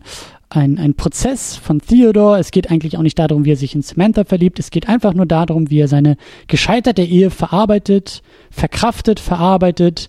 ein, 0.50 0.78
ein 0.78 0.94
Prozess 0.94 1.56
von 1.56 1.80
Theodore. 1.80 2.38
Es 2.38 2.50
geht 2.50 2.70
eigentlich 2.70 2.96
auch 2.96 3.02
nicht 3.02 3.18
darum, 3.18 3.44
wie 3.44 3.52
er 3.52 3.56
sich 3.56 3.74
in 3.74 3.82
Samantha 3.82 4.24
verliebt. 4.24 4.58
Es 4.58 4.70
geht 4.70 4.88
einfach 4.88 5.14
nur 5.14 5.26
darum, 5.26 5.70
wie 5.70 5.80
er 5.80 5.88
seine 5.88 6.16
gescheiterte 6.48 7.02
Ehe 7.02 7.30
verarbeitet, 7.30 8.22
verkraftet, 8.50 9.20
verarbeitet 9.20 10.08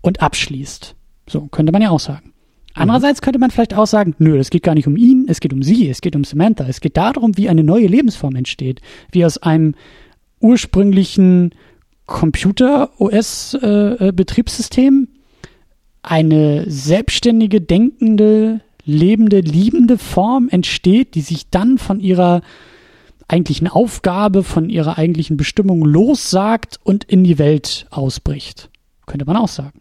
und 0.00 0.22
abschließt. 0.22 0.94
So 1.28 1.42
könnte 1.42 1.72
man 1.72 1.82
ja 1.82 1.90
auch 1.90 2.00
sagen. 2.00 2.33
Andererseits 2.74 3.22
könnte 3.22 3.38
man 3.38 3.52
vielleicht 3.52 3.74
auch 3.74 3.86
sagen, 3.86 4.16
nö, 4.18 4.36
es 4.36 4.50
geht 4.50 4.64
gar 4.64 4.74
nicht 4.74 4.88
um 4.88 4.96
ihn, 4.96 5.26
es 5.28 5.38
geht 5.40 5.52
um 5.52 5.62
sie, 5.62 5.88
es 5.88 6.00
geht 6.00 6.16
um 6.16 6.24
Samantha, 6.24 6.66
es 6.66 6.80
geht 6.80 6.96
darum, 6.96 7.36
wie 7.36 7.48
eine 7.48 7.62
neue 7.62 7.86
Lebensform 7.86 8.34
entsteht, 8.34 8.80
wie 9.12 9.24
aus 9.24 9.38
einem 9.38 9.76
ursprünglichen 10.40 11.52
Computer-OS-Betriebssystem 12.06 15.04
äh, 15.04 15.06
eine 16.02 16.68
selbstständige, 16.68 17.60
denkende, 17.60 18.60
lebende, 18.84 19.38
liebende 19.40 19.96
Form 19.96 20.48
entsteht, 20.50 21.14
die 21.14 21.22
sich 21.22 21.48
dann 21.50 21.78
von 21.78 22.00
ihrer 22.00 22.42
eigentlichen 23.28 23.68
Aufgabe, 23.68 24.42
von 24.42 24.68
ihrer 24.68 24.98
eigentlichen 24.98 25.38
Bestimmung 25.38 25.84
lossagt 25.84 26.80
und 26.82 27.04
in 27.04 27.22
die 27.24 27.38
Welt 27.38 27.86
ausbricht. 27.90 28.68
Könnte 29.06 29.24
man 29.24 29.36
auch 29.36 29.48
sagen. 29.48 29.80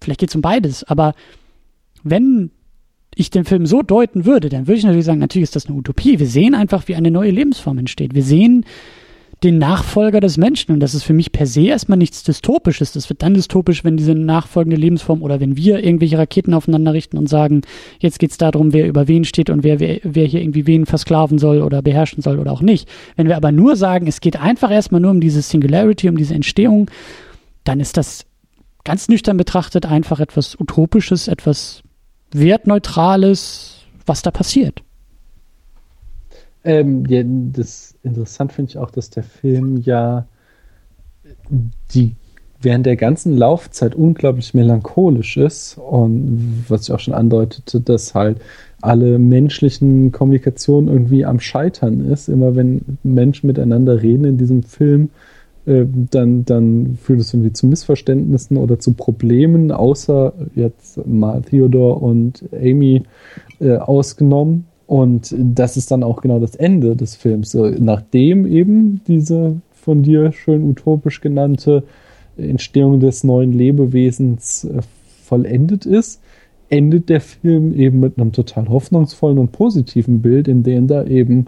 Vielleicht 0.00 0.20
geht 0.20 0.30
es 0.30 0.36
um 0.36 0.42
beides, 0.42 0.84
aber 0.84 1.14
wenn 2.02 2.50
ich 3.14 3.30
den 3.30 3.44
Film 3.44 3.66
so 3.66 3.82
deuten 3.82 4.26
würde, 4.26 4.48
dann 4.48 4.66
würde 4.66 4.78
ich 4.78 4.84
natürlich 4.84 5.06
sagen, 5.06 5.20
natürlich 5.20 5.44
ist 5.44 5.56
das 5.56 5.66
eine 5.66 5.76
Utopie. 5.76 6.18
Wir 6.18 6.26
sehen 6.26 6.54
einfach, 6.54 6.86
wie 6.86 6.94
eine 6.94 7.10
neue 7.10 7.30
Lebensform 7.30 7.78
entsteht. 7.78 8.14
Wir 8.14 8.22
sehen 8.22 8.64
den 9.42 9.58
Nachfolger 9.58 10.20
des 10.20 10.38
Menschen 10.38 10.72
und 10.72 10.80
das 10.80 10.94
ist 10.94 11.02
für 11.02 11.12
mich 11.12 11.30
per 11.30 11.46
se 11.46 11.66
erstmal 11.66 11.98
nichts 11.98 12.22
Dystopisches. 12.22 12.92
Das 12.92 13.08
wird 13.10 13.22
dann 13.22 13.34
dystopisch, 13.34 13.84
wenn 13.84 13.96
diese 13.96 14.14
nachfolgende 14.14 14.76
Lebensform 14.76 15.22
oder 15.22 15.40
wenn 15.40 15.56
wir 15.56 15.84
irgendwelche 15.84 16.16
Raketen 16.16 16.54
aufeinander 16.54 16.94
richten 16.94 17.18
und 17.18 17.28
sagen, 17.28 17.62
jetzt 17.98 18.18
geht 18.18 18.30
es 18.30 18.38
darum, 18.38 18.72
wer 18.72 18.86
über 18.86 19.08
wen 19.08 19.24
steht 19.24 19.50
und 19.50 19.62
wer, 19.62 19.78
wer, 19.78 20.00
wer 20.02 20.26
hier 20.26 20.40
irgendwie 20.40 20.66
wen 20.66 20.86
versklaven 20.86 21.38
soll 21.38 21.62
oder 21.62 21.82
beherrschen 21.82 22.22
soll 22.22 22.38
oder 22.38 22.50
auch 22.50 22.62
nicht. 22.62 22.88
Wenn 23.16 23.28
wir 23.28 23.36
aber 23.36 23.52
nur 23.52 23.76
sagen, 23.76 24.06
es 24.06 24.20
geht 24.20 24.40
einfach 24.40 24.70
erstmal 24.70 25.02
nur 25.02 25.10
um 25.10 25.20
diese 25.20 25.42
Singularity, 25.42 26.08
um 26.08 26.16
diese 26.16 26.34
Entstehung, 26.34 26.90
dann 27.64 27.80
ist 27.80 27.96
das 27.98 28.24
ganz 28.86 29.08
nüchtern 29.08 29.36
betrachtet 29.36 29.84
einfach 29.84 30.20
etwas 30.20 30.58
Utopisches, 30.58 31.28
etwas 31.28 31.82
wertneutrales, 32.30 33.80
was 34.06 34.22
da 34.22 34.30
passiert. 34.30 34.82
Ähm, 36.64 37.04
ja, 37.06 37.22
das 37.24 37.94
interessant 38.02 38.52
finde 38.52 38.70
ich 38.70 38.78
auch, 38.78 38.90
dass 38.90 39.10
der 39.10 39.24
Film 39.24 39.82
ja 39.82 40.26
die 41.92 42.14
während 42.60 42.86
der 42.86 42.96
ganzen 42.96 43.36
Laufzeit 43.36 43.94
unglaublich 43.94 44.54
melancholisch 44.54 45.36
ist 45.36 45.78
und 45.78 46.64
was 46.68 46.84
ich 46.84 46.92
auch 46.92 47.00
schon 47.00 47.14
andeutete, 47.14 47.80
dass 47.80 48.14
halt 48.14 48.40
alle 48.80 49.18
menschlichen 49.18 50.10
Kommunikationen 50.12 50.88
irgendwie 50.88 51.24
am 51.24 51.38
Scheitern 51.40 52.10
ist. 52.10 52.28
Immer 52.28 52.56
wenn 52.56 52.98
Menschen 53.02 53.46
miteinander 53.48 54.02
reden 54.02 54.24
in 54.24 54.38
diesem 54.38 54.62
Film, 54.62 55.10
dann, 55.66 56.44
dann 56.44 56.96
führt 57.02 57.20
es 57.20 57.34
irgendwie 57.34 57.52
zu 57.52 57.66
Missverständnissen 57.66 58.56
oder 58.56 58.78
zu 58.78 58.92
Problemen, 58.92 59.72
außer 59.72 60.32
jetzt 60.54 61.04
mal 61.06 61.42
Theodore 61.42 61.98
und 61.98 62.44
Amy 62.52 63.02
äh, 63.60 63.76
ausgenommen. 63.76 64.66
Und 64.86 65.34
das 65.36 65.76
ist 65.76 65.90
dann 65.90 66.04
auch 66.04 66.22
genau 66.22 66.38
das 66.38 66.54
Ende 66.54 66.94
des 66.94 67.16
Films. 67.16 67.50
So, 67.50 67.66
nachdem 67.66 68.46
eben 68.46 69.00
diese 69.08 69.56
von 69.74 70.04
dir 70.04 70.30
schön 70.32 70.62
utopisch 70.62 71.20
genannte 71.20 71.82
Entstehung 72.36 73.00
des 73.00 73.24
neuen 73.24 73.52
Lebewesens 73.52 74.64
äh, 74.64 74.82
vollendet 75.24 75.84
ist, 75.84 76.20
endet 76.68 77.08
der 77.08 77.20
Film 77.20 77.74
eben 77.74 78.00
mit 78.00 78.18
einem 78.18 78.32
total 78.32 78.68
hoffnungsvollen 78.68 79.38
und 79.38 79.52
positiven 79.52 80.22
Bild, 80.22 80.46
in 80.46 80.62
dem 80.62 80.86
da 80.86 81.04
eben 81.04 81.46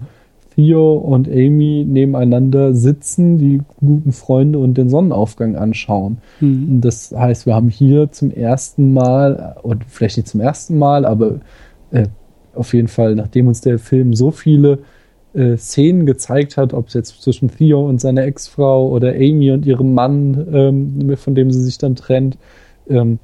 Theo 0.58 0.94
und 0.94 1.28
Amy 1.28 1.84
nebeneinander 1.88 2.74
sitzen, 2.74 3.38
die 3.38 3.60
guten 3.78 4.10
Freunde 4.10 4.58
und 4.58 4.76
den 4.76 4.88
Sonnenaufgang 4.88 5.54
anschauen. 5.54 6.18
Mhm. 6.40 6.80
Das 6.80 7.14
heißt, 7.16 7.46
wir 7.46 7.54
haben 7.54 7.68
hier 7.68 8.10
zum 8.10 8.32
ersten 8.32 8.92
Mal, 8.92 9.54
und 9.62 9.84
vielleicht 9.86 10.16
nicht 10.16 10.26
zum 10.26 10.40
ersten 10.40 10.76
Mal, 10.76 11.04
aber 11.04 11.38
äh, 11.92 12.08
auf 12.56 12.74
jeden 12.74 12.88
Fall, 12.88 13.14
nachdem 13.14 13.46
uns 13.46 13.60
der 13.60 13.78
Film 13.78 14.14
so 14.14 14.32
viele 14.32 14.80
äh, 15.32 15.56
Szenen 15.56 16.06
gezeigt 16.06 16.56
hat, 16.56 16.74
ob 16.74 16.88
es 16.88 16.94
jetzt 16.94 17.22
zwischen 17.22 17.48
Theo 17.52 17.88
und 17.88 18.00
seiner 18.00 18.24
Ex-Frau 18.24 18.88
oder 18.88 19.10
Amy 19.12 19.52
und 19.52 19.64
ihrem 19.64 19.94
Mann, 19.94 20.44
ähm, 20.52 21.16
von 21.16 21.36
dem 21.36 21.52
sie 21.52 21.62
sich 21.62 21.78
dann 21.78 21.94
trennt, 21.94 22.36
ähm, 22.88 23.20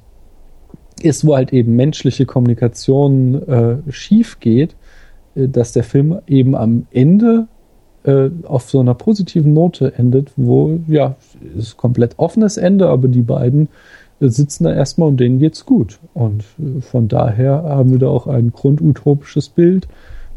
ist, 1.01 1.27
wo 1.27 1.35
halt 1.35 1.51
eben 1.51 1.75
menschliche 1.75 2.25
Kommunikation 2.25 3.45
äh, 3.45 3.91
schief 3.91 4.39
geht, 4.39 4.77
dass 5.35 5.73
der 5.73 5.83
Film 5.83 6.19
eben 6.27 6.55
am 6.55 6.87
Ende 6.91 7.47
äh, 8.03 8.29
auf 8.43 8.69
so 8.69 8.79
einer 8.79 8.93
positiven 8.93 9.53
Note 9.53 9.93
endet, 9.97 10.31
wo, 10.35 10.79
ja, 10.87 11.15
ist 11.57 11.77
komplett 11.77 12.17
offenes 12.17 12.57
Ende, 12.57 12.87
aber 12.87 13.07
die 13.07 13.21
beiden 13.21 13.67
sitzen 14.19 14.63
da 14.63 14.73
erstmal 14.73 15.09
und 15.09 15.19
denen 15.19 15.39
geht's 15.39 15.65
gut. 15.65 15.99
Und 16.13 16.43
äh, 16.59 16.81
von 16.81 17.07
daher 17.07 17.63
haben 17.63 17.91
wir 17.91 17.99
da 17.99 18.07
auch 18.07 18.27
ein 18.27 18.51
grundutopisches 18.51 19.49
Bild, 19.49 19.87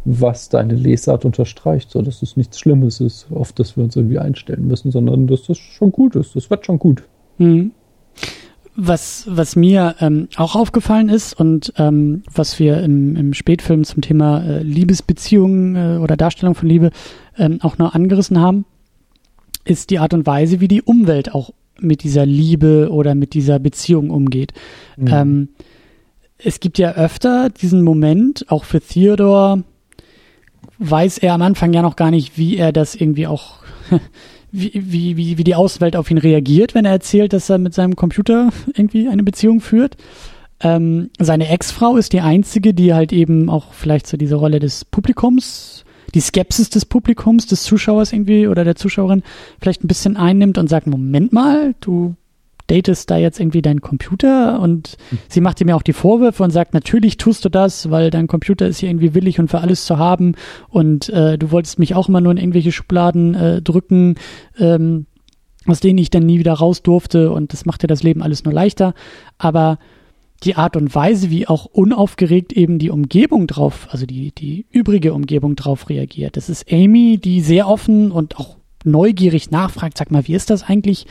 was 0.04 0.48
deine 0.48 0.74
Lesart 0.74 1.24
unterstreicht, 1.24 1.90
so 1.90 2.00
dass 2.02 2.22
es 2.22 2.36
nichts 2.36 2.58
Schlimmes 2.58 3.00
ist, 3.00 3.26
auf 3.30 3.52
das 3.52 3.76
wir 3.76 3.84
uns 3.84 3.96
irgendwie 3.96 4.18
einstellen 4.18 4.66
müssen, 4.66 4.90
sondern 4.90 5.26
dass 5.26 5.42
das 5.44 5.58
schon 5.58 5.92
gut 5.92 6.16
ist. 6.16 6.34
Das 6.34 6.50
wird 6.50 6.64
schon 6.64 6.78
gut. 6.78 7.02
Mhm. 7.38 7.72
Was, 8.80 9.24
was 9.28 9.56
mir 9.56 9.96
ähm, 9.98 10.28
auch 10.36 10.54
aufgefallen 10.54 11.08
ist 11.08 11.32
und 11.32 11.72
ähm, 11.78 12.22
was 12.32 12.60
wir 12.60 12.80
im, 12.80 13.16
im 13.16 13.34
Spätfilm 13.34 13.82
zum 13.82 14.02
Thema 14.02 14.40
äh, 14.44 14.62
Liebesbeziehungen 14.62 15.74
äh, 15.74 15.98
oder 15.98 16.16
Darstellung 16.16 16.54
von 16.54 16.68
Liebe 16.68 16.90
ähm, 17.36 17.58
auch 17.60 17.78
noch 17.78 17.94
angerissen 17.94 18.40
haben, 18.40 18.66
ist 19.64 19.90
die 19.90 19.98
Art 19.98 20.14
und 20.14 20.26
Weise, 20.26 20.60
wie 20.60 20.68
die 20.68 20.82
Umwelt 20.82 21.34
auch 21.34 21.50
mit 21.80 22.04
dieser 22.04 22.24
Liebe 22.24 22.88
oder 22.92 23.16
mit 23.16 23.34
dieser 23.34 23.58
Beziehung 23.58 24.10
umgeht. 24.10 24.52
Mhm. 24.96 25.08
Ähm, 25.08 25.48
es 26.38 26.60
gibt 26.60 26.78
ja 26.78 26.92
öfter 26.92 27.50
diesen 27.50 27.82
Moment, 27.82 28.46
auch 28.48 28.62
für 28.64 28.80
Theodore, 28.80 29.64
weiß 30.78 31.18
er 31.18 31.34
am 31.34 31.42
Anfang 31.42 31.72
ja 31.72 31.82
noch 31.82 31.96
gar 31.96 32.10
nicht, 32.10 32.38
wie 32.38 32.56
er 32.56 32.72
das 32.72 32.94
irgendwie 32.94 33.26
auch, 33.26 33.56
wie, 34.50 34.72
wie, 34.74 35.16
wie, 35.16 35.38
wie 35.38 35.44
die 35.44 35.54
Außenwelt 35.54 35.96
auf 35.96 36.10
ihn 36.10 36.18
reagiert, 36.18 36.74
wenn 36.74 36.84
er 36.84 36.92
erzählt, 36.92 37.32
dass 37.32 37.50
er 37.50 37.58
mit 37.58 37.74
seinem 37.74 37.96
Computer 37.96 38.50
irgendwie 38.74 39.08
eine 39.08 39.22
Beziehung 39.22 39.60
führt. 39.60 39.96
Ähm, 40.60 41.10
seine 41.18 41.48
Ex-Frau 41.48 41.96
ist 41.96 42.12
die 42.12 42.20
einzige, 42.20 42.74
die 42.74 42.92
halt 42.92 43.12
eben 43.12 43.48
auch 43.48 43.72
vielleicht 43.72 44.06
so 44.06 44.16
diese 44.16 44.34
Rolle 44.34 44.58
des 44.58 44.84
Publikums, 44.84 45.84
die 46.14 46.20
Skepsis 46.20 46.70
des 46.70 46.84
Publikums, 46.84 47.46
des 47.46 47.62
Zuschauers 47.62 48.12
irgendwie 48.12 48.48
oder 48.48 48.64
der 48.64 48.74
Zuschauerin 48.74 49.22
vielleicht 49.60 49.84
ein 49.84 49.88
bisschen 49.88 50.16
einnimmt 50.16 50.58
und 50.58 50.68
sagt, 50.68 50.86
Moment 50.86 51.32
mal, 51.32 51.74
du 51.80 52.16
datest 52.68 53.10
da 53.10 53.16
jetzt 53.16 53.40
irgendwie 53.40 53.62
deinen 53.62 53.80
Computer 53.80 54.60
und 54.60 54.96
mhm. 55.10 55.18
sie 55.28 55.40
macht 55.40 55.60
ihm 55.60 55.68
ja 55.68 55.74
auch 55.74 55.82
die 55.82 55.92
Vorwürfe 55.92 56.42
und 56.44 56.50
sagt, 56.50 56.74
natürlich 56.74 57.16
tust 57.16 57.44
du 57.44 57.48
das, 57.48 57.90
weil 57.90 58.10
dein 58.10 58.28
Computer 58.28 58.66
ist 58.66 58.80
ja 58.80 58.88
irgendwie 58.88 59.14
willig 59.14 59.40
und 59.40 59.48
für 59.50 59.60
alles 59.60 59.84
zu 59.84 59.98
haben 59.98 60.34
und 60.68 61.08
äh, 61.08 61.36
du 61.36 61.50
wolltest 61.50 61.78
mich 61.78 61.94
auch 61.94 62.08
immer 62.08 62.20
nur 62.20 62.32
in 62.32 62.38
irgendwelche 62.38 62.72
Schubladen 62.72 63.34
äh, 63.34 63.62
drücken, 63.62 64.14
ähm, 64.58 65.06
aus 65.66 65.80
denen 65.80 65.98
ich 65.98 66.10
dann 66.10 66.24
nie 66.24 66.38
wieder 66.38 66.52
raus 66.52 66.82
durfte 66.82 67.32
und 67.32 67.52
das 67.52 67.66
macht 67.66 67.82
ja 67.82 67.86
das 67.86 68.02
Leben 68.02 68.22
alles 68.22 68.44
nur 68.44 68.54
leichter, 68.54 68.94
aber 69.38 69.78
die 70.44 70.54
Art 70.54 70.76
und 70.76 70.94
Weise, 70.94 71.30
wie 71.30 71.48
auch 71.48 71.64
unaufgeregt 71.64 72.52
eben 72.52 72.78
die 72.78 72.90
Umgebung 72.90 73.46
drauf, 73.46 73.88
also 73.90 74.06
die, 74.06 74.30
die 74.30 74.66
übrige 74.70 75.12
Umgebung 75.12 75.56
drauf 75.56 75.88
reagiert. 75.88 76.36
Das 76.36 76.48
ist 76.48 76.72
Amy, 76.72 77.18
die 77.18 77.40
sehr 77.40 77.66
offen 77.66 78.12
und 78.12 78.38
auch 78.38 78.57
neugierig 78.84 79.50
nachfragt, 79.50 79.98
sag 79.98 80.10
mal, 80.10 80.26
wie 80.26 80.34
ist 80.34 80.50
das 80.50 80.62
eigentlich, 80.62 81.06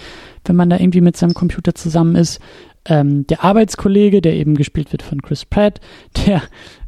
wenn 0.46 0.56
man 0.56 0.70
da 0.70 0.80
irgendwie 0.80 1.02
mit 1.02 1.18
seinem 1.18 1.34
Computer 1.34 1.76
zusammen 1.76 2.16
ist? 2.16 2.40
Ähm, 2.86 3.28
der 3.28 3.44
Arbeitskollege, 3.44 4.22
der 4.22 4.36
eben 4.36 4.56
gespielt 4.56 4.92
wird 4.92 5.04
von 5.04 5.22
Chris 5.22 5.46
Pratt, 5.46 5.82
der 6.28 6.42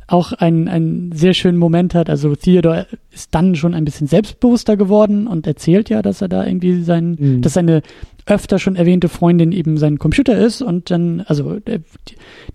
auch 0.07 0.33
einen, 0.33 0.67
einen 0.67 1.11
sehr 1.11 1.33
schönen 1.33 1.57
Moment 1.57 1.93
hat. 1.93 2.09
Also 2.09 2.35
Theodore 2.35 2.87
ist 3.11 3.35
dann 3.35 3.55
schon 3.55 3.75
ein 3.75 3.85
bisschen 3.85 4.07
selbstbewusster 4.07 4.75
geworden 4.75 5.27
und 5.27 5.45
erzählt 5.45 5.89
ja, 5.89 6.01
dass 6.01 6.21
er 6.21 6.29
da 6.29 6.45
irgendwie 6.45 6.81
sein, 6.81 7.15
mhm. 7.19 7.41
dass 7.43 7.53
seine 7.53 7.83
öfter 8.25 8.59
schon 8.59 8.75
erwähnte 8.75 9.09
Freundin 9.09 9.51
eben 9.51 9.77
sein 9.77 9.97
Computer 9.97 10.37
ist 10.37 10.61
und 10.61 10.91
dann, 10.91 11.21
also 11.21 11.59
die, 11.59 11.79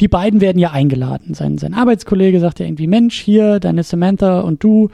die 0.01 0.09
beiden 0.09 0.41
werden 0.41 0.59
ja 0.59 0.70
eingeladen. 0.70 1.35
Sein, 1.35 1.59
sein 1.59 1.75
Arbeitskollege 1.75 2.41
sagt 2.41 2.61
ja 2.61 2.66
irgendwie, 2.66 2.87
Mensch, 2.87 3.20
hier, 3.20 3.61
deine 3.61 3.83
Samantha 3.83 4.41
und 4.41 4.62
du, 4.62 4.91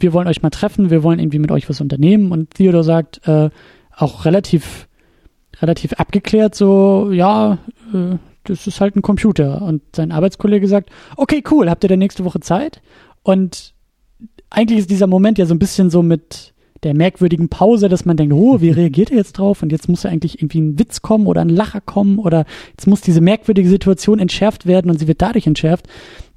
wir 0.00 0.12
wollen 0.12 0.28
euch 0.28 0.42
mal 0.42 0.50
treffen, 0.50 0.90
wir 0.90 1.02
wollen 1.02 1.18
irgendwie 1.18 1.38
mit 1.38 1.50
euch 1.50 1.68
was 1.68 1.80
unternehmen. 1.80 2.32
Und 2.32 2.54
Theodor 2.54 2.84
sagt 2.84 3.26
äh, 3.26 3.50
auch 3.96 4.24
relativ, 4.24 4.88
relativ 5.60 5.94
abgeklärt 5.94 6.54
so, 6.54 7.10
ja, 7.12 7.58
äh, 7.92 8.16
das 8.44 8.66
ist 8.66 8.80
halt 8.80 8.96
ein 8.96 9.02
Computer. 9.02 9.62
Und 9.62 9.82
sein 9.94 10.12
Arbeitskollege 10.12 10.68
sagt, 10.68 10.90
okay, 11.16 11.42
cool, 11.50 11.68
habt 11.68 11.84
ihr 11.84 11.88
denn 11.88 11.98
nächste 11.98 12.24
Woche 12.24 12.40
Zeit? 12.40 12.80
Und 13.22 13.74
eigentlich 14.50 14.78
ist 14.78 14.90
dieser 14.90 15.06
Moment 15.06 15.38
ja 15.38 15.46
so 15.46 15.54
ein 15.54 15.58
bisschen 15.58 15.90
so 15.90 16.02
mit 16.02 16.54
der 16.82 16.94
merkwürdigen 16.94 17.48
Pause, 17.48 17.88
dass 17.88 18.04
man 18.04 18.16
denkt, 18.16 18.34
oh, 18.34 18.60
wie 18.60 18.70
reagiert 18.70 19.10
er 19.10 19.18
jetzt 19.18 19.34
drauf? 19.34 19.62
Und 19.62 19.72
jetzt 19.72 19.88
muss 19.88 20.04
ja 20.04 20.10
eigentlich 20.10 20.40
irgendwie 20.40 20.60
ein 20.60 20.78
Witz 20.78 21.02
kommen 21.02 21.26
oder 21.26 21.42
ein 21.42 21.48
Lacher 21.48 21.80
kommen 21.80 22.18
oder 22.18 22.44
jetzt 22.70 22.86
muss 22.86 23.00
diese 23.00 23.20
merkwürdige 23.20 23.68
Situation 23.68 24.18
entschärft 24.18 24.66
werden 24.66 24.90
und 24.90 24.98
sie 24.98 25.08
wird 25.08 25.20
dadurch 25.20 25.46
entschärft, 25.46 25.88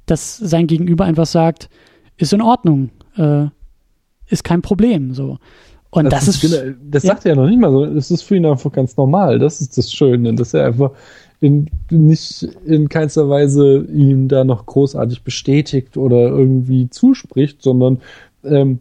dass 0.06 0.36
sein 0.36 0.66
Gegenüber 0.66 1.04
einfach 1.04 1.26
sagt, 1.26 1.68
ist 2.16 2.32
in 2.32 2.42
Ordnung, 2.42 2.90
äh, 3.16 3.46
ist 4.28 4.44
kein 4.44 4.62
Problem. 4.62 5.14
So. 5.14 5.38
Und 5.90 6.12
das, 6.12 6.26
das 6.26 6.36
ist. 6.36 6.40
Genau, 6.40 6.74
das 6.90 7.02
ja. 7.02 7.10
sagt 7.10 7.26
er 7.26 7.34
ja 7.34 7.40
noch 7.40 7.48
nicht 7.48 7.60
mal 7.60 7.70
so. 7.70 7.84
Es 7.84 8.10
ist 8.10 8.22
für 8.22 8.36
ihn 8.36 8.46
einfach 8.46 8.72
ganz 8.72 8.96
normal. 8.96 9.38
Das 9.38 9.60
ist 9.60 9.76
das 9.76 9.92
Schöne, 9.92 10.34
dass 10.34 10.54
er 10.54 10.66
einfach 10.66 10.92
in, 11.40 11.68
nicht 11.90 12.44
in 12.64 12.88
keinster 12.88 13.28
Weise 13.28 13.84
ihm 13.92 14.28
da 14.28 14.44
noch 14.44 14.64
großartig 14.64 15.22
bestätigt 15.22 15.96
oder 15.96 16.28
irgendwie 16.28 16.88
zuspricht, 16.88 17.62
sondern 17.62 18.00
ähm, 18.44 18.80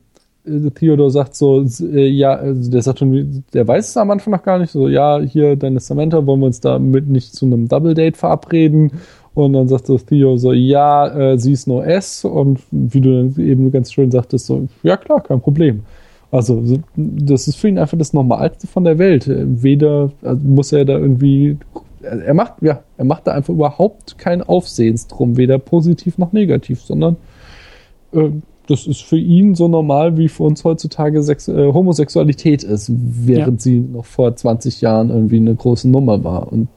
Theodor 0.76 1.12
sagt 1.12 1.36
so, 1.36 1.64
äh, 1.82 2.08
ja, 2.08 2.34
also 2.34 2.72
der 2.72 2.82
sagt 2.82 3.00
schon, 3.00 3.44
der 3.54 3.68
weiß 3.68 3.90
es 3.90 3.98
am 3.98 4.10
Anfang 4.10 4.34
noch 4.34 4.44
gar 4.44 4.58
nicht, 4.58 4.72
so, 4.72 4.88
ja, 4.88 5.20
hier, 5.20 5.56
deine 5.56 5.80
Samantha, 5.80 6.26
wollen 6.26 6.40
wir 6.40 6.48
uns 6.48 6.62
da 6.62 6.80
mit 6.80 7.08
nicht 7.08 7.34
zu 7.36 7.46
einem 7.46 7.68
Double 7.68 7.94
Date 7.94 8.18
verabreden? 8.18 8.92
Und 9.34 9.54
dann 9.54 9.68
sagt 9.68 9.88
das 9.88 10.06
Theo 10.06 10.36
so, 10.38 10.52
ja, 10.52 11.08
äh, 11.08 11.38
sie 11.38 11.54
ist 11.54 11.68
nur 11.68 11.86
S. 11.86 12.26
Und 12.26 12.60
wie 12.72 13.02
du 13.02 13.16
dann 13.16 13.46
eben 13.46 13.72
ganz 13.72 13.94
schön 13.94 14.12
sagtest, 14.12 14.46
so, 14.46 14.68
ja 14.84 14.98
klar, 14.98 15.22
kein 15.22 15.40
Problem. 15.40 15.84
Also 16.32 16.64
das 16.96 17.48
ist 17.48 17.58
für 17.58 17.68
ihn 17.68 17.78
einfach 17.78 17.98
das 17.98 18.14
Normalste 18.14 18.68
von 18.68 18.84
der 18.84 18.98
Welt. 18.98 19.26
Weder 19.28 20.12
also 20.22 20.48
muss 20.48 20.72
er 20.72 20.86
da 20.86 20.98
irgendwie, 20.98 21.58
er 22.02 22.34
macht, 22.34 22.62
ja, 22.62 22.82
er 22.98 23.06
macht 23.06 23.28
da 23.28 23.34
einfach 23.34 23.54
überhaupt 23.54 24.18
kein 24.18 24.42
Aufsehens 24.42 25.08
drum, 25.08 25.36
weder 25.36 25.60
positiv 25.60 26.18
noch 26.18 26.32
negativ, 26.32 26.82
sondern 26.82 27.18
äh, 28.14 28.30
das 28.68 28.88
ist 28.88 29.02
für 29.02 29.18
ihn 29.18 29.56
so 29.56 29.68
normal, 29.68 30.18
wie 30.18 30.30
für 30.30 30.44
uns 30.44 30.64
heutzutage 30.64 31.22
Sex 31.24 31.50
äh, 31.50 31.74
Homosexualität 31.74 32.64
ist, 32.64 32.90
während 32.90 33.60
ja. 33.60 33.64
sie 33.64 33.80
noch 33.80 34.06
vor 34.06 34.34
20 34.34 34.80
Jahren 34.80 35.10
irgendwie 35.10 35.38
eine 35.38 35.56
große 35.56 35.90
Nummer 35.90 36.24
war. 36.24 36.52
Und 36.52 36.70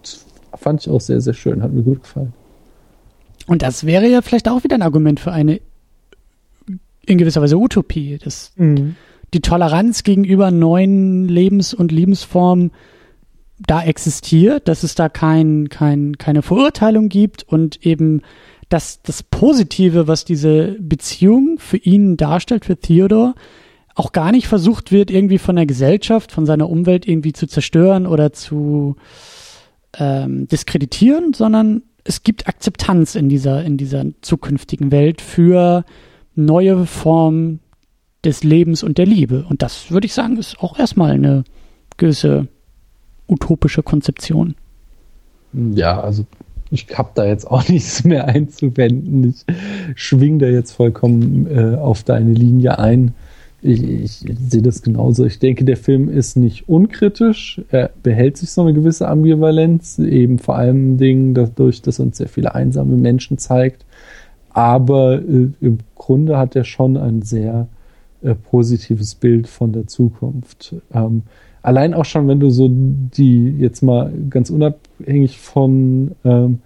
fand 0.54 0.80
ich 0.80 0.90
auch 0.90 1.00
sehr, 1.00 1.20
sehr 1.20 1.34
schön, 1.34 1.62
hat 1.62 1.72
mir 1.72 1.82
gut 1.82 2.02
gefallen. 2.02 2.32
Und 3.46 3.62
das 3.62 3.84
wäre 3.84 4.08
ja 4.08 4.22
vielleicht 4.22 4.48
auch 4.48 4.64
wieder 4.64 4.76
ein 4.76 4.82
Argument 4.82 5.20
für 5.20 5.32
eine 5.32 5.60
in 7.06 7.18
gewisser 7.18 7.42
Weise 7.42 7.58
Utopie, 7.58 8.18
dass 8.18 8.52
mhm. 8.56 8.96
die 9.34 9.40
Toleranz 9.40 10.04
gegenüber 10.04 10.50
neuen 10.50 11.28
Lebens- 11.28 11.74
und 11.74 11.92
Lebensformen 11.92 12.70
da 13.58 13.84
existiert, 13.84 14.68
dass 14.68 14.82
es 14.82 14.94
da 14.94 15.08
kein, 15.08 15.68
kein, 15.68 16.18
keine 16.18 16.42
Verurteilung 16.42 17.08
gibt 17.08 17.42
und 17.42 17.84
eben 17.86 18.22
dass 18.68 19.02
das 19.02 19.22
Positive, 19.22 20.08
was 20.08 20.24
diese 20.24 20.76
Beziehung 20.80 21.58
für 21.58 21.76
ihn 21.76 22.16
darstellt, 22.16 22.64
für 22.64 22.76
Theodor, 22.76 23.34
auch 23.94 24.10
gar 24.12 24.32
nicht 24.32 24.48
versucht 24.48 24.90
wird, 24.90 25.10
irgendwie 25.10 25.38
von 25.38 25.54
der 25.54 25.66
Gesellschaft, 25.66 26.32
von 26.32 26.46
seiner 26.46 26.68
Umwelt 26.68 27.06
irgendwie 27.06 27.32
zu 27.32 27.46
zerstören 27.46 28.06
oder 28.06 28.32
zu 28.32 28.96
ähm, 29.96 30.48
diskreditieren, 30.48 31.32
sondern 31.34 31.82
es 32.04 32.22
gibt 32.22 32.46
Akzeptanz 32.46 33.14
in 33.14 33.28
dieser, 33.28 33.64
in 33.64 33.76
dieser 33.76 34.04
zukünftigen 34.20 34.92
Welt 34.92 35.20
für 35.20 35.84
neue 36.34 36.86
Formen 36.86 37.60
des 38.24 38.44
Lebens 38.44 38.82
und 38.82 38.98
der 38.98 39.06
Liebe. 39.06 39.44
Und 39.48 39.62
das 39.62 39.90
würde 39.90 40.06
ich 40.06 40.14
sagen, 40.14 40.36
ist 40.36 40.60
auch 40.60 40.78
erstmal 40.78 41.12
eine 41.12 41.44
gewisse 41.96 42.48
utopische 43.28 43.82
Konzeption. 43.82 44.54
Ja, 45.52 46.00
also 46.00 46.24
ich 46.70 46.86
habe 46.94 47.10
da 47.14 47.24
jetzt 47.24 47.50
auch 47.50 47.68
nichts 47.68 48.04
mehr 48.04 48.26
einzuwenden. 48.26 49.30
Ich 49.30 49.44
schwing 49.94 50.38
da 50.38 50.46
jetzt 50.46 50.72
vollkommen 50.72 51.46
äh, 51.46 51.76
auf 51.76 52.02
deine 52.02 52.32
Linie 52.32 52.78
ein. 52.78 53.14
Ich, 53.66 53.82
ich, 53.82 54.10
sehe 54.50 54.60
das 54.60 54.82
genauso. 54.82 55.24
Ich 55.24 55.38
denke, 55.38 55.64
der 55.64 55.78
Film 55.78 56.10
ist 56.10 56.36
nicht 56.36 56.68
unkritisch. 56.68 57.62
Er 57.70 57.90
behält 58.02 58.36
sich 58.36 58.50
so 58.50 58.60
eine 58.60 58.74
gewisse 58.74 59.08
Ambivalenz, 59.08 59.98
eben 59.98 60.38
vor 60.38 60.56
allem 60.56 60.98
Dingen 60.98 61.32
dadurch, 61.32 61.80
dass 61.80 61.98
er 61.98 62.04
uns 62.04 62.18
sehr 62.18 62.28
viele 62.28 62.54
einsame 62.54 62.94
Menschen 62.96 63.38
zeigt. 63.38 63.86
Aber 64.50 65.14
äh, 65.14 65.48
im 65.62 65.78
Grunde 65.94 66.36
hat 66.36 66.54
er 66.56 66.64
schon 66.64 66.98
ein 66.98 67.22
sehr 67.22 67.68
äh, 68.20 68.34
positives 68.34 69.14
Bild 69.14 69.48
von 69.48 69.72
der 69.72 69.86
Zukunft. 69.86 70.74
Ähm, 70.92 71.22
allein 71.62 71.94
auch 71.94 72.04
schon, 72.04 72.28
wenn 72.28 72.40
du 72.40 72.50
so 72.50 72.68
die 72.70 73.48
jetzt 73.48 73.82
mal 73.82 74.12
ganz 74.28 74.50
unabhängig 74.50 75.38
von 75.38 76.10
ähm, 76.22 76.58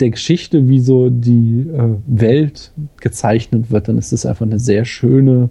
der 0.00 0.10
Geschichte, 0.10 0.68
wie 0.68 0.80
so 0.80 1.08
die 1.08 1.60
äh, 1.60 1.94
Welt 2.06 2.72
gezeichnet 3.00 3.70
wird, 3.70 3.88
dann 3.88 3.96
ist 3.96 4.12
das 4.12 4.26
einfach 4.26 4.44
eine 4.44 4.58
sehr 4.58 4.84
schöne 4.84 5.48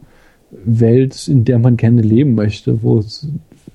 Welt, 0.51 1.27
in 1.27 1.45
der 1.45 1.59
man 1.59 1.77
gerne 1.77 2.01
leben 2.01 2.35
möchte, 2.35 2.81
wo 2.83 2.99
es, 2.99 3.27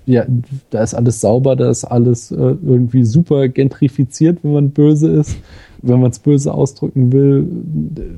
ja, 0.07 0.25
da 0.71 0.83
ist 0.83 0.95
alles 0.95 1.21
sauber, 1.21 1.57
da 1.57 1.71
ist 1.71 1.85
alles 1.85 2.31
äh, 2.31 2.37
irgendwie 2.37 3.05
super 3.05 3.49
gentrifiziert, 3.49 4.39
wenn 4.43 4.53
man 4.53 4.71
böse 4.71 5.11
ist, 5.11 5.37
wenn 5.83 6.01
man 6.01 6.11
es 6.11 6.19
böse 6.19 6.53
ausdrücken 6.53 7.13
will. 7.13 8.17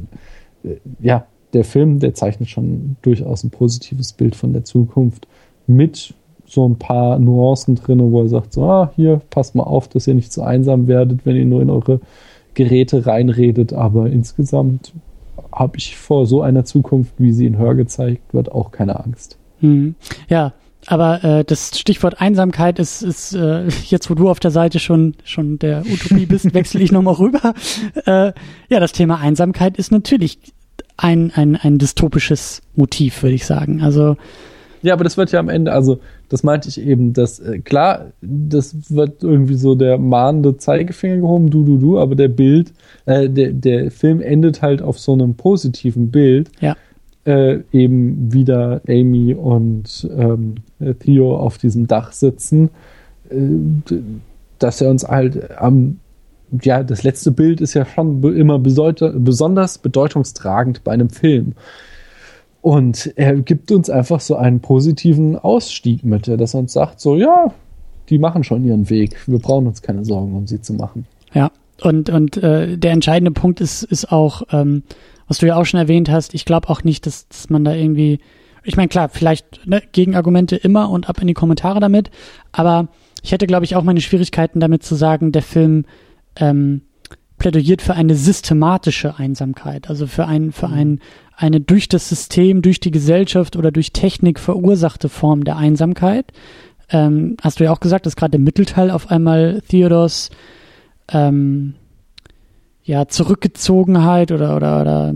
Äh, 0.65 0.77
ja, 1.01 1.27
der 1.53 1.65
Film, 1.65 1.99
der 1.99 2.15
zeichnet 2.15 2.49
schon 2.49 2.97
durchaus 3.03 3.45
ein 3.45 3.51
positives 3.51 4.13
Bild 4.13 4.37
von 4.37 4.53
der 4.53 4.65
Zukunft 4.65 5.27
mit 5.67 6.15
so 6.47 6.69
ein 6.69 6.77
paar 6.77 7.19
Nuancen 7.19 7.77
drin, 7.77 8.13
wo 8.13 8.23
er 8.23 8.29
sagt, 8.29 8.53
so, 8.53 8.65
ah, 8.65 8.93
hier, 8.95 9.21
passt 9.31 9.55
mal 9.55 9.65
auf, 9.65 9.89
dass 9.89 10.07
ihr 10.07 10.15
nicht 10.15 10.33
zu 10.33 10.43
einsam 10.43 10.87
werdet, 10.87 11.25
wenn 11.25 11.37
ihr 11.37 11.47
nur 11.47 11.63
in 11.63 11.71
eure 11.71 12.01
Geräte 12.55 13.07
reinredet, 13.07 13.73
aber 13.73 14.11
insgesamt 14.11 14.93
habe 15.53 15.79
ich 15.79 15.97
vor 15.97 16.27
so 16.27 16.43
einer 16.43 16.65
Zukunft, 16.65 17.15
wie 17.19 17.33
sie 17.33 17.47
in 17.47 17.59
Hör 17.59 17.75
gezeigt 17.75 18.35
wird, 18.35 18.53
auch 18.53 18.71
keine 18.71 18.99
Angst. 19.01 19.39
Hm. 19.61 19.95
Ja, 20.29 20.53
aber 20.87 21.23
äh, 21.23 21.45
das 21.45 21.79
Stichwort 21.79 22.21
Einsamkeit 22.21 22.79
ist, 22.79 23.03
ist 23.03 23.35
äh, 23.35 23.69
jetzt, 23.87 24.11
wo 24.11 24.15
du 24.15 24.29
auf 24.29 24.41
der 24.41 24.51
Seite 24.51 24.81
schon 24.81 25.15
schon 25.25 25.59
der 25.59 25.85
Utopie 25.87 26.27
bist, 26.27 26.53
wechsle 26.55 26.81
ich 26.81 26.91
nochmal 26.91 27.15
rüber. 27.15 27.55
Äh, 28.05 28.33
ja, 28.69 28.81
das 28.81 28.93
Thema 28.93 29.19
Einsamkeit 29.19 29.77
ist 29.77 29.93
natürlich 29.93 30.39
ein, 30.97 31.33
ein, 31.35 31.57
ein 31.57 31.79
dystopisches 31.79 32.63
Motiv, 32.75 33.23
würde 33.23 33.35
ich 33.35 33.47
sagen. 33.47 33.83
Also 33.83 34.17
ja, 34.83 34.95
aber 34.95 35.05
das 35.05 35.17
wird 35.17 35.33
ja 35.33 35.41
am 35.41 35.49
Ende, 35.49 35.73
also 35.73 36.01
das 36.29 36.43
meinte 36.43 36.69
ich 36.69 36.81
eben, 36.81 37.13
dass 37.13 37.39
äh, 37.39 37.59
klar, 37.61 38.13
das 38.21 38.91
wird 38.91 39.23
irgendwie 39.23 39.55
so 39.55 39.75
der 39.75 39.99
mahnende 39.99 40.57
Zeigefinger 40.57 41.19
gehoben, 41.19 41.51
du, 41.51 41.65
du, 41.65 41.79
du, 41.79 41.99
aber 41.99 42.15
der 42.15 42.29
Bild, 42.29 42.73
äh, 43.07 43.29
der, 43.29 43.53
der 43.53 43.91
Film 43.91 44.21
endet 44.21 44.61
halt 44.61 44.83
auf 44.83 44.99
so 44.99 45.13
einem 45.13 45.35
positiven 45.35 46.11
Bild. 46.11 46.51
Ja. 46.61 46.77
Äh, 47.25 47.61
eben 47.71 48.33
wieder 48.33 48.81
Amy 48.89 49.33
und 49.35 50.11
ähm, 50.11 50.57
Theo 50.99 51.37
auf 51.37 51.57
diesem 51.57 51.87
Dach 51.87 52.11
sitzen, 52.11 52.71
äh, 53.31 53.37
dass 54.59 54.81
er 54.81 54.91
uns 54.91 55.07
halt 55.07 55.57
am 55.57 55.99
ja, 56.61 56.83
das 56.83 57.03
letzte 57.03 57.31
Bild 57.31 57.61
ist 57.61 57.75
ja 57.75 57.87
schon 57.87 58.23
immer 58.37 58.59
besonders 58.59 59.79
bedeutungstragend 59.79 60.85
bei 60.85 60.93
einem 60.93 61.09
Film. 61.09 61.55
Und 62.63 63.13
er 63.17 63.35
gibt 63.35 63.73
uns 63.73 63.91
einfach 63.91 64.21
so 64.21 64.37
einen 64.37 64.61
positiven 64.61 65.37
Ausstieg 65.37 66.05
mit, 66.05 66.29
dass 66.29 66.55
er 66.55 66.61
uns 66.61 66.73
sagt, 66.73 67.01
so 67.01 67.17
ja, 67.17 67.53
die 68.09 68.19
machen 68.19 68.45
schon 68.45 68.65
ihren 68.65 68.89
Weg. 68.89 69.17
Wir 69.27 69.41
brauchen 69.41 69.67
uns 69.67 69.83
keine 69.83 70.05
Sorgen, 70.05 70.35
um 70.35 70.47
sie 70.47 70.61
zu 70.61 70.75
machen. 70.75 71.07
Ja, 71.35 71.51
und, 71.83 72.09
und 72.09 72.37
äh, 72.37 72.79
der 72.79 72.93
entscheidende 72.93 73.33
Punkt 73.33 73.61
ist, 73.61 73.83
ist 73.83 74.13
auch, 74.13 74.43
ähm, 74.53 74.85
was 75.27 75.39
du 75.39 75.47
ja 75.47 75.57
auch 75.57 75.65
schon 75.65 75.81
erwähnt 75.81 76.09
hast, 76.09 76.35
ich 76.35 76.45
glaube 76.45 76.69
auch 76.69 76.85
nicht, 76.85 77.05
dass, 77.07 77.27
dass 77.27 77.51
man 77.51 77.65
da 77.65 77.75
irgendwie, 77.75 78.21
ich 78.63 78.77
meine, 78.77 78.89
klar, 78.89 79.09
vielleicht 79.09 79.67
ne, 79.67 79.83
Gegenargumente 79.91 80.55
immer 80.55 80.89
und 80.89 81.09
ab 81.09 81.21
in 81.21 81.27
die 81.27 81.35
Kommentare 81.35 81.81
damit, 81.81 82.11
aber 82.53 82.89
ich 83.25 83.33
hätte, 83.33 83.49
glaube 83.49 83.65
ich, 83.65 83.75
auch 83.75 83.83
meine 83.83 84.01
Schwierigkeiten 84.01 84.61
damit 84.61 84.85
zu 84.85 84.95
sagen, 84.95 85.33
der 85.33 85.43
Film 85.43 85.85
ähm, 86.37 86.83
plädiert 87.43 87.83
für 87.83 87.95
eine 87.95 88.15
systematische 88.15 89.19
Einsamkeit, 89.19 89.91
also 89.91 90.07
für 90.07 90.27
ein, 90.27 90.53
für 90.53 90.69
ein, 90.69 91.01
eine 91.35 91.61
durch 91.61 91.89
das 91.89 92.09
System, 92.09 92.63
durch 92.63 92.79
die 92.79 92.93
Gesellschaft 92.93 93.57
oder 93.57 93.73
durch 93.73 93.93
Technik 93.93 94.39
verursachte 94.39 95.09
Form 95.09 95.43
der 95.43 95.57
Einsamkeit. 95.57 96.27
Ähm, 96.89 97.37
hast 97.43 97.59
du 97.59 97.65
ja 97.65 97.73
auch 97.73 97.81
gesagt, 97.81 98.07
dass 98.07 98.15
gerade 98.15 98.37
im 98.37 98.45
Mittelteil 98.45 98.93
auf 98.93 99.11
einmal 99.11 99.61
Theodors 99.67 100.31
ähm, 101.09 101.75
ja, 102.85 103.09
Zurückgezogenheit 103.09 104.31
oder, 104.31 104.55
oder, 104.55 104.81
oder 104.81 105.15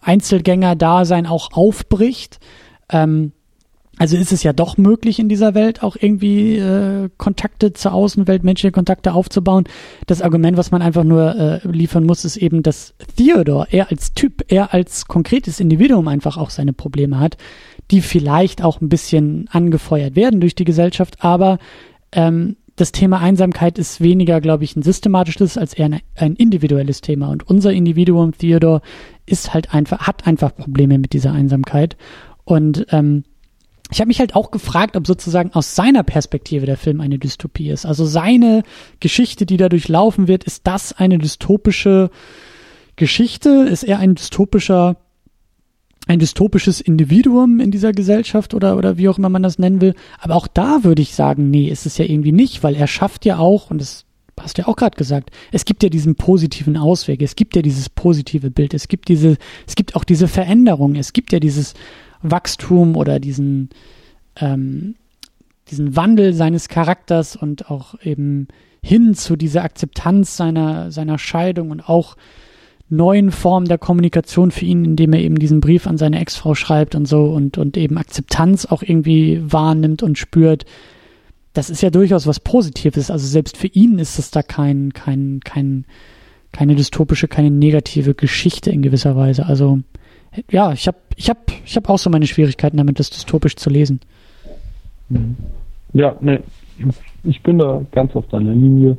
Einzelgänger-Dasein 0.00 1.26
auch 1.28 1.52
aufbricht. 1.52 2.40
Ähm, 2.90 3.30
also 3.98 4.16
ist 4.16 4.32
es 4.32 4.42
ja 4.42 4.52
doch 4.52 4.76
möglich 4.76 5.18
in 5.18 5.28
dieser 5.28 5.54
Welt 5.54 5.82
auch 5.82 5.96
irgendwie 5.98 6.56
äh, 6.56 7.08
Kontakte 7.16 7.72
zur 7.72 7.92
Außenwelt, 7.92 8.44
menschliche 8.44 8.72
Kontakte 8.72 9.12
aufzubauen. 9.14 9.64
Das 10.06 10.22
Argument, 10.22 10.56
was 10.56 10.70
man 10.70 10.82
einfach 10.82 11.04
nur 11.04 11.36
äh, 11.36 11.68
liefern 11.68 12.04
muss, 12.04 12.24
ist 12.24 12.36
eben, 12.36 12.62
dass 12.62 12.94
Theodor, 13.16 13.68
er 13.70 13.90
als 13.90 14.12
Typ, 14.14 14.44
er 14.48 14.74
als 14.74 15.06
konkretes 15.06 15.60
Individuum 15.60 16.08
einfach 16.08 16.36
auch 16.36 16.50
seine 16.50 16.72
Probleme 16.72 17.20
hat, 17.20 17.36
die 17.90 18.00
vielleicht 18.00 18.62
auch 18.62 18.80
ein 18.80 18.88
bisschen 18.88 19.48
angefeuert 19.50 20.16
werden 20.16 20.40
durch 20.40 20.54
die 20.54 20.64
Gesellschaft, 20.64 21.16
aber 21.24 21.58
ähm, 22.12 22.56
das 22.76 22.90
Thema 22.90 23.20
Einsamkeit 23.20 23.78
ist 23.78 24.00
weniger, 24.00 24.40
glaube 24.40 24.64
ich, 24.64 24.74
ein 24.74 24.82
systematisches 24.82 25.56
als 25.56 25.74
eher 25.74 25.90
ein, 26.16 26.34
individuelles 26.34 27.00
Thema. 27.00 27.28
Und 27.28 27.46
unser 27.46 27.72
Individuum, 27.72 28.32
Theodor, 28.36 28.82
ist 29.26 29.54
halt 29.54 29.72
einfach, 29.72 30.06
hat 30.06 30.26
einfach 30.26 30.56
Probleme 30.56 30.98
mit 30.98 31.12
dieser 31.12 31.32
Einsamkeit. 31.32 31.96
Und 32.44 32.86
ähm, 32.90 33.22
ich 33.94 34.00
habe 34.00 34.08
mich 34.08 34.18
halt 34.18 34.34
auch 34.34 34.50
gefragt, 34.50 34.96
ob 34.96 35.06
sozusagen 35.06 35.52
aus 35.52 35.76
seiner 35.76 36.02
Perspektive 36.02 36.66
der 36.66 36.76
Film 36.76 37.00
eine 37.00 37.16
Dystopie 37.16 37.70
ist. 37.70 37.86
Also 37.86 38.04
seine 38.04 38.64
Geschichte, 38.98 39.46
die 39.46 39.56
dadurch 39.56 39.86
laufen 39.86 40.26
wird, 40.26 40.42
ist 40.42 40.66
das 40.66 40.92
eine 40.92 41.18
dystopische 41.18 42.10
Geschichte? 42.96 43.50
Ist 43.70 43.84
er 43.84 44.00
ein 44.00 44.16
dystopischer, 44.16 44.96
ein 46.08 46.18
dystopisches 46.18 46.80
Individuum 46.80 47.60
in 47.60 47.70
dieser 47.70 47.92
Gesellschaft 47.92 48.52
oder, 48.52 48.76
oder 48.76 48.98
wie 48.98 49.08
auch 49.08 49.16
immer 49.16 49.28
man 49.28 49.44
das 49.44 49.60
nennen 49.60 49.80
will? 49.80 49.94
Aber 50.18 50.34
auch 50.34 50.48
da 50.48 50.82
würde 50.82 51.00
ich 51.02 51.14
sagen, 51.14 51.50
nee, 51.50 51.68
ist 51.68 51.86
es 51.86 51.96
ja 51.96 52.04
irgendwie 52.04 52.32
nicht, 52.32 52.64
weil 52.64 52.74
er 52.74 52.88
schafft 52.88 53.24
ja 53.24 53.38
auch, 53.38 53.70
und 53.70 53.80
das 53.80 54.06
hast 54.40 54.58
du 54.58 54.62
ja 54.62 54.68
auch 54.68 54.74
gerade 54.74 54.96
gesagt, 54.96 55.30
es 55.52 55.64
gibt 55.64 55.84
ja 55.84 55.88
diesen 55.88 56.16
positiven 56.16 56.76
Ausweg, 56.76 57.22
es 57.22 57.36
gibt 57.36 57.54
ja 57.54 57.62
dieses 57.62 57.88
positive 57.88 58.50
Bild, 58.50 58.74
es 58.74 58.88
gibt 58.88 59.08
diese, 59.08 59.36
es 59.68 59.76
gibt 59.76 59.94
auch 59.94 60.02
diese 60.02 60.26
Veränderung, 60.26 60.96
es 60.96 61.12
gibt 61.12 61.32
ja 61.32 61.38
dieses 61.38 61.74
Wachstum 62.30 62.96
oder 62.96 63.20
diesen, 63.20 63.70
ähm, 64.36 64.96
diesen 65.70 65.94
Wandel 65.96 66.32
seines 66.32 66.68
Charakters 66.68 67.36
und 67.36 67.70
auch 67.70 67.94
eben 68.02 68.48
hin 68.82 69.14
zu 69.14 69.36
dieser 69.36 69.64
Akzeptanz 69.64 70.36
seiner, 70.36 70.90
seiner 70.90 71.18
Scheidung 71.18 71.70
und 71.70 71.88
auch 71.88 72.16
neuen 72.88 73.30
Formen 73.30 73.66
der 73.66 73.78
Kommunikation 73.78 74.50
für 74.50 74.64
ihn, 74.64 74.84
indem 74.84 75.12
er 75.12 75.20
eben 75.20 75.38
diesen 75.38 75.60
Brief 75.60 75.86
an 75.86 75.98
seine 75.98 76.20
Ex-Frau 76.20 76.54
schreibt 76.54 76.94
und 76.94 77.06
so 77.06 77.24
und, 77.26 77.56
und 77.58 77.76
eben 77.76 77.96
Akzeptanz 77.98 78.66
auch 78.66 78.82
irgendwie 78.82 79.40
wahrnimmt 79.42 80.02
und 80.02 80.18
spürt. 80.18 80.64
Das 81.54 81.70
ist 81.70 81.82
ja 81.82 81.90
durchaus 81.90 82.26
was 82.26 82.40
Positives. 82.40 83.10
Also 83.10 83.26
selbst 83.26 83.56
für 83.56 83.68
ihn 83.68 83.98
ist 83.98 84.18
es 84.18 84.30
da 84.30 84.42
kein, 84.42 84.92
kein, 84.92 85.40
kein, 85.44 85.86
keine 86.52 86.74
dystopische, 86.74 87.28
keine 87.28 87.50
negative 87.50 88.14
Geschichte 88.14 88.70
in 88.70 88.82
gewisser 88.82 89.16
Weise. 89.16 89.46
Also 89.46 89.80
ja, 90.50 90.72
ich 90.72 90.86
habe 90.86 90.98
ich 91.16 91.30
hab, 91.30 91.38
ich 91.64 91.76
hab 91.76 91.88
auch 91.88 91.98
so 91.98 92.10
meine 92.10 92.26
Schwierigkeiten 92.26 92.76
damit, 92.76 92.98
das 92.98 93.10
dystopisch 93.10 93.56
zu 93.56 93.70
lesen. 93.70 94.00
Mhm. 95.08 95.36
Ja, 95.92 96.16
ne, 96.20 96.42
ich 97.22 97.42
bin 97.42 97.58
da 97.58 97.82
ganz 97.92 98.14
auf 98.16 98.26
deiner 98.28 98.52
Linie. 98.52 98.98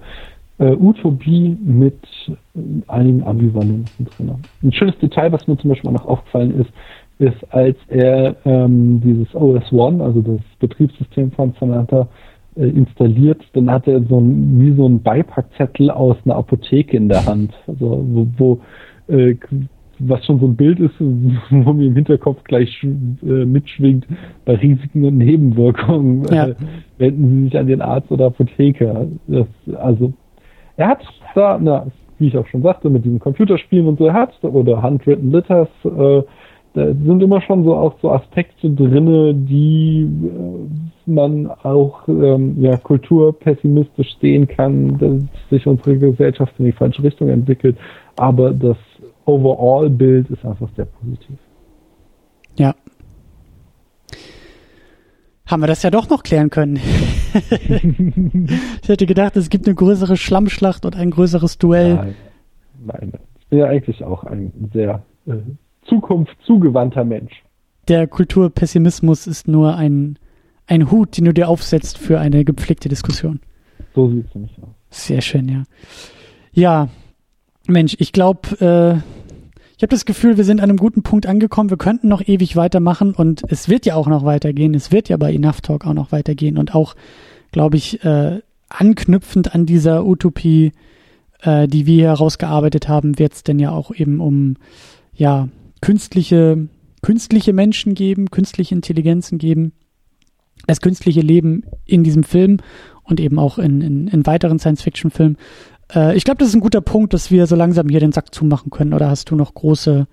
Äh, 0.58 0.72
Utopie 0.72 1.58
mit 1.62 2.00
einigen 2.88 3.24
Ambivalenzen 3.24 4.06
drin. 4.06 4.36
Ein 4.64 4.72
schönes 4.72 4.98
Detail, 5.00 5.32
was 5.34 5.46
mir 5.48 5.58
zum 5.58 5.70
Beispiel 5.70 5.90
auch 5.90 5.96
noch 5.96 6.06
aufgefallen 6.06 6.62
ist, 6.62 6.70
ist, 7.20 7.54
als 7.54 7.78
er 7.90 8.36
ähm, 8.46 9.02
dieses 9.02 9.34
OS 9.36 9.72
One, 9.72 10.04
also 10.04 10.22
das 10.22 10.40
Betriebssystem 10.60 11.32
von 11.32 11.54
Samantha, 11.60 12.08
äh, 12.56 12.68
installiert, 12.68 13.42
dann 13.54 13.70
hat 13.70 13.88
er 13.88 14.02
so 14.04 14.20
ein, 14.20 14.62
wie 14.62 14.74
so 14.76 14.88
ein 14.88 15.02
Beipackzettel 15.02 15.92
aus 15.92 16.16
einer 16.24 16.36
Apotheke 16.36 16.96
in 16.96 17.10
der 17.10 17.26
Hand, 17.26 17.54
also 17.68 18.06
wo, 18.10 18.28
wo 18.38 18.62
äh, 19.14 19.36
was 20.00 20.26
schon 20.26 20.40
so 20.40 20.48
ein 20.48 20.56
Bild 20.56 20.80
ist, 20.80 20.96
wo 21.00 21.74
mir 21.74 21.88
im 21.88 21.96
Hinterkopf 21.96 22.44
gleich 22.44 22.84
äh, 22.84 23.46
mitschwingt, 23.46 24.06
bei 24.46 24.56
Risiken 24.56 25.06
und 25.06 25.18
Nebenwirkungen 25.18 26.24
ja. 26.32 26.48
äh, 26.48 26.56
wenden 26.98 27.30
Sie 27.30 27.44
sich 27.46 27.58
an 27.58 27.68
den 27.68 27.82
Arzt 27.82 28.12
oder 28.12 28.28
Apotheker. 28.28 29.08
Das, 29.28 29.48
also 29.78 30.14
er 30.78 30.90
hat 30.90 31.02
da, 31.36 31.60
na, 31.62 31.88
wie 32.18 32.28
ich 32.28 32.38
auch 32.38 32.48
schon 32.48 32.62
sagte, 32.62 32.90
mit 32.90 33.06
diesen 33.06 33.20
Computerspielen 33.20 33.88
und 33.88 34.00
so, 34.00 34.08
er 34.08 34.14
hat, 34.14 34.44
oder 34.44 34.82
Handwritten 34.82 35.32
Letters, 35.32 35.70
äh, 35.84 36.24
da 36.76 36.88
sind 36.88 37.24
immer 37.24 37.42
schon 37.42 37.64
so 37.64 37.74
auch 37.74 37.96
so 38.02 38.12
Aspekte 38.12 38.70
drinne, 38.70 39.34
die 39.34 40.02
äh, 40.02 41.10
man 41.10 41.50
auch 41.64 42.06
ähm, 42.10 42.58
ja, 42.60 42.76
kulturpessimistisch 42.76 44.18
sehen 44.20 44.46
kann, 44.46 44.98
dass 44.98 45.50
sich 45.50 45.66
unsere 45.66 45.98
Gesellschaft 45.98 46.54
in 46.60 46.66
die 46.66 46.74
falsche 46.74 47.02
Richtung 47.02 47.30
entwickelt. 47.30 47.78
Aber 48.18 48.52
das 48.52 48.76
Overall-Bild 49.26 50.30
ist 50.30 50.46
einfach 50.46 50.70
sehr 50.76 50.86
positiv. 50.86 51.38
Ja. 52.58 52.76
Haben 55.46 55.62
wir 55.62 55.68
das 55.68 55.84
ja 55.84 55.92
doch 55.92 56.10
noch 56.10 56.24
klären 56.24 56.50
können. 56.50 56.76
ich 58.82 58.90
hätte 58.90 59.06
gedacht, 59.06 59.36
es 59.36 59.50
gibt 59.50 59.68
eine 59.68 59.76
größere 59.76 60.18
Schlammschlacht 60.18 60.86
und 60.86 60.96
ein 60.96 61.12
größeres 61.12 61.58
Duell. 61.58 61.96
Nein, 61.96 62.16
nein. 62.86 63.14
Ich 63.40 63.48
bin 63.48 63.60
ja 63.60 63.66
eigentlich 63.66 64.04
auch 64.04 64.24
ein 64.24 64.70
sehr 64.74 65.04
äh, 65.28 65.34
zukunftszugewandter 65.88 67.04
Mensch. 67.04 67.44
Der 67.88 68.08
Kulturpessimismus 68.08 69.28
ist 69.28 69.48
nur 69.48 69.76
ein, 69.76 70.18
ein 70.66 70.90
Hut, 70.90 71.18
den 71.18 71.26
du 71.26 71.34
dir 71.34 71.48
aufsetzt 71.48 72.00
für 72.00 72.20
eine 72.20 72.44
gepflegte 72.44 72.90
Diskussion. 72.90 73.40
So 73.94 74.10
sieht 74.10 74.26
es 74.28 74.34
nämlich 74.34 74.58
aus. 74.64 74.70
Sehr 74.90 75.22
schön, 75.22 75.48
ja. 75.48 75.64
Ja, 76.52 76.90
Mensch, 77.68 77.96
ich 78.00 78.12
glaube, 78.12 78.50
äh, 78.60 79.02
ich 79.78 79.84
habe 79.84 79.92
das 79.92 80.06
Gefühl, 80.06 80.38
wir 80.38 80.46
sind 80.46 80.62
an 80.62 80.70
einem 80.70 80.78
guten 80.78 81.04
Punkt 81.04 81.26
angekommen. 81.26 81.70
Wir 81.70 81.78
könnten 81.78 82.08
noch 82.08 82.26
ewig 82.26 82.56
weitermachen 82.56 83.14
und 83.14 83.44
es 83.50 83.68
wird 83.68 83.86
ja 83.86 83.96
auch 83.96 84.08
noch 84.08 84.24
weitergehen. 84.24 84.74
Es 84.74 84.92
wird 84.92 85.10
ja 85.10 85.18
bei 85.18 85.34
Enough 85.34 85.62
Talk 85.62 85.86
auch 85.86 85.94
noch 85.94 86.12
weitergehen 86.12 86.58
und 86.58 86.74
auch, 86.74 86.96
glaube 87.52 87.78
ich, 87.78 88.04
äh, 88.04 88.42
anknüpfend 88.70 89.54
an 89.54 89.66
dieser 89.66 90.06
Utopie, 90.06 90.72
äh, 91.42 91.68
die 91.68 91.86
wir 91.86 92.06
herausgearbeitet 92.06 92.88
haben, 92.88 93.20
wird 93.20 93.34
es 93.34 93.44
denn 93.44 93.60
ja 93.60 93.72
auch 93.72 93.94
eben 93.94 94.22
um 94.22 94.56
ja 95.14 95.50
künstliche 95.82 96.68
künstliche 97.06 97.54
Menschen 97.54 97.94
geben, 97.94 98.32
künstliche 98.32 98.74
Intelligenzen 98.74 99.38
geben, 99.38 99.74
das 100.66 100.82
künstliche 100.82 101.22
Leben 101.22 101.64
in 101.86 102.04
diesem 102.04 102.24
Film 102.24 102.58
und 103.04 103.20
eben 103.20 103.38
auch 103.38 103.60
in, 103.60 103.82
in, 103.82 104.08
in 104.08 104.26
weiteren 104.26 104.58
Science-Fiction-Filmen. 104.58 105.38
Äh, 105.94 106.16
ich 106.16 106.24
glaube, 106.24 106.38
das 106.40 106.50
ist 106.50 106.56
ein 106.56 106.62
guter 106.62 106.82
Punkt, 106.82 107.14
dass 107.14 107.32
wir 107.32 107.48
so 107.48 107.56
langsam 107.56 107.90
hier 107.90 108.00
den 108.00 108.12
Sack 108.12 108.34
zumachen 108.34 108.70
können. 108.70 108.94
Oder 108.94 109.10
hast 109.10 109.32
du 109.32 109.36
noch 109.36 109.54
große, 109.54 110.08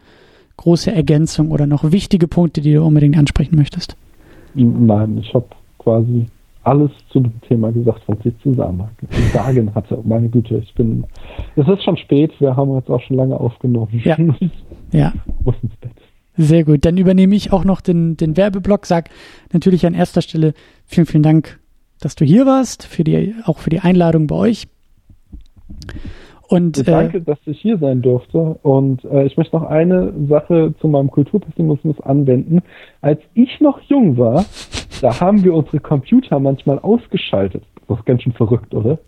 große 0.57 0.93
Ergänzungen 0.93 1.53
oder 1.53 1.67
noch 1.67 1.91
wichtige 1.93 2.29
Punkte, 2.29 2.61
die 2.61 2.75
du 2.75 2.85
unbedingt 2.85 3.17
ansprechen 3.17 3.57
möchtest? 3.57 3.97
Nein, 4.55 5.19
ich 5.19 5.33
habe 5.35 5.47
quasi 5.79 6.27
alles 6.65 6.91
zu 7.11 7.21
dem 7.21 7.41
Thema 7.43 7.73
gesagt, 7.73 8.03
was 8.07 8.19
ich 8.25 8.39
zu 8.43 8.53
sagen 8.53 9.75
hatte. 9.75 9.99
Meine 10.05 10.29
Güte, 10.29 10.59
ich 10.59 10.73
bin. 10.75 11.05
Es 11.57 11.67
ist 11.67 11.83
schon 11.83 11.97
spät, 11.97 12.33
wir 12.39 12.55
haben 12.55 12.75
jetzt 12.77 12.89
auch 12.89 13.01
schon 13.03 13.17
lange 13.17 13.39
aufgenommen. 13.39 14.01
Ja. 14.05 14.17
ja. 14.93 15.13
muss 15.45 15.57
ins 15.63 15.75
Bett. 15.77 15.93
Sehr 16.37 16.65
gut. 16.65 16.85
Dann 16.85 16.97
übernehme 16.97 17.35
ich 17.35 17.53
auch 17.53 17.65
noch 17.65 17.81
den, 17.81 18.17
den 18.17 18.37
Werbeblock. 18.37 18.87
Sag 18.87 19.11
natürlich 19.53 19.85
an 19.87 19.95
erster 19.95 20.23
Stelle 20.23 20.55
vielen, 20.87 21.07
vielen 21.07 21.23
Dank, 21.23 21.59
dass 22.01 22.15
du 22.15 22.25
hier 22.25 22.47
warst, 22.47 22.85
für 22.85 23.05
die, 23.05 23.35
auch 23.45 23.59
für 23.59 23.71
die 23.71 23.81
Einladung 23.81 24.27
bei 24.29 24.37
euch. 24.37 24.69
Und, 26.49 26.87
Danke, 26.87 27.19
äh, 27.19 27.23
dass 27.23 27.39
ich 27.47 27.61
hier 27.61 27.79
sein 27.79 28.03
durfte. 28.03 28.39
Und 28.63 29.05
äh, 29.05 29.25
ich 29.25 29.37
möchte 29.37 29.57
noch 29.57 29.65
eine 29.65 30.13
Sache 30.29 30.75
zu 30.81 30.89
meinem 30.89 31.11
Kulturpessimismus 31.11 32.01
anwenden. 32.01 32.61
Als 33.01 33.21
ich 33.33 33.61
noch 33.61 33.81
jung 33.83 34.19
war, 34.19 34.45
da 35.01 35.19
haben 35.19 35.43
wir 35.45 35.55
unsere 35.55 35.81
Computer 35.81 36.39
manchmal 36.39 36.79
ausgeschaltet. 36.79 37.65
Das 37.89 37.99
ist 37.99 38.05
ganz 38.05 38.23
schön 38.23 38.33
verrückt, 38.33 38.75
oder? 38.75 38.99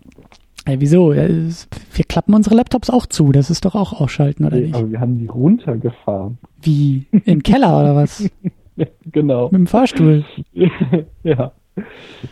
Ey, 0.65 0.81
wieso? 0.81 1.13
Wir 1.13 2.05
klappen 2.07 2.33
unsere 2.33 2.55
Laptops 2.55 2.89
auch 2.89 3.05
zu. 3.05 3.31
Das 3.31 3.51
ist 3.51 3.65
doch 3.65 3.75
auch 3.75 4.01
ausschalten, 4.01 4.45
oder 4.45 4.55
nee, 4.55 4.63
nicht? 4.63 4.75
Aber 4.75 4.89
wir 4.89 4.99
haben 4.99 5.19
die 5.19 5.27
runtergefahren. 5.27 6.39
Wie? 6.63 7.05
Im 7.25 7.43
Keller 7.43 7.79
oder 7.79 7.95
was? 7.95 8.27
genau. 9.11 9.45
Mit 9.45 9.59
dem 9.59 9.67
Fahrstuhl. 9.67 10.25
ja. 11.23 11.51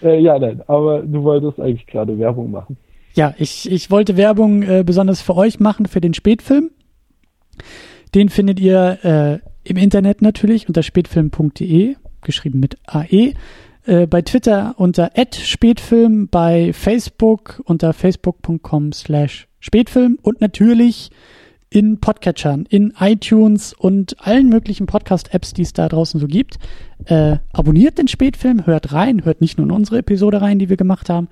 Äh, 0.02 0.20
ja, 0.20 0.40
nein. 0.40 0.64
Aber 0.66 1.04
du 1.04 1.22
wolltest 1.24 1.60
eigentlich 1.60 1.86
gerade 1.86 2.18
Werbung 2.18 2.50
machen. 2.50 2.78
Ja, 3.14 3.36
ich, 3.38 3.72
ich 3.72 3.92
wollte 3.92 4.18
Werbung 4.18 4.64
äh, 4.64 4.84
besonders 4.86 5.22
für 5.22 5.36
euch 5.36 5.60
machen, 5.60 5.86
für 5.86 6.02
den 6.02 6.14
Spätfilm. 6.14 6.72
Den 8.16 8.30
findet 8.30 8.60
ihr 8.60 9.00
äh, 9.04 9.70
im 9.70 9.78
Internet 9.78 10.22
natürlich 10.22 10.68
unter 10.68 10.84
spätfilm.de, 10.84 11.96
geschrieben 12.22 12.60
mit 12.60 12.78
AE. 12.86 13.34
Äh, 13.86 14.08
bei 14.08 14.22
Twitter 14.22 14.76
unter 14.78 15.12
@spätfilm, 15.32 16.28
bei 16.30 16.74
Facebook 16.74 17.62
unter 17.66 17.94
facebook.com 17.94 18.94
slash 18.94 19.48
spätfilm 19.60 20.18
und 20.22 20.42
natürlich 20.42 21.12
in 21.70 22.00
Podcatchern, 22.00 22.66
in 22.70 22.94
iTunes 23.00 23.74
und 23.74 24.16
allen 24.20 24.48
möglichen 24.48 24.86
Podcast-Apps, 24.86 25.54
die 25.54 25.64
es 25.64 25.74
da 25.74 25.90
draußen 25.90 26.20
so 26.20 26.28
gibt. 26.28 26.60
Äh, 27.06 27.38
abonniert 27.52 27.98
den 27.98 28.08
Spätfilm, 28.08 28.68
hört 28.68 28.94
rein, 28.94 29.26
hört 29.26 29.42
nicht 29.42 29.58
nur 29.58 29.66
in 29.66 29.72
unsere 29.72 29.98
Episode 29.98 30.40
rein, 30.42 30.60
die 30.60 30.70
wir 30.70 30.78
gemacht 30.78 31.10
haben, 31.10 31.30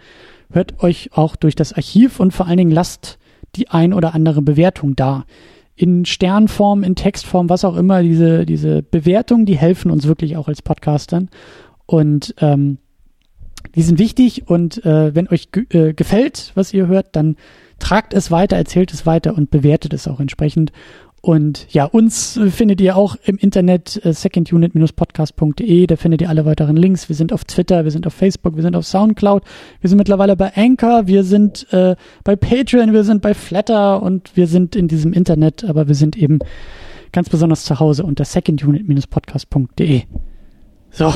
hört 0.54 0.84
euch 0.84 1.10
auch 1.14 1.36
durch 1.36 1.56
das 1.56 1.74
Archiv 1.74 2.20
und 2.20 2.32
vor 2.32 2.48
allen 2.48 2.58
Dingen 2.58 2.72
lasst 2.72 3.18
die 3.56 3.70
ein 3.70 3.94
oder 3.94 4.14
andere 4.14 4.42
Bewertung 4.42 4.96
da. 4.96 5.26
In 5.76 6.06
Sternform, 6.06 6.84
in 6.84 6.96
Textform, 6.96 7.50
was 7.50 7.66
auch 7.66 7.76
immer, 7.76 8.04
diese, 8.04 8.46
diese 8.46 8.84
Bewertungen, 8.84 9.46
die 9.46 9.58
helfen 9.58 9.90
uns 9.90 10.08
wirklich 10.08 10.38
auch 10.38 10.48
als 10.48 10.62
Podcastern. 10.62 11.30
Und 11.86 12.36
ähm, 12.40 12.78
die 13.76 13.82
sind 13.82 14.00
wichtig 14.00 14.48
und 14.48 14.84
äh, 14.86 15.16
wenn 15.16 15.28
euch 15.30 15.50
äh, 15.70 15.94
gefällt, 15.94 16.52
was 16.56 16.74
ihr 16.74 16.88
hört, 16.88 17.16
dann 17.16 17.36
tragt 17.80 18.14
es 18.14 18.32
weiter, 18.32 18.58
erzählt 18.58 18.94
es 18.94 19.06
weiter 19.06 19.36
und 19.36 19.50
bewertet 19.50 19.94
es 19.94 20.08
auch 20.08 20.20
entsprechend. 20.20 20.72
Und 21.22 21.72
ja, 21.72 21.86
uns 21.86 22.40
findet 22.50 22.82
ihr 22.82 22.98
auch 22.98 23.16
im 23.24 23.38
Internet 23.38 24.04
äh, 24.04 24.12
secondunit-podcast.de. 24.12 25.86
Da 25.86 25.96
findet 25.96 26.22
ihr 26.22 26.30
alle 26.30 26.46
weiteren 26.46 26.76
Links. 26.76 27.10
Wir 27.10 27.16
sind 27.16 27.32
auf 27.32 27.46
Twitter, 27.46 27.84
wir 27.84 27.92
sind 27.92 28.08
auf 28.08 28.14
Facebook, 28.14 28.56
wir 28.56 28.64
sind 28.64 28.76
auf 28.76 28.88
Soundcloud, 28.88 29.44
wir 29.82 29.90
sind 29.90 30.00
mittlerweile 30.00 30.36
bei 30.36 30.52
Anchor, 30.56 31.06
wir 31.06 31.24
sind 31.24 31.72
äh, 31.72 31.96
bei 32.24 32.36
Patreon, 32.36 32.92
wir 32.94 33.04
sind 33.04 33.22
bei 33.22 33.36
Flatter 33.36 34.02
und 34.02 34.36
wir 34.36 34.48
sind 34.48 34.76
in 34.76 34.88
diesem 34.88 35.14
Internet, 35.14 35.64
aber 35.64 35.88
wir 35.88 35.96
sind 35.96 36.18
eben 36.18 36.40
ganz 37.12 37.30
besonders 37.30 37.66
zu 37.66 37.80
Hause 37.80 38.04
unter 38.04 38.26
secondunit-podcast.de. 38.26 40.04
So. 40.90 41.14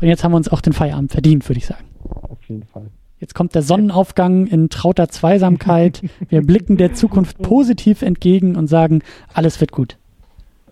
Und 0.00 0.08
jetzt 0.08 0.24
haben 0.24 0.32
wir 0.32 0.38
uns 0.38 0.48
auch 0.48 0.60
den 0.60 0.72
Feierabend 0.72 1.12
verdient, 1.12 1.48
würde 1.48 1.58
ich 1.58 1.66
sagen. 1.66 1.84
Auf 2.04 2.42
jeden 2.48 2.64
Fall. 2.64 2.90
Jetzt 3.24 3.34
kommt 3.34 3.54
der 3.54 3.62
Sonnenaufgang 3.62 4.46
in 4.48 4.68
trauter 4.68 5.08
Zweisamkeit. 5.08 6.02
Wir 6.28 6.42
blicken 6.42 6.76
der 6.76 6.92
Zukunft 6.92 7.40
positiv 7.40 8.02
entgegen 8.02 8.54
und 8.54 8.66
sagen, 8.66 9.00
alles 9.32 9.62
wird 9.62 9.72
gut. 9.72 9.96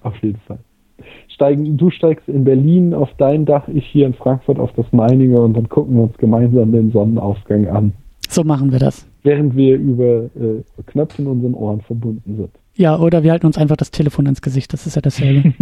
Auf 0.02 0.14
jeden 0.18 0.38
Fall. 0.46 0.58
Steigen, 1.28 1.78
du 1.78 1.88
steigst 1.88 2.28
in 2.28 2.44
Berlin 2.44 2.92
auf 2.92 3.08
dein 3.16 3.46
Dach, 3.46 3.68
ich 3.68 3.86
hier 3.86 4.04
in 4.06 4.12
Frankfurt 4.12 4.58
auf 4.58 4.70
das 4.74 4.84
meinige 4.92 5.40
und 5.40 5.54
dann 5.54 5.70
gucken 5.70 5.96
wir 5.96 6.02
uns 6.02 6.18
gemeinsam 6.18 6.72
den 6.72 6.92
Sonnenaufgang 6.92 7.68
an. 7.68 7.94
So 8.28 8.44
machen 8.44 8.70
wir 8.70 8.78
das. 8.78 9.06
Während 9.22 9.56
wir 9.56 9.76
über 9.76 10.24
äh, 10.24 10.62
Knöpfe 10.84 11.22
in 11.22 11.28
unseren 11.28 11.54
Ohren 11.54 11.80
verbunden 11.80 12.36
sind. 12.36 12.50
Ja, 12.74 12.98
oder 12.98 13.22
wir 13.22 13.30
halten 13.30 13.46
uns 13.46 13.56
einfach 13.56 13.78
das 13.78 13.92
Telefon 13.92 14.26
ans 14.26 14.42
Gesicht, 14.42 14.74
das 14.74 14.86
ist 14.86 14.94
ja 14.96 15.00
dasselbe. 15.00 15.54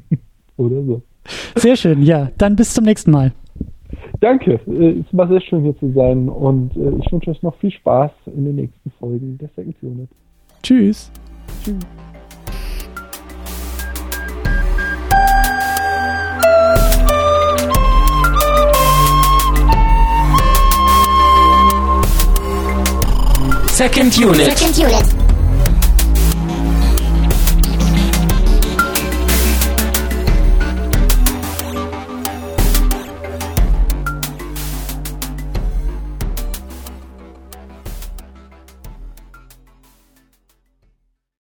oder 0.58 0.82
so. 0.82 1.00
Sehr 1.56 1.76
schön, 1.76 2.02
ja. 2.02 2.30
Dann 2.36 2.54
bis 2.54 2.74
zum 2.74 2.84
nächsten 2.84 3.12
Mal. 3.12 3.32
Danke, 4.24 4.58
äh, 4.66 5.00
es 5.00 5.06
war 5.12 5.28
sehr 5.28 5.42
schön 5.42 5.64
hier 5.64 5.78
zu 5.78 5.92
sein 5.92 6.30
und 6.30 6.74
äh, 6.78 6.98
ich 6.98 7.12
wünsche 7.12 7.30
euch 7.30 7.42
noch 7.42 7.54
viel 7.56 7.70
Spaß 7.70 8.10
in 8.34 8.46
den 8.46 8.54
nächsten 8.54 8.90
Folgen 8.98 9.36
der 9.36 9.50
Second 9.54 9.76
Unit. 9.82 10.08
Tschüss. 10.62 11.12
Tschüss. 11.62 11.76
Second 23.66 24.18
Unit. 24.18 24.56
Second 24.56 24.78
Unit. 24.78 25.23